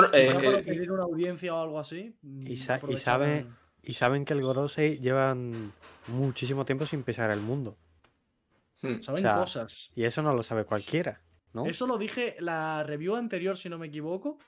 Bueno, 0.00 0.14
eh, 0.16 0.34
para 0.34 0.58
eh, 0.58 0.62
pedir 0.62 0.90
una 0.92 1.02
audiencia 1.04 1.54
o 1.54 1.62
algo 1.62 1.78
así. 1.78 2.16
Y 2.22 2.26
mm, 2.26 2.56
sa- 2.56 2.80
y 2.88 2.96
sabe- 2.96 3.40
aprovecharán- 3.40 3.56
Y 3.82 3.94
saben 3.94 4.24
que 4.24 4.32
el 4.34 4.42
Gorosei 4.42 4.98
llevan 4.98 5.72
muchísimo 6.08 6.64
tiempo 6.64 6.84
sin 6.86 7.02
pisar 7.04 7.30
el 7.30 7.40
mundo. 7.40 7.76
hmm. 8.82 9.00
Saben 9.00 9.22
sea, 9.22 9.36
cosas. 9.38 9.90
Y 9.94 10.04
eso 10.04 10.22
no 10.22 10.34
lo 10.34 10.42
sabe 10.42 10.64
cualquiera, 10.64 11.22
¿no? 11.52 11.64
Eso 11.66 11.86
lo 11.86 11.96
dije 11.98 12.36
la 12.40 12.82
review 12.82 13.14
anterior, 13.16 13.56
si 13.56 13.68
no 13.68 13.78
me 13.78 13.86
equivoco. 13.86 14.38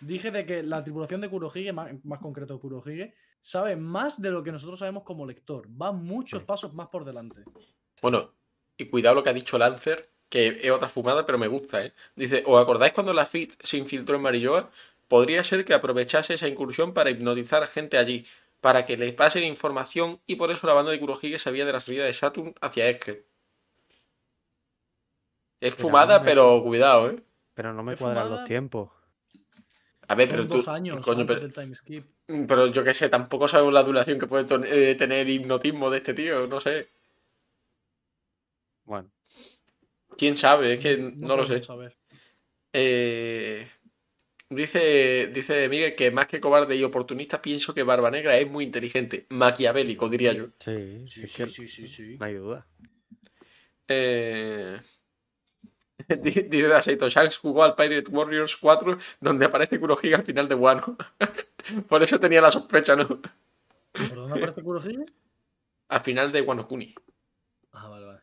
Dije 0.00 0.30
de 0.30 0.44
que 0.46 0.62
la 0.62 0.82
tripulación 0.84 1.20
de 1.20 1.28
Kurohige, 1.30 1.72
más, 1.72 1.90
más 2.04 2.18
concreto 2.20 2.60
Kurohige, 2.60 3.14
sabe 3.40 3.76
más 3.76 4.20
de 4.20 4.30
lo 4.30 4.42
que 4.42 4.52
nosotros 4.52 4.78
sabemos 4.78 5.04
como 5.04 5.24
lector. 5.26 5.66
Va 5.80 5.92
muchos 5.92 6.40
Sí. 6.40 6.46
pasos 6.46 6.74
más 6.74 6.88
por 6.88 7.04
delante. 7.04 7.42
Bueno, 8.02 8.32
y 8.76 8.86
cuidado 8.86 9.14
lo 9.16 9.22
que 9.22 9.30
ha 9.30 9.34
dicho 9.34 9.56
Lancer, 9.58 10.12
que 10.28 10.58
es 10.62 10.70
otra 10.70 10.88
fumada, 10.88 11.24
pero 11.26 11.38
me 11.38 11.48
gusta, 11.48 11.84
¿eh? 11.84 11.92
Dice, 12.16 12.42
¿os 12.46 12.60
acordáis 12.62 12.92
cuando 12.92 13.12
la 13.12 13.26
FIT 13.26 13.54
se 13.62 13.76
infiltró 13.78 14.16
en 14.16 14.22
Marilloa? 14.22 14.70
Podría 15.08 15.44
ser 15.44 15.64
que 15.64 15.74
aprovechase 15.74 16.34
esa 16.34 16.48
incursión 16.48 16.92
para 16.94 17.10
hipnotizar 17.10 17.62
a 17.62 17.66
gente 17.68 17.96
allí, 17.98 18.26
para 18.60 18.84
que 18.86 18.96
les 18.96 19.14
pasen 19.14 19.44
información 19.44 20.20
y 20.26 20.36
por 20.36 20.50
eso 20.50 20.66
la 20.66 20.72
banda 20.74 20.90
de 20.92 21.00
Kurohige 21.00 21.38
sabía 21.38 21.64
de 21.66 21.72
la 21.72 21.80
salida 21.80 22.04
de 22.04 22.12
Saturn 22.14 22.54
hacia 22.60 22.88
Eske. 22.88 23.24
Es 25.60 25.74
Pero 25.74 25.82
fumada, 25.82 26.16
no 26.16 26.18
me- 26.18 26.24
pero 26.24 26.62
cuidado, 26.62 27.10
¿eh? 27.10 27.22
Pero 27.54 27.72
no 27.72 27.82
me 27.82 27.94
¿Es 27.94 27.98
cuadran 27.98 28.28
fumada? 28.28 28.30
los 28.30 28.44
tiempos. 28.44 28.92
A 30.12 30.14
ver, 30.18 30.28
Son 30.28 30.32
pero 30.32 30.48
tú... 30.50 30.58
dos 30.58 30.68
años 30.68 31.00
coño, 31.06 31.24
antes 31.24 31.26
pero, 31.26 31.40
del 31.40 31.52
time 31.52 31.74
skip. 31.74 32.04
pero 32.48 32.66
yo 32.68 32.84
qué 32.84 32.94
sé, 32.94 33.08
tampoco 33.08 33.48
sabemos 33.48 33.72
la 33.74 33.82
duración 33.82 34.18
que 34.18 34.26
puede 34.26 34.46
eh, 34.92 34.94
tener 34.96 35.28
hipnotismo 35.28 35.90
de 35.90 35.98
este 35.98 36.14
tío, 36.14 36.46
no 36.46 36.60
sé. 36.60 36.88
Bueno, 38.84 39.10
¿Quién 40.16 40.36
sabe? 40.36 40.74
Es 40.74 40.80
que 40.80 40.96
no, 40.96 41.36
lo 41.36 41.44
sé. 41.44 41.62
saber. 41.62 41.96
Eh, 42.72 43.68
dice, 44.50 45.30
dice 45.32 45.68
Miguel 45.68 45.94
que 45.94 46.10
más 46.10 46.26
que 46.26 46.40
cobarde 46.40 46.76
y 46.76 46.84
oportunista, 46.84 47.40
pienso 47.42 47.74
que 47.74 47.82
Barba 47.82 48.10
Negra 48.10 48.38
es 48.38 48.50
muy 48.50 48.64
inteligente, 48.64 49.26
maquiavélico, 49.30 50.08
diría 50.08 50.32
yo. 50.32 50.46
sí, 50.60 51.04
sí, 51.06 51.26
Sí, 51.26 51.48
sí, 51.48 51.68
sí, 51.68 51.88
sí, 51.88 52.16
no 52.18 52.24
hay 52.26 52.34
duda. 52.34 52.66
Eh, 53.88 54.78
di- 56.22 56.42
Dice 56.48 56.74
Aceito, 56.74 57.08
Shanks 57.08 57.38
jugó 57.38 57.62
al 57.64 57.74
Pirate 57.74 58.10
Warriors 58.10 58.56
4, 58.56 58.98
donde 59.20 59.46
aparece 59.46 59.78
Kurohige 59.80 60.14
al 60.14 60.24
final 60.24 60.48
de 60.48 60.54
Wano. 60.54 60.96
Por 61.88 62.02
eso 62.02 62.20
tenía 62.20 62.40
la 62.40 62.50
sospecha, 62.50 62.94
¿no? 62.96 63.06
¿Por 63.08 64.14
dónde 64.14 64.36
aparece 64.36 64.62
Kurohige? 64.62 65.06
Al 65.88 66.00
final 66.00 66.32
de 66.32 66.40
Wano 66.42 66.66
Kuni. 66.66 66.94
Ah, 67.72 67.88
vale, 67.88 68.06
vale. 68.06 68.20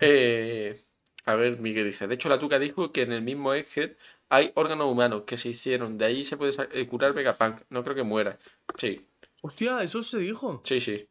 Eh, 0.00 0.80
a 1.28 1.34
ver, 1.34 1.60
Miguel 1.60 1.84
dice. 1.84 2.06
De 2.06 2.14
hecho, 2.14 2.30
la 2.30 2.38
Tuca 2.38 2.58
dijo 2.58 2.90
que 2.90 3.02
en 3.02 3.12
el 3.12 3.20
mismo 3.20 3.52
Egghead 3.52 3.96
hay 4.30 4.50
órganos 4.54 4.90
humanos 4.90 5.24
que 5.26 5.36
se 5.36 5.50
hicieron. 5.50 5.98
De 5.98 6.06
ahí 6.06 6.24
se 6.24 6.38
puede 6.38 6.54
eh, 6.72 6.86
curar 6.86 7.12
Vegapunk. 7.12 7.60
No 7.68 7.84
creo 7.84 7.94
que 7.94 8.02
muera. 8.02 8.38
Sí, 8.76 9.06
Hostia, 9.42 9.82
eso 9.82 10.02
se 10.02 10.16
dijo. 10.20 10.62
sí, 10.64 10.80
sí. 10.80 11.06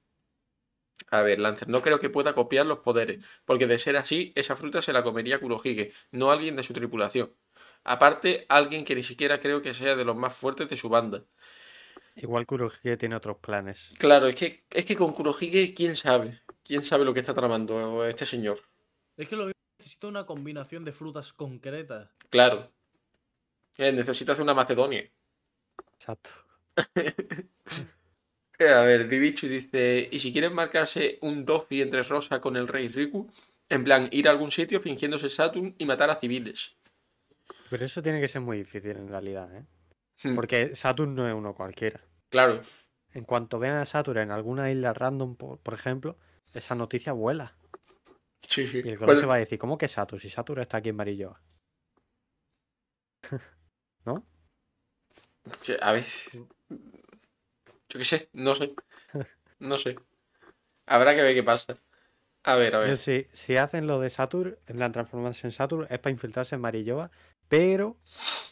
A 1.11 1.22
ver, 1.22 1.38
Lancer, 1.38 1.70
no 1.70 1.84
creo 1.84 1.99
que 1.99 2.09
pueda 2.09 2.34
copiar 2.34 2.65
los 2.65 2.80
poderes, 2.80 3.24
porque 3.45 3.68
de 3.68 3.78
ser 3.78 3.95
así, 3.95 4.34
esa 4.36 4.55
fruta 4.55 4.82
se 4.82 4.91
la 4.91 5.03
comería 5.03 5.39
Kurohige, 5.39 5.93
no 6.11 6.32
alguien 6.32 6.55
de 6.55 6.63
su 6.63 6.74
tripulación. 6.74 7.32
Aparte, 7.84 8.47
alguien 8.49 8.84
que 8.86 8.95
ni 8.95 9.03
siquiera 9.03 9.39
creo 9.39 9.61
que 9.61 9.76
sea 9.76 9.95
de 9.95 10.03
los 10.03 10.15
más 10.15 10.36
fuertes 10.36 10.68
de 10.68 10.78
su 10.78 10.89
banda. 10.89 11.24
Igual 12.15 12.47
Kurohige 12.47 12.97
tiene 12.97 13.15
otros 13.15 13.38
planes. 13.38 13.91
Claro, 13.99 14.26
es 14.26 14.36
que, 14.36 14.65
es 14.72 14.84
que 14.84 14.95
con 14.95 15.13
Kurohige, 15.13 15.76
¿quién 15.76 15.95
sabe? 15.95 16.41
¿Quién 16.63 16.82
sabe 16.82 17.05
lo 17.05 17.13
que 17.13 17.20
está 17.20 17.36
tramando 17.36 18.03
este 18.03 18.26
señor? 18.26 18.57
Es 19.15 19.28
que 19.28 19.36
lo 19.36 19.51
mismo 19.88 19.93
necesita 19.93 20.07
una 20.07 20.25
combinación 20.25 20.83
de 20.85 20.91
frutas 20.91 21.31
concretas. 21.33 22.09
Claro. 22.29 22.71
Eh, 23.77 23.91
necesita 23.93 24.33
hacer 24.33 24.43
una 24.43 24.53
Macedonia. 24.53 25.03
Exacto. 25.93 26.31
Eh, 28.59 28.69
A 28.69 28.81
ver, 28.81 29.07
Divichu 29.07 29.47
dice, 29.47 30.09
¿y 30.11 30.17
si 30.19 30.33
quieren 30.33 30.51
marcarse 30.51 31.19
un 31.21 31.45
Dofi 31.45 31.79
entre 31.83 32.01
Rosa 32.01 32.41
con 32.41 32.55
el 32.55 32.67
rey 32.67 32.88
Riku? 32.88 33.29
En 33.69 33.83
plan, 33.83 34.09
ir 34.11 34.27
a 34.27 34.31
algún 34.31 34.49
sitio 34.49 34.81
fingiéndose 34.81 35.29
Saturn 35.29 35.75
y 35.77 35.85
matar 35.85 36.09
a 36.09 36.15
civiles. 36.15 36.75
Pero 37.69 37.85
eso 37.85 38.01
tiene 38.01 38.19
que 38.19 38.27
ser 38.27 38.41
muy 38.41 38.57
difícil 38.57 38.97
en 38.97 39.09
realidad, 39.09 39.55
¿eh? 39.55 39.63
Hmm, 40.23 40.33
Porque 40.33 40.75
Saturn 40.75 41.13
no 41.13 41.27
es 41.27 41.35
uno 41.35 41.53
cualquiera. 41.53 42.01
Claro, 42.29 42.61
En 43.13 43.25
cuanto 43.25 43.59
vean 43.59 43.77
a 43.77 43.85
Saturn 43.85 44.17
en 44.21 44.31
alguna 44.31 44.71
isla 44.71 44.91
random, 44.91 45.35
po- 45.35 45.57
por 45.61 45.75
ejemplo, 45.75 46.17
esa 46.55 46.73
noticia 46.73 47.13
vuela. 47.13 47.55
Sí, 48.41 48.67
sí. 48.67 48.77
Y 48.83 48.89
el 48.89 48.97
Bueno, 49.05 49.05
colegio 49.07 49.27
va 49.27 49.35
a 49.35 49.39
decir, 49.39 49.59
¿cómo 49.59 49.77
que 49.77 49.88
Saturn? 49.88 50.19
Si 50.21 50.29
Saturn 50.29 50.61
está 50.61 50.77
aquí 50.77 50.89
en 50.89 50.95
Marilloa. 50.95 51.41
¿No? 54.05 54.23
sí, 55.59 55.75
a 55.81 55.91
ver. 55.93 56.05
Yo 57.89 57.99
qué 57.99 58.05
sé, 58.05 58.29
no 58.33 58.55
sé. 58.55 58.73
No 59.59 59.77
sé. 59.77 59.95
Habrá 60.85 61.15
que 61.15 61.21
ver 61.21 61.33
qué 61.35 61.43
pasa. 61.43 61.77
A 62.43 62.55
ver, 62.55 62.75
a 62.75 62.79
ver. 62.79 62.97
sí, 62.97 63.27
si 63.33 63.57
hacen 63.57 63.88
lo 63.88 63.99
de 63.99 64.09
Saturn, 64.09 64.57
en 64.67 64.79
la 64.79 64.91
transformación 64.91 65.51
Saturn, 65.51 65.88
es 65.89 65.99
para 65.99 66.11
infiltrarse 66.11 66.55
en 66.55 66.61
Marilloa, 66.61 67.11
pero 67.49 67.97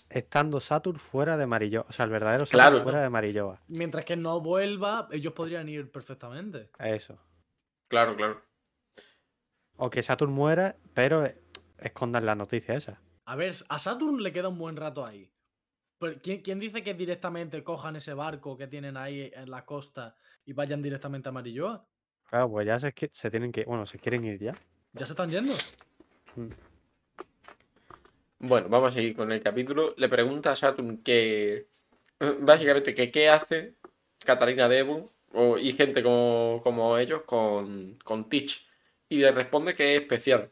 estando 0.10 0.60
Saturn 0.60 1.00
fuera 1.00 1.38
de 1.38 1.48
Marilloa. 1.48 1.86
O 1.88 1.92
sea, 1.94 2.06
el 2.06 2.12
verdadero 2.12 2.46
Claro. 2.46 2.84
fuera 2.84 3.02
de 3.02 3.10
Marilloa. 3.10 3.62
Mientras 3.68 4.06
que 4.06 4.16
no 4.16 4.42
vuelva, 4.42 5.08
ellos 5.12 5.34
podrían 5.34 5.70
ir 5.70 5.92
perfectamente. 5.92 6.70
Eso. 6.80 7.18
Claro, 7.88 8.16
claro. 8.16 8.42
O 9.78 9.90
que 9.90 10.04
Saturn 10.04 10.32
muera, 10.32 10.76
pero 10.94 11.28
escondan 11.80 12.26
la 12.26 12.36
noticia 12.36 12.76
esa. 12.76 13.02
A 13.26 13.36
ver, 13.36 13.56
a 13.70 13.80
Saturn 13.80 14.22
le 14.22 14.32
queda 14.32 14.50
un 14.50 14.58
buen 14.58 14.76
rato 14.76 15.06
ahí. 15.06 15.30
Pero 15.98 16.20
¿quién, 16.22 16.42
quién 16.42 16.60
dice 16.60 16.84
que 16.84 16.94
directamente 16.94 17.64
cojan 17.64 17.96
ese 17.96 18.14
barco 18.14 18.58
que 18.58 18.68
tienen 18.68 18.98
ahí 18.98 19.32
en 19.34 19.50
la 19.50 19.66
costa 19.66 20.16
y 20.46 20.54
vayan 20.54 20.82
directamente 20.82 21.30
a 21.30 21.32
Marilloa? 21.32 21.88
Claro, 22.30 22.50
pues 22.50 22.68
ya 22.68 22.80
se, 22.80 23.32
tienen 23.32 23.52
que. 23.52 23.64
Bueno, 23.66 23.86
se 23.86 24.00
quieren 24.00 24.26
ir 24.26 24.40
ya. 24.40 24.56
¿Ya 24.94 25.06
se 25.06 25.14
están 25.14 25.30
yendo? 25.30 25.54
Bueno, 28.40 28.68
vamos 28.70 28.90
a 28.90 28.92
seguir 28.92 29.16
con 29.16 29.32
el 29.32 29.42
capítulo. 29.42 29.94
Le 29.98 30.10
pregunta 30.10 30.52
a 30.52 30.56
Saturn 30.56 30.98
que. 30.98 31.68
Básicamente, 32.42 32.94
que 32.94 33.12
qué 33.12 33.30
hace 33.30 33.76
Katarina 34.24 34.68
Devon 34.68 35.10
o, 35.34 35.58
y 35.58 35.72
gente 35.74 36.02
como, 36.02 36.62
como 36.64 36.98
ellos 36.98 37.24
con, 37.24 37.98
con 38.04 38.30
Teach. 38.30 38.65
Y 39.10 39.18
le 39.18 39.32
responde 39.32 39.74
que 39.74 39.96
es 39.96 40.02
especial. 40.02 40.52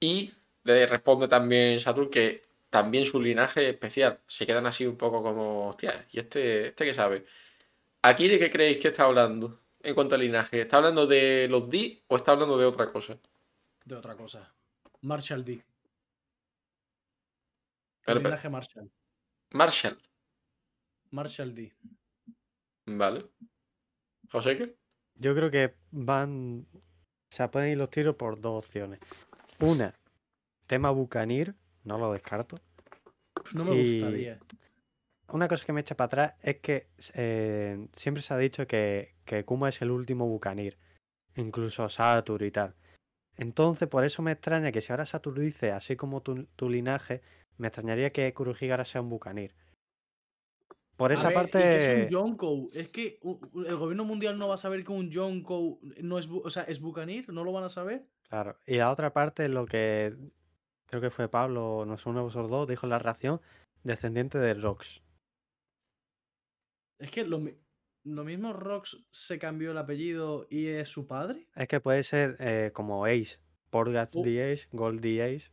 Y 0.00 0.32
le 0.64 0.86
responde 0.86 1.28
también 1.28 1.80
Saturn 1.80 2.10
que 2.10 2.44
también 2.70 3.04
su 3.04 3.20
linaje 3.20 3.68
es 3.68 3.74
especial. 3.74 4.20
Se 4.26 4.46
quedan 4.46 4.66
así 4.66 4.86
un 4.86 4.96
poco 4.96 5.22
como. 5.22 5.68
Hostia, 5.68 6.06
¿y 6.10 6.18
este, 6.18 6.68
este 6.68 6.84
qué 6.84 6.94
sabe? 6.94 7.26
¿Aquí 8.02 8.28
de 8.28 8.38
qué 8.38 8.50
creéis 8.50 8.78
que 8.78 8.88
está 8.88 9.04
hablando 9.04 9.60
en 9.80 9.94
cuanto 9.94 10.14
al 10.14 10.22
linaje? 10.22 10.62
¿Está 10.62 10.78
hablando 10.78 11.06
de 11.06 11.48
los 11.48 11.68
D 11.68 12.02
o 12.08 12.16
está 12.16 12.32
hablando 12.32 12.56
de 12.56 12.64
otra 12.64 12.90
cosa? 12.90 13.18
De 13.84 13.94
otra 13.94 14.16
cosa. 14.16 14.52
Marshall 15.02 15.44
D. 15.44 15.62
El 18.06 18.22
linaje 18.22 18.48
Marshall. 18.48 18.90
Marshall. 19.50 19.98
Marshall 21.10 21.54
D. 21.54 21.72
Vale. 22.86 23.26
¿José 24.30 24.56
qué? 24.56 24.76
Yo 25.16 25.34
creo 25.34 25.50
que 25.50 25.74
van. 25.90 26.66
O 27.32 27.34
sea, 27.34 27.50
pueden 27.50 27.70
ir 27.72 27.78
los 27.78 27.88
tiros 27.88 28.14
por 28.16 28.38
dos 28.38 28.62
opciones. 28.66 29.00
Una, 29.58 29.94
tema 30.66 30.90
Bucanir, 30.90 31.54
no 31.82 31.96
lo 31.96 32.12
descarto. 32.12 32.58
No 33.54 33.64
me 33.64 33.74
Y- 33.74 34.00
gustaría. 34.00 34.38
Una 35.28 35.48
cosa 35.48 35.64
que 35.64 35.72
me 35.72 35.80
echa 35.80 35.96
para 35.96 36.06
atrás 36.08 36.34
es 36.42 36.58
que 36.58 36.88
eh, 37.14 37.88
siempre 37.94 38.22
se 38.22 38.34
ha 38.34 38.36
dicho 38.36 38.66
que, 38.66 39.14
que 39.24 39.46
Kuma 39.46 39.70
es 39.70 39.80
el 39.80 39.90
último 39.90 40.26
Bucanir, 40.28 40.76
incluso 41.34 41.88
Satur 41.88 42.42
y 42.42 42.50
tal. 42.50 42.74
Entonces, 43.38 43.88
por 43.88 44.04
eso 44.04 44.20
me 44.20 44.32
extraña 44.32 44.70
que 44.70 44.82
si 44.82 44.92
ahora 44.92 45.06
Satur 45.06 45.38
dice, 45.40 45.72
así 45.72 45.96
como 45.96 46.20
tu, 46.20 46.44
tu 46.54 46.68
linaje, 46.68 47.22
me 47.56 47.68
extrañaría 47.68 48.10
que 48.10 48.34
Kurohige 48.34 48.72
ahora 48.72 48.84
sea 48.84 49.00
un 49.00 49.08
Bucanir. 49.08 49.54
Por 50.96 51.10
A 51.10 51.14
esa 51.14 51.28
ver, 51.28 51.34
parte. 51.34 51.58
¿y 51.58 51.62
qué 51.62 51.76
es 51.78 52.04
un 52.04 52.08
Yonkou? 52.10 52.70
Es 52.72 52.88
que 52.88 53.18
el 53.66 53.76
gobierno 53.76 54.04
mundial 54.04 54.38
no 54.38 54.48
va 54.48 54.54
a 54.54 54.58
saber 54.58 54.84
que 54.84 54.92
un 54.92 55.10
Yonkou 55.10 55.80
no 56.02 56.18
es, 56.18 56.28
o 56.28 56.50
sea, 56.50 56.64
es 56.64 56.80
Bucanir, 56.80 57.28
¿no 57.32 57.44
lo 57.44 57.52
van 57.52 57.64
a 57.64 57.68
saber? 57.68 58.06
Claro. 58.28 58.58
Y 58.66 58.76
la 58.76 58.90
otra 58.90 59.12
parte, 59.12 59.48
lo 59.48 59.66
que 59.66 60.14
creo 60.86 61.00
que 61.00 61.10
fue 61.10 61.28
Pablo, 61.28 61.84
no 61.86 61.96
sé, 61.98 62.08
uno 62.08 62.20
de 62.20 62.24
vosotros 62.24 62.50
dos, 62.50 62.68
dijo 62.68 62.86
la 62.86 62.98
ración, 62.98 63.40
descendiente 63.82 64.38
de 64.38 64.54
Rox. 64.54 65.02
Es 66.98 67.10
que 67.10 67.24
lo, 67.24 67.40
lo 68.04 68.24
mismo 68.24 68.52
Rox 68.52 69.04
se 69.10 69.38
cambió 69.38 69.72
el 69.72 69.78
apellido 69.78 70.46
y 70.50 70.68
es 70.68 70.88
su 70.88 71.06
padre. 71.06 71.48
Es 71.54 71.68
que 71.68 71.80
puede 71.80 72.02
ser 72.02 72.36
eh, 72.38 72.70
como 72.72 73.06
Ace, 73.06 73.38
Porgas 73.70 74.14
Uh. 74.14 74.22
the 74.22 74.52
Ace, 74.52 74.68
Gold 74.72 75.00
the 75.00 75.22
Ace. 75.22 75.50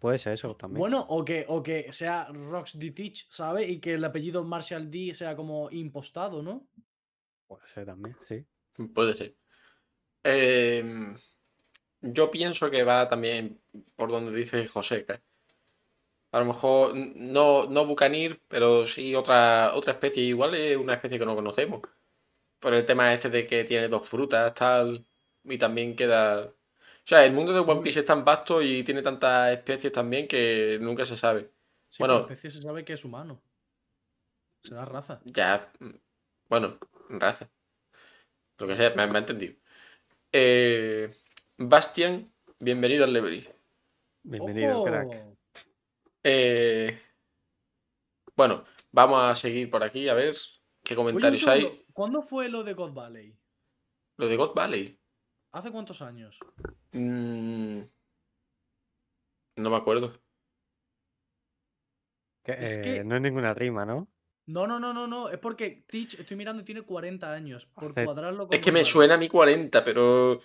Puede 0.00 0.16
ser 0.16 0.32
eso 0.32 0.56
también. 0.56 0.80
Bueno, 0.80 1.04
o 1.08 1.22
que, 1.22 1.44
o 1.46 1.62
que 1.62 1.92
sea 1.92 2.26
Rox 2.32 2.78
D. 2.78 2.90
Teach, 2.90 3.28
¿sabes? 3.28 3.68
Y 3.68 3.78
que 3.80 3.94
el 3.94 4.04
apellido 4.04 4.42
Marshall 4.42 4.90
D 4.90 5.12
sea 5.12 5.36
como 5.36 5.70
impostado, 5.70 6.42
¿no? 6.42 6.66
Puede 7.46 7.66
ser 7.66 7.84
también, 7.84 8.16
sí. 8.26 8.46
Puede 8.94 9.12
ser. 9.12 9.36
Em, 10.22 11.14
yo 12.00 12.30
pienso 12.30 12.70
que 12.70 12.82
va 12.82 13.08
también 13.08 13.60
por 13.94 14.10
donde 14.10 14.32
dice 14.32 14.66
Joseca. 14.66 15.22
A 16.32 16.38
lo 16.38 16.46
mejor 16.46 16.94
no, 16.96 17.66
no 17.66 17.84
Bucanir, 17.84 18.40
pero 18.48 18.86
sí 18.86 19.14
otra, 19.14 19.74
otra 19.74 19.92
especie. 19.92 20.22
Igual 20.22 20.54
es 20.54 20.78
una 20.78 20.94
especie 20.94 21.18
que 21.18 21.26
no 21.26 21.34
conocemos. 21.34 21.82
Por 22.58 22.72
el 22.72 22.86
tema 22.86 23.12
este 23.12 23.28
de 23.28 23.46
que 23.46 23.64
tiene 23.64 23.88
dos 23.88 24.08
frutas, 24.08 24.54
tal. 24.54 25.04
Y 25.44 25.58
también 25.58 25.94
queda. 25.94 26.54
O 27.10 27.12
sea, 27.12 27.24
el 27.24 27.32
mundo 27.32 27.52
de 27.52 27.58
One 27.58 27.80
Piece 27.82 27.98
es 27.98 28.04
tan 28.04 28.24
vasto 28.24 28.62
y 28.62 28.84
tiene 28.84 29.02
tantas 29.02 29.52
especies 29.52 29.92
también 29.92 30.28
que 30.28 30.78
nunca 30.80 31.04
se 31.04 31.16
sabe. 31.16 31.50
Sí, 31.88 31.98
Bueno. 31.98 32.20
especie 32.20 32.52
se 32.52 32.62
sabe 32.62 32.84
que 32.84 32.92
es 32.92 33.04
humano. 33.04 33.42
Será 34.62 34.84
raza. 34.84 35.20
Ya. 35.24 35.72
mm, 35.80 35.90
Bueno, 36.48 36.78
raza. 37.08 37.50
Lo 38.58 38.68
que 38.68 38.76
sea, 38.76 38.90
me, 38.90 39.08
me 39.08 39.16
ha 39.16 39.22
entendido. 39.22 39.54
Eh, 40.30 41.10
Bastian, 41.58 42.32
bienvenido 42.60 43.02
al 43.02 43.12
Levery. 43.12 43.44
Bienvenido, 44.22 44.84
crack. 44.84 45.08
¡Ojo! 45.08 45.36
Eh, 46.22 46.96
bueno, 48.36 48.62
vamos 48.92 49.20
a 49.20 49.34
seguir 49.34 49.68
por 49.68 49.82
aquí 49.82 50.08
a 50.08 50.14
ver 50.14 50.36
qué 50.84 50.94
comentarios 50.94 51.44
hay. 51.48 51.84
¿Cuándo 51.92 52.22
fue 52.22 52.48
lo 52.48 52.62
de 52.62 52.74
God 52.74 52.92
Valley? 52.92 53.36
Lo 54.16 54.28
de 54.28 54.36
God 54.36 54.54
Valley. 54.54 54.99
¿Hace 55.52 55.70
cuántos 55.72 56.00
años? 56.02 56.38
Mm, 56.92 57.80
no 59.56 59.70
me 59.70 59.76
acuerdo. 59.76 60.12
Que, 62.44 62.52
Es 62.52 62.76
eh, 62.78 62.82
que- 62.82 63.04
No 63.04 63.16
es 63.16 63.22
ninguna 63.22 63.52
rima, 63.54 63.84
¿no? 63.84 64.08
No, 64.46 64.66
no, 64.66 64.80
no, 64.80 64.92
no, 64.92 65.06
no. 65.06 65.28
Es 65.28 65.38
porque 65.38 65.84
Teach, 65.86 66.14
estoy 66.18 66.36
mirando, 66.36 66.62
y 66.62 66.64
tiene 66.64 66.82
40 66.82 67.32
años. 67.32 67.66
Por 67.66 67.90
Hace- 67.90 68.04
cuadrarlo 68.04 68.46
con 68.48 68.54
Es 68.54 68.60
que 68.62 68.72
me 68.72 68.84
suena 68.84 69.14
a 69.14 69.18
mi 69.18 69.28
40, 69.28 69.84
pero 69.84 70.40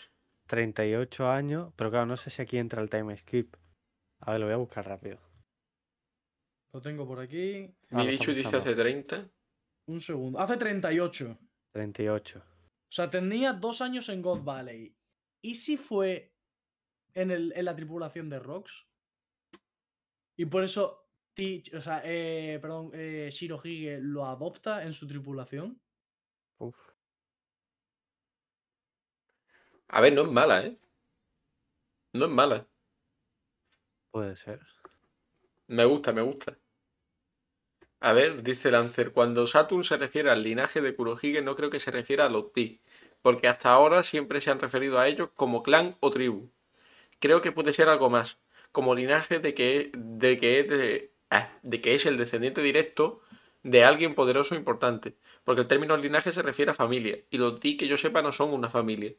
38 0.48 1.28
años, 1.30 1.74
pero 1.76 1.90
claro, 1.90 2.06
no 2.06 2.18
sé 2.18 2.30
si 2.30 2.42
aquí 2.42 2.58
entra 2.58 2.82
el 2.82 2.90
time 2.90 3.16
skip. 3.18 3.56
A 4.20 4.32
ver, 4.32 4.42
lo 4.42 4.48
voy 4.48 4.54
a 4.54 4.58
buscar 4.58 4.86
rápido. 4.88 5.20
Lo 6.74 6.82
tengo 6.82 7.08
por 7.08 7.20
aquí. 7.20 7.74
Ah, 7.92 7.98
mi 8.04 8.08
dicho 8.08 8.32
está 8.32 8.34
dice 8.34 8.48
hace 8.58 8.58
buscando. 8.58 8.82
30. 8.84 9.30
Un 9.88 10.02
segundo. 10.02 10.40
Hace 10.40 10.58
38. 10.58 11.38
38. 11.72 12.44
O 12.96 13.02
sea, 13.04 13.10
tenía 13.10 13.52
dos 13.52 13.82
años 13.82 14.08
en 14.08 14.22
God 14.22 14.46
Valley. 14.46 14.96
¿Y 15.42 15.56
si 15.56 15.76
fue 15.76 16.34
en, 17.14 17.30
el, 17.30 17.52
en 17.54 17.66
la 17.66 17.76
tripulación 17.76 18.30
de 18.30 18.40
Rox? 18.40 18.88
Y 20.38 20.46
por 20.46 20.64
eso 20.64 21.10
Teach, 21.34 21.74
o 21.74 21.82
sea, 21.82 22.02
eh, 22.06 22.58
perdón, 22.62 22.92
eh, 22.94 23.28
Shirohige 23.34 24.00
lo 24.00 24.26
adopta 24.26 24.82
en 24.84 24.94
su 24.94 25.06
tripulación. 25.10 25.82
Uf. 26.58 26.78
A 29.90 30.00
ver, 30.00 30.14
no 30.14 30.22
es 30.22 30.32
mala, 30.32 30.66
¿eh? 30.66 30.80
No 32.14 32.28
es 32.28 32.32
mala. 32.32 32.66
Puede 34.10 34.38
ser. 34.38 34.66
Me 35.68 35.84
gusta, 35.84 36.14
me 36.14 36.22
gusta. 36.22 36.58
A 38.00 38.14
ver, 38.14 38.44
dice 38.44 38.72
Lancer, 38.72 39.12
cuando 39.12 39.48
Saturn 39.48 39.84
se 39.84 39.98
refiere 39.98 40.30
al 40.30 40.44
linaje 40.44 40.82
de 40.82 40.96
Kurohige 40.96 41.42
no 41.42 41.56
creo 41.56 41.70
que 41.70 41.80
se 41.82 41.92
refiera 41.92 42.26
a 42.26 42.30
los 42.30 42.54
Ti, 42.54 42.80
porque 43.22 43.48
hasta 43.50 43.72
ahora 43.72 44.04
siempre 44.04 44.40
se 44.42 44.50
han 44.52 44.60
referido 44.60 45.00
a 45.00 45.08
ellos 45.08 45.30
como 45.36 45.64
clan 45.64 45.98
o 46.00 46.10
tribu. 46.12 46.52
Creo 47.20 47.42
que 47.42 47.52
puede 47.54 47.74
ser 47.74 47.90
algo 47.90 48.10
más, 48.10 48.40
como 48.72 48.96
linaje 48.96 49.40
de 49.40 49.54
que, 49.56 49.92
de 49.96 50.38
que, 50.38 50.62
es, 50.62 50.70
de, 50.70 51.14
ah, 51.32 51.50
de 51.64 51.82
que 51.82 51.96
es 51.96 52.06
el 52.08 52.18
descendiente 52.18 52.62
directo 52.62 53.22
de 53.64 53.84
alguien 53.86 54.16
poderoso 54.16 54.56
e 54.56 54.60
importante, 54.60 55.18
porque 55.46 55.62
el 55.62 55.68
término 55.70 55.98
linaje 55.98 56.32
se 56.34 56.44
refiere 56.44 56.72
a 56.72 56.76
familia, 56.76 57.20
y 57.32 57.38
los 57.40 57.60
Ti 57.60 57.78
que 57.78 57.88
yo 57.90 57.98
sepa 57.98 58.22
no 58.24 58.32
son 58.34 58.54
una 58.54 58.70
familia. 58.72 59.14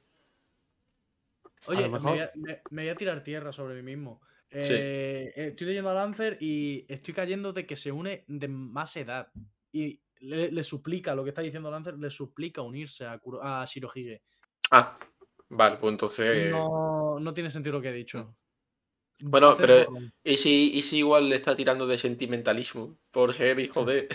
Oye, 1.64 1.82
lo 1.82 1.88
me, 1.88 1.98
mejor- 1.98 2.10
voy 2.10 2.20
a, 2.20 2.30
me- 2.34 2.62
me 2.70 2.82
voy 2.82 2.88
a 2.90 2.96
tirar 2.96 3.22
tierra 3.22 3.52
sobre 3.52 3.74
mí 3.76 3.82
mismo. 3.82 4.20
Sí. 4.50 4.72
Eh, 4.74 5.32
estoy 5.36 5.66
leyendo 5.66 5.90
a 5.90 5.94
Lancer 5.94 6.38
y 6.40 6.86
estoy 6.88 7.12
cayendo 7.12 7.52
de 7.52 7.66
que 7.66 7.76
se 7.76 7.92
une 7.92 8.24
de 8.28 8.48
más 8.48 8.96
edad. 8.96 9.28
Y 9.72 10.00
le, 10.20 10.50
le 10.50 10.62
suplica, 10.62 11.14
lo 11.14 11.24
que 11.24 11.30
está 11.30 11.42
diciendo 11.42 11.70
Lancer, 11.70 11.98
le 11.98 12.10
suplica 12.10 12.62
unirse 12.62 13.04
a, 13.04 13.18
Kuro- 13.18 13.40
a 13.42 13.64
Shirohige. 13.66 14.22
Ah, 14.70 14.98
vale, 15.48 15.76
pues 15.76 15.92
entonces... 15.92 16.50
No, 16.50 17.18
no 17.20 17.34
tiene 17.34 17.50
sentido 17.50 17.74
lo 17.74 17.82
que 17.82 17.90
he 17.90 17.92
dicho. 17.92 18.36
Bueno, 19.20 19.56
pero-. 19.56 19.86
¿Y 20.22 20.36
si, 20.36 20.72
¿Y 20.74 20.82
si 20.82 20.98
igual 20.98 21.28
le 21.28 21.36
está 21.36 21.54
tirando 21.54 21.86
de 21.86 21.98
sentimentalismo 21.98 22.96
por 23.10 23.32
ser 23.32 23.58
hijo 23.60 23.84
de... 23.84 24.08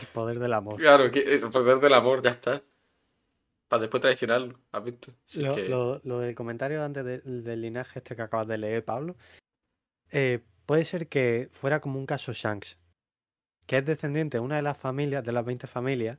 El 0.00 0.06
poder 0.12 0.38
del 0.38 0.52
amor. 0.54 0.76
Claro, 0.80 1.10
que 1.10 1.20
el 1.20 1.48
poder 1.50 1.78
del 1.78 1.94
amor, 1.94 2.22
ya 2.22 2.30
está. 2.30 2.62
Para 3.68 3.82
después 3.82 4.00
traicionarlo, 4.00 4.58
¿has 4.72 4.84
visto? 4.84 5.12
Lo, 5.34 5.54
que- 5.54 5.68
lo- 5.68 6.00
lo 6.04 6.20
del 6.20 6.34
comentario 6.34 6.82
antes 6.84 7.04
de- 7.04 7.20
del 7.20 7.60
linaje 7.60 7.98
este 7.98 8.14
que 8.14 8.22
acabas 8.22 8.46
de 8.46 8.58
leer, 8.58 8.84
Pablo, 8.84 9.16
eh, 10.12 10.40
puede 10.66 10.84
ser 10.84 11.08
que 11.08 11.48
fuera 11.52 11.80
como 11.80 11.98
un 11.98 12.06
caso 12.06 12.32
Shanks, 12.32 12.78
que 13.66 13.78
es 13.78 13.84
descendiente 13.84 14.36
de 14.38 14.42
una 14.44 14.56
de 14.56 14.62
las 14.62 14.78
familias, 14.78 15.24
de 15.24 15.32
las 15.32 15.44
20 15.44 15.66
familias, 15.66 16.18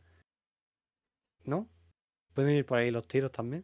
¿no? 1.45 1.69
Pueden 2.33 2.55
ir 2.55 2.65
por 2.65 2.79
ahí 2.79 2.91
los 2.91 3.07
tiros 3.07 3.31
también. 3.31 3.63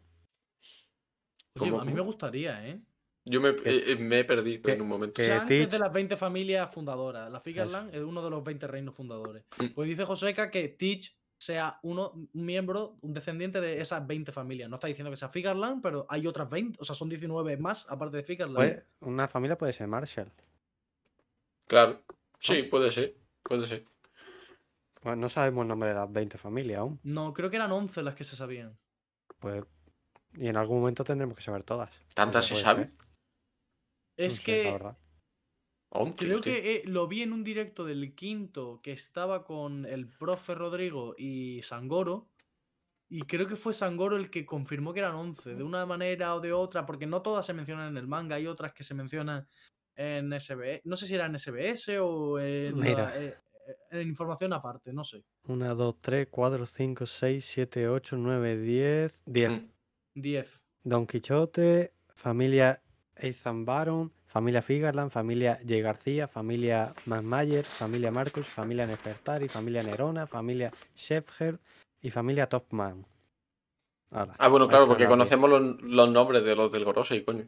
Oye, 1.60 1.70
¿Cómo, 1.70 1.80
a 1.80 1.84
mí 1.84 1.92
me 1.92 2.00
gustaría, 2.00 2.66
¿eh? 2.66 2.80
Yo 3.26 3.40
me, 3.40 3.50
eh, 3.50 3.92
eh, 3.92 3.96
me 3.96 4.20
he 4.20 4.24
perdido 4.24 4.62
que- 4.62 4.72
en 4.72 4.82
un 4.82 4.88
momento. 4.88 5.22
Shanks 5.22 5.50
es 5.50 5.70
de 5.70 5.78
las 5.78 5.92
20 5.92 6.16
familias 6.16 6.72
fundadoras. 6.72 7.30
La. 7.30 7.40
Figarland 7.40 7.94
es 7.94 8.00
uno 8.00 8.22
de 8.24 8.30
los 8.30 8.42
20 8.42 8.66
reinos 8.66 8.94
fundadores. 8.94 9.44
Mm. 9.58 9.68
Pues 9.74 9.88
dice 9.88 10.04
Joseca 10.04 10.50
que 10.50 10.68
Teach 10.68 11.14
sea 11.38 11.78
uno, 11.82 12.12
un 12.12 12.28
miembro, 12.32 12.96
un 13.02 13.12
descendiente 13.12 13.60
de 13.60 13.80
esas 13.80 14.06
20 14.06 14.32
familias. 14.32 14.68
No 14.68 14.76
está 14.76 14.86
diciendo 14.86 15.10
que 15.10 15.16
sea 15.16 15.28
Figarland, 15.28 15.82
pero 15.82 16.06
hay 16.08 16.26
otras 16.26 16.48
20, 16.48 16.78
o 16.80 16.84
sea, 16.84 16.94
son 16.94 17.08
19 17.08 17.56
más 17.56 17.86
aparte 17.88 18.16
de 18.16 18.22
Figarland. 18.22 18.82
Una 19.00 19.28
familia 19.28 19.58
puede 19.58 19.72
ser 19.72 19.86
Marshall. 19.88 20.32
Claro. 21.66 22.02
Sí, 22.38 22.62
puede 22.64 22.90
ser. 22.90 23.16
Puede 23.42 23.66
ser. 23.66 23.84
Bueno, 25.02 25.22
no 25.22 25.28
sabemos 25.28 25.62
el 25.62 25.68
nombre 25.68 25.90
de 25.90 25.94
las 25.94 26.10
20 26.10 26.38
familias 26.38 26.78
aún. 26.78 26.98
No, 27.02 27.34
creo 27.34 27.50
que 27.50 27.56
eran 27.56 27.72
11 27.72 28.02
las 28.02 28.14
que 28.14 28.24
se 28.24 28.36
sabían. 28.36 28.78
Pues, 29.38 29.64
y 30.36 30.48
en 30.48 30.56
algún 30.56 30.80
momento 30.80 31.04
tendremos 31.04 31.36
que 31.36 31.42
saber 31.42 31.62
todas. 31.62 31.90
¿Tantas 32.14 32.46
se 32.46 32.56
saben? 32.56 32.96
Es 34.16 34.38
no 34.38 34.42
sé, 34.42 34.56
la 34.56 34.62
que 34.64 34.72
verdad. 34.72 34.96
Once, 35.94 36.24
creo 36.24 36.36
hostia. 36.36 36.52
que 36.54 36.76
eh, 36.76 36.82
lo 36.86 37.06
vi 37.08 37.22
en 37.22 37.32
un 37.32 37.44
directo 37.44 37.84
del 37.84 38.14
quinto 38.14 38.80
que 38.82 38.92
estaba 38.92 39.44
con 39.44 39.86
el 39.86 40.08
profe 40.08 40.54
Rodrigo 40.54 41.14
y 41.16 41.62
Sangoro. 41.62 42.28
Y 43.08 43.22
creo 43.22 43.46
que 43.46 43.54
fue 43.56 43.72
Sangoro 43.74 44.16
el 44.16 44.30
que 44.30 44.44
confirmó 44.44 44.92
que 44.92 45.00
eran 45.00 45.14
11, 45.14 45.54
de 45.54 45.62
una 45.62 45.86
manera 45.86 46.34
o 46.34 46.40
de 46.40 46.52
otra, 46.52 46.84
porque 46.84 47.06
no 47.06 47.22
todas 47.22 47.46
se 47.46 47.52
mencionan 47.54 47.88
en 47.90 47.96
el 47.98 48.08
manga, 48.08 48.36
hay 48.36 48.46
otras 48.46 48.72
que 48.72 48.82
se 48.82 48.94
mencionan 48.94 49.46
en 49.94 50.32
SBS. 50.32 50.80
No 50.84 50.96
sé 50.96 51.06
si 51.06 51.14
era 51.14 51.26
en 51.26 51.38
SBS 51.38 51.98
o 52.00 52.40
en, 52.40 52.80
la- 52.80 53.16
eh, 53.16 53.36
eh, 53.68 53.76
en 53.90 54.08
información 54.08 54.52
aparte, 54.52 54.92
no 54.92 55.04
sé. 55.04 55.22
1, 55.46 55.74
2, 55.76 55.96
3, 56.00 56.26
4, 56.30 56.66
5, 56.66 57.06
6, 57.06 57.44
7, 57.44 57.88
8, 57.88 58.16
9, 58.16 58.56
10. 58.58 59.22
10. 59.26 59.50
Mm. 59.50 59.70
10. 60.14 60.62
Don 60.82 61.06
Quichote, 61.06 61.92
familia 62.08 62.82
Ethan 63.14 63.64
Baron, 63.64 64.12
familia 64.34 64.62
Figarland, 64.62 65.12
familia 65.12 65.60
J. 65.62 65.76
García, 65.80 66.26
familia 66.26 66.92
Mayer, 67.06 67.64
familia 67.64 68.10
Marcus, 68.10 68.44
familia 68.48 68.84
Nefertari, 68.84 69.48
familia 69.48 69.80
Nerona, 69.84 70.26
familia 70.26 70.72
Shefher 70.96 71.60
y 72.02 72.10
familia 72.10 72.48
Topman. 72.48 73.06
Ah, 74.10 74.48
bueno, 74.48 74.66
claro, 74.66 74.86
porque 74.86 75.06
conocemos 75.06 75.48
los, 75.48 75.80
los 75.82 76.08
nombres 76.10 76.44
de 76.44 76.56
los 76.56 76.72
del 76.72 76.84
Gorosei, 76.84 77.24
coño. 77.24 77.46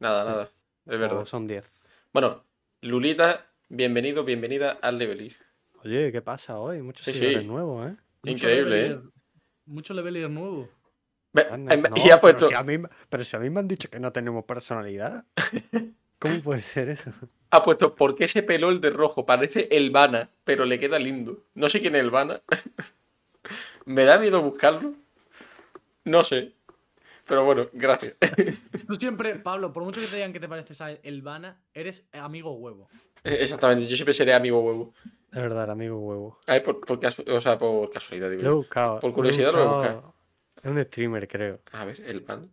Nada, 0.00 0.24
nada. 0.24 0.42
Es 0.44 0.94
O 0.94 0.98
verdad. 0.98 1.24
son 1.26 1.46
10. 1.46 1.70
Bueno, 2.14 2.42
Lulita, 2.80 3.50
bienvenido, 3.68 4.24
bienvenida 4.24 4.78
al 4.80 4.96
Levelis. 4.96 5.44
Oye, 5.84 6.10
¿qué 6.10 6.22
pasa 6.22 6.58
hoy? 6.58 6.80
Muchos 6.80 7.04
Sí, 7.04 7.12
seguidores 7.12 7.42
sí. 7.42 7.48
nuevos, 7.48 7.90
¿eh? 7.90 7.96
Mucho 8.22 8.30
Increíble, 8.30 8.86
¿eh? 8.86 8.88
levelier- 8.96 9.10
Mucho 9.66 9.92
levelier 9.92 10.30
nuevo. 10.30 10.70
No, 11.34 11.34
y 11.96 12.10
ha 12.10 12.18
pero 12.18 12.20
puesto, 12.20 12.48
si 12.48 12.54
a 12.54 12.62
mí- 12.62 12.78
pero 13.10 13.24
si 13.24 13.36
a 13.36 13.40
mí 13.40 13.50
me 13.50 13.60
han 13.60 13.68
dicho 13.68 13.90
que 13.90 14.00
no 14.00 14.10
tenemos 14.10 14.44
personalidad. 14.46 15.26
¿Cómo 16.24 16.40
puede 16.40 16.62
ser 16.62 16.88
eso? 16.88 17.12
ha 17.50 17.62
puesto, 17.62 17.94
¿por 17.94 18.16
qué 18.16 18.26
se 18.26 18.42
peló 18.42 18.70
el 18.70 18.80
de 18.80 18.90
rojo? 18.90 19.26
Parece 19.26 19.68
Elvana, 19.70 20.30
pero 20.42 20.64
le 20.64 20.78
queda 20.78 20.98
lindo. 20.98 21.44
No 21.54 21.68
sé 21.68 21.80
quién 21.80 21.94
es 21.94 22.00
Elvana. 22.00 22.40
Me 23.84 24.04
da 24.04 24.18
miedo 24.18 24.40
buscarlo. 24.42 24.94
No 26.04 26.24
sé. 26.24 26.54
Pero 27.26 27.44
bueno, 27.44 27.68
gracias. 27.72 28.14
Tú 28.86 28.94
siempre, 28.94 29.36
Pablo, 29.36 29.72
por 29.72 29.84
mucho 29.84 30.00
que 30.00 30.06
te 30.06 30.16
digan 30.16 30.32
que 30.32 30.40
te 30.40 30.48
pareces 30.48 30.80
a 30.80 30.92
Elvana, 30.92 31.60
eres 31.74 32.06
amigo 32.12 32.54
huevo. 32.54 32.88
Exactamente, 33.22 33.86
yo 33.86 33.96
siempre 33.96 34.14
seré 34.14 34.34
amigo 34.34 34.60
huevo. 34.60 34.94
Es 35.30 35.40
verdad, 35.40 35.70
amigo 35.70 35.98
huevo. 35.98 36.38
A 36.46 36.54
ver, 36.54 36.62
por, 36.62 36.80
por 36.80 37.00
o 37.04 37.40
sea, 37.40 37.58
por 37.58 37.90
casualidad, 37.90 38.30
digo. 38.30 38.42
Lo 38.42 38.50
he 38.50 38.54
buscado. 38.54 39.00
Por 39.00 39.10
lo 39.10 39.12
he 39.12 39.14
curiosidad 39.14 39.52
lo 39.52 39.58
buscar. 39.58 39.94
buscado. 39.94 40.14
Es 40.56 40.64
un 40.64 40.82
streamer, 40.82 41.28
creo. 41.28 41.60
A 41.72 41.84
ver, 41.84 42.00
Elvana. 42.00 42.48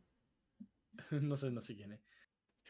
no 1.11 1.38
sé, 1.38 1.49
no 1.49 1.61
sé 1.61 1.76
quién 1.76 1.93
es. 1.93 2.11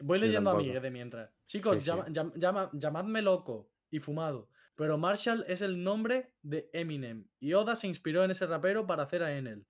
Voy 0.02 0.18
leyendo 0.18 0.50
a. 0.50 0.56
Miguel 0.56 0.82
de 0.82 0.90
mientras. 0.90 1.30
Chicos, 1.46 1.74
Sí, 1.76 1.80
sí. 1.80 1.86
llama- 1.86 2.06
llam- 2.08 2.32
llama- 2.36 2.70
llamadme 2.72 3.22
loco 3.22 3.70
y 3.90 3.98
fumado. 4.00 4.48
Pero 4.74 4.96
Marshall 4.98 5.44
es 5.48 5.60
el 5.62 5.82
nombre 5.82 6.32
de 6.42 6.70
Eminem. 6.72 7.26
Y 7.38 7.52
Oda 7.52 7.76
se 7.76 7.86
inspiró 7.86 8.24
en 8.24 8.30
ese 8.30 8.46
rapero 8.46 8.86
para 8.86 9.02
hacer 9.04 9.22
a 9.22 9.36
Enel. 9.36 9.66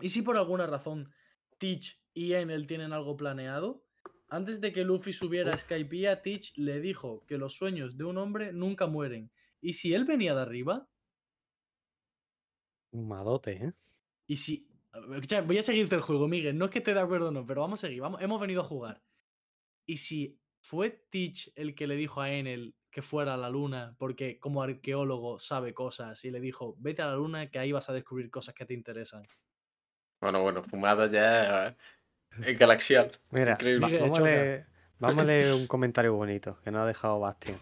¿Y 0.00 0.10
si 0.10 0.22
por 0.22 0.36
alguna 0.36 0.66
razón 0.66 1.10
Teach 1.58 2.00
y 2.14 2.34
Enel 2.34 2.66
tienen 2.66 2.92
algo 2.92 3.16
planeado? 3.16 3.84
Antes 4.28 4.60
de 4.60 4.72
que 4.72 4.84
Luffy 4.84 5.12
subiera 5.12 5.54
a 5.54 5.56
Skypiea, 5.56 6.22
Teach 6.22 6.56
le 6.56 6.80
dijo 6.80 7.24
que 7.26 7.38
los 7.38 7.54
sueños 7.54 7.96
de 7.96 8.04
un 8.04 8.18
hombre 8.18 8.52
nunca 8.52 8.86
mueren. 8.86 9.30
¿Y 9.60 9.72
si 9.72 9.92
él 9.94 10.04
venía 10.04 10.34
de 10.34 10.42
arriba? 10.42 10.88
Fumadote, 12.90 13.52
¿eh? 13.52 13.72
Y 14.26 14.36
si. 14.36 14.66
Voy 15.46 15.58
a 15.58 15.62
seguirte 15.62 15.94
el 15.94 16.00
juego, 16.00 16.26
Miguel. 16.28 16.58
No 16.58 16.64
es 16.66 16.70
que 16.72 16.78
esté 16.78 16.94
de 16.94 17.00
acuerdo 17.00 17.28
o 17.28 17.30
no, 17.30 17.46
pero 17.46 17.60
vamos 17.60 17.82
a 17.82 17.86
seguir. 17.86 18.00
Vamos, 18.02 18.20
hemos 18.22 18.40
venido 18.40 18.60
a 18.62 18.64
jugar. 18.64 19.02
Y 19.90 19.96
si 19.96 20.38
fue 20.60 20.90
Teach 21.10 21.50
el 21.56 21.74
que 21.74 21.88
le 21.88 21.96
dijo 21.96 22.20
a 22.20 22.30
Enel 22.30 22.76
que 22.92 23.02
fuera 23.02 23.34
a 23.34 23.36
la 23.36 23.50
luna, 23.50 23.96
porque 23.98 24.38
como 24.38 24.62
arqueólogo 24.62 25.40
sabe 25.40 25.74
cosas, 25.74 26.24
y 26.24 26.30
le 26.30 26.38
dijo, 26.38 26.76
vete 26.78 27.02
a 27.02 27.06
la 27.06 27.16
luna 27.16 27.50
que 27.50 27.58
ahí 27.58 27.72
vas 27.72 27.90
a 27.90 27.92
descubrir 27.92 28.30
cosas 28.30 28.54
que 28.54 28.64
te 28.64 28.72
interesan. 28.74 29.24
Bueno, 30.20 30.42
bueno, 30.42 30.62
fumada 30.62 31.10
ya 31.10 31.76
eh, 32.40 32.54
galaxial. 32.54 33.10
Mira, 33.32 33.58
a 33.58 35.24
leer 35.24 35.54
un 35.54 35.66
comentario 35.66 36.14
bonito 36.14 36.60
que 36.62 36.70
nos 36.70 36.82
ha 36.82 36.86
dejado 36.86 37.18
Bastian. 37.18 37.58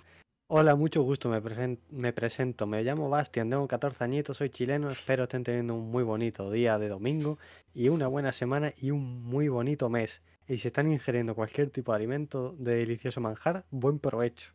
Hola, 0.50 0.74
mucho 0.74 1.00
gusto, 1.02 1.30
me, 1.30 1.40
presen- 1.42 1.78
me 1.88 2.12
presento. 2.12 2.66
Me 2.66 2.82
llamo 2.82 3.08
Bastian, 3.08 3.48
tengo 3.48 3.66
14 3.66 4.04
añitos, 4.04 4.36
soy 4.36 4.50
chileno. 4.50 4.90
Espero 4.90 5.22
estén 5.22 5.44
teniendo 5.44 5.74
un 5.74 5.90
muy 5.90 6.02
bonito 6.02 6.50
día 6.50 6.78
de 6.78 6.88
domingo 6.88 7.38
y 7.72 7.88
una 7.88 8.06
buena 8.06 8.32
semana 8.32 8.74
y 8.76 8.90
un 8.90 9.22
muy 9.24 9.48
bonito 9.48 9.88
mes. 9.88 10.20
Y 10.48 10.56
si 10.56 10.68
están 10.68 10.90
ingiriendo 10.90 11.34
cualquier 11.34 11.70
tipo 11.70 11.92
de 11.92 11.96
alimento 11.96 12.56
de 12.58 12.76
delicioso 12.76 13.20
manjar, 13.20 13.66
buen 13.70 13.98
provecho. 13.98 14.50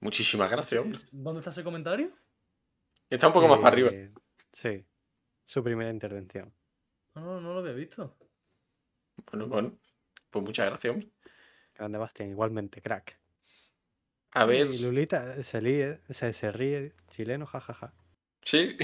Muchísimas 0.00 0.50
gracias, 0.50 0.80
hombre. 0.80 0.98
¿Dónde 1.12 1.38
está 1.38 1.50
ese 1.50 1.62
comentario? 1.62 2.10
Está 3.08 3.28
un 3.28 3.32
poco 3.32 3.46
más 3.46 3.58
para 3.58 3.68
arriba. 3.68 3.90
Eh, 3.92 4.12
Sí, 4.52 4.84
su 5.46 5.62
primera 5.62 5.90
intervención. 5.90 6.52
No, 7.14 7.22
no, 7.22 7.40
no 7.40 7.54
lo 7.54 7.60
había 7.60 7.72
visto. 7.72 8.16
Bueno, 9.30 9.46
bueno. 9.46 9.78
Pues 10.28 10.44
muchas 10.44 10.66
gracias, 10.66 10.92
hombre. 10.92 11.10
Grande 11.74 11.98
Bastian, 11.98 12.30
igualmente, 12.30 12.82
crack. 12.82 13.18
A 14.32 14.44
ver. 14.44 14.66
Y 14.66 14.78
Lulita 14.78 15.42
se, 15.42 15.60
ríe, 15.60 16.00
se, 16.10 16.32
se 16.32 16.52
ríe, 16.52 16.94
chileno, 17.08 17.46
jajaja. 17.46 17.94
Sí. 18.42 18.76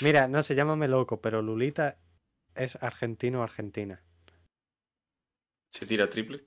Mira, 0.00 0.28
no 0.28 0.42
se 0.42 0.54
llámame 0.54 0.86
loco, 0.86 1.20
pero 1.20 1.42
Lulita 1.42 1.98
es 2.54 2.76
argentino 2.82 3.42
argentina. 3.42 4.04
Se 5.74 5.86
tira 5.86 6.08
triple. 6.08 6.44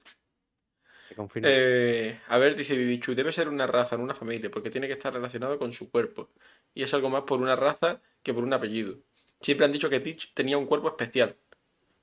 Te 1.10 1.16
confirmo. 1.16 1.50
Eh, 1.52 2.22
a 2.30 2.38
ver, 2.38 2.56
dice 2.56 2.78
Bibichu, 2.78 3.14
debe 3.14 3.34
ser 3.34 3.50
una 3.50 3.68
raza, 3.68 3.98
no 3.98 4.04
una 4.04 4.16
familia, 4.16 4.50
porque 4.50 4.70
tiene 4.70 4.88
que 4.88 4.94
estar 4.94 5.14
relacionado 5.14 5.60
con 5.60 5.74
su 5.74 5.92
cuerpo. 5.92 6.30
Y 6.74 6.84
es 6.84 6.94
algo 6.94 7.10
más 7.10 7.24
por 7.24 7.42
una 7.42 7.58
raza 7.58 8.02
que 8.24 8.34
por 8.34 8.46
un 8.46 8.54
apellido. 8.54 9.00
Siempre 9.42 9.66
han 9.66 9.74
dicho 9.74 9.90
que 9.90 10.00
Teach 10.00 10.34
tenía 10.34 10.58
un 10.58 10.66
cuerpo 10.66 10.88
especial. 10.88 11.36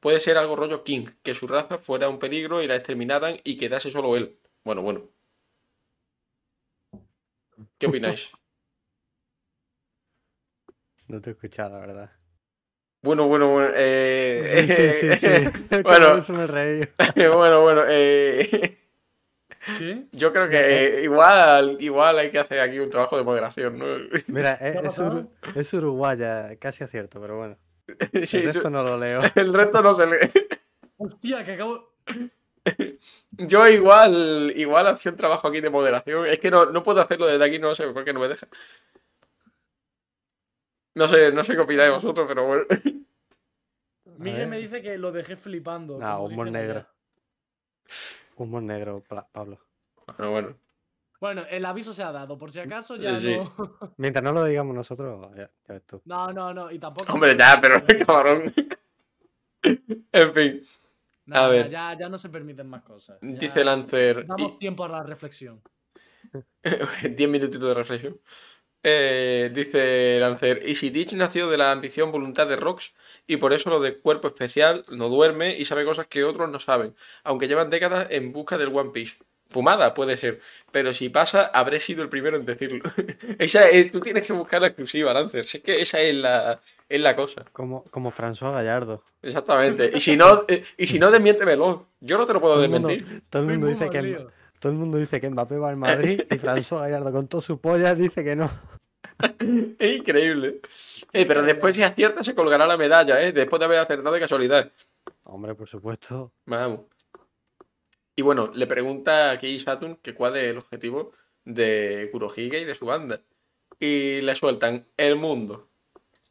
Puede 0.01 0.21
ser 0.21 0.37
algo 0.37 0.55
rollo 0.55 0.85
King, 0.85 1.07
que 1.23 1.35
su 1.35 1.47
raza 1.47 1.79
fuera 1.79 2.11
un 2.11 2.19
peligro 2.19 2.63
y 2.63 2.67
la 2.67 2.77
exterminaran 2.77 3.41
y 3.43 3.57
quedase 3.57 3.91
solo 3.91 4.17
él. 4.19 4.39
Bueno, 4.63 4.83
bueno. 4.83 5.09
¿Qué 7.79 7.87
opináis? 7.87 8.31
No 11.07 11.21
te 11.21 11.29
he 11.29 11.33
escuchado, 11.35 11.79
la 11.79 11.87
verdad. 11.87 12.11
Bueno, 13.05 13.29
bueno, 13.29 13.51
bueno. 13.51 13.69
Eh, 13.75 14.65
Sí, 14.67 14.75
sí, 14.75 15.17
sí. 15.19 15.29
sí. 15.69 15.83
Bueno, 15.83 16.17
eso 16.17 16.33
me 16.33 16.47
reí. 16.47 16.81
bueno, 17.35 17.61
bueno. 17.61 17.83
eh, 17.87 18.79
¿Qué? 19.79 20.05
yo 20.13 20.33
creo 20.33 20.49
que 20.49 21.03
igual, 21.03 21.77
igual 21.81 22.19
hay 22.19 22.31
que 22.31 22.39
hacer 22.39 22.61
aquí 22.61 22.79
un 22.79 22.89
trabajo 22.89 23.19
de 23.19 23.25
moderación, 23.25 23.79
¿no? 23.79 23.85
Mira, 24.27 24.59
ha 24.59 24.69
es, 24.69 24.99
es, 24.99 25.57
es 25.57 25.73
uruguaya, 25.75 26.57
casi 26.59 26.83
acierto, 26.83 27.21
pero 27.21 27.37
bueno. 27.37 27.59
Sí, 28.25 28.39
el 28.39 28.45
resto 28.45 28.71
no 28.71 28.83
lo 28.83 28.97
leo. 28.99 29.21
el 29.35 29.53
resto 29.53 29.83
no 29.83 29.95
se 29.95 30.07
lee. 30.07 30.31
Hostia, 30.97 31.45
que 31.45 31.53
acabo. 31.53 31.93
Yo 33.33 33.69
igual, 33.69 34.51
igual 34.57 34.87
hacía 34.87 35.13
un 35.13 35.19
trabajo 35.19 35.49
aquí 35.49 35.61
de 35.61 35.69
moderación. 35.69 36.27
Es 36.27 36.39
que 36.39 36.51
no, 36.51 36.67
no 36.67 36.83
puedo 36.83 37.03
hacerlo 37.03 37.27
desde 37.27 37.45
aquí, 37.45 37.59
no 37.59 37.75
sé 37.75 37.87
por 37.89 38.03
qué 38.05 38.15
no 38.15 38.21
me 38.21 38.29
deja. 38.29 38.47
No 40.95 41.09
sé, 41.09 41.33
no 41.33 41.43
sé 41.45 41.55
qué 41.55 41.61
opináis 41.61 41.91
vosotros, 41.93 42.27
pero 42.29 42.47
bueno. 42.47 42.65
Miguel 44.19 44.49
me 44.49 44.59
dice 44.59 44.81
que 44.81 44.97
lo 44.97 45.11
dejé 45.13 45.37
flipando. 45.37 45.99
No, 45.99 46.23
humor 46.23 46.51
negro. 46.51 46.87
Humor 48.37 48.63
negro, 48.63 49.03
Pablo. 49.33 49.59
Bueno, 50.07 50.31
bueno. 50.31 50.57
Bueno, 51.21 51.43
el 51.49 51.65
aviso 51.65 51.93
se 51.95 52.03
ha 52.03 52.13
dado, 52.13 52.37
por 52.37 52.51
si 52.53 52.61
acaso 52.61 52.97
ya 52.97 53.19
Sí. 53.19 53.35
no. 53.37 53.55
Mientras 53.97 54.23
no 54.23 54.33
lo 54.33 54.45
digamos 54.45 54.75
nosotros, 54.75 55.31
ya, 55.35 55.51
ya 55.67 55.75
ves 55.75 55.83
tú. 55.87 56.03
No, 56.05 56.33
no, 56.33 56.53
no, 56.53 56.71
y 56.71 56.79
tampoco. 56.79 57.13
Hombre, 57.13 57.37
ya, 57.37 57.59
pero 57.61 57.83
cabrón. 58.07 58.53
En 60.13 60.35
fin, 60.35 60.63
No, 61.27 61.37
a 61.37 61.49
ver. 61.49 61.71
Ya, 61.71 61.97
ya 61.99 62.09
no 62.09 62.19
se 62.19 62.29
permiten 62.29 62.69
más 62.69 62.83
cosas. 62.83 63.19
Ya 63.23 63.29
dice 63.39 63.65
Lancer. 63.65 64.27
Damos 64.27 64.59
tiempo 64.59 64.85
a 64.85 64.89
la 64.89 65.03
reflexión. 65.03 65.63
10 66.63 67.29
minutitos 67.31 67.63
de 67.69 67.75
reflexión. 67.75 68.21
Eh, 68.87 69.51
dice 69.55 70.19
Lancer, 70.21 70.63
y 70.67 70.75
si 70.75 70.91
Teach 70.91 71.15
nació 71.15 71.49
de 71.49 71.57
la 71.57 71.71
ambición 71.73 72.13
voluntad 72.13 72.47
de 72.47 72.57
Rox 72.57 72.93
y 73.27 73.39
por 73.39 73.55
eso 73.55 73.71
lo 73.71 73.81
de 73.81 73.97
cuerpo 73.97 74.29
especial 74.29 74.85
no 74.91 75.09
duerme 75.09 75.57
y 75.57 75.65
sabe 75.65 75.87
cosas 75.87 76.07
que 76.07 76.23
otros 76.23 76.51
no 76.51 76.61
saben, 76.61 76.95
aunque 77.23 77.49
llevan 77.49 77.71
décadas 77.71 78.09
en 78.11 78.31
busca 78.33 78.59
del 78.59 78.69
One 78.77 78.91
Piece. 78.91 79.17
Fumada 79.49 79.95
puede 79.95 80.19
ser, 80.19 80.41
pero 80.71 80.93
si 80.93 81.09
pasa, 81.09 81.47
habré 81.47 81.81
sido 81.81 82.03
el 82.03 82.11
primero 82.11 82.37
en 82.37 82.45
decirlo. 82.45 82.83
esa 83.39 83.69
es- 83.71 83.91
tú 83.91 84.01
tienes 84.01 84.27
que 84.27 84.33
buscar 84.35 84.61
la 84.61 84.67
exclusiva, 84.69 85.15
Lancer. 85.15 85.47
Si 85.47 85.59
es 85.59 85.63
que 85.63 85.81
esa 85.81 86.01
es 86.01 86.15
la, 86.15 86.61
es 86.87 87.01
la 87.01 87.17
cosa. 87.17 87.45
Como, 87.53 87.85
como 87.85 88.11
François 88.13 88.53
Gallardo. 88.53 89.03
Exactamente. 89.23 89.93
Y 89.95 90.01
si 90.01 90.15
no, 90.19 90.45
eh, 90.47 90.63
y 90.77 90.87
si 90.87 90.99
no 90.99 91.11
desmiéntemelo. 91.11 91.87
Yo 92.01 92.19
no 92.19 92.27
te 92.27 92.35
lo 92.35 92.41
puedo 92.41 92.55
Todo 92.57 92.65
el 92.65 92.71
mundo, 92.71 92.89
desmentir. 92.89 93.23
todo 93.31 93.43
el 93.43 93.49
mundo 93.49 93.67
dice 93.69 93.89
que 93.89 94.27
todo 94.61 94.73
el 94.73 94.79
mundo 94.79 94.99
dice 94.99 95.21
que 95.21 95.31
Mbappé 95.31 95.57
va 95.59 95.71
al 95.71 95.77
Madrid 95.77 96.21
y 96.31 96.35
François 96.39 96.81
Gallardo 96.83 97.13
con 97.13 97.29
todo 97.29 97.41
su 97.41 97.59
polla 97.61 97.95
dice 97.95 98.23
que 98.25 98.35
no. 98.37 98.51
Es 99.79 99.97
increíble. 99.97 100.61
Eh, 101.13 101.27
pero 101.27 101.43
después 101.43 101.77
si 101.77 101.83
acierta 101.83 102.23
se 102.23 102.35
colgará 102.35 102.67
la 102.67 102.77
medalla, 102.77 103.23
¿eh? 103.23 103.33
Después 103.33 103.61
de 103.61 103.67
haber 103.67 103.79
acertado 103.79 104.15
de 104.15 104.21
casualidad. 104.21 104.73
Hombre, 105.25 105.55
por 105.55 105.69
supuesto. 105.69 106.33
Vamos. 106.47 106.81
Y 108.17 108.23
bueno, 108.23 108.53
le 108.55 108.67
pregunta 108.67 109.31
aquí 109.31 109.59
Saturn 109.59 109.97
que 109.97 110.15
cuál 110.15 110.37
es 110.37 110.49
el 110.49 110.59
objetivo 110.59 111.13
de 111.45 112.09
Kurohige 112.13 112.61
y 112.61 112.65
de 112.65 112.75
su 112.75 112.87
banda. 112.87 113.21
Y 113.79 114.21
le 114.21 114.35
sueltan 114.35 114.87
el 114.97 115.17
mundo. 115.17 115.69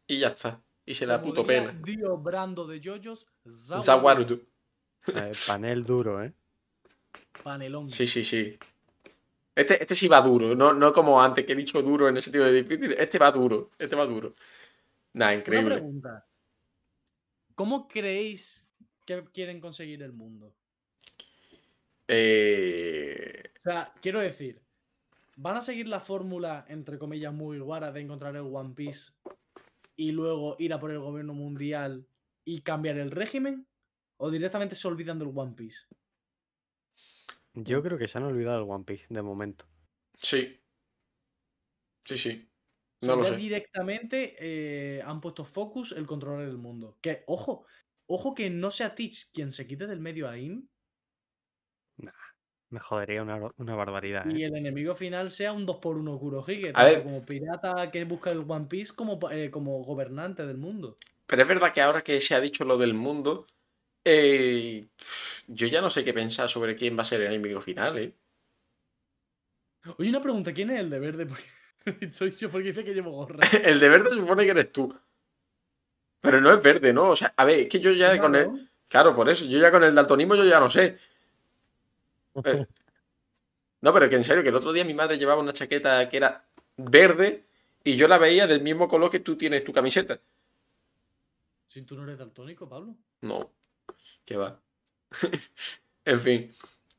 Y 0.08 0.20
ya 0.20 0.30
está. 0.30 0.62
Y 0.86 0.96
se 0.96 1.06
la 1.06 1.20
Como 1.20 1.34
puto 1.34 1.48
pela. 1.48 1.74
Dio 1.84 2.18
Brando 2.18 2.66
de 2.68 2.80
Yoyos, 2.80 3.26
Zawarutu. 3.82 4.42
Eh, 5.08 5.32
panel 5.48 5.84
duro, 5.84 6.24
¿eh? 6.24 6.34
Panelón. 7.44 7.90
Sí, 7.90 8.08
sí, 8.08 8.24
sí. 8.24 8.58
Este, 9.56 9.82
este 9.82 9.94
sí 9.94 10.08
va 10.08 10.20
duro, 10.22 10.56
no, 10.56 10.74
no 10.74 10.92
como 10.92 11.22
antes 11.22 11.46
que 11.46 11.54
he 11.54 11.56
dicho 11.56 11.82
duro 11.84 12.10
en 12.10 12.18
ese 12.18 12.26
sentido 12.26 12.46
de 12.46 12.64
difícil. 12.64 12.94
Este 12.94 13.20
va 13.20 13.32
duro, 13.32 13.72
este 13.78 13.96
va 13.96 14.06
duro. 14.06 14.34
Nah, 15.14 15.28
Una 15.28 15.34
increíble. 15.36 15.76
pregunta. 15.76 16.26
¿Cómo 17.54 17.88
creéis 17.88 18.68
que 19.06 19.24
quieren 19.26 19.62
conseguir 19.62 20.02
el 20.02 20.12
mundo? 20.14 20.56
Eh, 22.08 23.44
O 23.60 23.64
sea, 23.64 23.94
quiero 24.02 24.20
decir, 24.20 24.60
¿van 25.36 25.58
a 25.58 25.62
seguir 25.62 25.88
la 25.88 26.00
fórmula, 26.00 26.66
entre 26.68 26.98
comillas, 26.98 27.34
muy 27.34 27.60
guara 27.60 27.92
de 27.92 28.02
encontrar 28.02 28.36
el 28.36 28.42
One 28.52 28.74
Piece 28.76 29.12
y 29.96 30.12
luego 30.12 30.56
ir 30.58 30.74
a 30.74 30.80
por 30.80 30.90
el 30.92 31.00
gobierno 31.00 31.34
mundial 31.36 32.08
y 32.44 32.62
cambiar 32.62 32.98
el 32.98 33.12
régimen? 33.12 33.68
¿O 34.18 34.32
directamente 34.32 34.76
se 34.76 34.88
olvidan 34.88 35.20
del 35.20 35.32
One 35.34 35.54
Piece? 35.56 35.86
Yo 37.56 37.82
creo 37.82 37.98
que 37.98 38.08
se 38.08 38.20
han 38.20 38.26
olvidado 38.26 38.60
el 38.64 38.70
One 38.70 38.84
Piece 38.86 39.08
de 39.12 39.24
momento. 39.24 39.66
sí. 40.18 40.60
Sí, 42.02 42.18
sí. 42.18 42.50
O 43.02 43.06
sea, 43.06 43.14
No 43.14 43.16
lo 43.16 43.24
ya 43.24 43.32
sé. 43.32 43.36
directamente 43.36 44.36
eh, 44.40 45.02
han 45.04 45.22
puesto 45.22 45.46
focus 45.46 45.92
el 45.94 46.06
controlar 46.08 46.46
el 46.48 46.58
mundo. 46.58 46.98
Que, 47.02 47.24
ojo, 47.28 47.66
ojo 48.08 48.34
que 48.36 48.50
no 48.50 48.72
sea 48.72 48.96
Teach 48.96 49.32
quien 49.34 49.52
se 49.52 49.68
quite 49.68 49.88
del 49.88 50.00
medio 50.00 50.28
a 50.30 50.38
Im 50.38 50.68
Me 52.70 52.80
jodería 52.82 53.22
una, 53.24 53.40
una 53.56 53.74
barbaridad, 53.76 54.30
y 54.30 54.44
¿eh? 54.44 54.44
el 54.44 54.56
enemigo 54.56 54.96
final 54.96 55.32
sea 55.32 55.54
un 55.54 55.66
2x1 55.66 56.18
Kurohige, 56.20 56.74
tanto 56.74 57.02
como 57.04 57.26
pirata 57.26 57.90
que 57.92 58.04
busca 58.06 58.32
el 58.32 58.40
One 58.50 58.68
Piece 58.68 58.94
como, 58.96 59.20
eh, 59.32 59.52
como 59.52 59.84
gobernante 59.84 60.46
del 60.46 60.58
mundo. 60.58 61.02
Pero 61.26 61.42
es 61.42 61.48
verdad 61.48 61.74
que 61.74 61.82
ahora 61.82 62.02
que 62.02 62.22
se 62.22 62.36
ha 62.36 62.40
dicho 62.42 62.64
lo 62.66 62.78
del 62.78 62.94
mundo, 62.94 63.46
eh, 64.06 64.86
yo 65.48 65.68
ya 65.68 65.82
no 65.82 65.90
sé 65.90 66.04
qué 66.04 66.14
pensar 66.14 66.50
sobre 66.50 66.76
quién 66.76 66.98
va 66.98 67.02
a 67.02 67.06
ser 67.06 67.22
el 67.22 67.28
enemigo 67.28 67.62
final, 67.62 67.98
¿eh? 67.98 68.14
Oye, 69.98 70.10
una 70.10 70.22
pregunta, 70.22 70.54
¿quién 70.54 70.70
es 70.72 70.80
el 70.80 70.90
de 70.90 71.00
verde? 71.00 71.26
Porque 71.26 72.10
soy 72.12 72.32
yo 72.32 72.50
porque 72.50 72.70
dice 72.70 72.84
que 72.84 72.94
llevo 72.94 73.12
gorra. 73.12 73.40
El 73.64 73.80
de 73.80 73.90
verde 73.90 74.10
se 74.10 74.16
supone 74.16 74.46
que 74.46 74.52
eres 74.52 74.72
tú. 74.72 74.96
Pero 76.22 76.40
no 76.40 76.52
es 76.54 76.64
verde, 76.64 76.94
¿no? 76.94 77.10
O 77.10 77.16
sea, 77.18 77.34
a 77.36 77.44
ver, 77.44 77.62
es 77.62 77.70
que 77.70 77.82
yo 77.82 77.92
ya 77.92 78.18
con 78.18 78.34
el... 78.34 78.70
Claro, 78.88 79.14
por 79.14 79.28
eso, 79.28 79.44
yo 79.44 79.60
ya 79.60 79.72
con 79.72 79.84
el 79.84 79.94
daltonismo 79.94 80.36
yo 80.36 80.46
ya 80.46 80.60
no 80.60 80.70
sé. 80.70 80.98
Eh, 82.46 82.66
No, 83.84 83.94
pero 83.94 84.10
que 84.10 84.16
en 84.16 84.24
serio, 84.24 84.42
que 84.42 84.48
el 84.48 84.56
otro 84.56 84.72
día 84.72 84.86
mi 84.86 84.94
madre 84.94 85.18
llevaba 85.18 85.42
una 85.42 85.52
chaqueta 85.52 86.08
que 86.08 86.16
era 86.16 86.48
verde 86.78 87.44
y 87.84 87.98
yo 87.98 88.08
la 88.08 88.18
veía 88.18 88.48
del 88.48 88.62
mismo 88.62 88.88
color 88.88 89.12
que 89.12 89.20
tú 89.20 89.36
tienes 89.36 89.62
tu 89.66 89.74
camiseta. 89.74 90.22
Si 91.68 91.82
tú 91.82 91.98
no 91.98 92.04
eres 92.04 92.18
daltónico, 92.18 92.70
Pablo. 92.70 92.96
No, 93.20 93.52
que 94.26 94.38
va. 94.38 94.62
en 96.06 96.20
fin. 96.20 96.52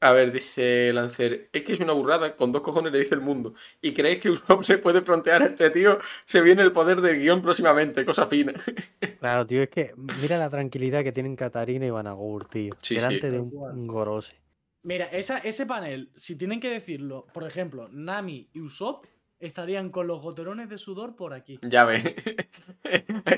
A 0.05 0.13
ver, 0.13 0.33
dice 0.33 0.93
Lancer, 0.93 1.49
es 1.51 1.63
que 1.63 1.73
es 1.73 1.81
una 1.81 1.95
burrada, 1.95 2.37
con 2.37 2.53
dos 2.53 2.61
cojones 2.61 2.93
le 2.93 2.99
dice 2.99 3.15
el 3.15 3.23
mundo. 3.23 3.55
¿Y 3.81 3.95
creéis 3.95 4.21
que 4.21 4.29
Usopp 4.31 4.63
se 4.63 4.77
puede 4.77 5.01
frontear 5.01 5.43
a 5.43 5.47
este 5.47 5.71
tío? 5.71 5.99
Se 6.27 6.43
viene 6.43 6.61
el 6.61 6.73
poder 6.73 7.01
del 7.01 7.21
guion 7.21 7.41
próximamente, 7.41 8.05
cosa 8.05 8.27
fina. 8.27 8.53
Claro, 9.21 9.47
tío, 9.47 9.63
es 9.63 9.71
que 9.71 9.95
mira 10.21 10.37
la 10.37 10.51
tranquilidad 10.51 11.03
que 11.03 11.11
tienen 11.11 11.35
Katarina 11.35 11.87
y 11.87 11.91
Vanagur, 11.91 12.47
tío. 12.47 12.75
Sí, 12.83 12.89
sí. 12.89 12.95
delante 12.97 13.31
de 13.31 13.41
un, 13.41 13.87
Gorose. 13.87 14.35
Mira, 14.83 15.07
esa, 15.07 15.39
ese 15.39 15.65
panel, 15.65 16.11
si 16.15 16.37
tienen 16.37 16.61
que 16.61 16.69
decirlo, 16.69 17.27
por 17.33 17.45
ejemplo, 17.45 17.89
Nami 17.91 18.51
y 18.53 18.61
Usopp 18.61 19.07
estarían 19.39 19.89
con 19.89 20.07
los 20.07 20.21
goterones 20.21 20.69
de 20.69 20.77
sudor 20.77 21.17
por 21.17 21.33
aquí. 21.33 21.59
Ya 21.63 21.87
ve. 21.87 22.15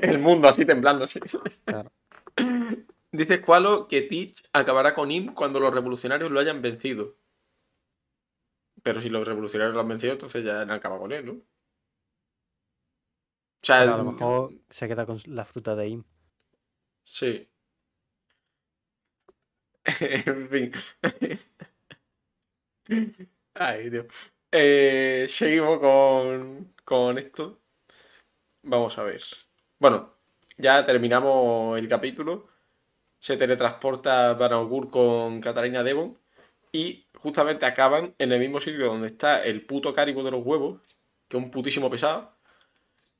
el 0.02 0.18
mundo 0.18 0.48
así 0.48 0.64
temblando. 0.64 1.06
sí. 1.06 1.20
Claro. 1.64 1.92
Dice 3.16 3.38
Squalo 3.38 3.88
que 3.88 4.02
Teach 4.02 4.42
acabará 4.52 4.94
con 4.94 5.10
Im 5.10 5.34
cuando 5.34 5.60
los 5.60 5.72
revolucionarios 5.72 6.30
lo 6.30 6.40
hayan 6.40 6.62
vencido. 6.62 7.16
Pero 8.82 9.00
si 9.00 9.08
los 9.08 9.26
revolucionarios 9.26 9.74
lo 9.74 9.80
han 9.80 9.88
vencido, 9.88 10.12
entonces 10.12 10.44
ya 10.44 10.60
han 10.60 10.70
acabado 10.70 11.00
con 11.02 11.12
él, 11.12 11.26
¿no? 11.26 11.32
O 11.32 11.42
sea, 13.62 13.80
Pero 13.80 13.94
a 13.94 13.98
lo 13.98 14.12
mejor 14.12 14.52
se 14.70 14.86
queda 14.86 15.06
con 15.06 15.20
la 15.26 15.44
fruta 15.44 15.74
de 15.74 15.88
Im. 15.88 16.04
Sí. 17.02 17.48
en 20.00 20.48
fin. 20.48 20.72
Ay, 23.54 23.90
Dios. 23.90 24.06
Eh, 24.52 25.26
seguimos 25.28 25.78
con, 25.80 26.74
con 26.84 27.18
esto. 27.18 27.60
Vamos 28.62 28.98
a 28.98 29.02
ver. 29.04 29.22
Bueno, 29.78 30.14
ya 30.58 30.84
terminamos 30.84 31.78
el 31.78 31.88
capítulo. 31.88 32.48
Se 33.26 33.36
teletransporta 33.36 34.34
Vanagur 34.34 34.88
con 34.88 35.40
Katarina 35.40 35.82
Devon. 35.82 36.16
Y 36.70 37.08
justamente 37.18 37.66
acaban 37.66 38.14
en 38.18 38.30
el 38.30 38.38
mismo 38.38 38.60
sitio 38.60 38.86
donde 38.86 39.08
está 39.08 39.42
el 39.42 39.66
puto 39.66 39.92
Caribou 39.92 40.22
de 40.22 40.30
los 40.30 40.46
huevos. 40.46 40.80
Que 41.28 41.36
es 41.36 41.42
un 41.42 41.50
putísimo 41.50 41.90
pesado. 41.90 42.36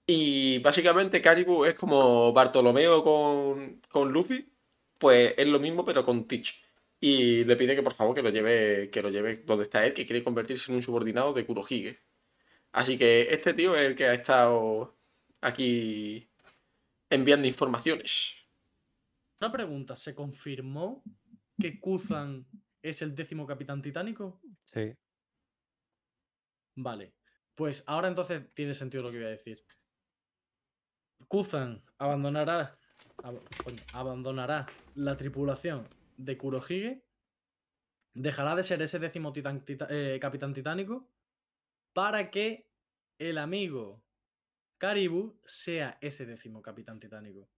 Y 0.07 0.61
básicamente 0.61 1.21
Caribou 1.21 1.65
es 1.65 1.75
como 1.75 2.33
Bartolomeo 2.33 3.03
con, 3.03 3.81
con 3.89 4.13
Luffy. 4.13 4.49
Pues 4.99 5.35
es 5.37 5.49
lo 5.49 5.59
mismo, 5.59 5.85
pero 5.85 6.05
con 6.05 6.29
Teach. 6.29 6.63
Y 7.01 7.45
le 7.45 7.57
pide 7.57 7.75
que 7.75 7.83
por 7.83 7.95
favor 7.95 8.15
que 8.15 8.23
lo 8.23 8.31
lleve, 8.31 8.91
que 8.91 9.03
lo 9.03 9.11
lleve 9.11 9.35
donde 9.45 9.65
está 9.65 9.85
él, 9.87 9.93
que 9.93 10.07
quiere 10.07 10.23
convertirse 10.23 10.71
en 10.71 10.77
un 10.77 10.83
subordinado 10.83 11.33
de 11.33 11.45
Kurohige. 11.45 11.99
Así 12.73 12.97
que 12.97 13.29
este 13.33 13.55
tío 13.55 13.75
es 13.75 13.83
el 13.83 13.97
que 13.97 14.07
ha 14.07 14.15
estado 14.15 14.97
aquí 15.41 16.29
enviando 17.11 17.49
informaciones. 17.49 18.36
Una 19.41 19.53
pregunta, 19.53 19.95
¿se 19.97 20.15
confirmó 20.15 21.03
que 21.59 21.79
Kuzan 21.81 22.47
es 22.83 23.03
el 23.03 23.15
décimo 23.15 23.47
capitán 23.47 23.83
titánico? 23.83 24.41
Sí. 24.65 24.95
Vale. 26.77 27.15
Pues 27.55 27.85
ahora 27.87 28.09
entonces 28.09 28.53
tiene 28.55 28.75
sentido 28.75 29.03
lo 29.03 29.11
que 29.11 29.17
voy 29.19 29.27
a 29.27 29.31
decir. 29.31 29.63
Kuzan 31.29 31.83
abandonará, 31.99 32.79
ab- 33.19 33.43
abandonará 33.93 34.67
la 34.95 35.17
tripulación 35.17 35.89
de 36.17 36.37
Kurohige, 36.39 37.05
dejará 38.15 38.55
de 38.55 38.63
ser 38.63 38.81
ese 38.83 38.99
décimo 38.99 39.33
titán- 39.33 39.65
tita- 39.65 39.89
eh, 39.91 40.19
capitán 40.21 40.55
titánico 40.55 41.11
para 41.93 42.31
que 42.31 42.71
el 43.19 43.39
amigo 43.39 44.03
Karibu 44.79 45.41
sea 45.47 45.99
ese 46.01 46.27
décimo 46.27 46.61
capitán 46.63 47.01
titánico. 47.01 47.49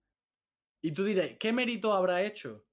Y 0.82 0.92
tú 0.92 1.04
dirás, 1.04 1.30
¿qué 1.38 1.52
mérito 1.52 1.92
habrá 1.92 2.22
hecho? 2.22 2.64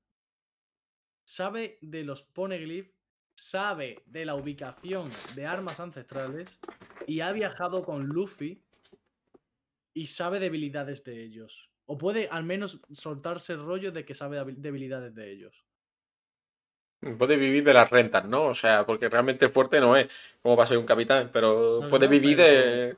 Sabe 1.27 1.77
de 1.81 2.03
los 2.03 2.21
poneglyph, 2.23 2.91
sabe 3.35 4.01
de 4.05 4.25
la 4.25 4.35
ubicación 4.35 5.11
de 5.33 5.45
armas 5.45 5.79
ancestrales 5.79 6.59
y 7.07 7.21
ha 7.21 7.31
viajado 7.31 7.83
con 7.83 8.05
Luffy 8.07 8.61
y 9.93 10.07
sabe 10.07 10.39
debilidades 10.39 11.03
de 11.03 11.23
ellos. 11.23 11.69
O 11.87 11.97
puede 11.97 12.27
al 12.29 12.43
menos 12.43 12.81
soltarse 12.91 13.53
el 13.53 13.63
rollo 13.63 13.91
de 13.91 14.05
que 14.05 14.13
sabe 14.13 14.43
debilidades 14.55 15.13
de 15.15 15.31
ellos. 15.31 15.63
Puede 17.17 17.35
vivir 17.37 17.63
de 17.63 17.73
las 17.73 17.89
rentas, 17.89 18.25
¿no? 18.25 18.45
O 18.45 18.55
sea, 18.55 18.85
porque 18.85 19.09
realmente 19.09 19.49
fuerte 19.49 19.79
no 19.79 19.95
es, 19.95 20.07
como 20.41 20.55
va 20.55 20.63
a 20.63 20.67
ser 20.67 20.77
un 20.77 20.85
capitán, 20.85 21.29
pero 21.31 21.81
No, 21.81 21.89
puede 21.89 22.05
no, 22.05 22.11
vivir 22.11 22.37
pero- 22.37 22.65
de, 22.65 22.97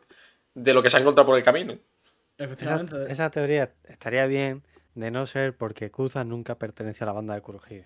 de 0.53 0.73
lo 0.73 0.81
que 0.81 0.89
se 0.89 0.97
ha 0.97 0.99
encontrado 1.01 1.27
por 1.27 1.37
el 1.37 1.43
camino. 1.43 1.73
Esa, 1.73 2.43
Efectivamente. 2.45 3.11
esa 3.11 3.29
teoría 3.31 3.73
estaría 3.85 4.25
bien 4.27 4.63
de 4.97 5.11
no 5.11 5.27
ser 5.27 5.55
porque 5.55 5.91
Kuzan 5.91 6.29
nunca 6.29 6.57
pertenece 6.57 7.03
a 7.03 7.07
la 7.07 7.13
banda 7.13 7.35
de 7.35 7.41
Kurohige. 7.41 7.85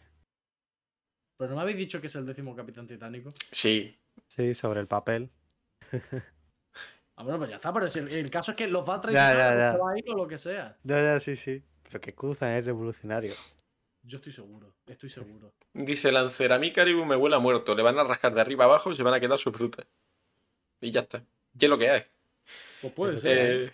Pero 1.37 1.49
no 1.49 1.57
me 1.57 1.63
habéis 1.63 1.77
dicho 1.77 1.99
que 1.99 2.07
es 2.07 2.15
el 2.15 2.25
décimo 2.25 2.55
capitán 2.55 2.87
titánico. 2.87 3.29
Sí. 3.51 3.99
Sí, 4.27 4.53
sobre 4.53 4.79
el 4.79 4.87
papel. 4.87 5.29
Ah, 7.17 7.23
bueno, 7.23 7.37
pues 7.39 7.51
ya 7.51 7.57
está, 7.57 7.71
pero 7.71 7.87
si 7.87 7.99
el, 7.99 8.07
el 8.07 8.31
caso 8.31 8.51
es 8.51 8.57
que 8.57 8.65
los 8.67 8.87
va 8.87 8.95
a 8.95 9.01
traicionar 9.01 9.37
ya, 9.37 9.77
o 9.79 9.95
ya. 9.95 10.15
lo 10.15 10.27
que 10.27 10.39
sea. 10.39 10.79
Ya, 10.81 11.01
ya, 11.03 11.19
sí, 11.19 11.35
sí. 11.35 11.61
Pero 11.83 12.01
que 12.01 12.15
Kuzan 12.15 12.53
es 12.53 12.65
revolucionario. 12.65 13.33
Yo 14.01 14.17
estoy 14.17 14.31
seguro, 14.31 14.73
estoy 14.87 15.09
seguro. 15.09 15.53
Dice 15.73 16.11
Lancer, 16.11 16.51
a 16.51 16.57
mí 16.57 16.71
Caribou 16.71 17.05
me 17.05 17.15
huele 17.15 17.35
a 17.35 17.39
muerto, 17.39 17.75
le 17.75 17.83
van 17.83 17.99
a 17.99 18.05
rascar 18.05 18.33
de 18.33 18.41
arriba 18.41 18.63
abajo 18.63 18.91
y 18.91 18.95
se 18.95 19.03
van 19.03 19.13
a 19.13 19.19
quedar 19.19 19.37
su 19.37 19.51
fruta. 19.51 19.85
Y 20.79 20.89
ya 20.89 21.01
está. 21.01 21.23
¿Qué 21.59 21.65
es 21.67 21.69
lo 21.69 21.77
que 21.77 21.91
hay? 21.91 22.03
Pues 22.81 22.93
puede 22.93 23.17
ser. 23.17 23.67
¿eh? 23.67 23.73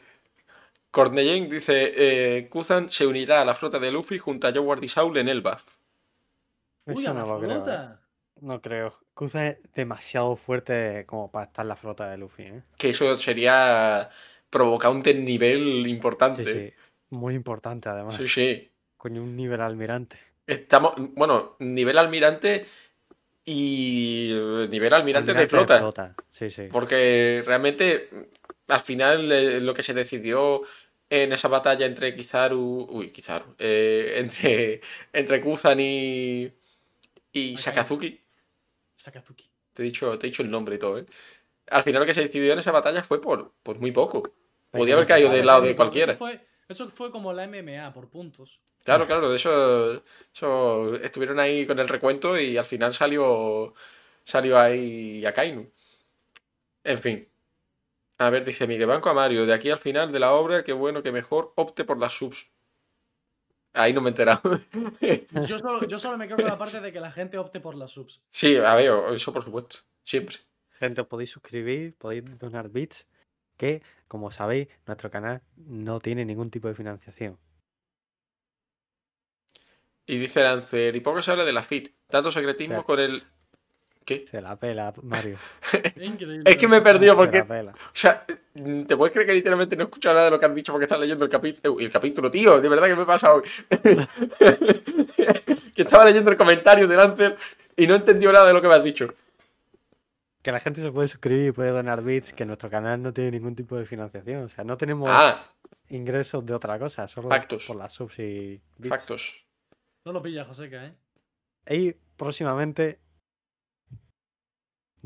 Eh, 0.97 1.03
Cornellane 1.03 1.47
dice, 1.47 1.93
eh, 1.95 2.49
Kuzan 2.49 2.89
se 2.89 3.05
unirá 3.05 3.41
a 3.41 3.45
la 3.45 3.53
flota 3.55 3.79
de 3.79 3.91
Luffy 3.91 4.17
junto 4.17 4.47
a 4.47 4.51
Howard 4.51 4.83
y 4.83 4.87
Saul 4.87 5.17
en 5.17 5.29
Elbaf. 5.29 5.75
Uy, 6.85 6.93
Eso 7.03 7.13
la 7.13 7.19
no 7.21 7.27
lo 7.27 7.39
creo. 7.39 7.49
¿eh? 7.51 7.53
flota. 7.55 8.01
No 8.41 8.61
creo. 8.61 8.99
Kuzan 9.13 9.45
es 9.45 9.57
demasiado 9.73 10.35
fuerte 10.35 11.05
como 11.07 11.31
para 11.31 11.45
estar 11.45 11.63
en 11.63 11.69
la 11.69 11.75
flota 11.75 12.09
de 12.09 12.17
Luffy, 12.17 12.43
¿eh? 12.43 12.61
Que 12.77 12.89
eso 12.89 13.15
sería 13.15 14.09
provocar 14.49 14.91
un 14.91 15.01
desnivel 15.01 15.83
Sí, 15.85 15.89
importante. 15.89 16.43
sí. 16.45 16.73
Muy 17.09 17.35
importante, 17.35 17.89
además. 17.89 18.15
sí, 18.15 18.27
sí. 18.27 18.71
Coño, 18.97 19.21
un 19.23 19.35
nivel 19.35 19.61
almirante. 19.61 20.17
Estamos, 20.45 20.93
bueno, 20.97 21.55
nivel 21.59 21.97
almirante 21.97 22.65
y 23.45 24.31
eh, 24.33 24.67
nivel 24.69 24.93
almirante, 24.93 25.33
de 25.33 25.47
flota. 25.47 26.15
Sí, 26.31 26.49
sí. 26.49 26.63
Porque 26.71 27.41
realmente, 27.45 28.09
al 28.67 28.79
final, 28.79 29.31
eh, 29.31 29.61
lo 29.61 29.73
que 29.73 29.83
se 29.83 29.93
decidió 29.93 30.61
en 31.09 31.33
esa 31.33 31.47
batalla 31.47 31.85
entre 31.85 32.15
Kizaru. 32.15 32.87
Uy, 32.89 33.11
Kizaru. 33.11 33.55
eh, 33.59 34.13
entre, 34.17 34.81
entre 35.13 35.41
Kuzan 35.41 35.79
y. 35.79 36.51
y. 37.31 37.57
Sakazuki. 37.57 38.19
Sakazuki. 38.95 39.49
Te 39.73 39.83
he, 39.83 39.85
dicho, 39.85 40.17
te 40.17 40.27
he 40.27 40.29
dicho 40.31 40.41
el 40.43 40.49
nombre 40.51 40.75
y 40.75 40.79
todo, 40.79 40.97
¿eh? 40.99 41.05
Al 41.69 41.83
final, 41.83 42.01
lo 42.01 42.05
que 42.05 42.13
se 42.13 42.21
decidió 42.21 42.53
en 42.53 42.59
esa 42.59 42.71
batalla 42.71 43.03
fue 43.03 43.21
por, 43.21 43.53
por 43.63 43.79
muy 43.79 43.91
poco. 43.91 44.33
Podía 44.71 44.93
haber 44.95 45.05
caído 45.05 45.29
del 45.29 45.45
lado 45.45 45.61
de 45.61 45.69
Eso 45.69 45.77
cualquiera. 45.77 46.15
fue, 46.15 46.45
eso 46.67 46.89
fue 46.89 47.11
como 47.11 47.33
la 47.33 47.47
MMA 47.47 47.93
por 47.93 48.09
puntos. 48.09 48.59
Claro, 48.83 49.05
claro, 49.05 49.29
de 49.29 49.35
eso, 49.35 50.01
eso 50.33 50.95
estuvieron 50.95 51.39
ahí 51.39 51.65
con 51.67 51.77
el 51.79 51.87
recuento 51.89 52.39
y 52.39 52.57
al 52.57 52.65
final 52.65 52.93
salió 52.93 53.73
salió 54.23 54.57
ahí 54.57 55.25
Akainu. 55.25 55.69
En 56.83 56.97
fin. 56.97 57.27
A 58.19 58.29
ver, 58.29 58.45
dice 58.45 58.67
Miguel 58.67 58.87
Banco 58.87 59.09
a 59.09 59.13
Mario, 59.13 59.45
de 59.45 59.53
aquí 59.53 59.69
al 59.69 59.77
final 59.77 60.11
de 60.11 60.19
la 60.19 60.33
obra, 60.33 60.63
qué 60.63 60.73
bueno 60.73 61.03
que 61.03 61.11
mejor 61.11 61.53
opte 61.55 61.85
por 61.85 61.99
las 61.99 62.13
subs. 62.13 62.49
Ahí 63.73 63.93
no 63.93 64.01
me 64.01 64.09
he 64.09 64.11
enterado. 64.11 64.59
Yo 65.45 65.59
solo, 65.59 65.87
yo 65.87 65.99
solo 65.99 66.17
me 66.17 66.27
quedo 66.27 66.37
con 66.37 66.47
la 66.47 66.57
parte 66.57 66.81
de 66.81 66.91
que 66.91 66.99
la 66.99 67.11
gente 67.11 67.37
opte 67.37 67.59
por 67.59 67.75
las 67.75 67.91
subs. 67.91 68.21
Sí, 68.31 68.55
a 68.57 68.73
ver, 68.73 68.91
eso 69.13 69.31
por 69.31 69.43
supuesto. 69.43 69.77
Siempre. 70.03 70.37
Gente, 70.79 71.01
os 71.01 71.07
podéis 71.07 71.29
suscribir, 71.29 71.95
podéis 71.95 72.23
donar 72.39 72.69
bits, 72.69 73.07
que, 73.55 73.83
como 74.07 74.31
sabéis, 74.31 74.67
nuestro 74.85 75.11
canal 75.11 75.41
no 75.55 75.99
tiene 75.99 76.25
ningún 76.25 76.49
tipo 76.49 76.67
de 76.67 76.75
financiación. 76.75 77.37
Y 80.05 80.17
dice 80.17 80.41
Lancer, 80.41 80.95
y 80.95 81.01
poco 81.01 81.21
se 81.21 81.31
habla 81.31 81.43
de 81.43 81.53
la 81.53 81.63
FIT. 81.63 81.93
Tanto 82.07 82.31
secretismo 82.31 82.85
con 82.85 82.99
el. 82.99 83.23
¿Qué? 84.07 84.23
Se 84.31 84.39
la 84.41 84.55
pela, 84.55 84.93
Mario. 85.03 85.37
Increíble. 85.97 86.49
Es 86.49 86.55
que 86.55 86.65
me 86.67 86.77
he 86.77 86.81
perdido 86.81 87.11
Se 87.13 87.17
porque 87.17 87.39
la 87.39 87.45
pela. 87.45 87.71
O 87.73 87.89
sea, 87.91 88.25
¿te 88.25 88.95
puedes 88.95 89.11
creer 89.11 89.27
que 89.27 89.33
literalmente 89.33 89.75
no 89.75 89.83
he 89.83 89.85
escuchado 89.87 90.15
nada 90.15 90.25
de 90.27 90.31
lo 90.31 90.39
que 90.39 90.45
has 90.45 90.55
dicho 90.55 90.71
porque 90.71 90.85
estás 90.85 90.99
leyendo 90.99 91.25
el 91.25 91.29
capítulo? 91.29 91.77
El 91.77 91.91
capítulo, 91.91 92.31
tío, 92.31 92.61
de 92.61 92.69
verdad 92.69 92.87
que 92.87 92.95
me 92.95 93.05
pasa 93.05 93.33
hoy. 93.33 93.43
que 95.75 95.81
estaba 95.81 96.05
leyendo 96.05 96.31
el 96.31 96.37
comentario 96.37 96.87
de 96.87 96.95
Lancer 96.95 97.37
y 97.75 97.85
no 97.87 97.95
he 97.95 97.97
entendido 97.97 98.31
nada 98.31 98.47
de 98.47 98.53
lo 98.53 98.61
que 98.61 98.67
me 98.69 98.75
has 98.75 98.83
dicho. 98.83 99.13
Que 100.41 100.51
la 100.53 100.61
gente 100.61 100.81
se 100.81 100.89
puede 100.91 101.09
suscribir 101.09 101.49
y 101.49 101.51
puede 101.51 101.71
donar 101.71 102.01
bits, 102.01 102.31
que 102.31 102.45
nuestro 102.45 102.69
canal 102.69 103.01
no 103.01 103.11
tiene 103.13 103.31
ningún 103.31 103.55
tipo 103.55 103.75
de 103.75 103.85
financiación. 103.85 104.43
O 104.43 104.47
sea, 104.49 104.63
no 104.63 104.77
tenemos 104.77 105.09
Ah, 105.11 105.51
ingresos 105.89 106.45
de 106.45 106.53
otra 106.53 106.79
cosa, 106.79 107.09
solo 107.09 107.27
Factos. 107.27 107.65
por 107.65 107.75
las 107.75 107.91
subs 107.91 108.19
y 108.19 108.61
bits. 108.77 108.89
factos. 108.89 109.45
No 110.05 110.13
lo 110.13 110.21
pilla, 110.21 110.45
Joseca, 110.45 110.85
¿eh? 110.85 110.93
Y 111.69 111.93
próximamente, 112.15 112.99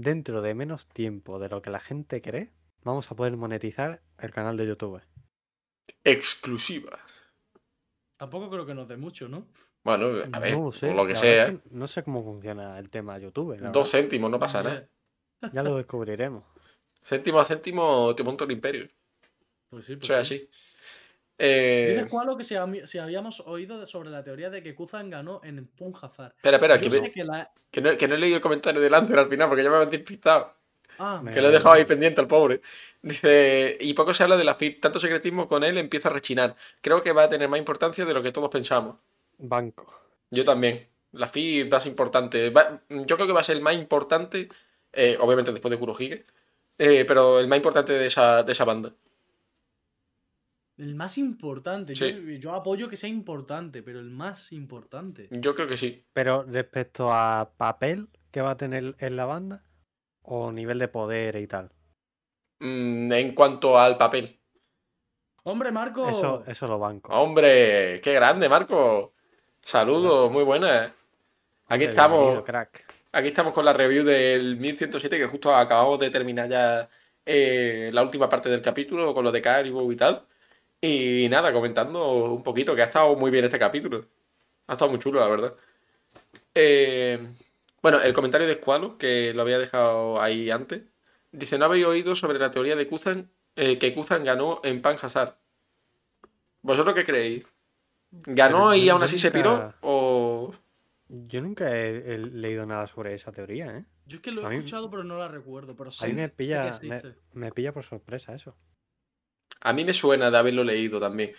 dentro 0.01 0.41
de 0.41 0.53
menos 0.55 0.87
tiempo 0.87 1.39
de 1.39 1.49
lo 1.49 1.61
que 1.61 1.69
la 1.69 1.79
gente 1.79 2.21
cree, 2.21 2.51
vamos 2.83 3.11
a 3.11 3.15
poder 3.15 3.37
monetizar 3.37 4.01
el 4.17 4.31
canal 4.31 4.57
de 4.57 4.67
YouTube. 4.67 5.01
Exclusiva. 6.03 6.99
Tampoco 8.17 8.49
creo 8.49 8.65
que 8.65 8.73
nos 8.73 8.87
dé 8.87 8.97
mucho, 8.97 9.27
¿no? 9.27 9.47
Bueno, 9.83 10.05
a 10.31 10.39
ver, 10.39 10.53
no 10.53 10.65
lo 10.65 10.71
sé, 10.71 10.89
o 10.89 10.93
lo 10.93 11.07
que 11.07 11.15
sea. 11.15 11.45
verdad 11.45 11.55
es 11.55 11.69
que 11.71 11.75
no 11.75 11.87
sé 11.87 12.03
cómo 12.03 12.23
funciona 12.23 12.77
el 12.77 12.89
tema 12.89 13.17
YouTube. 13.17 13.59
la 13.59 13.71
Dos 13.71 13.91
verdad. 13.91 13.99
céntimos, 14.03 14.29
no 14.29 14.37
pasa 14.39 14.61
nada. 14.61 14.87
Ya 15.53 15.63
lo 15.63 15.75
descubriremos. 15.75 16.43
Céntimo 17.03 17.39
a 17.39 17.45
céntimo 17.45 18.13
te 18.15 18.23
monto 18.23 18.43
el 18.43 18.51
imperio. 18.51 18.87
Pues 19.69 19.85
sí, 19.85 19.95
pues 19.95 20.07
Eso 20.09 20.19
es 20.19 20.27
sí. 20.27 20.35
así. 20.35 20.49
Eh, 21.43 21.93
Dices, 21.95 22.07
Cualo, 22.09 22.37
que 22.37 22.43
si, 22.43 22.55
si 22.85 22.99
habíamos 22.99 23.39
oído 23.41 23.87
sobre 23.87 24.11
la 24.11 24.23
teoría 24.23 24.51
de 24.51 24.61
que 24.61 24.75
Kuzan 24.75 25.09
ganó 25.09 25.41
en 25.43 25.57
el 25.57 25.65
Punjazar. 25.65 26.33
espera, 26.37 26.57
espera, 26.57 26.77
que, 26.79 26.91
sé 26.91 27.01
me- 27.01 27.11
que 27.11 27.23
la... 27.23 27.49
que 27.71 27.81
no, 27.81 27.97
que 27.97 28.07
no 28.07 28.13
he 28.13 28.17
leído 28.19 28.35
el 28.35 28.41
comentario 28.43 28.79
de 28.79 28.89
Lancer 28.91 29.17
al 29.17 29.27
final 29.27 29.47
porque 29.47 29.63
ya 29.63 29.69
me 29.71 29.77
habían 29.77 29.89
despistado. 29.89 30.53
Ah, 30.99 31.19
Me- 31.23 31.31
Que 31.31 31.41
lo 31.41 31.47
he 31.47 31.51
dejado 31.51 31.73
ahí 31.73 31.85
pendiente 31.85 32.21
al 32.21 32.27
pobre. 32.27 32.61
Dice, 33.01 33.75
y 33.79 33.93
poco 33.95 34.13
se 34.13 34.21
habla 34.21 34.37
de 34.37 34.43
la 34.43 34.53
FIT, 34.53 34.81
tanto 34.81 34.99
secretismo 34.99 35.47
con 35.47 35.63
él 35.63 35.79
empieza 35.79 36.09
a 36.09 36.13
rechinar. 36.13 36.55
Creo 36.81 37.01
que 37.01 37.11
va 37.11 37.23
a 37.23 37.29
tener 37.29 37.49
más 37.49 37.57
importancia 37.57 38.05
de 38.05 38.13
lo 38.13 38.21
que 38.21 38.31
todos 38.31 38.49
pensamos. 38.51 38.99
Banco. 39.39 39.91
Yo 40.29 40.45
también. 40.45 40.85
La 41.13 41.25
FIT 41.27 41.73
va 41.73 41.79
a 41.79 41.81
ser 41.81 41.89
importante. 41.89 42.51
Va- 42.51 42.81
yo 42.87 43.15
creo 43.15 43.25
que 43.25 43.33
va 43.33 43.41
a 43.41 43.43
ser 43.43 43.55
el 43.55 43.63
más 43.63 43.73
importante, 43.73 44.47
eh, 44.93 45.17
obviamente 45.19 45.51
después 45.51 45.71
de 45.71 45.79
Kurohige, 45.79 46.25
eh, 46.77 47.03
pero 47.07 47.39
el 47.39 47.47
más 47.47 47.57
importante 47.57 47.93
de 47.93 48.05
esa, 48.05 48.43
de 48.43 48.51
esa 48.51 48.63
banda. 48.65 48.91
El 50.81 50.95
más 50.95 51.17
importante. 51.17 51.95
Sí. 51.95 52.11
Yo, 52.11 52.31
yo 52.33 52.53
apoyo 52.53 52.89
que 52.89 52.97
sea 52.97 53.09
importante, 53.09 53.83
pero 53.83 53.99
el 53.99 54.09
más 54.09 54.51
importante. 54.51 55.27
Yo 55.31 55.53
creo 55.53 55.67
que 55.67 55.77
sí. 55.77 56.05
Pero 56.13 56.43
respecto 56.43 57.13
a 57.13 57.51
papel 57.55 58.09
que 58.31 58.41
va 58.41 58.51
a 58.51 58.57
tener 58.57 58.95
en 58.99 59.15
la 59.15 59.25
banda, 59.25 59.63
o 60.23 60.51
nivel 60.51 60.79
de 60.79 60.87
poder 60.87 61.35
y 61.35 61.47
tal. 61.47 61.71
Mm, 62.59 63.11
en 63.11 63.35
cuanto 63.35 63.79
al 63.79 63.97
papel. 63.97 64.39
Hombre, 65.43 65.71
Marco. 65.71 66.07
Eso, 66.07 66.43
eso 66.45 66.67
lo 66.67 66.77
banco. 66.77 67.11
Hombre, 67.13 67.99
qué 68.01 68.13
grande, 68.13 68.47
Marco. 68.47 69.13
Saludos, 69.61 70.31
muy 70.31 70.43
buenas. 70.43 70.91
Aquí 71.67 71.85
Hombre, 71.85 71.89
estamos. 71.89 72.43
crack. 72.43 72.85
Aquí 73.11 73.27
estamos 73.27 73.53
con 73.53 73.65
la 73.65 73.73
review 73.73 74.03
del 74.03 74.57
1107, 74.57 75.17
que 75.17 75.27
justo 75.27 75.53
acabamos 75.53 75.99
de 75.99 76.09
terminar 76.09 76.47
ya 76.47 76.89
eh, 77.25 77.89
la 77.93 78.03
última 78.03 78.29
parte 78.29 78.49
del 78.49 78.61
capítulo 78.61 79.13
con 79.13 79.23
lo 79.23 79.31
de 79.31 79.41
Caribou 79.41 79.91
y 79.91 79.95
tal. 79.95 80.25
Y 80.81 81.27
nada, 81.29 81.53
comentando 81.53 82.23
un 82.33 82.41
poquito, 82.43 82.75
que 82.75 82.81
ha 82.81 82.85
estado 82.85 83.15
muy 83.15 83.29
bien 83.29 83.45
este 83.45 83.59
capítulo. 83.59 84.05
Ha 84.67 84.73
estado 84.73 84.89
muy 84.89 84.99
chulo, 84.99 85.19
la 85.19 85.27
verdad. 85.27 85.53
Eh, 86.55 87.19
bueno, 87.83 88.01
el 88.01 88.13
comentario 88.13 88.47
de 88.47 88.55
Squalo, 88.55 88.97
que 88.97 89.33
lo 89.33 89.43
había 89.43 89.59
dejado 89.59 90.19
ahí 90.21 90.49
antes, 90.49 90.81
dice: 91.31 91.57
¿No 91.59 91.65
habéis 91.65 91.85
oído 91.85 92.15
sobre 92.15 92.39
la 92.39 92.49
teoría 92.51 92.75
de 92.75 92.87
Kuzan, 92.87 93.29
eh, 93.55 93.77
que 93.77 93.93
Kuzan 93.93 94.23
ganó 94.23 94.59
en 94.63 94.81
Pan 94.81 94.97
Hazard? 95.01 95.35
¿Vosotros 96.63 96.95
qué 96.95 97.03
creéis? 97.05 97.43
¿Ganó 98.11 98.69
Pero 98.71 98.75
y 98.75 98.89
aún 98.89 99.03
así 99.03 99.19
se 99.19 99.31
piró? 99.31 99.73
¿O.? 99.81 100.51
Yo 101.09 101.41
nunca 101.41 101.75
he, 101.75 102.13
he 102.13 102.17
leído 102.17 102.65
nada 102.65 102.87
sobre 102.87 103.13
esa 103.13 103.31
teoría, 103.31 103.77
¿eh? 103.77 103.85
Yo 104.05 104.15
es 104.17 104.21
que 104.23 104.31
lo 104.31 104.45
A 104.45 104.47
he 104.47 104.49
mí- 104.49 104.55
escuchado, 104.57 104.89
pero 104.89 105.03
no 105.03 105.17
la 105.17 105.27
recuerdo. 105.27 105.75
Pero 105.75 105.89
A 105.89 105.93
sé, 105.93 106.07
mí 106.07 106.13
me 106.13 106.29
pilla, 106.29 106.79
me, 106.83 107.01
me 107.33 107.51
pilla 107.51 107.71
por 107.73 107.83
sorpresa 107.83 108.33
eso. 108.33 108.55
A 109.61 109.73
mí 109.73 109.83
me 109.85 109.93
suena 109.93 110.31
de 110.31 110.37
haberlo 110.37 110.63
leído 110.63 110.99
también. 110.99 111.33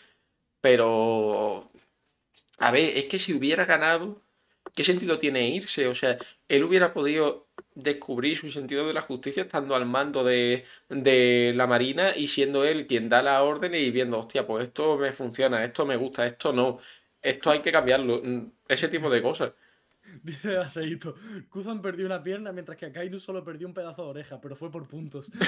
Pero. 0.60 1.70
A 2.58 2.70
ver, 2.72 2.96
es 2.98 3.06
que 3.06 3.18
si 3.18 3.34
hubiera 3.34 3.64
ganado, 3.64 4.22
¿qué 4.74 4.84
sentido 4.84 5.18
tiene 5.18 5.48
irse? 5.50 5.88
O 5.88 5.94
sea, 5.94 6.18
él 6.48 6.64
hubiera 6.64 6.92
podido 6.94 7.48
descubrir 7.74 8.36
su 8.36 8.50
sentido 8.50 8.86
de 8.86 8.94
la 8.94 9.02
justicia 9.02 9.42
estando 9.44 9.74
al 9.74 9.86
mando 9.86 10.24
de, 10.24 10.64
de 10.88 11.52
la 11.56 11.66
Marina 11.66 12.14
y 12.16 12.28
siendo 12.28 12.64
él 12.64 12.86
quien 12.86 13.08
da 13.08 13.22
la 13.22 13.42
orden 13.42 13.74
y 13.74 13.90
viendo, 13.90 14.18
hostia, 14.18 14.46
pues 14.46 14.64
esto 14.68 14.96
me 14.98 15.12
funciona, 15.12 15.64
esto 15.64 15.86
me 15.86 15.96
gusta, 15.96 16.26
esto 16.26 16.52
no, 16.52 16.78
esto 17.22 17.50
hay 17.50 17.62
que 17.62 17.72
cambiarlo. 17.72 18.20
mm, 18.22 18.52
Ese 18.68 18.88
tipo 18.88 19.10
de 19.10 19.22
cosas. 19.22 19.52
Dice 20.22 20.56
Aseito, 20.58 21.14
Kuzan 21.48 21.80
perdió 21.80 22.06
una 22.06 22.22
pierna 22.22 22.52
mientras 22.52 22.76
que 22.76 22.86
Akainu 22.86 23.18
solo 23.18 23.44
perdió 23.44 23.66
un 23.66 23.74
pedazo 23.74 24.04
de 24.04 24.10
oreja, 24.10 24.40
pero 24.40 24.56
fue 24.56 24.70
por 24.70 24.86
puntos. 24.86 25.30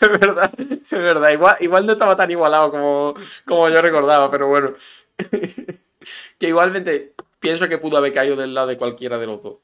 Es 0.00 0.08
verdad, 0.08 0.52
es 0.58 0.90
verdad. 0.90 1.30
Igual, 1.30 1.56
igual 1.60 1.86
no 1.86 1.92
estaba 1.92 2.16
tan 2.16 2.30
igualado 2.30 2.70
como, 2.70 3.14
como 3.44 3.68
yo 3.68 3.82
recordaba, 3.82 4.30
pero 4.30 4.48
bueno. 4.48 4.74
que 6.38 6.48
igualmente 6.48 7.14
pienso 7.38 7.68
que 7.68 7.76
pudo 7.76 7.98
haber 7.98 8.12
caído 8.12 8.34
del 8.34 8.54
lado 8.54 8.68
de 8.68 8.78
cualquiera 8.78 9.18
de 9.18 9.26
los 9.26 9.42
dos. 9.42 9.58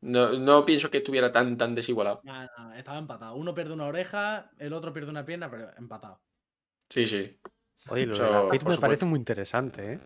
No, 0.00 0.32
no 0.32 0.64
pienso 0.64 0.90
que 0.90 0.98
estuviera 0.98 1.30
tan, 1.30 1.56
tan 1.56 1.76
desigualado. 1.76 2.20
Nah, 2.24 2.46
nah, 2.58 2.76
estaba 2.76 2.98
empatado. 2.98 3.36
Uno 3.36 3.54
pierde 3.54 3.72
una 3.74 3.86
oreja, 3.86 4.50
el 4.58 4.72
otro 4.72 4.92
pierde 4.92 5.10
una 5.10 5.24
pierna, 5.24 5.48
pero 5.48 5.70
empatado. 5.76 6.20
Sí, 6.88 7.06
sí. 7.06 7.38
Oye, 7.88 8.06
lo 8.06 8.16
de 8.18 8.58
la 8.58 8.68
me 8.68 8.78
parece 8.78 9.06
muy 9.06 9.18
interesante, 9.18 9.92
¿eh? 9.92 10.00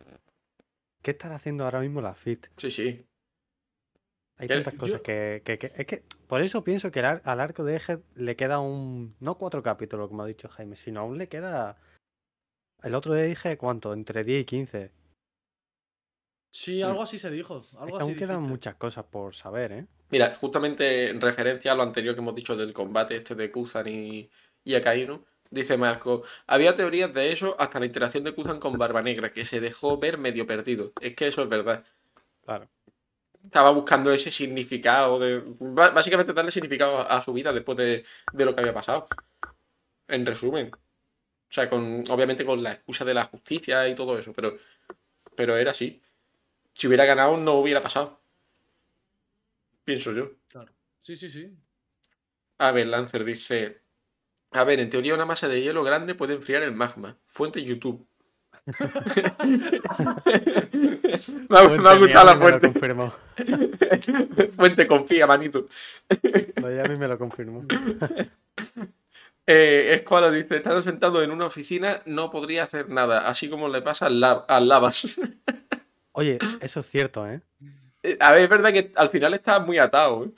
¿Qué 1.03 1.11
estará 1.11 1.35
haciendo 1.35 1.65
ahora 1.65 1.81
mismo 1.81 2.01
la 2.01 2.15
FIT? 2.15 2.47
Sí, 2.57 2.71
sí. 2.71 3.05
Hay 4.37 4.47
tantas 4.47 4.73
cosas 4.73 4.97
yo- 4.99 5.03
que, 5.03 5.41
que- 5.45 5.59
que- 5.59 5.71
Es 5.75 5.85
que 5.85 6.03
por 6.27 6.41
eso 6.41 6.63
pienso 6.63 6.89
que 6.89 6.99
al 6.99 7.05
ar- 7.05 7.21
al 7.25 7.39
arco 7.39 7.63
de 7.63 7.75
Eje 7.75 7.99
le 8.15 8.35
queda 8.35 8.59
un... 8.59 9.13
No 9.19 9.37
cuatro 9.37 9.61
capítulos, 9.61 10.07
como 10.09 10.23
ha 10.23 10.27
dicho 10.27 10.49
Jaime, 10.49 10.75
sino 10.75 11.01
aún 11.01 11.17
le 11.17 11.27
queda... 11.27 11.77
El 12.81 12.95
otro 12.95 13.13
día 13.13 13.23
dije, 13.25 13.57
¿cuánto? 13.57 13.93
Entre 13.93 14.23
10 14.23 14.41
y 14.41 14.45
15. 14.45 14.91
Sí, 16.51 16.81
algo 16.81 17.01
así 17.03 17.17
se 17.17 17.29
dijo. 17.31 17.63
Algo 17.77 17.97
así 17.97 18.03
aún 18.03 18.15
quedan 18.15 18.37
dijiste. 18.37 18.49
muchas 18.51 18.75
cosas 18.75 19.05
por 19.05 19.35
saber, 19.35 19.71
¿eh? 19.71 19.85
Mira, 20.09 20.35
justamente 20.35 21.09
en 21.09 21.19
referencia 21.19 21.71
a 21.71 21.75
lo 21.75 21.83
anterior 21.83 22.13
que 22.15 22.21
hemos 22.21 22.35
dicho 22.35 22.55
del 22.55 22.73
combate 22.73 23.15
este 23.17 23.35
de 23.35 23.51
Kuzan 23.51 23.87
y, 23.87 24.29
y 24.63 24.75
Akainu, 24.75 25.25
dice 25.53 25.77
Marco, 25.77 26.23
había 26.47 26.75
teorías 26.75 27.13
de 27.13 27.31
eso 27.31 27.55
hasta 27.59 27.79
la 27.79 27.85
interacción 27.85 28.23
de 28.23 28.33
Kuzan 28.33 28.59
con 28.59 28.77
Barba 28.77 29.01
Negra, 29.01 29.31
que 29.31 29.45
se 29.45 29.59
dejó 29.59 29.97
ver 29.97 30.17
medio 30.17 30.47
perdido. 30.47 30.93
Es 30.99 31.15
que 31.15 31.27
eso 31.27 31.43
es 31.43 31.49
verdad. 31.49 31.85
Claro. 32.43 32.69
Estaba 33.43 33.71
buscando 33.71 34.11
ese 34.11 34.31
significado, 34.31 35.19
de 35.19 35.43
básicamente 35.59 36.33
darle 36.33 36.51
significado 36.51 36.97
a, 36.99 37.17
a 37.17 37.21
su 37.21 37.33
vida 37.33 37.53
después 37.53 37.77
de, 37.77 38.05
de 38.31 38.45
lo 38.45 38.55
que 38.55 38.61
había 38.61 38.73
pasado. 38.73 39.07
En 40.07 40.25
resumen. 40.25 40.71
O 40.73 41.53
sea, 41.53 41.69
con, 41.69 42.03
obviamente 42.09 42.45
con 42.45 42.63
la 42.63 42.71
excusa 42.73 43.05
de 43.05 43.13
la 43.13 43.25
justicia 43.25 43.87
y 43.87 43.95
todo 43.95 44.17
eso, 44.17 44.33
pero, 44.33 44.57
pero 45.35 45.55
era 45.55 45.71
así. 45.71 46.01
Si 46.73 46.87
hubiera 46.87 47.05
ganado 47.05 47.37
no 47.37 47.53
hubiera 47.53 47.81
pasado. 47.81 48.19
Pienso 49.83 50.13
yo. 50.13 50.31
Claro. 50.47 50.73
Sí, 50.99 51.15
sí, 51.15 51.29
sí. 51.29 51.55
A 52.57 52.71
ver, 52.71 52.87
Lancer 52.87 53.23
dice. 53.23 53.82
A 54.53 54.63
ver, 54.63 54.79
en 54.79 54.89
teoría 54.89 55.13
una 55.13 55.25
masa 55.25 55.47
de 55.47 55.61
hielo 55.61 55.83
grande 55.83 56.15
puede 56.15 56.33
enfriar 56.33 56.63
el 56.63 56.73
magma. 56.73 57.17
Fuente 57.25 57.63
YouTube. 57.63 58.07
me, 61.49 61.59
ha, 61.59 61.63
me 61.67 61.89
ha 61.89 61.95
gustado 61.95 62.25
la 62.25 62.37
fuente. 62.37 62.71
fuente, 64.55 64.87
confía, 64.87 65.27
manito. 65.27 65.67
Miami 66.61 66.97
me 66.97 67.07
lo 67.07 67.17
confirmó. 67.17 67.65
Eh, 69.45 69.95
Escuadra 69.95 70.31
dice, 70.31 70.55
estando 70.55 70.81
sentado 70.81 71.21
en 71.21 71.29
una 71.29 71.47
oficina 71.47 72.01
no 72.05 72.31
podría 72.31 72.63
hacer 72.63 72.89
nada, 72.89 73.27
así 73.27 73.49
como 73.49 73.67
le 73.67 73.81
pasa 73.81 74.05
al, 74.05 74.23
al 74.23 74.67
Lavas. 74.69 75.19
Oye, 76.13 76.37
eso 76.61 76.79
es 76.79 76.85
cierto, 76.89 77.27
¿eh? 77.27 77.41
Eh, 78.03 78.15
A 78.21 78.31
ver, 78.31 78.43
es 78.43 78.49
verdad 78.49 78.71
que 78.71 78.93
al 78.95 79.09
final 79.09 79.33
está 79.33 79.59
muy 79.59 79.79
atado. 79.79 80.23
¿eh? 80.23 80.29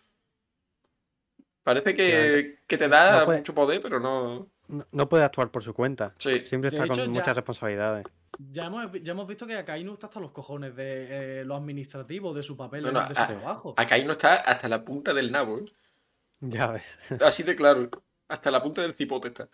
Parece 1.66 1.96
que, 1.96 2.60
que 2.68 2.78
te 2.78 2.88
da 2.88 3.20
No 3.22 3.26
puede- 3.26 3.38
mucho 3.40 3.56
poder, 3.56 3.82
pero 3.82 4.00
no... 4.00 4.48
No, 4.68 4.86
no 4.92 5.10
puede 5.10 5.24
actuar 5.24 5.50
por 5.50 5.64
su 5.64 5.74
cuenta. 5.74 6.14
Sí. 6.20 6.46
Siempre 6.46 6.70
está 6.70 6.86
hecho, 6.86 6.94
con 6.94 7.04
ya- 7.14 7.20
muchas 7.20 7.36
responsabilidades. 7.36 8.06
Ya 8.52 8.66
hemos, 8.66 8.92
ya 9.02 9.12
hemos 9.14 9.28
visto 9.28 9.48
que 9.48 9.56
Akainu 9.58 9.94
está 9.94 10.08
hasta 10.08 10.20
los 10.20 10.32
cojones 10.32 10.76
de 10.76 11.40
eh, 11.42 11.44
lo 11.46 11.56
administrativo, 11.56 12.34
de 12.36 12.44
su 12.44 12.56
papel 12.56 12.84
No, 12.84 12.92
de 12.92 13.00
a- 13.00 13.08
su 13.08 13.14
trabajo. 13.14 13.76
No 14.06 14.12
está 14.12 14.36
hasta 14.36 14.70
la 14.70 14.86
punta 14.86 15.14
del 15.14 15.32
nabo. 15.32 15.58
¿eh? 15.58 15.66
Ya 16.42 16.68
ves. 16.68 17.00
Así 17.22 17.42
de 17.44 17.56
claro. 17.56 17.90
Hasta 18.28 18.52
la 18.52 18.62
punta 18.62 18.82
del 18.84 18.94
cipote 18.94 19.30
está. 19.30 19.48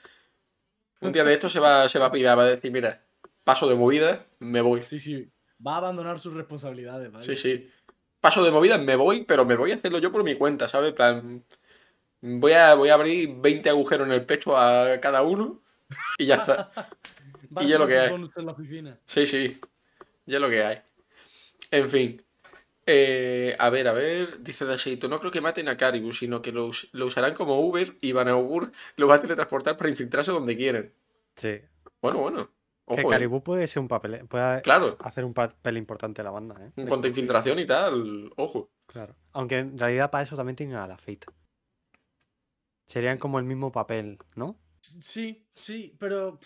Un 0.99 1.11
día 1.13 1.23
de 1.23 1.31
esto 1.33 1.49
se 1.49 1.59
va, 1.61 1.87
se 1.87 1.97
va 1.97 2.07
a 2.07 2.11
pirar, 2.11 2.37
va 2.37 2.43
a 2.43 2.47
decir, 2.47 2.71
mira, 2.73 3.01
paso 3.45 3.69
de 3.69 3.75
movida, 3.75 4.25
me 4.39 4.59
voy. 4.61 4.85
Sí, 4.85 4.99
sí. 4.99 5.29
Va 5.65 5.75
a 5.75 5.77
abandonar 5.77 6.19
sus 6.19 6.33
responsabilidades, 6.33 7.09
¿vale? 7.11 7.23
Sí, 7.23 7.37
sí. 7.37 7.69
Paso 8.19 8.43
de 8.43 8.51
movida, 8.51 8.77
me 8.77 8.95
voy, 8.97 9.23
pero 9.23 9.45
me 9.45 9.55
voy 9.55 9.71
a 9.71 9.75
hacerlo 9.75 9.99
yo 9.99 10.11
por 10.11 10.23
mi 10.23 10.35
cuenta, 10.35 10.67
¿sabes? 10.67 10.89
En 10.89 10.95
plan, 10.95 11.43
voy 12.21 12.53
a, 12.53 12.73
voy 12.75 12.89
a 12.89 12.93
abrir 12.95 13.35
20 13.37 13.69
agujeros 13.69 14.07
en 14.07 14.13
el 14.13 14.25
pecho 14.25 14.57
a 14.57 14.99
cada 15.01 15.21
uno 15.23 15.61
y 16.17 16.25
ya 16.27 16.35
está. 16.35 16.71
Y 17.59 17.67
ya 17.67 17.77
lo 17.77 17.85
que 17.85 17.99
hay. 17.99 18.09
Sí, 19.07 19.25
sí. 19.27 19.59
Ya 20.25 20.37
es 20.37 20.41
lo 20.41 20.49
que 20.49 20.63
hay. 20.63 20.77
En 21.69 21.89
fin. 21.89 22.23
Eh, 22.85 23.55
a 23.59 23.69
ver, 23.69 23.89
a 23.89 23.91
ver. 23.91 24.41
Dice 24.41 24.63
Dasheito, 24.63 25.09
no 25.09 25.19
creo 25.19 25.31
que 25.31 25.41
maten 25.41 25.67
a 25.67 25.75
Caribou, 25.75 26.13
sino 26.13 26.41
que 26.41 26.53
lo, 26.53 26.67
us- 26.67 26.87
lo 26.93 27.07
usarán 27.07 27.33
como 27.33 27.59
Uber 27.59 27.97
y 27.99 28.13
Van 28.13 28.29
Augur 28.29 28.71
lo 28.95 29.07
va 29.07 29.15
a 29.15 29.21
teletransportar 29.21 29.75
para 29.75 29.89
infiltrarse 29.89 30.31
donde 30.31 30.55
quieran. 30.55 30.93
Sí. 31.35 31.59
Bueno, 32.01 32.19
bueno. 32.19 32.45
que 32.87 32.93
Ojo, 32.93 33.01
eh. 33.01 33.11
Caribou 33.11 33.43
puede 33.43 33.67
ser 33.67 33.81
un 33.81 33.89
papel, 33.89 34.25
puede 34.29 34.61
Claro. 34.61 34.95
hacer 35.01 35.25
un 35.25 35.33
papel 35.33 35.75
importante 35.75 36.21
en 36.21 36.25
la 36.25 36.31
banda, 36.31 36.55
¿eh? 36.65 36.71
En 36.77 36.87
cuanto 36.87 37.07
a 37.07 37.09
infiltración 37.09 37.59
y 37.59 37.65
tal, 37.65 38.31
ojo. 38.37 38.69
Claro. 38.87 39.13
Aunque 39.33 39.57
en 39.59 39.77
realidad 39.77 40.09
para 40.09 40.23
eso 40.23 40.37
también 40.37 40.55
tienen 40.55 40.77
a 40.77 40.87
la 40.87 40.97
FIT. 40.97 41.25
Serían 42.91 43.17
como 43.17 43.39
el 43.39 43.45
mismo 43.45 43.71
papel, 43.71 44.17
¿no? 44.35 44.59
Sí, 44.81 45.47
sí, 45.53 45.95
pero. 45.99 46.39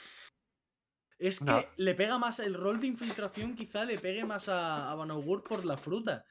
Es 1.17 1.39
que 1.39 1.45
No. 1.45 1.63
le 1.77 1.95
pega 1.95 2.17
más. 2.19 2.39
El 2.39 2.53
rol 2.53 2.79
de 2.79 2.87
infiltración 2.87 3.55
quizá 3.55 3.85
le 3.85 3.97
pegue 3.97 4.25
más 4.25 4.49
a, 4.49 4.91
a 4.91 4.95
Van 4.95 5.09
Augur 5.11 5.43
por 5.43 5.65
la 5.65 5.77
fruta. 5.77 6.25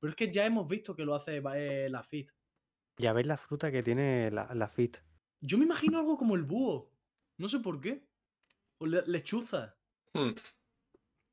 Pero 0.00 0.10
es 0.10 0.16
que 0.16 0.32
ya 0.32 0.46
hemos 0.46 0.66
visto 0.66 0.96
que 0.96 1.04
lo 1.04 1.14
hace 1.14 1.42
eh, 1.54 1.88
la 1.90 2.02
Fit. 2.02 2.30
Y 2.96 3.06
a 3.06 3.12
ver 3.12 3.26
la 3.26 3.36
fruta 3.36 3.70
que 3.70 3.82
tiene 3.82 4.30
la, 4.30 4.52
la 4.54 4.68
FIT. 4.68 4.96
Yo 5.42 5.56
me 5.58 5.64
imagino 5.64 5.98
algo 5.98 6.16
como 6.18 6.34
el 6.34 6.42
búho. 6.42 6.90
No 7.38 7.48
sé 7.48 7.60
por 7.60 7.80
qué. 7.80 8.06
O 8.78 8.86
le- 8.86 9.04
lechuza. 9.06 9.76
Hmm. 10.14 10.30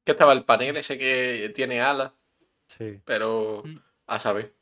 Que 0.05 0.11
estaba 0.11 0.33
el 0.33 0.45
panel 0.45 0.77
ese 0.77 0.97
que 0.97 1.51
tiene 1.55 1.81
alas, 1.81 2.13
Sí. 2.69 3.01
pero 3.05 3.63
Mm. 3.65 3.77
a 4.07 4.19
saber. 4.19 4.56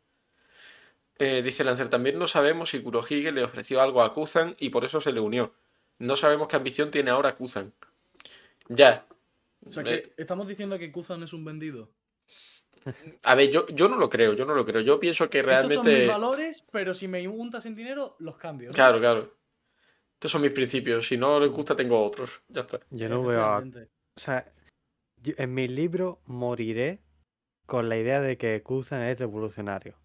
Eh, 1.18 1.42
dice 1.42 1.64
Lancer, 1.64 1.90
también 1.90 2.20
no 2.20 2.28
sabemos 2.28 2.70
si 2.72 2.82
Kurohige 2.82 3.32
le 3.32 3.44
ofreció 3.44 3.82
algo 3.82 4.04
a 4.04 4.14
Kuzan 4.14 4.56
y 4.60 4.70
por 4.70 4.84
eso 4.84 5.00
se 5.02 5.14
le 5.14 5.20
unió. 5.22 5.54
No 5.98 6.16
sabemos 6.16 6.48
qué 6.50 6.58
ambición 6.58 6.92
tiene 6.92 7.12
ahora 7.12 7.36
Kuzan. 7.36 7.74
Ya. 8.68 9.06
O 9.66 9.70
sea 9.72 9.84
Eh, 9.84 10.14
que 10.16 10.22
estamos 10.22 10.48
diciendo 10.48 10.78
que 10.78 10.92
Kuzan 10.92 11.24
es 11.24 11.32
un 11.34 11.46
vendido. 11.46 11.90
A 13.24 13.34
ver, 13.34 13.50
yo, 13.50 13.66
yo 13.68 13.88
no 13.88 13.98
lo 13.98 14.10
creo, 14.10 14.34
yo 14.34 14.46
no 14.46 14.54
lo 14.54 14.64
creo. 14.66 14.82
Yo 14.82 15.00
pienso 15.00 15.30
que 15.30 15.40
Estos 15.40 15.54
son 15.54 15.68
mis 15.70 15.76
realmente. 15.84 16.08
valores, 16.08 16.64
pero 16.72 16.94
si 16.94 17.08
me 17.08 17.28
untas 17.28 17.66
en 17.66 17.76
dinero, 17.76 18.16
los 18.20 18.36
cambio. 18.38 18.70
¿no? 18.70 18.74
Claro, 18.76 19.00
claro. 19.00 19.34
Estos 20.14 20.32
son 20.32 20.42
mis 20.44 20.52
principios. 20.52 21.08
Si 21.08 21.18
no 21.18 21.40
les 21.40 21.50
gusta, 21.52 21.76
tengo 21.76 22.04
otros. 22.04 22.42
Ya 22.50 22.62
está. 22.62 22.80
Yo 22.92 23.10
no 23.10 23.24
veo 23.24 23.42
a... 23.42 23.58
O 23.60 24.20
sea, 24.20 24.52
yo- 25.24 25.34
en 25.38 25.54
mi 25.54 25.68
libro 25.68 26.20
moriré 26.26 27.00
con 27.66 27.90
la 27.90 27.98
idea 27.98 28.22
de 28.22 28.38
que 28.38 28.62
Kuzan 28.62 29.02
es 29.04 29.18
revolucionario. 29.18 29.96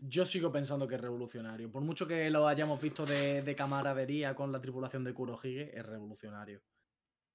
Yo 0.00 0.24
sigo 0.24 0.52
pensando 0.52 0.86
que 0.86 0.94
es 0.94 1.00
revolucionario. 1.00 1.70
Por 1.70 1.82
mucho 1.82 2.06
que 2.06 2.30
lo 2.30 2.46
hayamos 2.46 2.80
visto 2.80 3.04
de, 3.04 3.42
de 3.42 3.56
camaradería 3.56 4.34
con 4.34 4.52
la 4.52 4.60
tripulación 4.60 5.02
de 5.04 5.12
Kurohige, 5.12 5.76
es 5.76 5.84
revolucionario. 5.84 6.60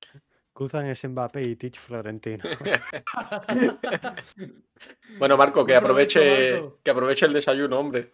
Kuzan 0.54 0.86
es 0.86 1.04
Mbappé 1.04 1.42
y 1.42 1.56
Teach 1.56 1.80
Florentino. 1.80 2.44
Bueno, 5.18 5.38
Marco, 5.38 5.66
que 5.66 5.76
aproveche, 5.76 6.52
Marco. 6.62 6.80
que 6.84 6.92
aproveche 6.92 7.26
el 7.26 7.34
desayuno, 7.34 7.80
hombre. 7.80 8.14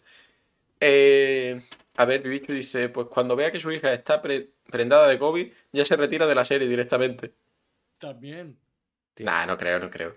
Eh, 0.79 1.61
a 1.97 2.05
ver, 2.05 2.21
Bibichu 2.21 2.53
dice, 2.53 2.89
pues 2.89 3.07
cuando 3.07 3.35
vea 3.35 3.51
que 3.51 3.59
su 3.59 3.71
hija 3.71 3.93
está 3.93 4.21
pre- 4.21 4.51
prendada 4.69 5.07
de 5.07 5.19
COVID, 5.19 5.51
ya 5.73 5.85
se 5.85 5.95
retira 5.95 6.25
de 6.27 6.35
la 6.35 6.45
serie 6.45 6.67
directamente. 6.67 7.33
También. 7.99 8.57
Nah, 9.19 9.45
no 9.45 9.57
creo, 9.57 9.79
no 9.79 9.89
creo. 9.89 10.15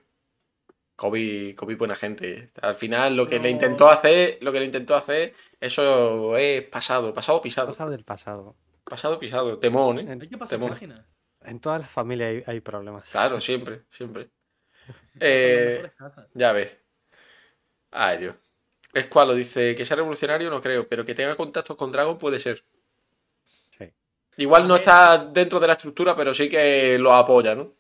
Kobe, 1.03 1.53
Kobe 1.57 1.75
buena 1.75 1.97
gente. 1.97 2.53
Al 2.61 2.75
final 2.75 3.17
lo 3.17 3.27
que 3.27 3.41
le 3.41 3.51
intentó 3.51 3.91
hacer, 3.91 4.39
lo 4.41 4.53
que 4.53 4.61
le 4.61 4.67
intentó 4.67 4.95
hacer, 4.95 5.35
eso 5.59 6.37
es 6.37 6.63
pasado, 6.69 7.13
pasado 7.13 7.43
pisado. 7.43 7.67
Pasado 7.67 7.91
del 7.91 8.05
pasado. 8.05 8.55
Pasado 8.85 9.19
pisado. 9.19 9.59
Temón, 9.59 9.99
¿eh? 9.99 10.07
Hay 10.09 10.29
que 10.29 10.39
pasar 10.39 10.61
Temón. 10.61 10.71
página. 10.71 11.05
En 11.41 11.59
todas 11.59 11.81
las 11.81 11.91
familias 11.91 12.29
hay, 12.29 12.45
hay 12.47 12.61
problemas. 12.61 13.11
Claro, 13.11 13.41
siempre, 13.41 13.83
siempre. 13.91 14.31
Eh, 15.21 15.91
ya 16.35 16.53
ves. 16.53 16.77
Ay, 17.91 18.19
Dios. 18.19 18.37
Escualo 18.95 19.35
dice 19.35 19.75
que 19.75 19.85
sea 19.85 19.97
revolucionario, 19.97 20.51
no 20.51 20.61
creo, 20.61 20.89
pero 20.89 21.05
que 21.05 21.15
tenga 21.15 21.35
contactos 21.35 21.77
con 21.77 21.91
Dragon 21.91 22.17
puede 22.17 22.39
ser. 22.39 22.65
Sí. 23.77 23.93
Igual 24.37 24.69
no 24.69 24.77
está 24.77 25.19
dentro 25.19 25.59
de 25.59 25.67
la 25.67 25.73
estructura, 25.75 26.15
pero 26.17 26.33
sí 26.33 26.49
que 26.49 26.97
lo 26.99 27.13
apoya, 27.13 27.55
¿no? 27.55 27.75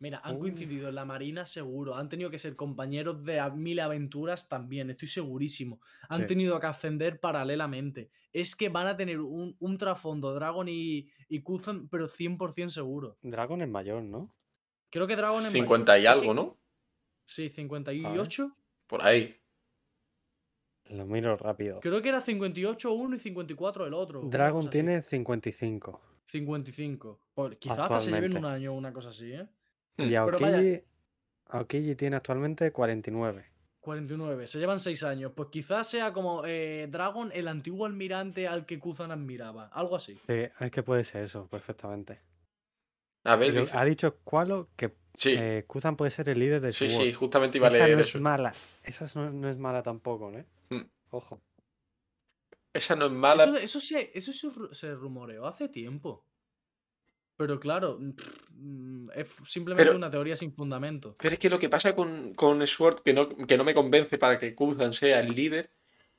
Mira, 0.00 0.20
han 0.22 0.38
coincidido 0.38 0.88
en 0.88 0.94
la 0.94 1.04
Marina 1.04 1.44
seguro. 1.44 1.96
Han 1.96 2.08
tenido 2.08 2.30
que 2.30 2.38
ser 2.38 2.54
compañeros 2.54 3.24
de 3.24 3.42
mil 3.50 3.80
aventuras 3.80 4.48
también, 4.48 4.90
estoy 4.90 5.08
segurísimo. 5.08 5.80
Han 6.08 6.20
Sí. 6.22 6.26
tenido 6.28 6.60
que 6.60 6.66
ascender 6.68 7.18
paralelamente. 7.18 8.10
Es 8.32 8.54
que 8.54 8.68
van 8.68 8.86
a 8.86 8.96
tener 8.96 9.18
un, 9.20 9.56
un 9.58 9.76
trasfondo 9.78 10.32
Dragon 10.34 10.68
y, 10.68 11.08
y 11.28 11.40
Kuzan, 11.42 11.88
pero 11.88 12.06
100% 12.08 12.68
seguro. 12.70 13.18
Dragon 13.22 13.60
es 13.62 13.68
mayor, 13.68 14.02
¿no? 14.04 14.32
Creo 14.90 15.06
que 15.08 15.16
Dragon 15.16 15.38
es 15.44 15.46
mayor. 15.52 15.64
50 15.66 15.98
y 15.98 16.06
algo, 16.06 16.32
¿no? 16.32 16.56
Sí, 17.26 17.48
58. 17.48 18.56
Por 18.86 19.02
ahí. 19.02 19.34
Lo 20.90 21.04
miro 21.06 21.36
rápido. 21.36 21.80
Creo 21.80 22.00
que 22.00 22.08
era 22.08 22.20
58 22.20 22.92
uno 22.92 23.16
y 23.16 23.18
54 23.18 23.86
el 23.86 23.94
otro. 23.94 24.22
Dragon 24.22 24.60
así. 24.60 24.70
tiene 24.70 25.02
55. 25.02 26.00
55. 26.26 27.20
Pues 27.34 27.56
quizás 27.58 27.80
hasta 27.80 28.00
se 28.00 28.10
lleven 28.12 28.36
un 28.38 28.44
año 28.44 28.72
o 28.72 28.76
una 28.76 28.92
cosa 28.92 29.10
así, 29.10 29.32
¿eh? 29.32 29.46
Y 29.98 30.14
Aokiji, 30.14 30.82
Aokiji 31.48 31.94
tiene 31.96 32.16
actualmente 32.16 32.70
49. 32.72 33.44
49. 33.80 34.46
Se 34.46 34.58
llevan 34.58 34.80
6 34.80 35.02
años. 35.02 35.32
Pues 35.34 35.48
quizás 35.50 35.88
sea 35.88 36.12
como 36.12 36.44
eh, 36.46 36.86
Dragon, 36.90 37.30
el 37.32 37.48
antiguo 37.48 37.86
almirante 37.86 38.46
al 38.46 38.66
que 38.66 38.78
Kuzan 38.78 39.10
admiraba. 39.10 39.66
Algo 39.68 39.96
así. 39.96 40.14
Sí, 40.26 40.34
es 40.60 40.70
que 40.70 40.82
puede 40.82 41.04
ser 41.04 41.24
eso, 41.24 41.46
perfectamente. 41.48 42.20
A 43.24 43.36
ver, 43.36 43.50
Pero 43.50 43.60
dice- 43.62 43.76
ha 43.76 43.84
dicho 43.84 44.10
Squalo 44.20 44.68
que 44.76 44.94
Sí, 45.14 45.34
eh, 45.36 45.64
Kuzan 45.66 45.96
puede 45.96 46.12
ser 46.12 46.28
el 46.28 46.38
líder 46.38 46.60
de 46.60 46.72
sí, 46.72 46.88
Sword. 46.88 47.02
sí, 47.06 47.12
justamente 47.12 47.58
iba 47.58 47.66
a 47.66 47.70
Esa 47.70 47.84
leer 47.86 47.96
no 47.98 48.02
es 48.04 48.20
mala. 48.20 48.54
Esa 48.84 49.06
no, 49.18 49.30
no 49.32 49.48
es 49.48 49.58
mala 49.58 49.82
tampoco, 49.82 50.30
¿eh? 50.32 50.44
Mm. 50.70 50.82
Ojo. 51.10 51.40
Esa 52.72 52.94
no 52.94 53.06
es 53.06 53.12
mala. 53.12 53.44
Eso, 53.44 53.56
eso, 53.56 53.80
se, 53.80 54.12
eso 54.16 54.32
se 54.72 54.94
rumoreó 54.94 55.46
hace 55.46 55.68
tiempo. 55.68 56.24
Pero 57.38 57.58
claro, 57.60 57.98
mm, 58.00 58.10
mm, 59.06 59.10
es 59.14 59.28
simplemente 59.46 59.86
Pero- 59.86 59.96
una 59.96 60.10
teoría 60.10 60.36
sin 60.36 60.52
fundamento. 60.52 61.16
Pero 61.18 61.32
es 61.32 61.38
que 61.38 61.48
lo 61.48 61.58
que 61.58 61.68
pasa 61.68 61.94
con, 61.94 62.34
con 62.34 62.66
Sword, 62.66 63.02
que 63.02 63.14
no, 63.14 63.28
que 63.46 63.56
no 63.56 63.64
me 63.64 63.72
convence 63.74 64.18
para 64.18 64.36
que 64.36 64.54
Kuzan 64.54 64.92
sea 64.92 65.20
el 65.20 65.34
líder, 65.34 65.70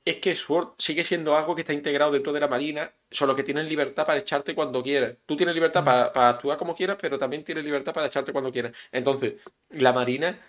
es 0.06 0.16
que 0.16 0.34
Sword 0.34 0.70
sigue 0.78 1.04
siendo 1.04 1.36
algo 1.36 1.54
que 1.56 1.62
está 1.62 1.74
integrado 1.74 2.12
dentro 2.14 2.32
de 2.32 2.40
la 2.40 2.48
Marina, 2.48 2.90
solo 3.12 3.36
que 3.36 3.44
tienes 3.44 3.68
libertad 3.68 4.06
para 4.06 4.18
echarte 4.20 4.56
cuando 4.56 4.82
quieras. 4.82 5.18
Tú 5.26 5.36
tienes 5.36 5.54
libertad 5.54 5.84
para, 5.84 6.14
para 6.14 6.30
actuar 6.30 6.58
como 6.58 6.74
quieras, 6.74 6.98
pero 7.00 7.20
también 7.20 7.44
tienes 7.44 7.66
libertad 7.66 7.94
para 7.94 8.08
echarte 8.08 8.32
cuando 8.32 8.50
quieras. 8.52 8.72
Entonces, 8.94 9.34
la 9.72 9.92
Marina 9.92 10.40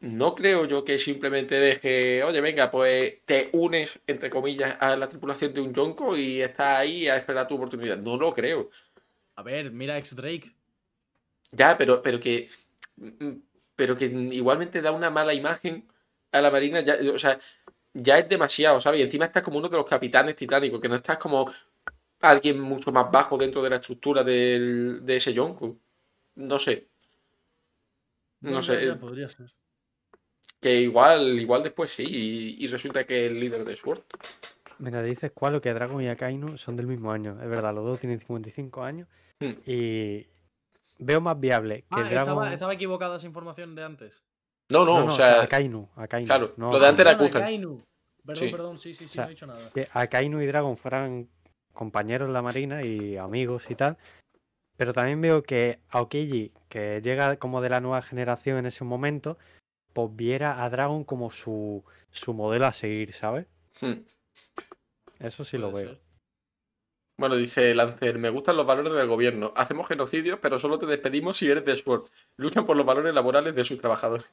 no 0.00 0.34
creo 0.34 0.66
yo 0.66 0.84
que 0.84 0.98
simplemente 0.98 1.54
deje, 1.54 2.22
oye, 2.22 2.40
venga, 2.42 2.70
pues 2.70 3.14
te 3.24 3.48
unes, 3.52 3.98
entre 4.06 4.28
comillas, 4.28 4.76
a 4.78 4.94
la 4.94 5.08
tripulación 5.08 5.54
de 5.54 5.62
un 5.62 5.72
Yonko 5.72 6.14
y 6.18 6.42
estás 6.42 6.76
ahí 6.80 7.08
a 7.08 7.16
esperar 7.16 7.48
tu 7.48 7.54
oportunidad. 7.54 7.96
No 7.96 8.18
lo 8.18 8.34
creo. 8.34 8.68
A 9.36 9.42
ver, 9.42 9.70
mira 9.72 9.98
ex 9.98 10.14
Drake. 10.14 10.54
Ya, 11.52 11.76
pero, 11.78 12.02
pero 12.02 12.18
que. 12.20 12.48
mm, 12.96 13.32
Pero 13.76 13.96
que 13.96 14.06
igualmente 14.06 14.82
da 14.82 14.92
una 14.92 15.10
mala 15.10 15.34
imagen 15.34 15.88
a 16.32 16.40
la 16.40 16.50
Marina. 16.50 16.80
Ya, 16.82 16.96
o 17.14 17.18
sea, 17.18 17.38
ya 17.94 18.18
es 18.18 18.28
demasiado, 18.28 18.80
¿sabes? 18.80 19.00
Y 19.00 19.02
encima 19.04 19.24
estás 19.26 19.42
como 19.42 19.58
uno 19.58 19.68
de 19.68 19.76
los 19.76 19.86
capitanes 19.88 20.36
titánicos, 20.36 20.80
que 20.80 20.88
no 20.88 20.94
estás 20.96 21.18
como 21.18 21.50
alguien 22.20 22.60
mucho 22.60 22.92
más 22.92 23.10
bajo 23.10 23.36
dentro 23.38 23.62
de 23.62 23.70
la 23.70 23.76
estructura 23.76 24.22
del- 24.22 25.04
de 25.04 25.16
ese 25.16 25.32
Yonko. 25.34 25.78
No 26.36 26.58
sé. 26.58 26.88
No 28.40 28.62
sé. 28.62 28.86
ya, 28.86 28.98
podría 28.98 29.28
ser. 29.28 29.46
Que 30.60 30.80
igual, 30.80 31.38
igual 31.40 31.62
después 31.62 31.90
sí. 31.90 32.04
Y, 32.06 32.64
y 32.64 32.66
resulta 32.68 33.04
que 33.04 33.26
es 33.26 33.30
el 33.32 33.40
líder 33.40 33.64
de 33.64 33.76
Sword. 33.76 34.02
Mira, 34.78 35.02
dice 35.02 35.28
Squalo 35.28 35.60
que 35.60 35.72
Dragon 35.74 36.00
y 36.02 36.08
Akainu 36.08 36.56
son 36.58 36.76
del 36.76 36.86
mismo 36.86 37.12
año. 37.12 37.38
Es 37.42 37.48
verdad, 37.48 37.74
los 37.74 37.84
dos 37.84 38.00
tienen 38.00 38.18
55 38.18 38.82
años. 38.82 39.08
Hmm. 39.40 39.52
Y 39.66 40.26
veo 40.98 41.20
más 41.20 41.38
viable 41.38 41.82
que 41.82 41.86
Ah, 41.90 42.00
Dragon. 42.02 42.18
estaba, 42.20 42.52
estaba 42.52 42.74
equivocada 42.74 43.16
esa 43.16 43.26
información 43.26 43.74
de 43.74 43.84
antes. 43.84 44.22
No, 44.70 44.84
no, 44.84 45.00
No, 45.00 45.04
o 45.06 45.10
sea. 45.10 45.42
Akainu, 45.42 45.88
Akainu, 45.96 46.26
claro, 46.26 46.54
no 46.56 46.72
lo 46.72 46.78
de 46.78 46.86
antes 46.88 47.00
era 47.00 47.10
Akainu. 47.12 47.28
Kuzan. 47.28 47.42
Kainu. 47.42 47.84
Perdón, 48.24 48.44
Sí. 48.46 48.52
perdón, 48.52 48.78
sí, 48.78 48.94
sí, 48.94 49.08
sí, 49.08 49.14
sea, 49.14 49.24
no 49.24 49.28
he 49.28 49.34
dicho 49.34 49.46
nada. 49.46 49.70
que 49.74 49.88
Akainu 49.92 50.40
y 50.40 50.46
Dragon 50.46 50.76
fueran 50.76 51.28
compañeros 51.72 52.28
en 52.28 52.32
la 52.34 52.42
marina 52.42 52.82
y 52.84 53.16
amigos 53.16 53.68
y 53.70 53.74
tal. 53.74 53.96
Pero 54.76 54.92
también 54.92 55.20
veo 55.20 55.42
que 55.42 55.80
Aokiji, 55.90 56.52
que 56.68 57.00
llega 57.02 57.36
como 57.36 57.60
de 57.60 57.68
la 57.70 57.80
nueva 57.80 58.00
generación 58.02 58.58
en 58.58 58.66
ese 58.66 58.84
momento, 58.84 59.36
pues 59.92 60.08
viera 60.14 60.62
a 60.64 60.70
Dragon 60.70 61.04
como 61.04 61.30
su, 61.30 61.84
su 62.10 62.32
modelo 62.32 62.66
a 62.66 62.72
seguir, 62.72 63.12
¿sabes? 63.12 63.46
Hmm. 63.80 64.04
Eso 65.18 65.44
sí 65.44 65.58
lo 65.58 65.70
veo. 65.70 65.88
ser. 65.88 66.12
Bueno, 67.16 67.36
dice 67.36 67.74
Lancer, 67.74 68.18
me 68.18 68.30
gustan 68.30 68.56
los 68.56 68.66
valores 68.66 68.92
del 68.92 69.06
gobierno. 69.06 69.52
Hacemos 69.54 69.86
genocidios, 69.86 70.38
pero 70.40 70.58
solo 70.58 70.78
te 70.78 70.86
despedimos 70.86 71.36
si 71.36 71.50
eres 71.50 71.64
de 71.64 71.76
Sword. 71.76 72.08
Luchan 72.36 72.64
por 72.64 72.76
los 72.76 72.86
valores 72.86 73.14
laborales 73.14 73.54
de 73.54 73.64
sus 73.64 73.78
trabajadores. 73.78 74.26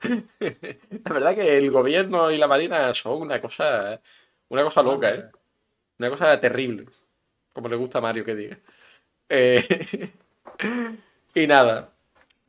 la 0.40 1.12
verdad 1.12 1.34
que 1.34 1.58
el 1.58 1.70
gobierno 1.70 2.30
y 2.30 2.38
la 2.38 2.48
marina 2.48 2.92
son 2.94 3.22
una 3.22 3.40
cosa, 3.40 4.00
una 4.48 4.64
cosa 4.64 4.82
loca, 4.82 5.14
¿eh? 5.14 5.30
Una 5.98 6.10
cosa 6.10 6.40
terrible. 6.40 6.86
Como 7.52 7.68
le 7.68 7.76
gusta 7.76 7.98
a 7.98 8.00
Mario 8.00 8.24
que 8.24 8.34
diga. 8.34 8.58
Eh, 9.28 10.12
y 11.34 11.46
nada. 11.46 11.92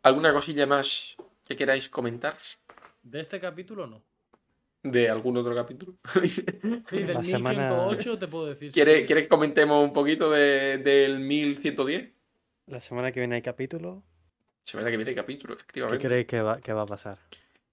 ¿Alguna 0.01 0.33
cosilla 0.33 0.65
más 0.65 1.15
que 1.45 1.55
queráis 1.55 1.87
comentar 1.87 2.37
De 3.03 3.21
este 3.21 3.39
capítulo 3.39 3.85
no. 3.85 4.01
De 4.83 5.09
algún 5.09 5.37
otro 5.37 5.55
capítulo? 5.55 5.95
Sí, 6.89 7.03
del 7.03 7.25
semana- 7.25 7.69
1108 7.69 8.19
te 8.19 8.27
puedo 8.27 8.45
decir. 8.47 8.71
si 8.71 8.73
¿Quiere, 8.75 8.91
quieres. 8.91 9.07
¿Quiere 9.07 9.21
que 9.23 9.27
comentemos 9.29 9.83
un 9.83 9.93
poquito 9.93 10.29
de- 10.29 10.77
del 10.77 11.19
1110? 11.19 12.11
La 12.67 12.81
semana 12.81 13.11
que 13.11 13.19
viene 13.19 13.35
hay 13.35 13.41
capítulo. 13.41 14.03
Semana 14.65 14.89
que 14.89 14.97
viene 14.97 15.09
hay 15.09 15.15
capítulo, 15.15 15.55
¿Qué 15.55 15.61
efectivamente. 15.61 16.07
creéis 16.07 16.27
que 16.27 16.41
va, 16.41 16.59
que 16.61 16.71
va 16.73 16.83
a 16.83 16.85
pasar? 16.85 17.17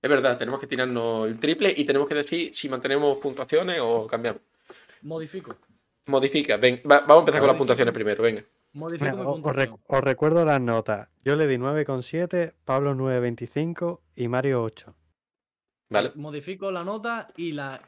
Es 0.03 0.09
verdad, 0.11 0.37
tenemos 0.39 0.59
que 0.59 0.66
tirarnos 0.66 1.28
el 1.28 1.39
triple 1.39 1.73
y 1.77 1.85
tenemos 1.85 2.09
que 2.09 2.15
decir 2.15 2.55
si 2.55 2.69
mantenemos 2.69 3.19
puntuaciones 3.19 3.78
o 3.81 4.07
cambiamos. 4.07 4.43
Modifico. 5.03 5.57
Modifica, 6.07 6.57
ven, 6.57 6.81
va- 6.91 7.01
vamos 7.01 7.16
a 7.16 7.20
empezar 7.20 7.41
con 7.41 7.49
las 7.49 7.57
puntuaciones 7.57 7.95
primero, 7.95 8.23
venga. 8.23 8.43
Modifico 8.73 9.05
Mira, 9.11 9.23
mi 9.23 9.28
os, 9.31 9.43
rec- 9.57 9.78
os 9.87 10.01
recuerdo 10.01 10.45
las 10.45 10.61
notas. 10.61 11.09
Yo 11.24 11.37
le 11.37 11.47
di 11.47 11.57
9,7, 11.59 12.55
Pablo 12.65 12.95
9,25 12.95 14.01
y 14.16 14.28
Mario 14.28 14.62
8. 14.62 14.95
¿Vale? 15.91 16.12
Modifico 16.15 16.71
la 16.71 16.85
nota 16.85 17.29
y 17.37 17.53
la 17.53 17.81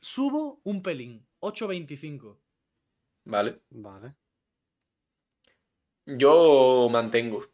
subo 0.00 0.60
un 0.64 0.82
pelín. 0.82 1.24
8.25. 1.40 2.36
Vale. 3.24 3.60
Vale. 3.70 4.14
Yo 6.06 6.88
mantengo. 6.90 7.44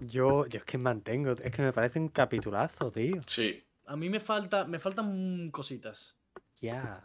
Yo, 0.00 0.46
yo 0.46 0.58
es 0.58 0.64
que 0.64 0.78
mantengo, 0.78 1.32
es 1.32 1.54
que 1.54 1.62
me 1.62 1.72
parece 1.72 1.98
un 1.98 2.08
capitulazo, 2.08 2.90
tío. 2.90 3.20
Sí. 3.26 3.62
A 3.86 3.96
mí 3.96 4.08
me 4.08 4.20
falta, 4.20 4.64
me 4.64 4.78
faltan 4.78 5.50
cositas. 5.50 6.16
Ya. 6.60 7.02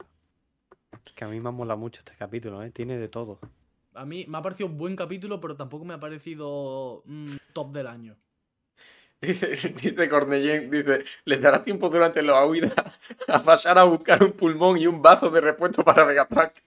Es 1.05 1.11
que 1.13 1.25
a 1.25 1.27
mí 1.27 1.39
me 1.39 1.51
mola 1.51 1.75
mucho 1.75 1.99
este 1.99 2.15
capítulo, 2.17 2.63
¿eh? 2.63 2.71
Tiene 2.71 2.97
de 2.97 3.09
todo. 3.09 3.39
A 3.93 4.05
mí 4.05 4.25
me 4.27 4.37
ha 4.37 4.41
parecido 4.41 4.69
un 4.69 4.77
buen 4.77 4.95
capítulo, 4.95 5.41
pero 5.41 5.55
tampoco 5.55 5.85
me 5.85 5.93
ha 5.93 5.99
parecido 5.99 7.03
mm, 7.05 7.35
top 7.53 7.73
del 7.73 7.87
año. 7.87 8.17
Dice, 9.21 9.47
dice 9.81 10.09
Cornellén, 10.09 10.69
dice, 10.71 11.03
les 11.25 11.41
dará 11.41 11.61
tiempo 11.63 11.89
durante 11.89 12.21
la 12.21 12.45
huida 12.45 12.71
a 13.27 13.43
pasar 13.43 13.77
a 13.77 13.83
buscar 13.83 14.23
un 14.23 14.31
pulmón 14.33 14.77
y 14.77 14.87
un 14.87 15.01
bazo 15.01 15.29
de 15.29 15.41
repuesto 15.41 15.83
para 15.83 16.05
Vegapack. 16.05 16.63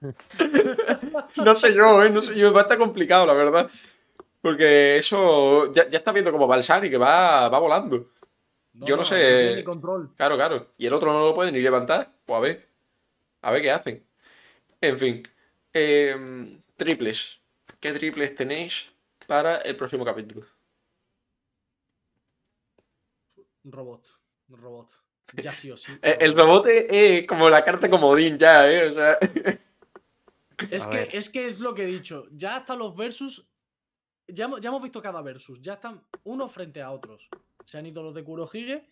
no 1.36 1.54
sé 1.54 1.74
yo, 1.74 2.02
¿eh? 2.02 2.10
No 2.10 2.20
sé 2.20 2.34
yo, 2.34 2.52
va 2.52 2.60
a 2.60 2.62
estar 2.62 2.78
complicado, 2.78 3.26
la 3.26 3.32
verdad. 3.34 3.70
Porque 4.40 4.98
eso 4.98 5.72
ya, 5.72 5.88
ya 5.88 5.98
está 5.98 6.12
viendo 6.12 6.32
como 6.32 6.46
Balsani, 6.48 6.90
que 6.90 6.98
va, 6.98 7.48
va 7.48 7.58
volando. 7.58 8.10
Yo 8.74 8.96
no 8.96 9.04
sé- 9.04 9.16
tiene 9.16 9.56
ni 9.56 9.64
control. 9.64 10.10
Claro, 10.16 10.36
claro. 10.36 10.68
Y 10.78 10.86
el 10.86 10.94
otro 10.94 11.12
no 11.12 11.20
lo 11.26 11.34
puede 11.34 11.52
ni 11.52 11.60
levantar. 11.60 12.12
Pues 12.26 12.38
a 12.38 12.40
ver. 12.40 12.68
A 13.42 13.50
ver 13.52 13.62
qué 13.62 13.70
hacen. 13.72 14.04
En 14.80 14.98
fin. 14.98 15.22
Em, 15.72 16.60
triples. 16.76 17.40
¿Qué 17.80 17.92
triples 17.92 18.34
tenéis 18.34 18.92
para 19.26 19.58
el 19.58 19.76
próximo 19.76 20.04
capítulo? 20.04 20.46
Un 23.36 23.44
robot. 23.64 24.06
Un 24.48 24.58
robot. 24.58 24.90
Ya 25.34 25.52
sí 25.52 25.70
o 25.70 25.76
sí. 25.76 25.92
Eh, 26.02 26.18
El 26.20 26.34
robot 26.36 26.66
es 26.66 27.26
como 27.26 27.48
la 27.48 27.64
carta 27.64 27.88
comodín 27.88 28.36
ya, 28.36 28.68
¿eh? 28.70 28.90
O 28.90 28.94
sea, 28.94 29.18
Es 30.70 30.86
que, 30.86 31.08
es 31.12 31.30
que 31.30 31.46
es 31.48 31.60
lo 31.60 31.74
que 31.74 31.84
he 31.84 31.86
dicho. 31.86 32.26
Ya 32.32 32.56
hasta 32.56 32.74
los 32.76 32.96
versus. 32.96 33.48
Ya, 34.28 34.44
hemos- 34.46 34.60
ya 34.60 34.68
hemos 34.68 34.82
visto 34.82 35.00
cada 35.02 35.20
versus. 35.22 35.60
Ya 35.60 35.74
están 35.74 36.02
unos 36.24 36.52
frente 36.52 36.80
a 36.82 36.90
otros. 36.90 37.28
Se 37.64 37.78
han 37.78 37.86
ido 37.86 38.02
los 38.02 38.14
de 38.14 38.24
Kurohige. 38.24 38.88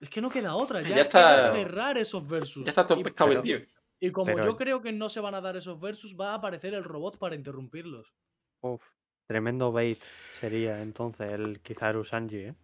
Es 0.00 0.10
que 0.10 0.20
no 0.20 0.28
queda 0.30 0.54
otra. 0.54 0.80
Ya, 0.82 0.88
Ya 0.96 1.02
está- 1.02 1.52
cerrar 1.52 1.96
esos 1.98 2.26
versus. 2.26 2.64
ya 2.64 2.70
está 2.70 2.86
todo 2.86 3.00
Y- 3.00 3.04
pescado 3.04 3.30
vendido. 3.30 3.60
Y 3.98 4.10
como 4.10 4.26
Pero- 4.34 4.44
yo 4.44 4.56
creo 4.56 4.82
que 4.82 4.92
no 4.92 5.08
se 5.08 5.20
van 5.20 5.34
a 5.34 5.40
dar 5.40 5.56
esos 5.56 5.80
versus, 5.80 6.14
va 6.18 6.32
a 6.32 6.34
aparecer 6.34 6.74
el 6.74 6.84
robot 6.84 7.18
para 7.18 7.34
interrumpirlos. 7.34 8.12
Uf, 8.60 8.82
tremendo 9.26 9.72
bait 9.72 10.00
sería 10.38 10.82
entonces 10.82 11.30
el 11.32 11.60
Kizaru 11.60 12.04
Sanji, 12.04 12.36
¿eh? 12.38 12.54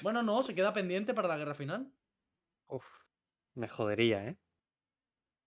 Bueno, 0.00 0.22
no, 0.22 0.42
se 0.44 0.54
queda 0.54 0.72
pendiente 0.72 1.14
para 1.14 1.28
la 1.28 1.36
guerra 1.36 1.54
final. 1.54 1.90
Uf, 2.68 2.84
me 3.54 3.68
jodería, 3.68 4.26
¿eh? 4.28 4.36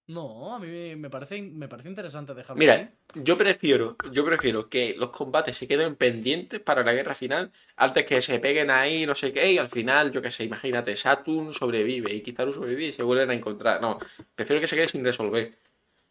No, 0.08 0.54
a 0.56 0.60
mí 0.60 0.96
me 0.96 1.10
parece, 1.10 1.42
me 1.42 1.68
parece 1.68 1.90
interesante 1.90 2.34
dejarlo 2.34 2.62
Mira, 2.62 2.74
ahí. 2.74 2.90
yo 3.14 3.38
prefiero, 3.38 3.98
yo 4.12 4.26
prefiero 4.26 4.70
que 4.70 4.96
los 4.98 5.12
combates 5.12 5.56
se 5.58 5.68
queden 5.68 5.96
pendientes 5.96 6.60
para 6.62 6.84
la 6.84 6.94
guerra 6.94 7.14
final 7.14 7.52
antes 7.76 8.06
que 8.06 8.22
se 8.22 8.40
peguen 8.40 8.70
ahí, 8.72 9.06
no 9.06 9.16
sé 9.16 9.32
qué, 9.34 9.52
y 9.52 9.58
al 9.58 9.68
final, 9.68 10.12
yo 10.12 10.22
qué 10.22 10.32
sé, 10.32 10.46
imagínate, 10.46 10.96
Saturn 10.96 11.54
sobrevive 11.54 12.14
y 12.14 12.22
Kizaru 12.24 12.54
sobrevive 12.54 12.88
y 12.88 12.94
se 12.94 13.04
vuelven 13.04 13.30
a 13.32 13.34
encontrar. 13.34 13.82
No, 13.82 13.98
prefiero 14.36 14.60
que 14.62 14.68
se 14.68 14.76
quede 14.76 14.88
sin 14.88 15.04
resolver. 15.06 15.58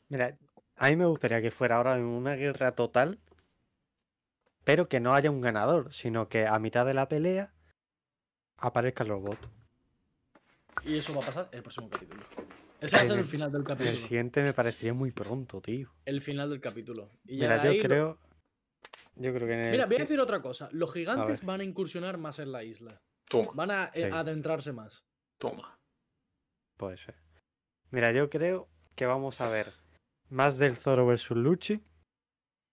Mira, 0.08 0.36
a 0.76 0.88
mí 0.90 0.96
me 0.96 1.06
gustaría 1.06 1.40
que 1.40 1.52
fuera 1.52 1.76
ahora 1.76 1.94
en 1.96 2.02
una 2.06 2.34
guerra 2.34 2.72
total, 2.74 3.20
pero 4.64 4.86
que 4.88 5.00
no 5.00 5.14
haya 5.14 5.30
un 5.30 5.40
ganador, 5.40 5.94
sino 5.94 6.28
que 6.28 6.46
a 6.46 6.58
mitad 6.58 6.84
de 6.84 6.92
la 6.92 7.08
pelea 7.08 7.54
aparezca 8.58 9.04
el 9.04 9.10
robot. 9.10 9.38
Y 10.84 10.96
eso 10.98 11.14
va 11.14 11.22
a 11.22 11.26
pasar 11.26 11.48
en 11.52 11.56
el 11.58 11.62
próximo 11.62 11.88
capítulo. 11.90 12.24
Ese 12.80 12.96
va 12.96 13.02
a 13.02 13.06
ser 13.06 13.12
el 13.14 13.18
el- 13.20 13.24
final 13.24 13.50
del 13.52 13.62
El 13.62 13.66
capítulo. 13.66 13.96
siguiente 13.96 14.42
me 14.42 14.52
parecería 14.52 14.92
muy 14.92 15.10
pronto, 15.10 15.60
tío. 15.60 15.90
El 16.04 16.20
final 16.20 16.50
del 16.50 16.60
capítulo. 16.60 17.10
Y 17.24 17.38
ya 17.38 17.48
Mira, 17.48 17.62
yo 17.64 17.70
ahí 17.70 17.76
lo- 17.78 17.82
creo. 17.82 18.18
Yo 19.16 19.32
creo 19.32 19.46
que 19.48 19.54
en 19.54 19.60
el 19.60 19.70
Mira, 19.70 19.86
voy 19.86 19.96
a 19.96 20.00
decir 20.00 20.20
otra 20.20 20.42
cosa. 20.42 20.68
Los 20.72 20.92
gigantes 20.92 21.42
van 21.44 21.60
a 21.60 21.64
incursionar 21.64 22.18
más 22.18 22.38
en 22.38 22.52
la 22.52 22.62
isla. 22.64 23.00
Toma, 23.28 23.50
Van 23.54 23.70
a 23.70 23.84
eh, 23.94 24.04
Sí. 24.10 24.10
adentrarse 24.12 24.72
más. 24.72 25.02
toma. 25.38 25.78
Puede 26.76 26.96
ser. 26.98 27.14
Mira, 27.90 28.12
yo 28.12 28.28
creo 28.30 28.68
que 28.94 29.06
vamos 29.06 29.40
a 29.40 29.48
ver 29.48 29.72
más 30.28 30.58
del 30.58 30.76
Zoro 30.76 31.06
versus 31.06 31.36
Luchi. 31.36 31.82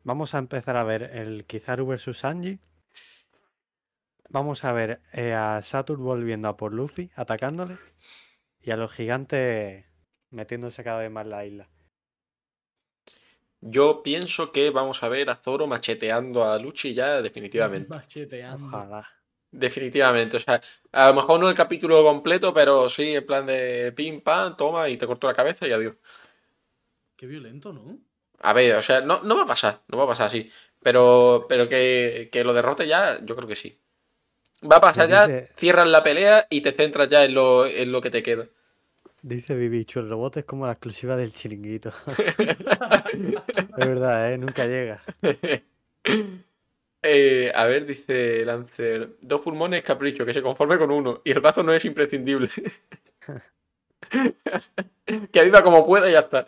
Vamos 0.04 0.34
a 0.34 0.40
empezar 0.40 0.76
a 0.76 0.84
ver 0.84 1.04
el 1.04 1.46
Kizaru 1.46 1.86
versus 1.88 2.20
Sanji. 2.20 2.60
Vamos 4.34 4.64
a 4.64 4.74
ver 4.74 5.00
eh, 5.12 5.34
a 5.34 5.62
Saturn 5.62 6.04
volviendo 6.04 6.48
a 6.48 6.58
por 6.58 6.74
Luffy, 6.74 7.12
atacándole. 7.16 7.78
Y 8.60 8.72
a 8.72 8.78
los 8.78 8.92
gigantes 8.92 9.86
metiéndose 10.32 10.84
cada 10.84 11.02
vez 11.02 11.12
más 11.12 11.26
en 11.26 11.30
la 11.30 11.46
isla. 11.46 11.70
Yo 13.62 14.02
pienso 14.02 14.52
que 14.52 14.72
vamos 14.72 15.04
a 15.04 15.10
ver 15.10 15.30
a 15.30 15.36
Zoro 15.36 15.68
macheteando 15.68 16.46
a 16.46 16.58
Luchi 16.58 16.96
ya 16.96 17.22
definitivamente. 17.22 17.90
Macheteando. 17.90 18.66
Ojalá. 18.66 19.08
Definitivamente. 19.52 20.38
O 20.38 20.40
sea, 20.40 20.60
a 20.92 21.10
lo 21.10 21.14
mejor 21.14 21.40
no 21.40 21.48
el 21.48 21.56
capítulo 21.56 22.04
completo, 22.04 22.52
pero 22.56 22.90
sí 22.90 23.14
en 23.14 23.28
plan 23.28 23.46
de 23.46 23.92
pim, 23.92 24.22
pam, 24.22 24.58
toma 24.58 24.90
y 24.90 24.98
te 24.98 25.06
corto 25.06 25.28
la 25.28 25.36
cabeza 25.36 25.68
y 25.68 25.74
adiós. 25.74 25.96
Qué 27.16 27.28
violento, 27.28 27.72
¿no? 27.72 28.00
A 28.40 28.52
ver, 28.54 28.78
o 28.78 28.82
sea, 28.82 29.02
no, 29.02 29.22
no 29.22 29.36
va 29.36 29.44
a 29.44 29.46
pasar, 29.46 29.84
no 29.90 29.98
va 30.00 30.06
a 30.06 30.08
pasar 30.08 30.26
así. 30.26 30.52
Pero, 30.82 31.46
pero 31.48 31.70
que, 31.70 32.30
que 32.32 32.44
lo 32.44 32.52
derrote 32.54 32.88
ya, 32.88 33.24
yo 33.24 33.36
creo 33.36 33.48
que 33.48 33.56
sí. 33.56 33.80
Va 34.72 34.78
a 34.78 34.82
pasar 34.82 35.10
ya, 35.10 35.28
dice- 35.28 35.50
cierras 35.58 35.88
la 35.88 36.04
pelea 36.04 36.48
y 36.50 36.62
te 36.62 36.72
centras 36.72 37.10
ya 37.10 37.24
en 37.26 37.34
lo, 37.34 37.66
en 37.66 37.92
lo 37.92 38.02
que 38.02 38.10
te 38.10 38.24
queda. 38.24 38.46
Dice 39.22 39.56
Bibichu, 39.56 40.00
el 40.02 40.10
robot 40.10 40.38
es 40.38 40.46
como 40.46 40.66
la 40.66 40.74
exclusiva 40.74 41.16
del 41.16 41.34
chiringuito. 41.34 41.94
es 42.28 43.76
verdad, 43.78 44.34
¿eh? 44.34 44.38
Nunca 44.38 44.66
llega. 44.66 45.02
Eh, 47.06 47.52
a 47.54 47.66
ver, 47.66 47.86
dice 47.86 48.46
Lancer, 48.46 49.18
dos 49.20 49.42
pulmones 49.42 49.84
capricho, 49.84 50.26
que 50.26 50.32
se 50.34 50.42
conforme 50.42 50.78
con 50.78 50.90
uno, 50.90 51.22
y 51.26 51.32
el 51.32 51.42
vaso 51.42 51.62
no 51.62 51.74
es 51.74 51.84
imprescindible. 51.84 52.48
que 55.34 55.44
viva 55.44 55.62
como 55.64 55.86
pueda 55.86 56.08
y 56.10 56.14
ya 56.14 56.20
está. 56.20 56.46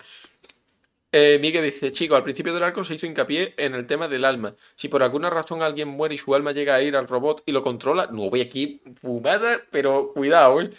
Eh, 1.18 1.40
Miguel 1.40 1.64
dice, 1.64 1.94
chico, 1.94 2.18
al 2.18 2.24
principio 2.24 2.54
del 2.54 2.62
arco 2.62 2.84
se 2.84 2.94
hizo 2.94 3.06
hincapié 3.06 3.54
en 3.56 3.74
el 3.74 3.88
tema 3.88 4.10
del 4.10 4.26
alma. 4.26 4.54
Si 4.76 4.90
por 4.90 5.02
alguna 5.02 5.30
razón 5.30 5.62
alguien 5.62 5.88
muere 5.88 6.16
y 6.16 6.18
su 6.18 6.36
alma 6.36 6.52
llega 6.52 6.76
a 6.76 6.82
ir 6.82 6.94
al 6.98 7.08
robot 7.08 7.42
y 7.46 7.54
lo 7.54 7.64
controla, 7.64 8.10
no 8.12 8.30
voy 8.30 8.42
aquí 8.42 8.82
fumada, 9.00 9.62
pero 9.72 10.12
cuidado, 10.12 10.60
¿eh? 10.60 10.72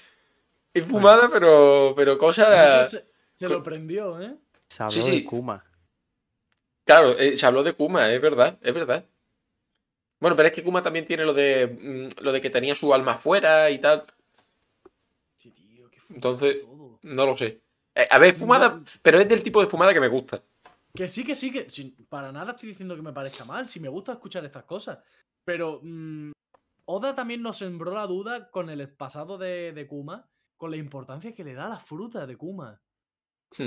Es 0.75 0.85
fumada, 0.85 1.31
pero, 1.33 1.95
pero 1.97 2.19
cosa... 2.19 2.85
Se, 2.85 3.07
se 3.35 3.49
lo 3.49 3.63
prendió, 3.63 4.21
¿eh? 4.21 4.35
Se 4.69 4.83
habló 4.83 4.93
Sí, 4.93 5.01
de 5.01 5.17
sí. 5.17 5.25
Kuma. 5.25 5.65
Claro, 6.85 7.19
eh, 7.19 7.35
se 7.39 7.47
habló 7.47 7.63
de 7.63 7.73
Kuma, 7.73 8.13
es 8.13 8.21
verdad, 8.21 8.59
es 8.61 8.75
verdad. 8.75 9.07
Bueno, 10.21 10.37
pero 10.37 10.49
es 10.49 10.55
que 10.55 10.63
Kuma 10.63 10.83
también 10.83 11.07
tiene 11.07 11.25
lo 11.25 11.33
de 11.33 11.67
mm, 11.67 12.23
lo 12.23 12.33
de 12.33 12.43
que 12.43 12.51
tenía 12.51 12.75
su 12.75 12.93
alma 12.93 13.13
afuera 13.13 13.71
y 13.71 13.79
tal. 13.79 14.05
Sí, 15.39 15.51
tío, 15.51 15.89
qué 15.91 15.99
fumado 15.99 16.17
Entonces-. 16.17 16.57
No 17.01 17.25
lo 17.25 17.35
sé. 17.39 17.63
Eh, 17.97 18.07
a 18.11 18.19
ver, 18.19 18.35
fumada, 18.35 18.83
pero 19.03 19.19
es 19.19 19.29
del 19.29 19.43
tipo 19.43 19.61
de 19.61 19.67
fumada 19.69 19.95
que 19.95 20.01
me 20.01 20.09
gusta. 20.09 20.43
Que 20.95 21.09
sí, 21.09 21.25
que 21.25 21.35
sí, 21.35 21.51
que 21.51 21.69
sin- 21.71 21.95
para 22.09 22.31
nada 22.31 22.53
estoy 22.53 22.69
diciendo 22.69 22.95
que 22.95 23.03
me 23.03 23.13
parezca 23.13 23.45
mal, 23.45 23.67
si 23.67 23.81
me 23.81 23.89
gusta 23.89 24.13
escuchar 24.13 24.45
estas 24.45 24.65
cosas. 24.65 24.99
Pero 25.45 25.81
mm, 25.83 26.33
Oda 26.87 27.15
también 27.15 27.43
nos 27.43 27.59
sembró 27.59 27.93
la 27.93 28.07
duda 28.07 28.51
con 28.51 28.71
el 28.71 28.89
pasado 28.91 29.39
de, 29.39 29.73
de 29.73 29.87
Kuma, 29.87 30.29
con 30.57 30.71
la 30.71 30.77
importancia 30.77 31.35
que 31.35 31.43
le 31.45 31.55
da 31.55 31.67
a 31.67 31.71
la 31.71 31.79
fruta 31.81 32.27
de 32.27 32.37
Kuma. 32.37 32.81
Hmm. 33.57 33.63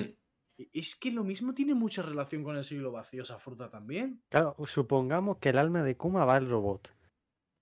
E- 0.57 0.69
Es 0.73 0.95
que 0.95 1.11
lo 1.11 1.23
mismo 1.23 1.53
tiene 1.53 1.73
mucha 1.73 2.01
relación 2.01 2.43
con 2.43 2.55
el 2.55 2.63
siglo 2.63 2.91
vacío, 2.91 3.23
esa 3.23 3.39
fruta 3.39 3.69
también. 3.69 4.21
Claro, 4.29 4.55
supongamos 4.65 5.37
que 5.37 5.49
el 5.49 5.57
alma 5.57 5.81
de 5.83 5.97
Kuma 5.97 6.25
va 6.25 6.35
al 6.35 6.49
robot, 6.49 6.93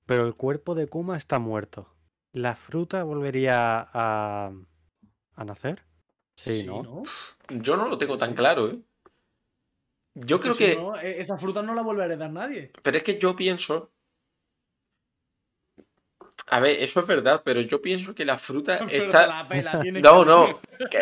pero 0.05 0.25
el 0.27 0.35
cuerpo 0.35 0.75
de 0.75 0.87
Kuma 0.87 1.15
está 1.17 1.39
muerto. 1.39 1.93
¿La 2.33 2.55
fruta 2.55 3.03
volvería 3.03 3.87
a, 3.93 4.51
a 5.35 5.45
nacer? 5.45 5.83
Sí, 6.37 6.63
¿no? 6.63 7.03
Yo 7.49 7.75
no 7.77 7.87
lo 7.87 7.97
tengo 7.97 8.17
tan 8.17 8.33
claro, 8.33 8.69
¿eh? 8.69 8.77
Yo 10.13 10.39
creo 10.39 10.53
si 10.53 10.63
que. 10.65 10.75
no, 10.75 10.95
e- 10.97 11.19
esa 11.21 11.37
fruta 11.37 11.61
no 11.61 11.73
la 11.75 11.81
vuelve 11.81 12.03
a 12.03 12.05
heredar 12.05 12.31
nadie. 12.31 12.71
Pero 12.81 12.97
es 12.97 13.03
que 13.03 13.17
yo 13.19 13.35
pienso. 13.35 13.91
A 16.49 16.59
ver, 16.61 16.81
eso 16.81 17.01
es 17.01 17.07
verdad, 17.07 17.41
pero 17.43 17.59
yo 17.61 17.81
pienso 17.81 18.15
que 18.15 18.23
la 18.23 18.37
fruta 18.37 18.79
Pero 18.89 19.05
está. 19.05 19.27
la 19.27 19.47
pela, 19.47 19.73
No, 19.73 19.81
que- 19.81 20.25
no. 20.25 20.59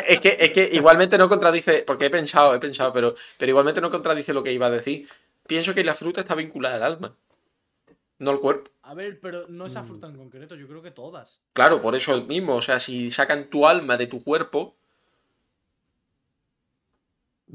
Es 0.07 0.19
que, 0.19 0.37
es 0.39 0.51
que 0.51 0.69
igualmente 0.73 1.17
no 1.17 1.29
contradice. 1.29 1.83
Porque 1.85 2.05
he 2.05 2.09
pensado, 2.09 2.55
he 2.55 2.59
pensado, 2.59 2.91
pero, 2.91 3.13
pero 3.37 3.49
igualmente 3.51 3.79
no 3.81 3.91
contradice 3.91 4.33
lo 4.33 4.41
que 4.43 4.53
iba 4.53 4.65
a 4.67 4.71
decir. 4.71 5.07
Pienso 5.45 5.73
que 5.75 5.83
la 5.83 5.93
fruta 5.93 6.21
está 6.21 6.33
vinculada 6.35 6.77
al 6.77 6.83
alma. 6.83 7.15
No 8.17 8.31
al 8.31 8.39
cuerpo. 8.39 8.71
A 8.83 8.93
ver, 8.93 9.19
pero 9.19 9.45
no 9.47 9.65
esa 9.67 9.83
Mm. 9.83 9.87
fruta 9.87 10.07
en 10.07 10.15
concreto, 10.17 10.55
yo 10.55 10.67
creo 10.67 10.81
que 10.81 10.91
todas. 10.91 11.39
Claro, 11.53 11.81
por 11.81 11.95
eso 11.95 12.19
mismo. 12.23 12.55
O 12.55 12.61
sea, 12.61 12.79
si 12.79 13.11
sacan 13.11 13.49
tu 13.49 13.67
alma 13.67 13.97
de 13.97 14.07
tu 14.07 14.23
cuerpo. 14.23 14.75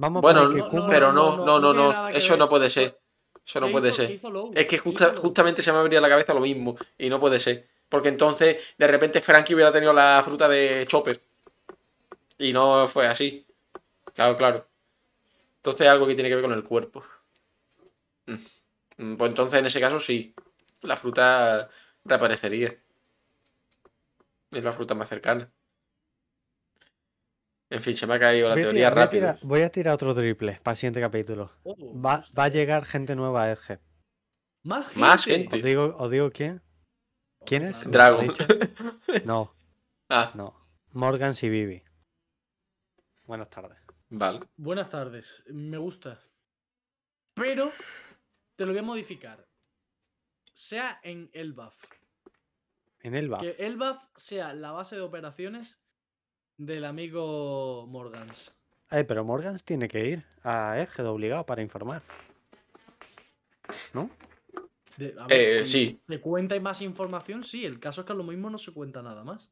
Vamos 0.00 0.22
Bueno, 0.22 0.48
no, 0.48 0.86
pero 0.88 1.12
no, 1.12 1.44
no, 1.44 1.60
no, 1.60 1.74
no, 1.74 2.08
Eso 2.08 2.34
no 2.38 2.48
puede 2.48 2.70
ser. 2.70 2.98
Eso 3.46 3.60
no 3.60 3.66
¿Qué 3.66 3.72
puede 3.72 3.88
hizo- 3.90 3.96
ser. 4.06 4.18
Es 4.54 4.66
que 4.66 4.78
justamente 4.78 5.62
se 5.62 5.70
me 5.72 5.78
ha 5.78 5.82
venido 5.82 5.98
a 5.98 6.02
la 6.02 6.08
cabeza 6.08 6.32
lo 6.32 6.40
mismo. 6.40 6.74
Y 6.96 7.10
no 7.10 7.20
puede 7.20 7.38
ser. 7.38 7.68
Porque 7.86 8.08
entonces, 8.08 8.74
de 8.78 8.86
repente, 8.86 9.20
Frankie 9.20 9.54
hubiera 9.54 9.70
tenido 9.70 9.92
la 9.92 10.22
fruta 10.24 10.48
de 10.48 10.86
Chopper. 10.88 11.20
Y 12.38 12.54
no 12.54 12.86
fue 12.86 13.08
así. 13.08 13.44
Claro, 14.14 14.38
claro. 14.38 14.66
Entonces 15.56 15.86
algo 15.86 16.06
que 16.06 16.14
tiene 16.14 16.30
que 16.30 16.36
ver 16.36 16.44
con 16.44 16.54
el 16.54 16.64
cuerpo. 16.64 17.04
Mm, 18.26 19.16
Pues 19.16 19.28
entonces, 19.28 19.58
en 19.58 19.66
ese 19.66 19.80
caso, 19.80 20.00
sí. 20.00 20.34
La 20.80 20.96
fruta 20.96 21.68
reaparecería. 22.06 22.74
Es 24.50 24.64
la 24.64 24.72
fruta 24.72 24.94
más 24.94 25.10
cercana. 25.10 25.50
En 27.70 27.80
fin, 27.80 27.94
se 27.94 28.06
me 28.06 28.14
ha 28.14 28.18
caído 28.18 28.48
la 28.48 28.54
Voy 28.56 28.62
teoría 28.62 28.90
tirar- 28.90 28.94
voy 28.94 29.02
a 29.02 29.04
rápido. 29.06 29.20
tirar- 29.34 29.38
voy 29.48 29.62
a 29.62 29.70
tirar 29.70 29.94
otro 29.94 30.14
triple 30.14 30.58
para 30.62 30.72
el 30.72 30.76
siguiente 30.76 31.00
capítulo. 31.00 31.52
Oh, 31.62 31.76
Va, 32.00 32.24
va 32.36 32.44
a 32.44 32.48
llegar 32.48 32.84
gente 32.84 33.14
nueva 33.14 33.44
a 33.44 33.52
Edge. 33.52 33.78
Más 34.64 34.86
gente. 34.88 35.00
Más 35.00 35.24
gente. 35.24 35.56
Os 35.56 35.62
digo, 35.62 35.96
os 35.98 36.10
digo 36.10 36.30
quién. 36.30 36.62
¿Quién 37.46 37.64
es? 37.64 37.90
Dragon. 37.90 38.34
No, 39.24 39.54
Ah, 40.10 40.32
no. 40.34 40.54
Morgan 40.92 41.34
y 41.40 41.48
Vivi. 41.48 41.82
Buenas 43.26 43.48
tardes. 43.48 43.78
vale. 44.08 44.40
Buenas 44.56 44.90
tardes, 44.90 45.42
me 45.46 45.78
gusta. 45.78 46.20
Pero 47.34 47.70
te 48.56 48.66
lo 48.66 48.72
voy 48.72 48.80
a 48.80 48.82
modificar. 48.82 49.46
Sea 50.52 50.98
en 51.04 51.30
Elbaf. 51.32 51.76
En 53.02 53.14
el 53.14 53.28
buff. 53.28 53.40
Que 53.40 53.50
Elbaf 53.60 54.04
sea 54.16 54.52
la 54.52 54.72
base 54.72 54.96
de 54.96 55.02
operaciones 55.02 55.78
del 56.60 56.84
amigo 56.84 57.86
Morgans. 57.88 58.52
Eh, 58.90 59.04
pero 59.04 59.24
Morgans 59.24 59.64
tiene 59.64 59.88
que 59.88 60.06
ir 60.08 60.24
a 60.44 60.78
Edge 60.78 61.02
obligado 61.02 61.46
para 61.46 61.62
informar. 61.62 62.02
¿No? 63.94 64.10
De- 64.98 65.14
a 65.18 65.26
ver, 65.26 65.40
Eh, 65.40 65.64
si 65.64 65.72
sí. 65.72 66.00
¿Se 66.06 66.20
cuenta 66.20 66.54
y 66.56 66.60
más 66.60 66.82
información? 66.82 67.44
Sí, 67.44 67.64
el 67.64 67.80
caso 67.80 68.02
es 68.02 68.06
que 68.06 68.12
a 68.12 68.16
lo 68.16 68.24
mismo 68.24 68.50
no 68.50 68.58
se 68.58 68.72
cuenta 68.72 69.00
nada 69.00 69.24
más. 69.24 69.50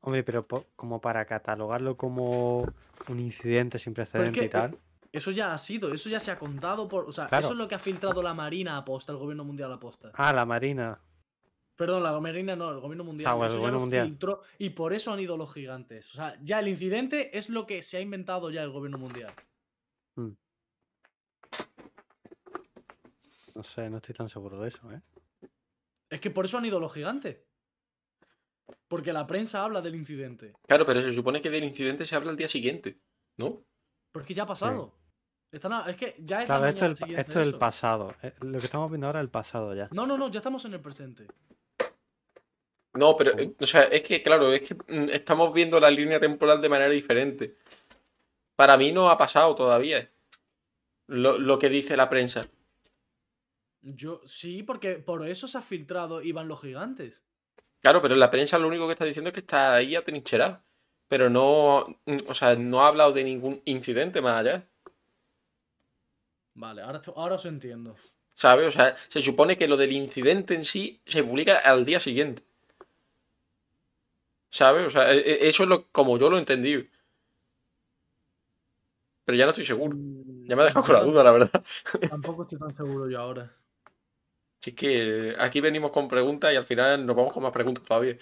Hombre, 0.00 0.22
pero 0.22 0.46
po- 0.46 0.64
como 0.76 1.00
para 1.00 1.24
catalogarlo 1.26 1.96
como 1.96 2.60
un 3.08 3.20
incidente 3.20 3.78
sin 3.78 3.92
precedente 3.92 4.40
que, 4.40 4.46
y 4.46 4.48
tal. 4.48 4.78
Eso 5.12 5.30
ya 5.30 5.52
ha 5.52 5.58
sido, 5.58 5.92
eso 5.92 6.08
ya 6.08 6.20
se 6.20 6.30
ha 6.30 6.38
contado 6.38 6.88
por. 6.88 7.06
O 7.08 7.12
sea, 7.12 7.26
Claro. 7.26 7.44
eso 7.46 7.52
es 7.52 7.58
lo 7.58 7.68
que 7.68 7.74
ha 7.74 7.78
filtrado 7.78 8.22
la 8.22 8.32
Marina 8.32 8.78
aposta, 8.78 9.12
el 9.12 9.18
gobierno 9.18 9.44
mundial 9.44 9.72
aposta. 9.72 10.10
Ah, 10.14 10.32
la 10.32 10.46
Marina. 10.46 10.98
Perdón, 11.76 12.02
la 12.02 12.18
Marina 12.18 12.56
no, 12.56 12.70
el 12.70 12.80
gobierno 12.80 13.04
mundial. 13.04 13.34
bueno, 13.34 13.44
el 13.44 13.50
eso 13.50 13.54
ya 13.54 13.58
gobierno 13.60 13.76
lo 13.78 13.80
mundial. 13.80 14.06
filtró 14.08 14.40
y 14.58 14.70
por 14.70 14.92
eso 14.94 15.12
han 15.12 15.20
ido 15.20 15.36
los 15.36 15.52
gigantes. 15.52 16.10
O 16.14 16.16
sea, 16.16 16.38
ya 16.42 16.58
el 16.60 16.68
incidente 16.68 17.36
es 17.36 17.50
lo 17.50 17.66
que 17.66 17.82
se 17.82 17.98
ha 17.98 18.00
inventado 18.00 18.50
ya 18.50 18.62
el 18.62 18.70
gobierno 18.70 18.96
mundial. 18.98 19.32
No 23.54 23.62
sé, 23.62 23.88
no 23.88 23.98
estoy 23.98 24.14
tan 24.14 24.28
seguro 24.28 24.60
de 24.60 24.68
eso, 24.68 24.90
¿eh? 24.92 25.00
Es 26.10 26.20
que 26.20 26.30
por 26.30 26.44
eso 26.44 26.58
han 26.58 26.66
ido 26.66 26.78
los 26.78 26.92
gigantes. 26.92 27.38
Porque 28.88 29.12
la 29.12 29.26
prensa 29.26 29.64
habla 29.64 29.80
del 29.80 29.94
incidente. 29.94 30.54
Claro, 30.66 30.84
pero 30.86 31.00
se 31.02 31.12
supone 31.12 31.40
que 31.40 31.50
del 31.50 31.64
incidente 31.64 32.06
se 32.06 32.14
habla 32.16 32.30
el 32.30 32.36
día 32.36 32.48
siguiente, 32.48 33.00
¿no? 33.36 33.64
Porque 34.12 34.34
ya 34.34 34.42
ha 34.44 34.46
pasado. 34.46 34.94
Están 35.50 35.72
a- 35.72 35.84
es 35.88 35.96
que 35.96 36.16
ya 36.18 36.40
es 36.40 36.46
Claro, 36.46 36.64
la 36.64 36.70
esto 36.70 36.86
es, 36.86 37.00
el, 37.02 37.18
esto 37.18 37.40
es 37.40 37.54
pasado. 37.54 38.14
eh, 38.22 38.32
Lo 38.40 38.58
que 38.58 38.66
estamos 38.66 38.90
viendo 38.90 39.06
ahora 39.06 39.20
es 39.20 39.24
el 39.24 39.30
pasado 39.30 39.74
ya. 39.74 39.88
No, 39.92 40.06
no, 40.06 40.18
no, 40.18 40.28
ya 40.30 40.38
estamos 40.40 40.64
en 40.64 40.74
el 40.74 40.80
presente. 40.80 41.26
No, 42.96 43.16
pero, 43.16 43.38
eh, 43.38 43.52
o 43.60 43.66
sea, 43.66 43.84
es 43.84 44.02
que, 44.02 44.22
claro, 44.22 44.52
es 44.52 44.62
que 44.62 44.74
mm, 44.74 45.10
estamos 45.10 45.52
viendo 45.52 45.78
la 45.78 45.90
línea 45.90 46.18
temporal 46.18 46.60
de 46.60 46.68
manera 46.68 46.90
diferente. 46.90 47.56
Para 48.56 48.76
mí 48.76 48.92
no 48.92 49.10
ha 49.10 49.18
pasado 49.18 49.54
todavía 49.54 50.10
lo, 51.06 51.38
lo 51.38 51.58
que 51.58 51.68
dice 51.68 51.96
la 51.96 52.08
prensa. 52.08 52.42
Yo, 53.82 54.22
sí, 54.24 54.62
porque 54.62 54.94
por 54.94 55.26
eso 55.26 55.46
se 55.46 55.58
ha 55.58 55.62
filtrado 55.62 56.22
y 56.22 56.32
van 56.32 56.48
los 56.48 56.60
gigantes. 56.60 57.22
Claro, 57.80 58.02
pero 58.02 58.16
la 58.16 58.30
prensa 58.30 58.58
lo 58.58 58.66
único 58.66 58.86
que 58.86 58.94
está 58.94 59.04
diciendo 59.04 59.28
es 59.28 59.34
que 59.34 59.40
está 59.40 59.74
ahí 59.74 59.94
atrincherado. 59.94 60.60
Pero 61.08 61.30
no, 61.30 62.00
mm, 62.06 62.16
o 62.26 62.34
sea, 62.34 62.56
no 62.56 62.82
ha 62.82 62.88
hablado 62.88 63.12
de 63.12 63.24
ningún 63.24 63.62
incidente 63.64 64.20
más 64.20 64.40
allá. 64.40 64.66
Vale, 66.54 66.82
ahora, 66.82 67.02
ahora 67.14 67.34
os 67.34 67.44
entiendo. 67.44 67.94
¿Sabes? 68.34 68.68
O 68.68 68.70
sea, 68.70 68.96
se 69.08 69.22
supone 69.22 69.56
que 69.56 69.68
lo 69.68 69.76
del 69.76 69.92
incidente 69.92 70.54
en 70.54 70.64
sí 70.64 71.00
se 71.06 71.22
publica 71.22 71.58
al 71.58 71.84
día 71.84 72.00
siguiente. 72.00 72.42
¿Sabes? 74.56 74.86
O 74.86 74.90
sea, 74.90 75.12
e- 75.12 75.18
e- 75.18 75.48
eso 75.48 75.64
es 75.64 75.68
lo, 75.68 75.86
como 75.88 76.16
yo 76.16 76.30
lo 76.30 76.36
he 76.36 76.38
entendido. 76.38 76.82
Pero 79.26 79.36
ya 79.36 79.44
no 79.44 79.50
estoy 79.50 79.66
seguro. 79.66 79.94
Mm, 79.94 80.46
Ya 80.48 80.56
me 80.56 80.62
ha 80.62 80.64
dejado 80.64 80.86
con 80.86 80.94
la 80.94 81.02
duda, 81.02 81.22
la 81.22 81.32
verdad. 81.32 81.62
Tampoco 82.08 82.44
estoy 82.44 82.58
tan 82.58 82.74
seguro 82.74 83.10
yo 83.10 83.20
ahora. 83.20 83.54
Si 84.62 84.70
es 84.70 84.76
que 84.76 85.30
eh, 85.30 85.36
aquí 85.38 85.60
venimos 85.60 85.90
con 85.90 86.08
preguntas 86.08 86.54
y 86.54 86.56
al 86.56 86.64
final 86.64 87.04
nos 87.04 87.14
vamos 87.14 87.34
con 87.34 87.42
más 87.42 87.52
preguntas 87.52 87.84
todavía. 87.84 88.16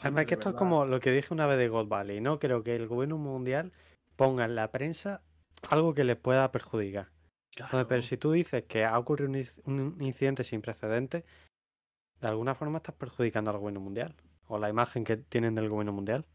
Además 0.00 0.26
que 0.26 0.34
esto 0.34 0.50
es 0.50 0.54
como 0.56 0.84
lo 0.84 1.00
que 1.00 1.10
dije 1.10 1.32
una 1.32 1.46
vez 1.46 1.56
de 1.56 1.68
Gold 1.68 1.88
Valley, 1.88 2.20
¿no? 2.20 2.38
Creo 2.38 2.62
que 2.62 2.76
el 2.76 2.86
gobierno 2.86 3.16
mundial 3.16 3.72
ponga 4.16 4.44
en 4.44 4.54
la 4.56 4.70
prensa 4.70 5.22
algo 5.70 5.94
que 5.94 6.04
les 6.04 6.16
pueda 6.16 6.52
perjudicar. 6.52 7.08
Entonces, 7.56 7.86
pero 7.88 8.02
si 8.02 8.18
tú 8.18 8.32
dices 8.32 8.64
que 8.64 8.84
ha 8.84 8.98
ocurrido 8.98 9.30
un, 9.30 9.44
un 9.64 10.02
incidente 10.02 10.44
sin 10.44 10.60
precedentes, 10.60 11.24
de 12.20 12.28
alguna 12.28 12.54
forma 12.54 12.76
estás 12.78 12.94
perjudicando 12.94 13.50
al 13.50 13.58
gobierno 13.58 13.80
mundial. 13.80 14.14
O 14.48 14.58
la 14.58 14.68
imagen 14.68 15.04
que 15.04 15.16
tienen 15.16 15.54
del 15.54 15.68
gobierno 15.68 15.92
mundial. 15.92 16.26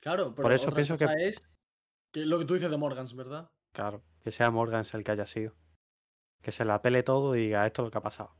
Claro, 0.00 0.34
pero 0.34 0.44
Por 0.44 0.52
eso 0.52 0.66
otra 0.66 0.76
pienso 0.76 0.96
que- 0.96 1.28
es 1.28 1.42
que 2.12 2.24
lo 2.24 2.38
que 2.38 2.44
tú 2.44 2.54
dices 2.54 2.70
de 2.70 2.76
Morgans, 2.76 3.14
¿verdad? 3.14 3.50
Claro, 3.74 4.02
que 4.22 4.30
sea 4.30 4.50
Morgans 4.50 4.94
el 4.94 5.04
que 5.04 5.10
haya 5.10 5.26
sido. 5.26 5.54
Que 6.42 6.52
se 6.52 6.64
la 6.64 6.80
pele 6.80 7.02
todo 7.02 7.34
y 7.36 7.40
diga 7.46 7.66
esto 7.66 7.82
es 7.82 7.86
lo 7.86 7.90
que 7.90 7.98
ha 7.98 8.02
pasado. 8.02 8.34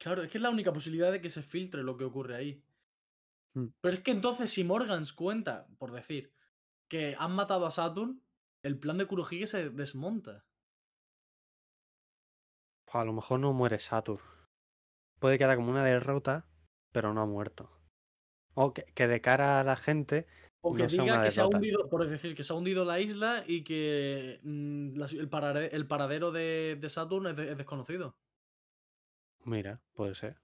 Claro, 0.00 0.22
es 0.22 0.30
que 0.30 0.38
es 0.38 0.42
la 0.42 0.50
única 0.50 0.72
posibilidad 0.72 1.12
de 1.12 1.20
que 1.20 1.30
se 1.30 1.42
filtre 1.42 1.82
lo 1.82 1.96
que 1.96 2.04
ocurre 2.04 2.36
ahí. 2.36 2.64
Mm. 3.54 3.66
Pero 3.80 3.94
es 3.94 4.00
que 4.02 4.12
entonces, 4.12 4.50
si 4.50 4.64
Morgans 4.64 5.12
cuenta, 5.12 5.66
por 5.78 5.92
decir, 5.92 6.32
que 6.88 7.16
han 7.18 7.34
matado 7.34 7.66
a 7.66 7.70
Saturn, 7.70 8.22
el 8.62 8.78
plan 8.78 8.96
de 8.98 9.06
Kurohige 9.06 9.46
se 9.46 9.70
desmonta. 9.70 10.44
Pues 12.86 13.02
a 13.02 13.04
lo 13.04 13.12
mejor 13.12 13.40
no 13.40 13.52
muere 13.52 13.78
Saturn. 13.78 14.22
Puede 15.20 15.36
quedar 15.36 15.56
como 15.56 15.70
una 15.70 15.84
derrota, 15.84 16.46
pero 16.92 17.12
no 17.12 17.20
ha 17.20 17.26
muerto. 17.26 17.70
O 18.64 18.66
que, 18.74 18.82
que 18.96 19.06
de 19.12 19.20
cara 19.26 19.48
a 19.60 19.64
la 19.70 19.76
gente, 19.86 20.16
O 20.66 20.74
que 20.76 20.82
No 20.84 20.88
diga 20.94 21.22
que 21.24 21.30
se 21.30 21.40
ha 21.40 21.46
hundido, 21.46 21.88
por 21.90 22.00
decir, 22.14 22.30
que 22.36 22.44
se 22.46 22.52
ha 22.52 22.56
hundido 22.56 22.84
la 22.84 22.98
isla 23.00 23.44
y 23.46 23.62
que 23.68 24.40
mm, 24.42 24.96
la- 24.98 25.06
el, 25.06 25.28
parare- 25.30 25.70
el 25.72 25.86
paradero 25.86 26.28
de, 26.32 26.76
de 26.82 26.88
Saturn 26.88 27.26
es, 27.28 27.36
de- 27.36 27.50
es 27.52 27.56
desconocido. 27.58 28.06
mira, 29.44 29.80
puede 29.94 30.14
ser. 30.14 30.36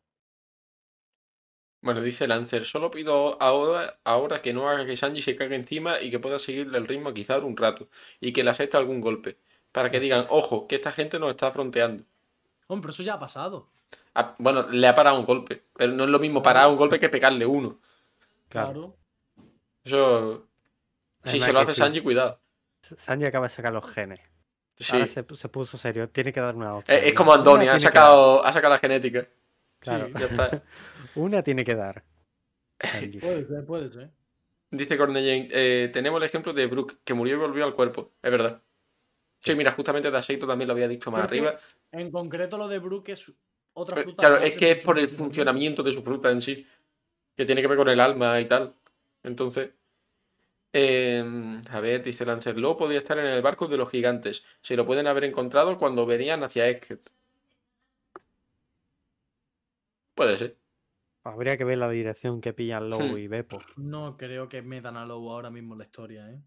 Bueno, 1.83 2.01
dice 2.01 2.27
Lancer, 2.27 2.65
solo 2.65 2.91
pido 2.91 3.41
ahora, 3.41 4.01
ahora 4.05 4.41
que 4.43 4.53
no 4.53 4.69
haga 4.69 4.87
que 4.87 4.97
Sanji 4.97 5.21
se 5.23 5.37
cague 5.37 5.55
encima 5.55 6.01
y 6.01 6.11
que 6.11 6.19
pueda 6.19 6.39
seguirle 6.41 6.79
el 6.79 6.87
ritmo 6.89 7.11
a 7.11 7.15
Kizaru 7.15 7.47
un 7.47 7.57
rato 7.57 7.89
y 8.21 8.33
que 8.33 8.43
le 8.43 8.51
acepte 8.51 8.77
algún 8.77 9.01
golpe. 9.01 9.39
Para 9.71 9.91
que 9.91 10.01
digan, 10.01 10.27
ojo, 10.31 10.67
que 10.67 10.77
esta 10.77 10.91
gente 10.93 11.19
nos 11.19 11.31
está 11.31 11.51
fronteando. 11.53 12.05
Hombre, 12.69 12.83
pero 12.83 12.91
eso 12.93 13.03
ya 13.03 13.15
ha 13.15 13.19
pasado. 13.19 13.71
Ah, 14.15 14.35
bueno, 14.39 14.67
le 14.71 14.87
ha 14.87 14.95
parado 14.95 15.19
un 15.19 15.25
golpe, 15.27 15.65
pero 15.77 15.93
no 15.93 16.05
es 16.05 16.11
lo 16.11 16.19
mismo 16.19 16.43
parar 16.43 16.69
un 16.69 16.77
golpe 16.77 16.99
que 17.01 17.09
pegarle 17.09 17.47
uno. 17.47 17.81
Claro. 18.63 18.73
Claro. 18.73 18.97
Eso... 19.85 20.49
Si 21.25 21.41
se 21.41 21.53
lo 21.53 21.61
hace 21.61 21.73
sí, 21.75 21.79
Sanji, 21.81 22.01
cuidado. 22.03 22.41
Sanji 22.83 23.25
acaba 23.27 23.47
de 23.47 23.51
sacar 23.55 23.73
los 23.73 23.91
genes. 23.91 24.21
Sí. 24.77 24.95
Ahora 24.97 25.09
se, 25.09 25.27
pu- 25.27 25.37
se 25.37 25.49
puso 25.49 25.77
serio. 25.79 26.09
Tiene 26.11 26.33
que 26.33 26.41
dar 26.41 26.55
una 26.55 26.75
hostia. 26.77 26.97
Es, 26.99 27.15
como 27.15 27.31
una 27.31 27.39
Antonio, 27.39 27.73
ha 27.73 27.81
sacado, 27.81 28.45
ha 28.45 28.53
sacado 28.53 28.75
la 28.75 28.79
genética. 28.79 29.27
Claro. 29.79 30.07
Sí, 30.09 30.13
Ya 30.19 30.27
está. 30.27 30.63
Una 31.15 31.43
tiene 31.43 31.65
que 31.65 31.75
dar. 31.75 32.03
Sanji. 32.81 33.19
puede 33.21 33.47
ser, 33.47 33.65
puede 33.67 33.89
ser. 33.89 34.11
Dice 34.71 34.97
Cornellane, 34.99 35.49
eh, 35.53 35.91
tenemos 35.93 36.19
el 36.21 36.25
ejemplo 36.27 36.53
de 36.53 36.67
Brooke, 36.67 36.97
que 37.05 37.15
murió 37.15 37.37
y 37.37 37.39
volvió 37.39 37.65
al 37.65 37.75
cuerpo. 37.75 38.13
Es 38.21 38.31
verdad. 38.31 38.61
Sí, 39.41 39.55
mira, 39.55 39.71
justamente 39.73 40.11
Daseito 40.11 40.47
también 40.47 40.67
lo 40.69 40.73
había 40.75 40.89
dicho 40.89 41.11
más 41.11 41.23
arriba. 41.23 41.57
En 41.93 42.11
concreto, 42.11 42.59
lo 42.59 42.67
de 42.67 42.79
Brook 42.81 43.09
es 43.11 43.31
otra 43.75 44.01
Eh, 44.01 44.05
fruta. 44.05 44.21
Claro, 44.27 44.39
es 44.39 44.57
que 44.57 44.67
de 44.67 44.71
es 44.73 44.83
por 44.83 44.99
el 44.99 45.07
funcionamiento. 45.07 45.25
funcionamiento 45.25 45.83
de 45.85 45.93
su 45.93 46.03
fruta 46.03 46.31
en 46.31 46.41
sí. 46.43 46.67
Que 47.37 47.45
tiene 47.45 47.61
que 47.63 47.69
ver 47.69 47.79
con 47.79 47.89
el 47.89 48.01
alma 48.01 48.41
y 48.41 48.47
tal. 48.49 48.75
Entonces. 49.23 49.71
eh, 50.73 51.25
a 51.71 51.81
ver, 51.81 52.03
dice 52.03 52.25
Lancelot 52.27 52.77
podía 52.79 52.99
estar 52.99 53.17
en 53.19 53.27
el 53.27 53.43
barco 53.43 53.67
de 53.69 53.77
los 53.77 53.91
gigantes. 53.91 54.45
Se 54.61 54.77
lo 54.77 54.85
pueden 54.87 55.07
haber 55.07 55.25
encontrado 55.25 55.79
cuando 55.79 56.05
venían 56.07 56.43
hacia 56.43 56.67
Esket. 56.69 57.11
Puede 60.15 60.37
ser. 60.37 60.57
Habría 61.25 61.57
que 61.57 61.65
ver 61.65 61.79
la 61.79 61.89
dirección 61.89 62.41
que 62.41 62.53
pillan 62.53 62.91
Lobo 62.91 63.05
Hmm. 63.15 63.19
y 63.19 63.29
Beppo. 63.29 63.59
No 63.77 64.17
creo 64.17 64.49
que 64.49 64.63
metan 64.63 64.97
a 64.97 65.07
Lobo 65.07 65.33
ahora 65.33 65.51
mismo 65.51 65.75
en 65.75 65.79
la 65.79 65.85
historia, 65.85 66.31
¿eh? 66.31 66.39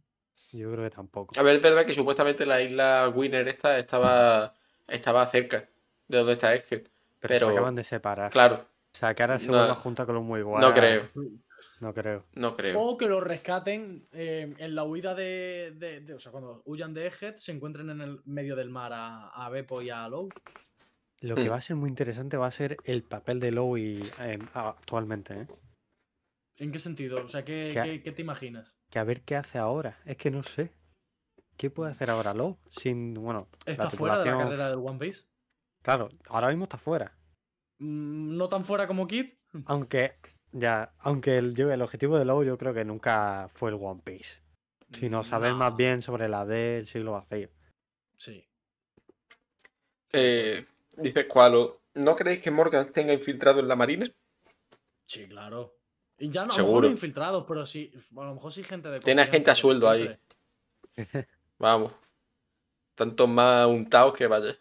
Yo 0.54 0.72
creo 0.72 0.84
que 0.84 0.96
tampoco. 0.96 1.38
A 1.40 1.44
ver, 1.44 1.56
es 1.56 1.62
verdad 1.62 1.86
que 1.86 1.94
supuestamente 1.94 2.46
la 2.46 2.62
isla 2.62 3.10
Winner 3.14 3.48
esta 3.48 3.78
estaba, 3.80 4.54
estaba 4.88 5.26
cerca 5.26 5.68
de 6.08 6.18
donde 6.18 6.34
está 6.34 6.54
Esket. 6.54 6.84
Pero, 7.20 7.28
pero- 7.28 7.48
se 7.48 7.54
acaban 7.54 7.76
de 7.76 7.84
separar. 7.84 8.30
Claro, 8.30 8.66
O 8.94 8.98
sea, 8.98 9.14
que 9.14 9.24
ahora 9.24 9.38
se 9.40 9.48
No- 9.48 9.54
vuelva 9.58 9.76
junta 9.76 10.06
con 10.06 10.16
los 10.16 10.24
muy 10.24 10.42
guay. 10.42 10.62
no 10.62 10.74
creo, 10.74 11.10
No 11.80 11.94
creo. 11.94 12.26
no 12.34 12.56
creo. 12.56 12.80
O 12.82 12.98
que 12.98 13.08
lo 13.08 13.22
rescaten 13.22 14.08
eh, 14.12 14.56
en 14.58 14.76
la 14.76 14.84
huida 14.84 15.14
de, 15.14 15.74
de- 15.76 16.02
de- 16.02 16.14
O 16.16 16.20
sea, 16.20 16.32
cuando 16.32 16.62
huyan 16.66 16.94
de 16.94 17.08
Egghead, 17.08 17.36
se 17.36 17.52
encuentren 17.52 17.90
en 17.90 18.02
el 18.02 18.22
medio 18.26 18.56
del 18.56 18.70
mar 18.70 18.94
a, 18.94 19.30
a 19.30 19.50
Beppo 19.50 19.82
y 19.82 19.90
a 19.90 20.08
Low. 20.10 20.30
Lo 21.22 21.36
que 21.36 21.46
Hmm. 21.48 21.52
va 21.52 21.56
a 21.58 21.62
ser 21.62 21.76
muy 21.76 21.90
interesante 21.90 22.38
va 22.38 22.48
a 22.48 22.52
ser 22.52 22.78
el 22.84 23.04
papel 23.04 23.40
de 23.40 23.52
Lowe 23.52 23.78
y, 23.80 24.04
eh, 24.20 24.40
actualmente, 24.54 25.42
¿eh? 25.42 25.48
¿En 26.58 26.72
qué 26.72 26.80
sentido? 26.80 27.24
O 27.24 27.28
sea, 27.30 27.44
¿qué, 27.46 27.72
¿Qué? 27.74 27.82
qué- 27.84 28.04
qué 28.04 28.12
te 28.12 28.22
imaginas? 28.22 28.76
Que 28.90 29.00
a 29.00 29.04
ver 29.04 29.22
qué 29.22 29.36
hace 29.36 29.58
ahora. 29.60 30.00
Es 30.06 30.18
que 30.18 30.32
no 30.32 30.42
sé. 30.44 30.72
¿Qué 31.58 31.70
puede 31.72 31.92
hacer 31.92 32.10
ahora 32.12 32.34
Lowe? 32.36 32.58
Sin, 32.70 33.16
bueno, 33.16 33.48
la 33.66 33.72
¿Está 33.74 33.90
fuera 33.90 34.20
de 34.20 34.26
la 34.32 34.38
carrera 34.38 34.70
del 34.70 34.78
One 34.80 35.00
Piece? 35.00 35.26
Claro, 35.84 36.10
ahora 36.30 36.50
mismo 36.50 36.64
está 36.66 36.78
fuera. 36.78 37.17
Mm, 37.80 38.38
¿No 38.38 38.50
tan 38.50 38.66
fuera 38.66 38.88
como 38.88 39.08
Kid? 39.08 39.34
Aunque, 39.66 40.16
ya, 40.52 40.94
aunque 41.00 41.36
el, 41.36 41.54
yo- 41.56 41.72
el 41.72 41.82
objetivo 41.82 42.18
de 42.18 42.26
Lowe 42.26 42.46
yo 42.46 42.58
creo 42.58 42.74
que 42.74 42.86
nunca 42.86 43.50
fue 43.54 43.70
el 43.70 43.78
One 43.80 44.02
Piece. 44.04 44.42
Sino 44.92 45.24
saber 45.24 45.54
más 45.54 45.76
bien 45.76 46.02
sobre 46.02 46.30
la 46.30 46.46
del 46.46 46.88
siglo 46.88 47.12
vacío. 47.14 47.50
Sí. 48.16 48.48
Eh, 50.14 50.66
dice 50.98 51.24
Squalo, 51.24 51.82
¿no 51.96 52.16
creéis 52.16 52.42
que 52.42 52.52
Morgan 52.52 52.92
tenga 52.94 53.14
infiltrado 53.14 53.60
en 53.60 53.68
la 53.68 53.76
marina? 53.76 54.10
Sí, 55.06 55.28
claro. 55.28 55.76
Y 56.18 56.30
ya 56.30 56.42
no, 56.42 56.46
a 56.46 56.48
lo 56.48 56.54
Seguro. 56.54 56.88
infiltrados, 56.88 57.46
pero 57.48 57.66
sí. 57.66 57.92
A 58.16 58.24
lo 58.26 58.34
mejor 58.36 58.52
sí 58.54 58.64
gente 58.64 58.90
de 58.90 59.00
Tiene 59.02 59.26
gente 59.26 59.52
a 59.52 59.56
sueldo 59.56 59.90
ahí. 59.90 60.18
Vamos. 61.60 61.94
Tantos 62.96 63.28
más 63.30 63.68
untados 63.68 64.14
que 64.16 64.26
vaya. 64.26 64.58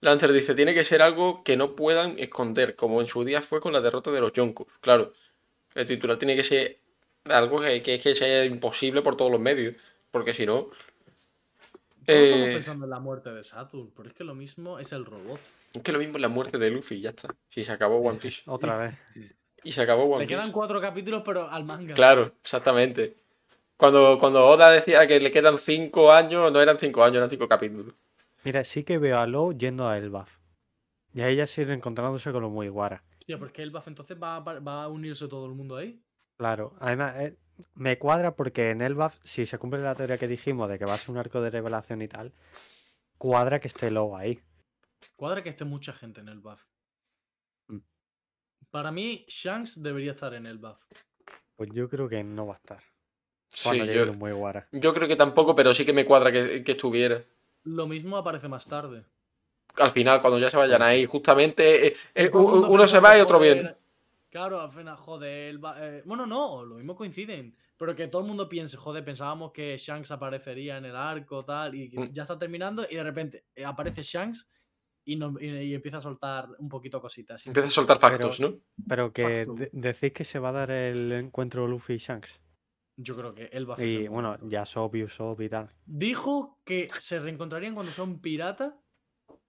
Lancer 0.00 0.32
dice, 0.32 0.54
tiene 0.54 0.74
que 0.74 0.84
ser 0.84 1.02
algo 1.02 1.42
que 1.42 1.56
no 1.56 1.74
puedan 1.74 2.18
esconder, 2.18 2.76
como 2.76 3.00
en 3.00 3.06
su 3.06 3.24
día 3.24 3.40
fue 3.40 3.60
con 3.60 3.72
la 3.72 3.80
derrota 3.80 4.10
de 4.10 4.20
los 4.20 4.32
Yonkos. 4.32 4.66
Claro, 4.80 5.12
el 5.74 5.86
titular 5.86 6.18
tiene 6.18 6.36
que 6.36 6.44
ser 6.44 6.78
algo 7.24 7.60
que, 7.60 7.82
que, 7.82 7.98
que 7.98 8.14
sea 8.14 8.44
imposible 8.44 9.02
por 9.02 9.16
todos 9.16 9.30
los 9.32 9.40
medios, 9.40 9.74
porque 10.10 10.34
si 10.34 10.46
no... 10.46 10.68
Todos 12.04 12.18
estamos 12.20 12.48
Eh, 12.48 12.52
pensando 12.54 12.84
en 12.84 12.90
la 12.90 13.00
muerte 13.00 13.30
de 13.32 13.42
Saturn, 13.42 13.90
pero 13.96 14.08
es 14.08 14.14
que 14.14 14.22
lo 14.22 14.34
mismo 14.34 14.78
es 14.78 14.92
el 14.92 15.04
robot. 15.04 15.40
es 15.74 15.82
que 15.82 15.92
lo 15.92 15.98
mismo 15.98 16.16
es 16.18 16.22
la 16.22 16.28
muerte 16.28 16.56
de 16.58 16.70
Luffy 16.70 17.00
ya 17.00 17.10
está. 17.10 17.34
Si 17.48 17.64
se 17.64 17.72
acabó 17.72 17.96
One 17.98 18.18
Piece. 18.18 18.42
Otra 18.46 18.76
vez. 18.76 18.94
Y 19.64 19.72
se 19.72 19.82
acabó 19.82 20.04
One 20.04 20.20
Le 20.20 20.26
Piece. 20.26 20.38
quedan 20.38 20.52
cuatro 20.52 20.80
capítulos, 20.80 21.22
pero 21.24 21.50
al 21.50 21.64
manga. 21.64 21.94
Claro, 21.94 22.32
exactamente. 22.42 23.16
Cuando, 23.76 24.18
cuando 24.20 24.46
Oda 24.46 24.70
decía 24.70 25.06
que 25.06 25.18
le 25.20 25.30
quedan 25.32 25.58
cinco 25.58 26.12
años, 26.12 26.50
no 26.52 26.60
eran 26.62 26.78
cinco 26.78 27.02
años, 27.02 27.16
eran 27.16 27.28
cinco 27.30 27.48
capítulos. 27.48 27.92
Mira, 28.46 28.62
sí 28.62 28.84
que 28.84 28.98
veo 28.98 29.18
a 29.18 29.26
Lowe 29.26 29.56
yendo 29.58 29.88
a 29.88 29.98
Elbaf. 29.98 30.38
Y 31.12 31.20
a 31.20 31.28
ella 31.28 31.48
sigue 31.48 31.72
encontrándose 31.72 32.30
con 32.30 32.42
los 32.42 32.52
Mugiwara. 32.52 33.02
Hostia, 33.18 33.36
pero 33.38 33.46
es 33.48 33.52
que 33.52 33.62
el 33.62 33.72
buff 33.72 33.88
entonces 33.88 34.16
va, 34.22 34.36
a 34.36 34.44
pa- 34.44 34.60
va 34.60 34.84
a 34.84 34.88
unirse 34.88 35.26
todo 35.26 35.46
el 35.46 35.52
mundo 35.54 35.76
ahí. 35.76 36.00
Claro, 36.38 36.76
además 36.78 37.16
eh, 37.16 37.36
me 37.74 37.98
cuadra 37.98 38.36
porque 38.36 38.70
en 38.70 38.82
Elbaf, 38.82 39.18
si 39.24 39.46
se 39.46 39.58
cumple 39.58 39.80
la 39.80 39.96
teoría 39.96 40.16
que 40.16 40.28
dijimos 40.28 40.68
de 40.68 40.78
que 40.78 40.84
va 40.84 40.94
a 40.94 40.96
ser 40.96 41.10
un 41.10 41.18
arco 41.18 41.40
de 41.40 41.50
revelación 41.50 42.02
y 42.02 42.08
tal, 42.08 42.32
cuadra 43.18 43.58
que 43.58 43.66
esté 43.66 43.90
Low 43.90 44.14
ahí. 44.16 44.40
Cuadra 45.16 45.42
que 45.42 45.48
esté 45.48 45.64
mucha 45.64 45.92
gente 45.92 46.20
en 46.20 46.28
el 46.28 46.38
buff. 46.38 46.62
Mm. 47.66 47.78
Para 48.70 48.92
mí, 48.92 49.24
Shanks 49.28 49.82
debería 49.82 50.12
estar 50.12 50.34
en 50.34 50.46
el 50.46 50.58
buff. 50.58 50.78
Pues 51.56 51.70
yo 51.72 51.88
creo 51.88 52.08
que 52.08 52.22
no 52.22 52.46
va 52.46 52.54
a 52.54 52.58
estar. 52.58 52.82
Sí, 53.48 53.64
Cuando 53.70 53.84
llegue 53.86 53.96
yo, 53.96 54.04
el 54.12 54.16
muy 54.18 54.30
guara. 54.30 54.68
yo 54.70 54.94
creo 54.94 55.08
que 55.08 55.16
tampoco, 55.16 55.54
pero 55.56 55.74
sí 55.74 55.84
que 55.84 55.92
me 55.92 56.04
cuadra 56.04 56.30
que, 56.30 56.62
que 56.62 56.72
estuviera. 56.72 57.24
Lo 57.66 57.86
mismo 57.86 58.16
aparece 58.16 58.48
más 58.48 58.64
tarde. 58.66 59.04
Al 59.78 59.90
final, 59.90 60.20
cuando 60.20 60.38
ya 60.38 60.48
se 60.48 60.56
vayan 60.56 60.80
ahí, 60.82 61.04
justamente 61.04 61.88
eh, 61.88 61.94
eh, 62.14 62.30
uno 62.32 62.86
se 62.86 62.98
va 63.00 63.16
y 63.18 63.20
otro 63.20 63.38
joder, 63.38 63.54
viene. 63.54 63.74
Claro, 64.30 64.60
al 64.60 64.70
final, 64.70 64.96
joder, 64.96 65.50
el 65.50 65.58
ba- 65.58 65.76
eh, 65.78 66.02
bueno, 66.06 66.26
no, 66.26 66.64
lo 66.64 66.76
mismo 66.76 66.94
coinciden. 66.96 67.54
Pero 67.78 67.94
que 67.94 68.08
todo 68.08 68.22
el 68.22 68.28
mundo 68.28 68.48
piense, 68.48 68.76
joder, 68.78 69.04
pensábamos 69.04 69.52
que 69.52 69.76
Shanks 69.76 70.10
aparecería 70.10 70.78
en 70.78 70.86
el 70.86 70.96
arco, 70.96 71.44
tal, 71.44 71.74
y 71.74 71.90
que 71.90 71.98
Mm. 72.00 72.12
ya 72.12 72.22
está 72.22 72.38
terminando, 72.38 72.86
y 72.88 72.94
de 72.96 73.02
repente 73.02 73.44
aparece 73.66 74.02
Shanks 74.02 74.48
y, 75.04 75.16
no- 75.16 75.34
y- 75.38 75.46
y 75.48 75.74
empieza 75.74 75.98
a 75.98 76.00
soltar 76.00 76.48
un 76.58 76.68
poquito 76.70 77.00
cositas. 77.00 77.46
Empieza 77.46 77.68
a 77.68 77.70
soltar 77.70 77.98
factos, 77.98 78.38
Pero- 78.38 78.50
¿no? 78.50 78.56
Pero 78.88 79.12
que 79.12 79.44
de- 79.44 79.70
decís 79.72 80.12
que 80.12 80.24
se 80.24 80.38
va 80.38 80.48
a 80.48 80.52
dar 80.52 80.70
el 80.70 81.12
encuentro 81.12 81.66
Luffy 81.66 81.94
y 81.94 81.98
Shanks. 81.98 82.40
Yo 82.96 83.14
creo 83.14 83.34
que 83.34 83.44
él 83.52 83.68
va 83.68 83.74
a 83.74 83.76
hacer 83.76 83.88
Y 83.88 84.08
bueno, 84.08 84.38
ya 84.48 84.64
Sop 84.64 84.94
y 84.96 85.04
Usopp 85.04 85.40
y 85.42 85.48
tal. 85.48 85.70
Dijo 85.84 86.62
que 86.64 86.88
se 86.98 87.18
reencontrarían 87.18 87.74
cuando 87.74 87.92
un 88.02 88.20
pirata 88.20 88.80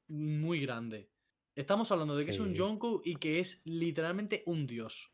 muy 0.07 0.61
grande. 0.61 1.10
Estamos 1.56 1.91
hablando 1.91 2.15
de 2.15 2.26
que 2.26 2.32
es 2.32 2.40
un. 2.40 2.53
Yonko 2.53 3.02
y 3.03 3.15
que 3.15 3.40
es 3.40 3.61
literalmente 3.65 4.44
un 4.45 4.68
dios. 4.68 5.14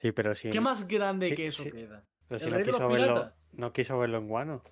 Sí, 0.00 0.12
pero 0.12 0.34
si, 0.34 0.50
¿Qué 0.50 0.60
más 0.60 0.88
grande 0.88 1.26
sí, 1.26 1.36
que 1.36 1.46
eso 1.46 1.62
sí. 1.62 1.70
queda? 1.70 2.08
pero 2.26 2.38
si 2.38 2.46
el 2.46 2.52
no, 2.52 2.62
quiso 2.62 2.88
verlo, 2.88 3.32
no 3.52 3.72
quiso 3.72 3.98
verlo 3.98 4.18
en 4.18 4.28
Guano. 4.28 4.64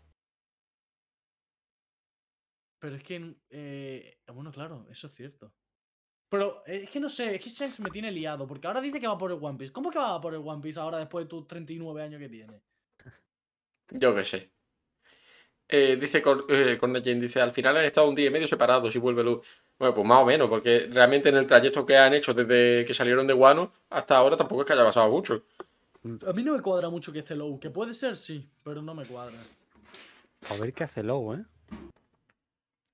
Pero 2.81 2.97
es 2.97 3.03
que, 3.03 3.37
eh, 3.51 4.21
bueno, 4.33 4.53
claro, 4.53 4.87
eso 4.91 5.09
es 5.09 5.15
cierto. 5.15 5.53
Pero 6.29 6.63
eh, 6.67 6.83
es 6.85 6.91
que 6.91 7.01
no 7.01 7.09
sé, 7.09 7.35
es 7.37 7.43
que 7.43 7.51
Shanks 7.51 7.81
me 7.81 7.91
tiene 7.91 8.11
liado, 8.13 8.47
porque 8.47 8.67
ahora 8.67 8.81
dice 8.81 9.01
que 9.01 9.07
va 9.07 9.17
por 9.19 9.31
el 9.33 9.39
One 9.41 9.59
Piece. 9.59 9.73
¿Cómo 9.73 9.91
que 9.91 9.99
va 9.99 10.21
por 10.21 10.35
el 10.35 10.41
One 10.45 10.63
Piece 10.63 10.79
ahora 10.79 10.99
después 10.99 11.25
de 11.25 11.29
tus 11.29 11.47
39 11.47 12.03
años 12.03 12.21
que 12.21 12.29
tiene? 12.29 12.61
Yo 13.91 14.15
qué 14.15 14.25
sé. 14.25 14.51
Eh, 15.71 15.97
dice 16.01 16.23
Cor 16.23 16.47
eh, 16.49 16.79
Cornet 16.79 17.05
Jane, 17.05 17.21
dice, 17.21 17.41
al 17.41 17.53
final 17.53 17.77
han 17.77 17.85
estado 17.85 18.09
un 18.09 18.15
día 18.15 18.27
y 18.29 18.31
medio 18.31 18.47
separados 18.49 18.95
y 18.95 18.99
vuelve 18.99 19.23
Luz. 19.23 19.47
Bueno, 19.79 19.95
pues 19.95 20.07
más 20.07 20.23
o 20.23 20.27
menos, 20.27 20.49
porque 20.49 20.89
realmente 20.91 21.29
en 21.29 21.37
el 21.37 21.47
trayecto 21.47 21.85
que 21.87 21.97
han 21.97 22.15
hecho 22.15 22.35
desde 22.35 22.85
que 22.85 22.95
salieron 22.95 23.27
de 23.27 23.35
Guano 23.35 23.73
hasta 23.91 24.17
ahora 24.17 24.37
tampoco 24.37 24.63
es 24.63 24.67
que 24.67 24.73
haya 24.73 24.85
pasado 24.85 25.11
mucho. 25.11 25.45
A 26.27 26.33
mí 26.33 26.43
no 26.43 26.55
me 26.55 26.63
cuadra 26.63 26.89
mucho 26.89 27.13
que 27.13 27.21
esté 27.21 27.35
Low, 27.37 27.59
que 27.61 27.71
puede 27.71 27.93
ser, 27.93 28.17
sí, 28.17 28.49
pero 28.63 28.81
no 28.83 28.95
me 28.95 29.05
cuadra. 29.05 29.37
A 30.51 30.57
ver 30.57 30.73
qué 30.73 30.85
hace 30.85 31.03
Low, 31.03 31.35
¿eh? 31.35 31.45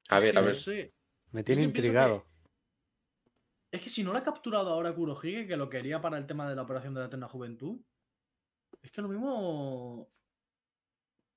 A 0.09 0.19
Es 0.19 0.25
ver, 0.25 0.33
que 0.33 0.39
a 0.39 0.43
no 0.43 0.47
ver. 0.47 0.55
sé. 0.55 0.93
Me 1.33 1.43
tiene 1.45 1.63
intrigado. 1.63 2.25
Es 3.75 3.81
que 3.83 3.89
si 3.89 4.05
no 4.05 4.13
lo 4.13 4.19
ha 4.19 4.23
capturado 4.23 4.71
ahora 4.71 4.95
Kurohige, 4.95 5.49
que 5.49 5.57
lo 5.57 5.69
quería 5.69 6.01
para 6.01 6.17
el 6.17 6.27
tema 6.29 6.49
de 6.49 6.55
la 6.55 6.63
operación 6.63 6.95
de 6.95 7.01
la 7.01 7.07
eterna 7.07 7.29
juventud, 7.29 7.81
es 8.81 8.93
que 8.93 9.03
lo 9.03 9.09
mismo. 9.09 10.09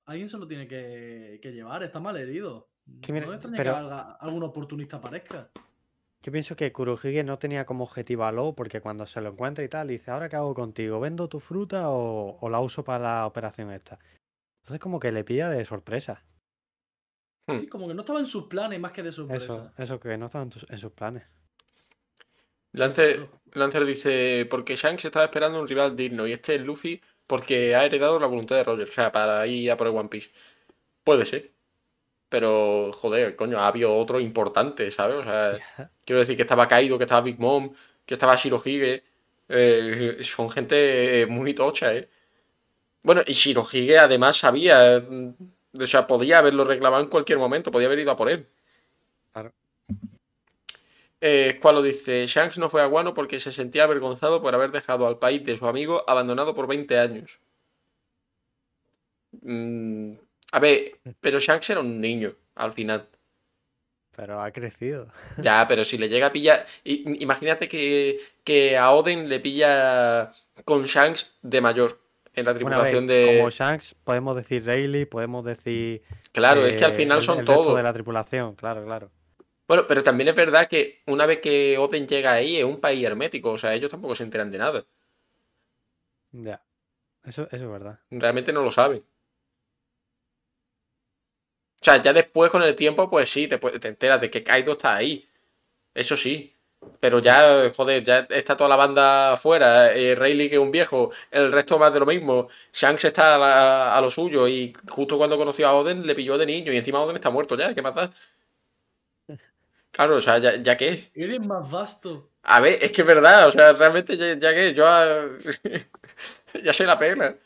Alguien 0.06 0.28
se 0.28 0.38
lo 0.38 0.46
tiene 0.46 0.68
que, 0.68 1.40
que 1.42 1.50
llevar, 1.52 1.82
está 1.82 1.98
mal 1.98 2.16
herido. 2.16 2.70
Que 3.02 3.12
mira, 3.12 3.26
no 3.26 3.32
pero- 3.40 3.52
que 3.52 3.68
alga- 3.70 4.16
algún 4.20 4.44
oportunista 4.44 4.98
aparezca. 4.98 5.50
Yo 6.22 6.30
pienso 6.32 6.54
que 6.54 6.72
Kurohige 6.72 7.24
no 7.24 7.38
tenía 7.40 7.66
como 7.66 7.82
objetivo 7.84 8.24
a 8.24 8.30
Low 8.32 8.54
porque 8.54 8.80
cuando 8.80 9.04
se 9.06 9.20
lo 9.20 9.30
encuentra 9.30 9.64
y 9.64 9.68
tal, 9.68 9.88
dice, 9.88 10.10
¿ahora 10.12 10.28
qué 10.28 10.36
hago 10.36 10.54
contigo? 10.54 10.98
¿Vendo 11.00 11.28
tu 11.28 11.40
fruta 11.40 11.90
o, 11.90 12.38
o 12.40 12.48
la 12.50 12.60
uso 12.60 12.84
para 12.84 13.02
la 13.02 13.26
operación 13.26 13.70
esta? 13.72 13.98
Entonces 14.62 14.80
como 14.80 15.00
que 15.00 15.10
le 15.12 15.24
pilla 15.24 15.48
de 15.50 15.64
sorpresa. 15.64 16.24
Hmm. 17.48 17.60
Sí, 17.60 17.66
como 17.68 17.88
que 17.88 17.94
no 17.94 18.02
estaba 18.02 18.20
en 18.20 18.26
sus 18.26 18.44
planes 18.46 18.78
más 18.80 18.92
que 18.92 19.02
de 19.02 19.10
sorpresa. 19.12 19.44
Eso, 19.44 19.72
eso 19.76 20.00
que 20.00 20.16
no 20.16 20.26
estaba 20.26 20.44
en, 20.44 20.50
tus- 20.50 20.66
en 20.70 20.78
sus 20.78 20.92
planes. 20.92 21.24
Lancer, 22.72 23.28
Lancer 23.54 23.84
dice, 23.84 24.46
porque 24.50 24.76
Shanks 24.76 25.04
estaba 25.04 25.24
esperando 25.26 25.60
un 25.60 25.68
rival 25.68 25.96
digno 25.96 26.26
y 26.26 26.32
este 26.32 26.56
es 26.56 26.62
Luffy 26.62 27.00
porque 27.26 27.74
ha 27.74 27.84
heredado 27.84 28.18
la 28.18 28.26
voluntad 28.26 28.56
de 28.56 28.64
Roger, 28.64 28.88
o 28.88 28.92
sea, 28.92 29.12
para 29.12 29.46
ir 29.46 29.70
a 29.70 29.76
por 29.76 29.86
el 29.88 29.94
One 29.96 30.08
Piece. 30.08 30.30
Puede 31.04 31.26
ser. 31.26 31.52
Pero, 32.28 32.92
joder, 32.94 33.36
coño, 33.36 33.58
ha 33.58 33.68
habido 33.68 33.96
otro 33.96 34.20
importante, 34.20 34.90
¿sabes? 34.90 35.16
O 35.18 35.24
sea, 35.24 35.58
quiero 36.04 36.20
decir 36.20 36.36
que 36.36 36.42
estaba 36.42 36.68
Kaido, 36.68 36.98
que 36.98 37.04
estaba 37.04 37.22
Big 37.22 37.38
Mom, 37.40 37.74
que 38.06 38.14
estaba 38.14 38.36
Shirohige. 38.36 39.04
eh, 39.48 40.18
son 40.22 40.50
gente 40.50 41.26
muy 41.28 41.54
tocha, 41.54 41.94
¿eh? 41.94 42.08
Bueno, 43.02 43.22
y 43.26 43.32
Shirohige 43.32 43.98
además 43.98 44.36
sabía, 44.38 45.02
o 45.80 45.86
sea, 45.86 46.06
podía 46.06 46.38
haberlo 46.38 46.64
reclamado 46.64 47.02
en 47.02 47.08
cualquier 47.10 47.38
momento, 47.38 47.70
podía 47.70 47.86
haber 47.88 48.00
ido 48.00 48.12
a 48.12 48.16
por 48.16 48.30
él. 48.30 48.46
Eh, 51.20 51.56
Squalo 51.58 51.82
dice, 51.82 52.26
Shanks 52.26 52.58
no 52.58 52.68
fue 52.68 52.80
a 52.80 52.86
Guano 52.86 53.12
porque 53.12 53.40
se 53.40 53.52
sentía 53.52 53.84
avergonzado 53.84 54.40
por 54.40 54.54
haber 54.54 54.70
dejado 54.70 55.06
al 55.06 55.18
país 55.18 55.44
de 55.44 55.56
su 55.56 55.66
amigo 55.66 56.04
abandonado 56.06 56.54
por 56.54 56.66
20 56.68 56.98
años. 56.98 57.40
Mm, 59.42 60.12
a 60.52 60.60
ver, 60.60 60.98
pero 61.20 61.38
Shanks 61.38 61.70
era 61.70 61.80
un 61.80 62.00
niño 62.00 62.34
al 62.54 62.72
final. 62.72 63.08
Pero 64.16 64.40
ha 64.40 64.50
crecido. 64.50 65.08
Ya, 65.38 65.66
pero 65.68 65.84
si 65.84 65.98
le 65.98 66.08
llega 66.08 66.28
a 66.28 66.32
pillar. 66.32 66.66
Imagínate 66.84 67.68
que, 67.68 68.18
que 68.44 68.76
a 68.76 68.90
Oden 68.92 69.28
le 69.28 69.40
pilla 69.40 70.32
con 70.64 70.84
Shanks 70.84 71.36
de 71.42 71.60
mayor 71.60 72.00
en 72.34 72.44
la 72.44 72.52
Bueno, 72.52 72.76
a 72.76 72.82
ver, 72.82 72.90
tripulación 72.92 73.06
de. 73.06 73.36
Como 73.38 73.50
Shanks, 73.50 73.94
podemos 74.04 74.36
decir 74.36 74.64
Rayleigh, 74.64 75.06
podemos 75.06 75.44
decir... 75.44 76.02
Claro, 76.32 76.64
es 76.66 76.74
que 76.76 76.84
al 76.84 76.92
eh, 76.92 76.94
final 76.94 77.18
el- 77.18 77.24
son 77.24 77.40
el 77.40 77.46
resto 77.46 77.62
todos. 77.62 77.76
de 77.76 77.82
la 77.82 77.92
tripulación, 77.92 78.54
claro, 78.54 78.84
claro. 78.84 79.10
Bueno, 79.68 79.86
pero 79.86 80.02
también 80.02 80.28
es 80.28 80.34
verdad 80.36 80.66
que 80.68 81.02
una 81.06 81.24
vez 81.26 81.40
que 81.40 81.78
Oden 81.78 82.08
llega 82.08 82.32
ahí 82.32 82.56
es 82.56 82.64
un 82.64 82.80
país 82.80 83.04
hermético, 83.04 83.52
o 83.52 83.58
sea, 83.58 83.74
ellos 83.74 83.90
tampoco 83.90 84.14
se 84.16 84.24
enteran 84.24 84.50
de 84.50 84.58
nada. 84.58 84.84
Ya. 86.32 86.62
Eso, 87.24 87.44
eso 87.52 87.64
es 87.66 87.70
verdad. 87.70 88.00
Realmente 88.10 88.52
no 88.52 88.62
lo 88.62 88.72
saben. 88.72 89.04
O 91.80 91.84
sea, 91.84 92.02
ya 92.02 92.12
después 92.12 92.50
con 92.50 92.62
el 92.62 92.74
tiempo, 92.74 93.08
pues 93.08 93.30
sí, 93.30 93.46
te, 93.48 93.58
enteras 93.88 94.20
de 94.20 94.30
que 94.30 94.42
Kaido 94.42 94.72
está 94.72 94.96
ahí. 94.96 95.28
Eso 95.94 96.16
sí. 96.16 96.54
Pero 97.00 97.20
ya, 97.20 97.70
joder, 97.76 98.04
ya 98.04 98.20
está 98.30 98.56
toda 98.56 98.70
la 98.70 98.76
banda 98.76 99.34
afuera. 99.34 99.94
Eh, 99.94 100.14
Rayleigh 100.16 100.50
que 100.50 100.56
es 100.56 100.62
un 100.62 100.70
viejo, 100.72 101.12
el 101.30 101.52
resto 101.52 101.78
más 101.78 101.92
de 101.94 102.00
lo 102.00 102.06
mismo. 102.06 102.48
Shanks 102.72 103.04
está 103.06 103.36
a, 103.36 103.38
la- 103.38 103.96
a 103.98 104.00
lo 104.00 104.10
suyo 104.10 104.48
y 104.48 104.74
justo 104.88 105.18
cuando 105.18 105.38
conoció 105.38 105.68
a 105.68 105.74
Oden 105.74 106.06
le 106.06 106.14
pilló 106.16 106.38
de 106.38 106.46
niño 106.46 106.72
y 106.72 106.78
encima 106.78 107.00
Oden 107.02 107.16
está 107.16 107.30
muerto 107.30 107.56
ya. 107.56 107.74
¿Qué 107.74 107.82
más 107.82 107.94
da? 107.96 108.12
Claro, 109.90 110.16
o 110.16 110.20
sea, 110.20 110.38
ya, 110.38 110.56
ya 110.62 110.76
qué. 110.76 111.10
Eres 111.14 111.40
más 111.40 111.70
vasto. 111.70 112.30
A 112.42 112.60
ver, 112.60 112.82
es 112.82 112.92
que 112.92 113.00
es 113.02 113.06
verdad, 113.06 113.48
o 113.48 113.52
sea, 113.52 113.72
realmente 113.72 114.16
ya, 114.16 114.38
ya 114.38 114.54
que 114.54 114.72
yo 114.74 114.84
ya 116.64 116.72
sé 116.72 116.86
la 116.86 116.98
pena. 116.98 117.36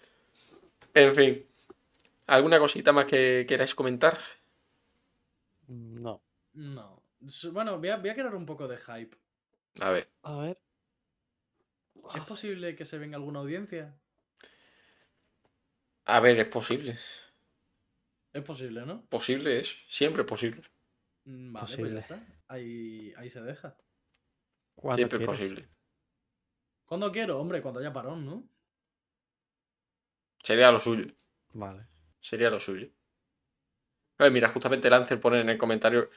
En 0.94 1.14
fin. 1.14 1.47
¿Alguna 2.27 2.59
cosita 2.59 2.93
más 2.93 3.06
que 3.06 3.44
queráis 3.48 3.74
comentar? 3.74 4.19
No. 5.69 6.23
No. 6.55 7.02
Bueno, 7.52 7.78
voy 7.78 7.89
a, 7.89 7.97
voy 7.97 8.10
a 8.10 8.14
crear 8.14 8.35
un 8.35 8.47
poco 8.47 8.69
de 8.69 8.78
hype. 8.78 9.16
A 9.81 9.90
ver. 9.90 10.09
A 10.23 10.36
ver. 10.39 10.59
¿Es 12.14 12.23
posible 12.24 12.74
que 12.77 12.85
se 12.85 12.98
venga 12.98 13.16
alguna 13.16 13.40
audiencia? 13.40 13.94
A 16.05 16.20
ver, 16.20 16.39
es 16.39 16.47
posible. 16.48 16.98
Es 18.32 18.43
posible, 18.43 18.85
¿no? 18.86 19.02
Posible 19.06 19.60
es. 19.60 19.77
Siempre 19.89 20.24
posible. 20.24 20.62
Mm, 21.24 21.52
Vale, 21.52 21.66
pues 21.66 21.70
Posible. 21.77 21.94
ya 21.94 22.01
está. 22.01 22.27
Ahí, 22.53 23.12
ahí 23.16 23.31
se 23.31 23.41
deja. 23.43 23.77
¿Cuándo 24.74 24.97
Siempre 24.97 25.19
es 25.19 25.24
quieres? 25.27 25.39
posible. 25.39 25.69
¿Cuándo 26.85 27.11
quiero? 27.11 27.41
Hombre, 27.41 27.61
cuando 27.61 27.81
haya 27.81 27.93
parón, 27.93 28.24
¿no? 28.24 28.49
Sería 30.45 30.70
lo 30.70 30.79
suyo. 30.79 31.07
Vale. 31.55 31.87
Sería 32.20 32.49
lo 32.49 32.59
suyo. 32.59 32.89
Mira, 34.31 34.49
justamente 34.49 34.89
Lancer 34.89 35.19
pone 35.20 35.41
en 35.41 35.49
el 35.51 35.59
comentario 35.59 36.09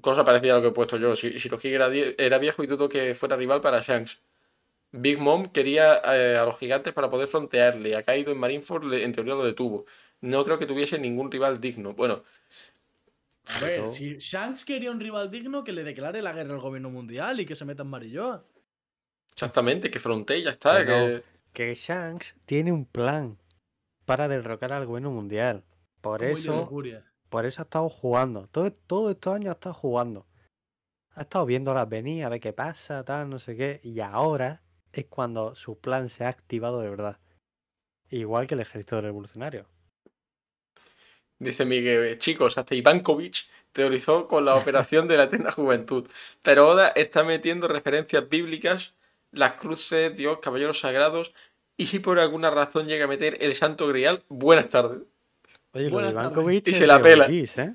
cosa 0.00 0.24
parecida 0.24 0.52
a 0.54 0.56
lo 0.56 0.62
que 0.62 0.68
he 0.68 0.72
puesto 0.72 0.96
yo. 0.96 1.14
Si, 1.16 1.32
si 1.32 1.38
Shirohige 1.38 1.74
era, 1.74 1.88
era 2.18 2.38
viejo 2.38 2.62
y 2.62 2.66
dudo 2.66 2.88
que 2.88 3.14
fuera 3.14 3.36
rival 3.36 3.60
para 3.60 3.80
Shanks. 3.80 4.20
Big 4.92 5.18
Mom 5.20 5.46
quería 5.46 6.00
eh, 6.04 6.38
a 6.38 6.44
los 6.46 6.58
gigantes 6.58 6.92
para 6.94 7.10
poder 7.10 7.28
frontearle. 7.28 7.96
Ha 7.96 8.02
caído 8.04 8.32
en 8.32 8.38
Marineford, 8.38 8.84
le- 8.84 9.04
en 9.04 9.12
teoría 9.12 9.34
lo 9.34 9.44
detuvo. 9.44 9.86
No 10.22 10.44
creo 10.44 10.58
que 10.58 10.66
tuviese 10.66 10.98
ningún 10.98 11.30
rival 11.32 11.60
digno. 11.60 11.94
Bueno, 11.94 12.24
A 13.46 13.60
ver, 13.64 13.90
si 13.90 14.16
Shanks 14.18 14.64
quería 14.64 14.90
un 14.90 15.00
rival 15.00 15.30
digno, 15.30 15.64
que 15.64 15.72
le 15.72 15.84
declare 15.84 16.22
la 16.22 16.32
guerra 16.32 16.54
al 16.54 16.60
gobierno 16.60 16.90
mundial 16.90 17.40
y 17.40 17.46
que 17.46 17.54
se 17.56 17.64
meta 17.64 17.82
en 17.82 17.88
Marilloa. 17.90 18.44
exactamente, 19.32 19.90
que 19.90 19.98
frontee 19.98 20.42
ya 20.42 20.50
está. 20.50 20.78
Que 20.84 20.86
que- 20.86 21.22
Que 21.52 21.74
Shanks 21.74 22.34
tiene 22.46 22.72
un 22.72 22.84
plan 22.86 23.38
para 24.06 24.28
derrocar 24.28 24.72
al 24.72 24.86
gobierno 24.86 25.10
mundial. 25.10 25.62
Por 26.00 26.20
Como 26.20 26.32
eso, 26.36 26.70
por 27.28 27.46
eso 27.46 27.62
ha 27.62 27.64
estado 27.64 27.88
jugando. 27.88 28.48
Todo, 28.48 28.72
todo 28.72 29.10
estos 29.10 29.34
años 29.34 29.50
ha 29.50 29.52
estado 29.52 29.74
jugando. 29.74 30.26
ha 31.16 31.22
estado 31.22 31.46
viéndolas 31.46 31.88
venir, 31.88 32.24
a 32.24 32.28
ver 32.28 32.40
qué 32.40 32.52
pasa, 32.52 33.04
tal, 33.04 33.30
no 33.30 33.38
sé 33.38 33.54
qué. 33.56 33.80
Y 33.84 34.00
ahora 34.00 34.62
es 34.92 35.06
cuando 35.06 35.54
su 35.54 35.78
plan 35.78 36.08
se 36.08 36.24
ha 36.24 36.28
activado 36.28 36.80
de 36.80 36.90
verdad. 36.90 37.20
Igual 38.10 38.48
que 38.48 38.54
el 38.54 38.60
ejército 38.60 39.00
revolucionario. 39.00 39.66
Dice 41.44 41.64
Miguel, 41.64 42.18
chicos, 42.18 42.58
hasta 42.58 42.74
Ivankovic 42.74 43.46
teorizó 43.72 44.28
con 44.28 44.44
la 44.44 44.54
operación 44.54 45.08
de 45.08 45.16
la 45.16 45.24
eterna 45.24 45.50
juventud. 45.50 46.08
Pero 46.42 46.68
Oda 46.68 46.88
está 46.88 47.24
metiendo 47.24 47.68
referencias 47.68 48.28
bíblicas, 48.28 48.94
las 49.32 49.52
cruces, 49.52 50.16
Dios, 50.16 50.38
caballeros 50.40 50.78
sagrados. 50.80 51.34
Y 51.76 51.86
si 51.86 51.98
por 51.98 52.18
alguna 52.18 52.50
razón 52.50 52.86
llega 52.86 53.04
a 53.04 53.08
meter 53.08 53.36
el 53.40 53.54
santo 53.54 53.88
grial, 53.88 54.22
buenas 54.28 54.68
tardes. 54.68 55.02
Oye, 55.72 55.90
lo 55.90 55.98
de 55.98 56.04
Buenas. 56.04 56.12
Ivankovic 56.12 56.68
Y 56.68 56.70
es 56.70 56.76
se 56.78 56.86
la 56.86 56.98
de 56.98 57.02
pela. 57.02 57.26
OGs, 57.26 57.58
¿eh? 57.58 57.74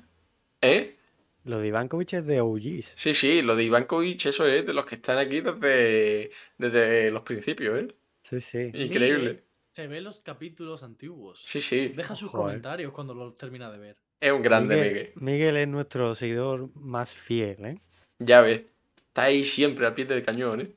¿Eh? 0.62 0.96
Lo 1.44 1.60
de 1.60 1.68
Ivankovic 1.68 2.14
es 2.14 2.26
de 2.26 2.40
OGs. 2.40 2.92
Sí, 2.96 3.14
sí, 3.14 3.42
lo 3.42 3.56
de 3.56 3.64
Ivankovic, 3.64 4.26
eso 4.26 4.46
es 4.46 4.66
de 4.66 4.72
los 4.72 4.86
que 4.86 4.94
están 4.96 5.18
aquí 5.18 5.40
desde, 5.42 6.30
desde 6.58 7.10
los 7.10 7.22
principios, 7.22 7.82
¿eh? 7.82 7.94
Sí, 8.22 8.40
sí. 8.40 8.70
Increíble. 8.74 9.42
Se 9.72 9.86
ve 9.86 10.00
los 10.00 10.20
capítulos 10.20 10.82
antiguos. 10.82 11.42
Sí, 11.46 11.60
sí. 11.60 11.88
Deja 11.88 12.14
sus 12.14 12.30
Joder. 12.30 12.46
comentarios 12.46 12.92
cuando 12.92 13.14
los 13.14 13.36
termina 13.36 13.70
de 13.70 13.78
ver. 13.78 13.96
Es 14.20 14.32
un 14.32 14.42
grande, 14.42 14.74
Miguel, 14.76 14.90
Miguel. 14.92 15.12
Miguel 15.16 15.56
es 15.56 15.68
nuestro 15.68 16.14
seguidor 16.14 16.70
más 16.74 17.14
fiel, 17.14 17.64
¿eh? 17.64 17.80
Ya 18.18 18.40
ves. 18.42 18.62
Está 18.96 19.24
ahí 19.24 19.44
siempre 19.44 19.86
al 19.86 19.94
pie 19.94 20.04
del 20.04 20.22
cañón, 20.24 20.60
¿eh? 20.60 20.76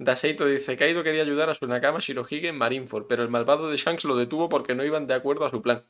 Daseito 0.00 0.46
dice, 0.46 0.76
Kaido 0.76 1.02
quería 1.02 1.22
ayudar 1.22 1.50
a 1.50 1.54
su 1.54 1.66
Nakama 1.66 1.98
Shirohige 1.98 2.48
en 2.48 2.56
Marineford, 2.56 3.08
pero 3.08 3.24
el 3.24 3.28
malvado 3.28 3.68
de 3.68 3.76
Shanks 3.76 4.04
lo 4.04 4.14
detuvo 4.16 4.48
porque 4.48 4.74
no 4.76 4.84
iban 4.84 5.08
de 5.08 5.14
acuerdo 5.14 5.44
a 5.44 5.50
su 5.50 5.60
plan. 5.60 5.84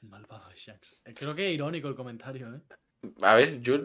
El 0.00 0.08
malvado 0.08 0.48
de 0.48 0.54
Shanks. 0.54 0.96
Eh, 1.04 1.14
Creo 1.14 1.34
que 1.34 1.48
es 1.48 1.54
irónico 1.54 1.88
el 1.88 1.96
comentario, 1.96 2.54
¿eh? 2.54 2.60
A 3.22 3.34
ver, 3.34 3.60
yo 3.60 3.76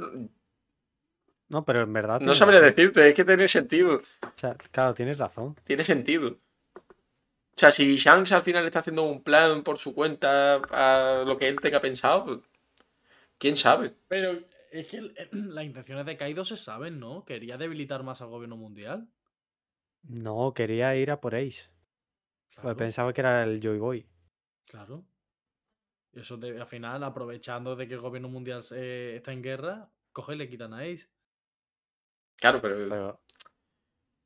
no 1.54 1.64
pero 1.64 1.82
en 1.82 1.94
verdad. 1.94 2.20
no 2.20 2.34
sabré 2.36 2.60
razón. 2.60 2.76
decirte, 2.76 3.08
es 3.10 3.14
que 3.16 3.24
tiene 3.24 3.48
sentido. 3.48 4.02
O 4.24 4.32
sea, 4.36 4.56
claro, 4.72 4.94
tienes 4.94 5.18
razón. 5.18 5.56
Tiene 5.64 5.84
sentido. 5.86 6.38
O 6.76 7.56
sea, 7.56 7.72
si 7.72 7.96
Shanks 7.98 8.32
al 8.32 8.42
final 8.44 8.66
está 8.66 8.80
haciendo 8.80 9.04
un 9.04 9.22
plan 9.24 9.64
por 9.64 9.78
su 9.78 9.94
cuenta 9.94 10.56
a 10.56 11.24
lo 11.26 11.38
que 11.38 11.48
él 11.48 11.60
tenga 11.60 11.80
pensado, 11.80 12.26
pues, 12.26 12.40
quién 13.38 13.56
sabe. 13.56 13.94
Pero 14.08 14.40
es 14.72 14.88
que 14.88 14.98
el- 14.98 15.16
las 15.32 15.64
intenciones 15.64 16.06
de 16.06 16.18
Kaido 16.18 16.44
se 16.44 16.58
saben, 16.58 17.00
¿no? 17.00 17.24
Quería 17.26 17.58
debilitar 17.58 18.02
más 18.04 18.22
al 18.22 18.30
gobierno 18.30 18.58
mundial. 18.58 19.08
No, 20.02 20.54
quería 20.54 20.96
ir 20.96 21.12
a 21.12 21.22
por 21.22 21.36
Ace. 21.36 21.70
Pues 22.62 22.76
pensaba 22.76 23.14
que 23.14 23.22
era 23.22 23.44
el 23.44 23.62
Joy 23.62 23.78
Boy. 23.80 24.06
claro. 24.66 25.04
Y 26.16 26.20
Eso 26.20 26.38
de- 26.38 26.60
al 26.62 26.68
final, 26.68 27.04
aprovechando 27.04 27.76
de 27.76 27.88
que 27.88 27.94
el 27.96 28.00
gobierno 28.02 28.30
mundial 28.30 28.62
se- 28.64 29.16
está 29.16 29.32
en 29.32 29.42
guerra, 29.42 29.90
coge 30.12 30.34
y 30.36 30.38
le 30.38 30.48
quitan 30.50 30.74
a 30.74 30.80
Ace. 30.82 31.08
Claro, 32.44 32.60
pero, 32.61 32.76
Pero 32.90 33.20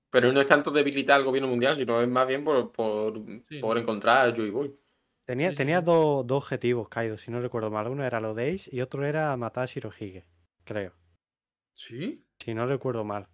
pero 0.10 0.31
no 0.34 0.41
es 0.41 0.48
tanto 0.48 0.72
debilitar 0.72 1.18
al 1.18 1.23
gobierno 1.23 1.48
mundial, 1.48 1.76
sino 1.76 2.02
es 2.02 2.07
más 2.07 2.27
bien 2.27 2.44
por, 2.44 2.72
por, 2.72 3.14
Sí, 3.48 3.60
por 3.61 3.76
¿no? 3.76 3.81
encontrar 3.81 4.27
a 4.27 4.35
Joy 4.35 4.49
Boy. 4.49 4.76
tenía, 5.23 5.49
Sí, 5.49 5.56
sí, 5.56 5.57
tenía 5.57 5.80
sí. 5.81 5.85
Dos, 5.85 6.26
dos 6.26 6.44
objetivos, 6.44 6.89
Kaido, 6.89 7.15
si 7.18 7.30
no 7.30 7.39
recuerdo 7.41 7.69
mal. 7.69 7.88
Uno 7.88 8.03
era 8.03 8.19
lo 8.19 8.34
de 8.34 8.56
Ace 8.56 8.76
y 8.76 8.81
otro 8.81 9.06
era 9.06 9.38
matar 9.38 9.65
a 9.65 9.68
Shirohige, 9.68 10.26
creo. 10.64 10.94
¿Sí? 11.76 12.26
Si 12.39 12.56
no 12.56 12.65
recuerdo 12.65 13.03
mal. 13.03 13.27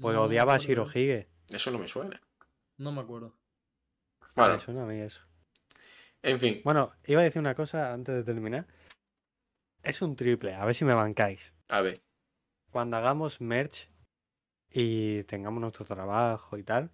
Pues 0.00 0.12
No 0.16 0.24
odiaba 0.24 0.54
a 0.54 0.56
acuerdo, 0.56 0.72
¿eh? 0.72 0.74
Shirohige. 0.90 1.28
Eso 1.52 1.70
no 1.70 1.78
me 1.78 1.86
suena. 1.86 2.20
No 2.78 2.90
me 2.90 3.02
acuerdo. 3.02 3.36
Bueno, 4.34 4.54
Me 4.54 4.60
suena 4.60 4.82
a 4.82 4.86
mí 4.86 4.98
eso. 4.98 5.20
en 6.22 6.38
fin. 6.40 6.62
Bueno, 6.64 6.92
iba 7.06 7.20
a 7.20 7.24
decir 7.24 7.38
una 7.38 7.54
cosa 7.54 7.92
antes 7.92 8.16
de 8.16 8.24
terminar. 8.24 8.66
Es 9.84 10.02
un 10.02 10.16
triple, 10.16 10.52
a 10.54 10.64
ver 10.64 10.74
si 10.74 10.84
me 10.84 10.94
bancáis. 10.94 11.52
A 11.68 11.80
ver. 11.82 12.02
Cuando 12.72 12.96
hagamos 12.96 13.40
merch 13.40 13.88
y 14.72 15.22
tengamos 15.24 15.60
nuestro 15.60 15.84
trabajo 15.84 16.56
y 16.58 16.62
tal, 16.62 16.90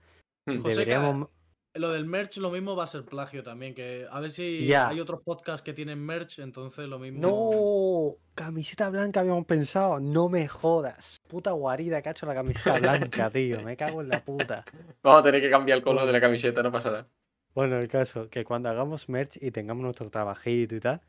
Hmm. 0.47 0.59
José, 0.61 0.70
deberíamos... 0.81 1.28
Lo 1.74 1.90
del 1.93 2.05
merch 2.05 2.36
lo 2.39 2.51
mismo 2.51 2.77
va 2.77 2.85
a 2.85 2.86
ser 2.89 3.05
plagio 3.05 3.43
también, 3.43 3.74
que 3.74 4.07
a 4.11 4.20
ver 4.20 4.31
si 4.31 4.66
Ya. 4.66 4.89
hay 4.89 5.01
otros 5.01 5.23
podcasts 5.23 5.62
que 5.62 5.73
tienen 5.73 6.05
merch, 6.05 6.40
entonces 6.40 6.86
lo 6.86 6.99
mismo... 6.99 7.20
No, 7.23 8.16
camiseta 8.35 8.90
blanca 8.90 9.20
habíamos 9.20 9.47
pensado. 9.47 10.01
No 10.01 10.28
me 10.28 10.49
jodas. 10.49 11.16
Puta 11.28 11.53
guarida 11.53 12.03
que 12.03 12.09
ha 12.11 12.12
hecho 12.12 12.27
la 12.27 12.35
camiseta 12.35 12.78
blanca, 12.78 13.31
tío. 13.32 13.62
Me 13.62 13.77
cago 13.77 14.03
en 14.03 14.09
la 14.11 14.23
puta. 14.23 14.65
Vamos 15.03 15.20
a 15.20 15.23
tener 15.23 15.40
que 15.40 15.49
cambiar 15.49 15.78
el 15.78 15.85
color 15.85 16.05
de 16.05 16.12
la 16.12 16.20
camiseta, 16.20 16.62
no 16.62 16.70
pasa 16.73 16.90
nada. 16.90 17.09
Bueno, 17.55 17.78
el 17.78 17.89
caso, 17.89 18.28
que 18.28 18.44
cuando 18.44 18.69
hagamos 18.69 19.09
merch 19.09 19.39
y 19.40 19.51
tengamos 19.51 19.82
nuestro 19.85 20.11
trabajito 20.11 20.74
y 20.74 20.81
tal, 20.81 21.01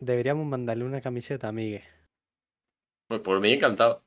deberíamos 0.00 0.46
mandarle 0.46 0.84
una 0.84 1.00
camiseta 1.00 1.48
a 1.48 1.52
Miguel. 1.52 1.82
Pues 3.06 3.20
por 3.20 3.38
mí 3.40 3.52
encantado. 3.52 4.02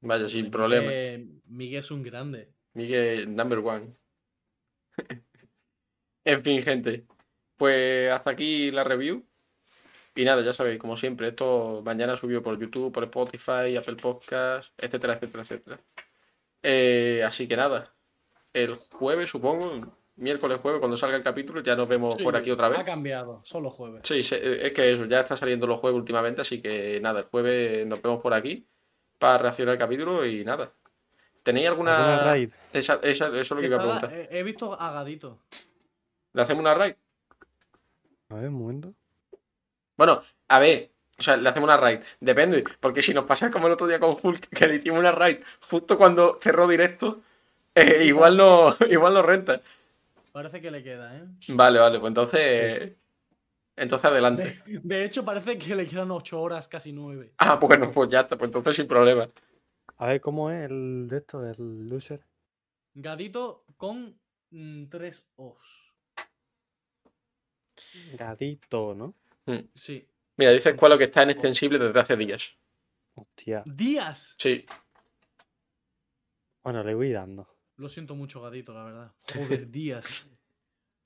Vaya, 0.00 0.28
sin 0.28 0.50
problema. 0.50 0.90
Miguel, 1.46 1.78
es 1.78 1.90
un 1.90 2.02
grande. 2.02 2.48
Miguel, 2.72 3.34
number 3.34 3.58
one. 3.58 3.94
en 6.24 6.42
fin, 6.42 6.62
gente. 6.62 7.06
Pues 7.56 8.10
hasta 8.10 8.30
aquí 8.30 8.70
la 8.70 8.84
review. 8.84 9.26
Y 10.14 10.24
nada, 10.24 10.42
ya 10.42 10.52
sabéis, 10.52 10.78
como 10.78 10.96
siempre, 10.96 11.28
esto 11.28 11.82
mañana 11.84 12.16
subió 12.16 12.42
por 12.42 12.58
YouTube, 12.58 12.92
por 12.92 13.04
Spotify, 13.04 13.76
Apple 13.76 13.96
Podcast, 13.96 14.72
etcétera, 14.76 15.14
etcétera, 15.14 15.42
etcétera. 15.42 15.80
Eh, 16.62 17.22
así 17.24 17.46
que 17.46 17.56
nada. 17.56 17.94
El 18.52 18.74
jueves, 18.74 19.30
supongo, 19.30 19.94
miércoles, 20.16 20.58
jueves, 20.60 20.80
cuando 20.80 20.96
salga 20.96 21.16
el 21.16 21.22
capítulo, 21.22 21.62
ya 21.62 21.76
nos 21.76 21.88
vemos 21.88 22.16
por 22.16 22.34
aquí 22.34 22.50
otra 22.50 22.68
vez. 22.68 22.80
Ha 22.80 22.84
cambiado, 22.84 23.40
solo 23.44 23.70
jueves. 23.70 24.00
Sí, 24.04 24.18
es 24.18 24.72
que 24.72 24.92
eso, 24.92 25.04
ya 25.04 25.20
está 25.20 25.36
saliendo 25.36 25.68
los 25.68 25.78
jueves 25.78 25.96
últimamente, 25.96 26.40
así 26.40 26.60
que 26.60 26.98
nada, 27.00 27.20
el 27.20 27.26
jueves 27.26 27.86
nos 27.86 28.02
vemos 28.02 28.20
por 28.20 28.34
aquí 28.34 28.66
para 29.20 29.38
reaccionar 29.38 29.74
al 29.74 29.78
capítulo 29.78 30.24
y 30.26 30.44
nada. 30.44 30.72
¿Tenéis 31.44 31.68
alguna...? 31.68 31.96
¿Alguna 32.14 32.32
raid? 32.32 32.50
Esa- 32.72 32.98
esa- 33.02 33.26
eso 33.28 33.38
es 33.40 33.50
lo 33.50 33.56
que 33.58 33.66
iba 33.66 33.76
a 33.76 33.80
preguntar. 33.80 34.12
he, 34.12 34.38
he 34.38 34.42
visto 34.42 34.72
a 34.80 34.90
Gadito. 34.92 35.38
¿Le 36.32 36.42
hacemos 36.42 36.60
una 36.62 36.74
raid? 36.74 36.94
A 38.30 38.34
ver, 38.36 38.48
un 38.48 38.54
momento. 38.54 38.94
Bueno, 39.96 40.22
a 40.48 40.58
ver, 40.58 40.90
o 41.18 41.22
sea, 41.22 41.36
le 41.36 41.48
hacemos 41.48 41.66
una 41.68 41.76
raid. 41.76 42.00
Depende, 42.20 42.64
porque 42.80 43.02
si 43.02 43.12
nos 43.12 43.24
pasa 43.24 43.50
como 43.50 43.66
el 43.66 43.74
otro 43.74 43.86
día 43.86 44.00
con 44.00 44.16
Hulk, 44.22 44.48
que 44.48 44.66
le 44.66 44.76
hicimos 44.76 45.00
una 45.00 45.12
raid 45.12 45.38
justo 45.68 45.98
cuando 45.98 46.38
cerró 46.42 46.66
directo, 46.66 47.20
eh, 47.74 48.04
igual, 48.04 48.36
no, 48.36 48.74
igual 48.88 49.14
no 49.14 49.22
renta. 49.22 49.60
Parece 50.32 50.60
que 50.60 50.70
le 50.70 50.82
queda, 50.82 51.16
¿eh? 51.18 51.24
Vale, 51.48 51.78
vale, 51.78 51.98
pues 52.00 52.10
entonces... 52.10 52.92
Entonces 53.80 54.10
adelante. 54.10 54.62
De, 54.66 54.80
de 54.82 55.04
hecho, 55.04 55.24
parece 55.24 55.56
que 55.56 55.74
le 55.74 55.86
quedan 55.86 56.10
8 56.10 56.38
horas, 56.38 56.68
casi 56.68 56.92
9. 56.92 57.32
Ah, 57.38 57.56
bueno, 57.56 57.90
pues 57.90 58.10
ya 58.10 58.20
está, 58.20 58.36
pues 58.36 58.48
entonces 58.48 58.76
sin 58.76 58.86
problema. 58.86 59.26
A 59.96 60.06
ver, 60.06 60.20
¿cómo 60.20 60.50
es 60.50 60.70
el 60.70 61.08
de 61.08 61.16
esto, 61.16 61.44
el 61.46 61.88
loser? 61.88 62.22
Gadito 62.92 63.64
con 63.78 64.20
3 64.50 65.26
O's. 65.36 65.94
Gadito, 68.18 68.94
¿no? 68.94 69.14
Sí. 69.74 70.06
Mira, 70.36 70.52
dice 70.52 70.72
Squalo 70.72 70.98
que 70.98 71.04
está 71.04 71.22
en 71.22 71.30
extensible 71.30 71.78
desde 71.78 72.00
hace 72.00 72.16
días. 72.16 72.54
Hostia. 73.14 73.62
¡Días! 73.64 74.34
Sí. 74.38 74.66
Bueno, 76.62 76.84
le 76.84 76.94
voy 76.94 77.12
dando. 77.12 77.48
Lo 77.76 77.88
siento 77.88 78.14
mucho, 78.14 78.42
Gadito, 78.42 78.74
la 78.74 78.84
verdad. 78.84 79.12
Joder, 79.34 79.70
días. 79.70 80.28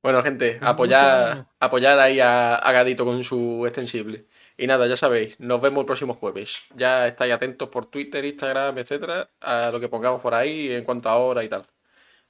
Bueno, 0.05 0.23
gente, 0.23 0.59
apoyar, 0.61 1.47
apoyar 1.59 1.99
ahí 1.99 2.21
a, 2.21 2.57
a 2.57 2.73
Gadito 2.73 3.07
con 3.07 3.25
su 3.25 3.65
extensible. 3.65 4.27
Y 4.59 4.67
nada, 4.67 4.87
ya 4.87 4.99
sabéis, 4.99 5.41
nos 5.41 5.63
vemos 5.63 5.81
el 5.81 5.87
próximo 5.87 6.13
jueves. 6.13 6.61
Ya 6.77 7.07
estáis 7.07 7.33
atentos 7.33 7.71
por 7.71 7.87
Twitter, 7.87 8.23
Instagram, 8.23 8.77
etcétera, 8.77 9.31
a 9.41 9.71
lo 9.71 9.81
que 9.81 9.89
pongamos 9.89 10.21
por 10.21 10.35
ahí 10.35 10.71
en 10.71 10.85
cuanto 10.85 11.09
a 11.09 11.17
hora 11.17 11.43
y 11.43 11.49
tal. 11.49 11.65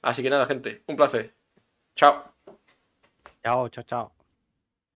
Así 0.01 0.23
que 0.23 0.29
nada, 0.29 0.45
gente, 0.45 0.83
un 0.87 0.95
placer. 0.95 1.35
Chao. 1.97 2.23
Chao, 3.43 3.67
chao, 3.67 3.83
chao. 3.83 4.14